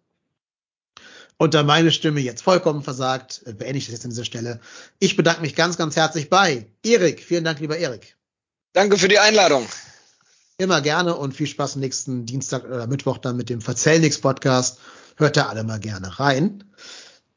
Und 1.36 1.52
da 1.52 1.62
meine 1.62 1.92
Stimme 1.92 2.20
jetzt 2.20 2.40
vollkommen 2.40 2.82
versagt, 2.82 3.42
äh, 3.44 3.52
beende 3.52 3.76
ich 3.76 3.84
das 3.84 3.92
jetzt 3.92 4.04
an 4.04 4.10
dieser 4.12 4.24
Stelle. 4.24 4.60
Ich 4.98 5.14
bedanke 5.14 5.42
mich 5.42 5.54
ganz, 5.54 5.76
ganz 5.76 5.94
herzlich 5.94 6.30
bei 6.30 6.66
Erik. 6.82 7.22
Vielen 7.22 7.44
Dank, 7.44 7.60
lieber 7.60 7.76
Erik. 7.76 8.16
Danke 8.72 8.96
für 8.96 9.08
die 9.08 9.18
Einladung. 9.18 9.66
Immer 10.56 10.80
gerne 10.80 11.16
und 11.16 11.34
viel 11.34 11.48
Spaß 11.48 11.76
nächsten 11.76 12.24
Dienstag 12.24 12.64
oder 12.64 12.86
Mittwoch 12.86 13.18
dann 13.18 13.36
mit 13.36 13.50
dem 13.50 13.60
Verzellnix 13.60 14.22
Podcast. 14.22 14.78
Hört 15.18 15.36
da 15.36 15.48
alle 15.48 15.64
mal 15.64 15.80
gerne 15.80 16.18
rein. 16.18 16.64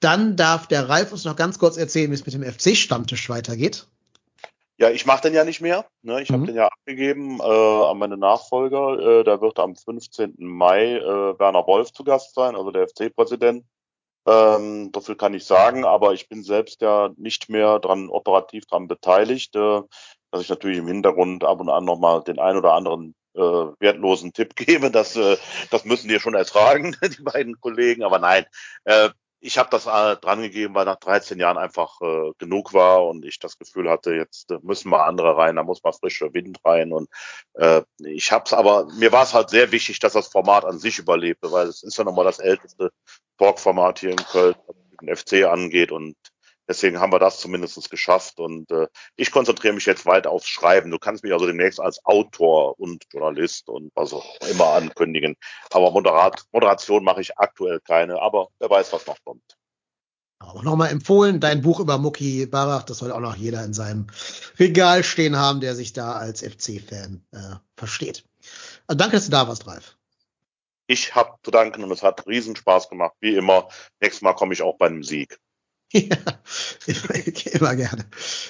Dann 0.02 0.36
darf 0.36 0.68
der 0.68 0.90
Ralf 0.90 1.12
uns 1.14 1.24
noch 1.26 1.36
ganz 1.36 1.58
kurz 1.58 1.78
erzählen, 1.78 2.12
wie 2.12 2.16
es 2.16 2.26
mit 2.26 2.34
dem 2.34 2.44
FC-Stammtisch 2.44 3.30
weitergeht. 3.30 3.88
Ja, 4.78 4.90
ich 4.90 5.06
mache 5.06 5.22
den 5.22 5.36
ja 5.36 5.44
nicht 5.44 5.62
mehr. 5.62 5.86
Ne? 6.02 6.22
Ich 6.24 6.30
Mhm. 6.30 6.34
habe 6.34 6.46
den 6.48 6.56
ja 6.56 6.68
abgegeben 6.68 7.40
äh, 7.40 7.44
an 7.44 7.98
meine 8.00 8.18
Nachfolger. 8.18 9.20
Äh, 9.20 9.24
da 9.24 9.40
wird 9.40 9.60
am 9.60 9.76
15. 9.76 10.36
Mai 10.40 10.96
äh, 10.96 11.40
Werner 11.40 11.68
Wolf 11.68 11.94
zu 11.94 12.04
Gast 12.04 12.34
sein, 12.34 12.56
also 12.56 12.72
der 12.72 12.88
FC-Präsident. 12.88 13.64
Ähm, 14.28 14.92
so 14.94 15.02
viel 15.02 15.16
kann 15.16 15.36
ich 15.36 15.46
sagen, 15.46 15.86
aber 15.86 16.14
ich 16.14 16.30
bin 16.30 16.44
selbst 16.44 16.82
ja 16.82 17.10
nicht 17.18 17.50
mehr 17.50 17.80
dran 17.80 18.10
operativ 18.10 18.66
dran 18.66 18.88
beteiligt, 18.88 19.56
äh, 19.56 19.82
dass 20.32 20.42
ich 20.42 20.50
natürlich 20.50 20.80
im 20.80 20.88
Hintergrund 20.88 21.44
ab 21.44 21.60
und 21.60 21.70
an 21.70 21.86
nochmal 21.86 22.24
den 22.24 22.40
ein 22.40 22.58
oder 22.58 22.74
anderen 22.74 23.14
äh, 23.36 23.40
wertlosen 23.40 24.34
Tipp 24.34 24.56
gebe. 24.56 24.90
Das, 24.90 25.16
äh, 25.16 25.38
das 25.70 25.86
müssen 25.86 26.08
die 26.08 26.20
schon 26.20 26.34
ertragen, 26.34 26.96
die 27.04 27.22
beiden 27.22 27.60
Kollegen. 27.62 28.04
Aber 28.04 28.18
nein, 28.18 28.46
äh, 28.86 29.10
ich 29.42 29.58
habe 29.58 29.70
das 29.72 29.88
äh, 29.88 30.16
dran 30.18 30.42
gegeben, 30.42 30.76
weil 30.76 30.86
nach 30.86 30.98
13 30.98 31.40
Jahren 31.40 31.58
einfach 31.58 32.00
äh, 32.02 32.32
genug 32.38 32.74
war 32.74 33.06
und 33.08 33.26
ich 33.26 33.40
das 33.40 33.58
Gefühl 33.58 33.90
hatte, 33.90 34.14
jetzt 34.14 34.52
äh, 34.52 34.60
müssen 34.62 34.90
mal 34.90 35.04
andere 35.04 35.36
rein, 35.36 35.56
da 35.56 35.64
muss 35.64 35.84
mal 35.84 35.92
frischer 35.92 36.34
Wind 36.34 36.60
rein 36.64 36.94
und 36.94 37.10
äh, 37.56 37.82
ich 37.98 38.32
habe 38.32 38.44
es 38.46 38.54
aber 38.54 38.86
mir 38.94 39.12
war 39.12 39.24
es 39.24 39.34
halt 39.34 39.50
sehr 39.50 39.72
wichtig, 39.72 40.00
dass 40.00 40.14
das 40.14 40.28
Format 40.28 40.64
an 40.64 40.78
sich 40.78 41.00
überlebte, 41.00 41.52
weil 41.52 41.68
es 41.68 41.82
ist 41.84 41.98
ja 41.98 42.04
nochmal 42.04 42.26
das 42.26 42.40
älteste 42.40 42.92
Talk-Format 43.40 44.00
hier 44.00 44.12
in 44.12 44.18
Köln, 44.18 44.56
was 44.68 44.76
den 45.02 45.16
FC 45.16 45.52
angeht 45.52 45.92
und 45.92 46.16
deswegen 46.72 47.00
haben 47.00 47.12
wir 47.12 47.20
das 47.20 47.40
zumindest 47.40 47.90
geschafft 47.90 48.40
und 48.40 48.72
äh, 48.72 48.88
ich 49.18 49.32
konzentriere 49.32 49.74
mich 49.74 49.86
jetzt 49.86 50.06
weiter 50.06 50.32
aufs 50.32 50.48
Schreiben. 50.48 50.90
Du 50.90 51.00
kannst 51.00 51.24
mich 51.24 51.34
also 51.34 51.46
demnächst 51.46 51.82
als 51.82 52.04
Autor 52.06 52.80
und 52.80 53.04
Journalist 53.12 53.68
und 53.68 53.92
was 53.94 54.14
auch 54.14 54.40
immer 54.50 54.68
ankündigen. 54.74 55.36
Aber 55.72 55.92
Moderat, 55.92 56.46
Moderation 56.52 57.04
mache 57.04 57.22
ich 57.22 57.38
aktuell 57.38 57.82
keine, 57.82 58.22
aber 58.22 58.48
wer 58.60 58.70
weiß, 58.70 58.94
was 58.94 59.06
noch 59.06 59.18
kommt. 59.26 59.58
Auch 60.40 60.64
nochmal 60.64 60.90
empfohlen, 60.90 61.40
dein 61.40 61.62
Buch 61.62 61.80
über 61.80 61.98
Mucki 61.98 62.48
Barach, 62.48 62.84
das 62.84 63.00
soll 63.00 63.12
auch 63.12 63.20
noch 63.20 63.36
jeder 63.36 63.64
in 63.64 63.74
seinem 63.74 64.08
Regal 64.58 65.04
stehen 65.04 65.38
haben, 65.38 65.60
der 65.60 65.76
sich 65.76 65.94
da 65.94 66.14
als 66.14 66.42
FC-Fan 66.42 67.24
äh, 67.32 67.56
versteht. 67.76 68.24
Also 68.88 68.98
danke, 68.98 69.18
dass 69.18 69.26
du 69.26 69.32
da 69.32 69.48
warst, 69.48 69.68
Ralf. 69.68 69.98
Ich 70.88 71.14
habe 71.14 71.36
zu 71.44 71.52
danken 71.52 71.84
und 71.84 71.92
es 71.92 72.02
hat 72.02 72.26
riesen 72.28 72.56
Spaß 72.56 72.90
gemacht, 72.90 73.14
wie 73.20 73.36
immer. 73.36 73.68
Nächstes 74.00 74.24
Mal 74.24 74.34
komme 74.34 74.54
ich 74.54 74.62
auch 74.62 74.78
bei 74.78 74.88
einem 74.88 75.04
Sieg. 75.04 75.40
Ja, 75.94 76.16
immer 77.52 77.76
gerne. 77.76 78.06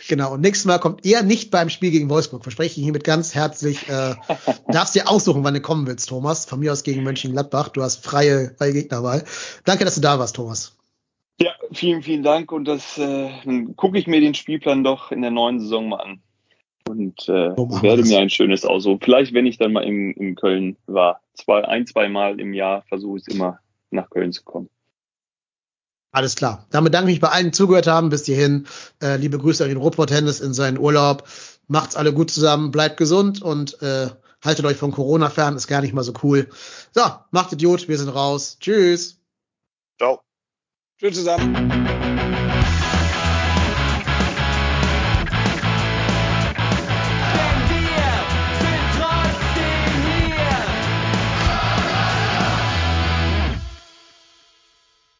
Genau. 0.07 0.33
Und 0.33 0.41
nächstes 0.41 0.65
Mal 0.65 0.77
kommt 0.77 1.05
ihr 1.05 1.23
nicht 1.23 1.49
beim 1.49 1.69
Spiel 1.69 1.89
gegen 1.89 2.09
Wolfsburg. 2.09 2.43
Verspreche 2.43 2.79
ich 2.79 2.83
hiermit 2.83 3.03
ganz 3.03 3.33
herzlich. 3.33 3.89
Äh, 3.89 4.15
darfst 4.67 4.93
dir 4.95 5.09
aussuchen, 5.09 5.43
wann 5.43 5.55
du 5.55 5.61
kommen 5.61 5.87
willst, 5.87 6.09
Thomas. 6.09 6.45
Von 6.45 6.59
mir 6.59 6.71
aus 6.71 6.83
gegen 6.83 7.03
Mönchengladbach. 7.03 7.69
Du 7.69 7.81
hast 7.81 8.05
freie, 8.05 8.53
freie 8.57 8.73
Gegnerwahl. 8.73 9.23
Danke, 9.65 9.85
dass 9.85 9.95
du 9.95 10.01
da 10.01 10.19
warst, 10.19 10.35
Thomas. 10.35 10.77
Ja, 11.39 11.51
vielen, 11.71 12.03
vielen 12.03 12.21
Dank. 12.21 12.51
Und 12.51 12.65
das 12.65 12.99
äh, 12.99 13.31
dann 13.43 13.75
gucke 13.75 13.97
ich 13.97 14.05
mir 14.05 14.21
den 14.21 14.35
Spielplan 14.35 14.83
doch 14.83 15.11
in 15.11 15.23
der 15.23 15.31
neuen 15.31 15.59
Saison 15.59 15.89
mal 15.89 15.97
an. 15.97 16.21
Und 16.87 17.27
äh, 17.27 17.53
so 17.55 17.81
werde 17.81 18.03
mir 18.03 18.19
ein 18.19 18.29
schönes 18.29 18.65
aussuchen. 18.65 18.99
Vielleicht, 19.01 19.33
wenn 19.33 19.47
ich 19.47 19.57
dann 19.57 19.73
mal 19.73 19.83
in, 19.83 20.11
in 20.11 20.35
Köln 20.35 20.77
war. 20.85 21.21
Zwei, 21.33 21.63
ein, 21.65 21.87
zwei 21.87 22.07
Mal 22.09 22.39
im 22.39 22.53
Jahr 22.53 22.83
versuche 22.83 23.17
ich 23.17 23.23
es 23.27 23.33
immer 23.33 23.59
nach 23.89 24.09
Köln 24.09 24.31
zu 24.31 24.43
kommen. 24.43 24.69
Alles 26.11 26.35
klar. 26.35 26.65
Damit 26.69 26.93
danke 26.93 27.09
ich 27.09 27.15
mich 27.15 27.21
bei 27.21 27.29
allen, 27.29 27.45
die 27.45 27.51
zugehört 27.51 27.87
haben. 27.87 28.09
Bis 28.09 28.25
hierhin. 28.25 28.67
Äh, 29.01 29.15
liebe 29.15 29.37
Grüße 29.37 29.63
an 29.63 29.69
den 29.69 29.77
Ruhrpott-Tennis 29.77 30.41
in 30.41 30.53
seinen 30.53 30.77
Urlaub. 30.77 31.27
Macht's 31.67 31.95
alle 31.95 32.13
gut 32.13 32.31
zusammen, 32.31 32.71
bleibt 32.71 32.97
gesund 32.97 33.41
und 33.41 33.81
äh, 33.81 34.09
haltet 34.43 34.65
euch 34.65 34.77
von 34.77 34.91
Corona 34.91 35.29
fern, 35.29 35.55
ist 35.55 35.67
gar 35.67 35.81
nicht 35.81 35.93
mal 35.93 36.03
so 36.03 36.13
cool. 36.23 36.49
So, 36.93 37.03
macht 37.31 37.53
Idiot, 37.53 37.87
wir 37.87 37.97
sind 37.97 38.09
raus. 38.09 38.57
Tschüss. 38.59 39.19
Ciao. 39.97 40.19
Tschüss 40.99 41.15
zusammen. 41.15 42.10